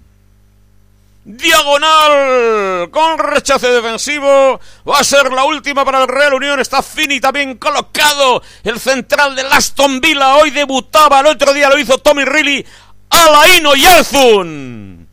Diagonal 1.28 2.88
con 2.92 3.18
rechace 3.18 3.66
defensivo. 3.66 4.60
Va 4.88 5.00
a 5.00 5.04
ser 5.04 5.32
la 5.32 5.42
última 5.42 5.84
para 5.84 6.02
el 6.02 6.06
Real 6.06 6.34
Unión. 6.34 6.60
Está 6.60 6.84
finita 6.84 7.32
bien 7.32 7.56
colocado. 7.56 8.40
El 8.62 8.78
central 8.78 9.34
de 9.34 9.42
Aston 9.42 10.00
Villa 10.00 10.36
hoy 10.36 10.50
debutaba. 10.50 11.18
El 11.18 11.26
otro 11.26 11.52
día 11.52 11.68
lo 11.68 11.80
hizo 11.80 11.98
Tommy 11.98 12.24
Riley. 12.24 12.64
Alaino 13.10 13.74
Yarzun. 13.74 15.08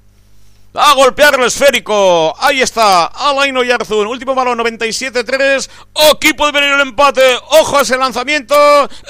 A 0.75 0.93
golpear 0.93 1.33
el 1.33 1.45
esférico. 1.45 2.35
Ahí 2.39 2.61
está. 2.61 3.05
Alaino 3.05 3.63
Yarzun. 3.63 4.05
Último 4.05 4.35
balón 4.35 4.59
97-3. 4.59 5.67
Aquí 6.11 6.33
puede 6.33 6.51
venir 6.51 6.73
el 6.73 6.81
empate. 6.81 7.23
Ojo 7.59 7.79
a 7.79 7.81
ese 7.81 7.97
lanzamiento. 7.97 8.55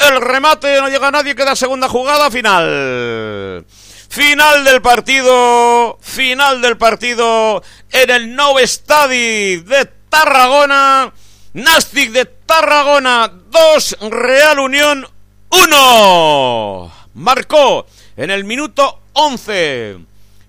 El 0.09 0.21
remate. 0.21 0.79
No 0.79 0.87
llega 0.87 1.11
nadie. 1.11 1.35
Queda 1.35 1.53
segunda 1.57 1.89
jugada 1.89 2.31
final. 2.31 3.65
Final 4.13 4.63
del 4.63 4.79
partido, 4.79 5.97
final 5.99 6.61
del 6.61 6.77
partido 6.77 7.63
en 7.89 8.11
el 8.11 8.35
Nou 8.35 8.59
Estadi 8.61 9.57
de 9.57 9.89
Tarragona. 10.05 11.09
Nastic 11.53 12.11
de 12.11 12.25
Tarragona 12.45 13.25
2, 13.49 13.97
Real 14.11 14.59
Unión 14.59 15.07
1. 15.49 16.93
Marcó 17.15 17.87
en 18.15 18.29
el 18.29 18.43
minuto 18.43 19.01
11. 19.13 19.97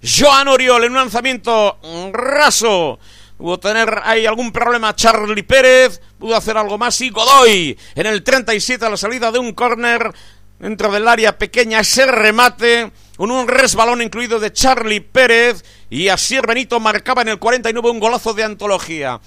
Joan 0.04 0.48
Oriol 0.48 0.84
en 0.84 0.90
un 0.92 0.98
lanzamiento 0.98 1.78
raso. 2.12 2.98
Pudo 3.38 3.58
tener 3.60 4.02
ahí 4.04 4.26
algún 4.26 4.52
problema 4.52 4.94
Charlie 4.94 5.42
Pérez. 5.42 6.02
Pudo 6.18 6.36
hacer 6.36 6.58
algo 6.58 6.76
más 6.76 7.00
y 7.00 7.08
Godoy 7.08 7.78
en 7.94 8.04
el 8.04 8.22
37 8.22 8.84
a 8.84 8.90
la 8.90 8.98
salida 8.98 9.32
de 9.32 9.38
un 9.38 9.54
córner 9.54 10.12
dentro 10.58 10.92
del 10.92 11.08
área 11.08 11.38
pequeña 11.38 11.80
ese 11.80 12.04
remate 12.04 12.92
con 13.16 13.30
un 13.30 13.46
resbalón 13.48 14.02
incluido 14.02 14.40
de 14.40 14.52
Charlie 14.52 15.00
Pérez 15.00 15.64
y 15.90 16.08
así 16.08 16.38
Benito 16.40 16.80
marcaba 16.80 17.22
en 17.22 17.28
el 17.28 17.38
49 17.38 17.90
un 17.90 18.00
golazo 18.00 18.34
de 18.34 18.44
antología. 18.44 19.20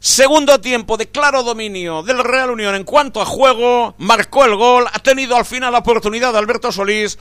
Segundo 0.00 0.60
tiempo 0.60 0.96
de 0.96 1.08
claro 1.08 1.42
dominio 1.42 2.02
del 2.02 2.22
Real 2.22 2.50
Unión 2.50 2.74
en 2.74 2.84
cuanto 2.84 3.20
a 3.20 3.26
juego, 3.26 3.94
marcó 3.98 4.44
el 4.44 4.54
gol, 4.54 4.86
ha 4.92 4.98
tenido 5.00 5.36
al 5.36 5.44
final 5.44 5.72
la 5.72 5.78
oportunidad 5.78 6.32
de 6.32 6.38
Alberto 6.38 6.70
Solís. 6.70 7.18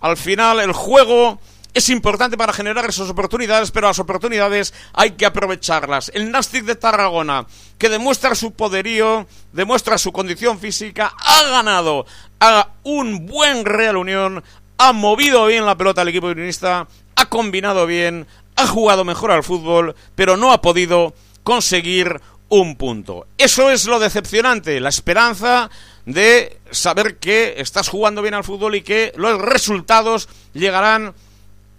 Al 0.00 0.16
final 0.16 0.60
el 0.60 0.72
juego 0.72 1.40
es 1.74 1.88
importante 1.90 2.36
para 2.36 2.52
generar 2.52 2.86
esas 2.86 3.08
oportunidades, 3.08 3.70
pero 3.70 3.88
las 3.88 3.98
oportunidades 3.98 4.74
hay 4.92 5.12
que 5.12 5.26
aprovecharlas. 5.26 6.10
El 6.14 6.30
Nastic 6.30 6.64
de 6.64 6.74
Tarragona, 6.74 7.46
que 7.78 7.88
demuestra 7.88 8.34
su 8.34 8.52
poderío, 8.52 9.26
demuestra 9.52 9.96
su 9.96 10.12
condición 10.12 10.58
física, 10.58 11.14
ha 11.16 11.42
ganado 11.44 12.04
a 12.40 12.70
un 12.82 13.26
buen 13.26 13.64
Real 13.64 13.96
Unión, 13.96 14.42
ha 14.78 14.92
movido 14.92 15.46
bien 15.46 15.66
la 15.66 15.76
pelota 15.76 16.02
al 16.02 16.08
equipo 16.08 16.28
unionista, 16.28 16.86
ha 17.16 17.26
combinado 17.26 17.86
bien, 17.86 18.26
ha 18.56 18.66
jugado 18.66 19.04
mejor 19.04 19.32
al 19.32 19.42
fútbol, 19.42 19.94
pero 20.14 20.36
no 20.36 20.52
ha 20.52 20.62
podido 20.62 21.14
conseguir 21.42 22.20
un 22.48 22.76
punto. 22.76 23.26
Eso 23.36 23.70
es 23.70 23.86
lo 23.86 23.98
decepcionante, 23.98 24.80
la 24.80 24.88
esperanza 24.88 25.68
de 26.06 26.58
saber 26.70 27.18
que 27.18 27.54
estás 27.58 27.88
jugando 27.88 28.22
bien 28.22 28.34
al 28.34 28.44
fútbol 28.44 28.76
y 28.76 28.82
que 28.82 29.12
los 29.16 29.40
resultados 29.40 30.28
llegarán 30.54 31.14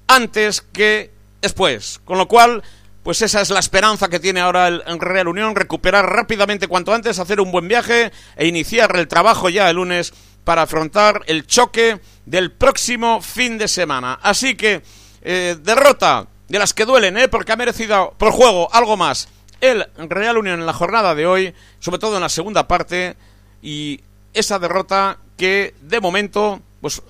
antes 0.07 0.61
que 0.61 1.11
después. 1.41 2.01
Con 2.05 2.17
lo 2.17 2.27
cual, 2.27 2.61
pues 3.03 3.21
esa 3.21 3.41
es 3.41 3.49
la 3.49 3.59
esperanza 3.59 4.09
que 4.09 4.19
tiene 4.19 4.41
ahora 4.41 4.67
el 4.67 4.99
Real 4.99 5.27
Unión, 5.29 5.55
recuperar 5.55 6.05
rápidamente 6.05 6.67
cuanto 6.67 6.93
antes, 6.93 7.17
hacer 7.17 7.39
un 7.39 7.51
buen 7.51 7.67
viaje 7.67 8.11
e 8.35 8.45
iniciar 8.45 8.95
el 8.97 9.07
trabajo 9.07 9.49
ya 9.49 9.69
el 9.69 9.77
lunes 9.77 10.13
para 10.49 10.63
afrontar 10.63 11.21
el 11.27 11.45
choque 11.45 12.01
del 12.25 12.51
próximo 12.51 13.21
fin 13.21 13.59
de 13.59 13.67
semana. 13.67 14.17
Así 14.19 14.55
que, 14.55 14.81
eh, 15.21 15.55
derrota 15.61 16.25
de 16.47 16.57
las 16.57 16.73
que 16.73 16.85
duelen, 16.85 17.17
¿eh? 17.17 17.27
porque 17.27 17.51
ha 17.51 17.55
merecido 17.55 18.15
por 18.17 18.31
juego 18.31 18.67
algo 18.73 18.97
más 18.97 19.29
el 19.61 19.85
Real 19.95 20.39
Unión 20.39 20.59
en 20.59 20.65
la 20.65 20.73
jornada 20.73 21.13
de 21.13 21.27
hoy, 21.27 21.53
sobre 21.79 21.99
todo 21.99 22.15
en 22.15 22.23
la 22.23 22.29
segunda 22.29 22.67
parte, 22.67 23.15
y 23.61 24.01
esa 24.33 24.57
derrota 24.57 25.19
que 25.37 25.75
de 25.81 26.01
momento 26.01 26.59
pues 26.81 27.03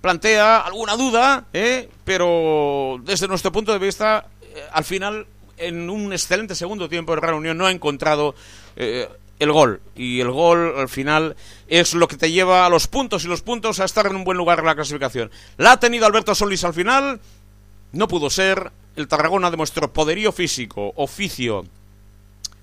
plantea 0.00 0.58
alguna 0.58 0.96
duda, 0.96 1.44
¿eh? 1.52 1.88
pero 2.04 3.00
desde 3.04 3.28
nuestro 3.28 3.52
punto 3.52 3.72
de 3.72 3.78
vista, 3.78 4.26
eh, 4.42 4.64
al 4.72 4.82
final, 4.82 5.28
en 5.58 5.88
un 5.88 6.12
excelente 6.12 6.56
segundo 6.56 6.88
tiempo, 6.88 7.14
el 7.14 7.22
Real 7.22 7.34
Unión 7.34 7.56
no 7.56 7.66
ha 7.66 7.70
encontrado 7.70 8.34
eh, 8.74 9.08
el 9.38 9.52
gol. 9.52 9.80
Y 9.94 10.20
el 10.20 10.30
gol, 10.30 10.74
al 10.76 10.88
final, 10.88 11.36
es 11.68 11.94
lo 11.94 12.08
que 12.08 12.16
te 12.16 12.30
lleva 12.30 12.66
a 12.66 12.68
los 12.68 12.86
puntos 12.86 13.24
y 13.24 13.28
los 13.28 13.42
puntos 13.42 13.80
a 13.80 13.84
estar 13.84 14.06
en 14.06 14.16
un 14.16 14.24
buen 14.24 14.38
lugar 14.38 14.60
en 14.60 14.66
la 14.66 14.74
clasificación. 14.74 15.30
La 15.56 15.72
ha 15.72 15.80
tenido 15.80 16.06
Alberto 16.06 16.34
Solís 16.34 16.64
al 16.64 16.74
final, 16.74 17.20
no 17.92 18.08
pudo 18.08 18.30
ser, 18.30 18.72
el 18.96 19.08
Tarragona 19.08 19.50
demostró 19.50 19.92
poderío 19.92 20.32
físico, 20.32 20.92
oficio, 20.96 21.64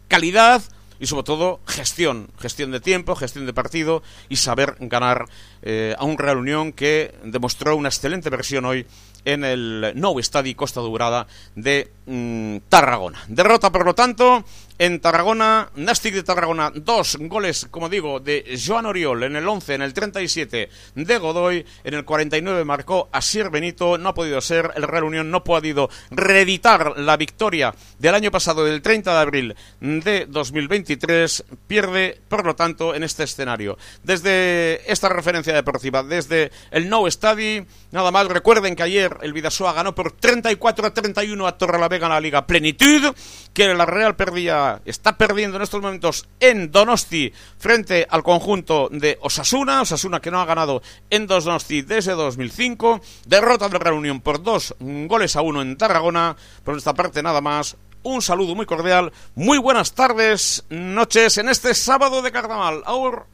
calidad 0.07 0.61
y 0.99 1.07
sobre 1.07 1.23
todo 1.23 1.59
gestión, 1.65 2.29
gestión 2.39 2.71
de 2.71 2.79
tiempo, 2.79 3.15
gestión 3.15 3.45
de 3.47 3.53
partido 3.53 4.03
y 4.29 4.35
saber 4.35 4.75
ganar 4.79 5.25
eh, 5.63 5.95
a 5.97 6.05
un 6.05 6.17
Real 6.17 6.37
Unión 6.37 6.73
que 6.73 7.15
demostró 7.23 7.75
una 7.75 7.89
excelente 7.89 8.29
versión 8.29 8.65
hoy 8.65 8.85
en 9.25 9.43
el 9.43 9.93
Nou 9.95 10.17
Estadi 10.19 10.53
Costa 10.53 10.81
Dorada 10.81 11.25
de 11.55 11.89
mm, 12.05 12.69
Tarragona. 12.69 13.17
Derrota, 13.27 13.71
por 13.71 13.85
lo 13.85 13.93
tanto, 13.93 14.45
en 14.81 14.99
Tarragona, 14.99 15.69
Nastic 15.75 16.15
de 16.15 16.23
Tarragona, 16.23 16.71
dos 16.73 17.15
goles, 17.19 17.67
como 17.69 17.87
digo, 17.87 18.19
de 18.19 18.59
Joan 18.65 18.87
Oriol 18.87 19.21
en 19.21 19.35
el 19.35 19.47
11, 19.47 19.75
en 19.75 19.83
el 19.83 19.93
37 19.93 20.69
de 20.95 21.17
Godoy, 21.19 21.63
en 21.83 21.93
el 21.93 22.03
49 22.03 22.65
marcó 22.65 23.07
Asier 23.11 23.51
Benito, 23.51 23.99
no 23.99 24.09
ha 24.09 24.15
podido 24.15 24.41
ser, 24.41 24.71
el 24.75 24.81
Real 24.81 25.03
Unión 25.03 25.29
no 25.29 25.37
ha 25.37 25.43
podido 25.43 25.87
reeditar 26.09 26.97
la 26.97 27.15
victoria 27.15 27.75
del 27.99 28.15
año 28.15 28.31
pasado, 28.31 28.65
del 28.65 28.81
30 28.81 29.13
de 29.13 29.19
abril 29.19 29.55
de 29.81 30.25
2023, 30.27 31.43
pierde, 31.67 32.19
por 32.27 32.43
lo 32.43 32.55
tanto, 32.55 32.95
en 32.95 33.03
este 33.03 33.23
escenario. 33.23 33.77
Desde 34.01 34.91
esta 34.91 35.09
referencia 35.09 35.53
deportiva, 35.53 36.01
desde 36.01 36.51
el 36.71 36.89
Nou 36.89 37.05
Estadi, 37.05 37.63
nada 37.91 38.09
más, 38.09 38.25
recuerden 38.25 38.75
que 38.75 38.81
ayer 38.81 39.15
el 39.21 39.33
Vidasoa 39.33 39.73
ganó 39.73 39.93
por 39.93 40.11
34 40.13 40.87
a 40.87 40.91
31 40.91 41.45
a 41.45 41.55
Torrelavega 41.55 42.07
en 42.07 42.13
la 42.13 42.19
Liga 42.19 42.47
Plenitud, 42.47 43.13
que 43.53 43.71
la 43.75 43.85
Real 43.85 44.15
perdía, 44.15 44.70
está 44.85 45.17
perdiendo 45.17 45.57
en 45.57 45.63
estos 45.63 45.81
momentos 45.81 46.27
en 46.39 46.71
Donosti 46.71 47.33
frente 47.57 48.07
al 48.09 48.23
conjunto 48.23 48.89
de 48.91 49.17
Osasuna, 49.21 49.81
Osasuna 49.81 50.21
que 50.21 50.31
no 50.31 50.39
ha 50.39 50.45
ganado 50.45 50.81
en 51.09 51.27
Donosti 51.27 51.81
desde 51.81 52.13
2005, 52.13 53.01
derrota 53.25 53.67
de 53.69 53.79
Real 53.79 53.95
Unión 53.95 54.21
por 54.21 54.41
dos 54.41 54.75
goles 54.79 55.35
a 55.35 55.41
uno 55.41 55.61
en 55.61 55.77
Tarragona, 55.77 56.35
por 56.63 56.77
esta 56.77 56.93
parte 56.93 57.23
nada 57.23 57.41
más, 57.41 57.75
un 58.03 58.21
saludo 58.21 58.55
muy 58.55 58.65
cordial, 58.65 59.11
muy 59.35 59.57
buenas 59.57 59.93
tardes, 59.93 60.63
noches 60.69 61.37
en 61.37 61.49
este 61.49 61.73
sábado 61.73 62.21
de 62.21 62.31
carnaval. 62.31 62.81
Aur. 62.85 63.27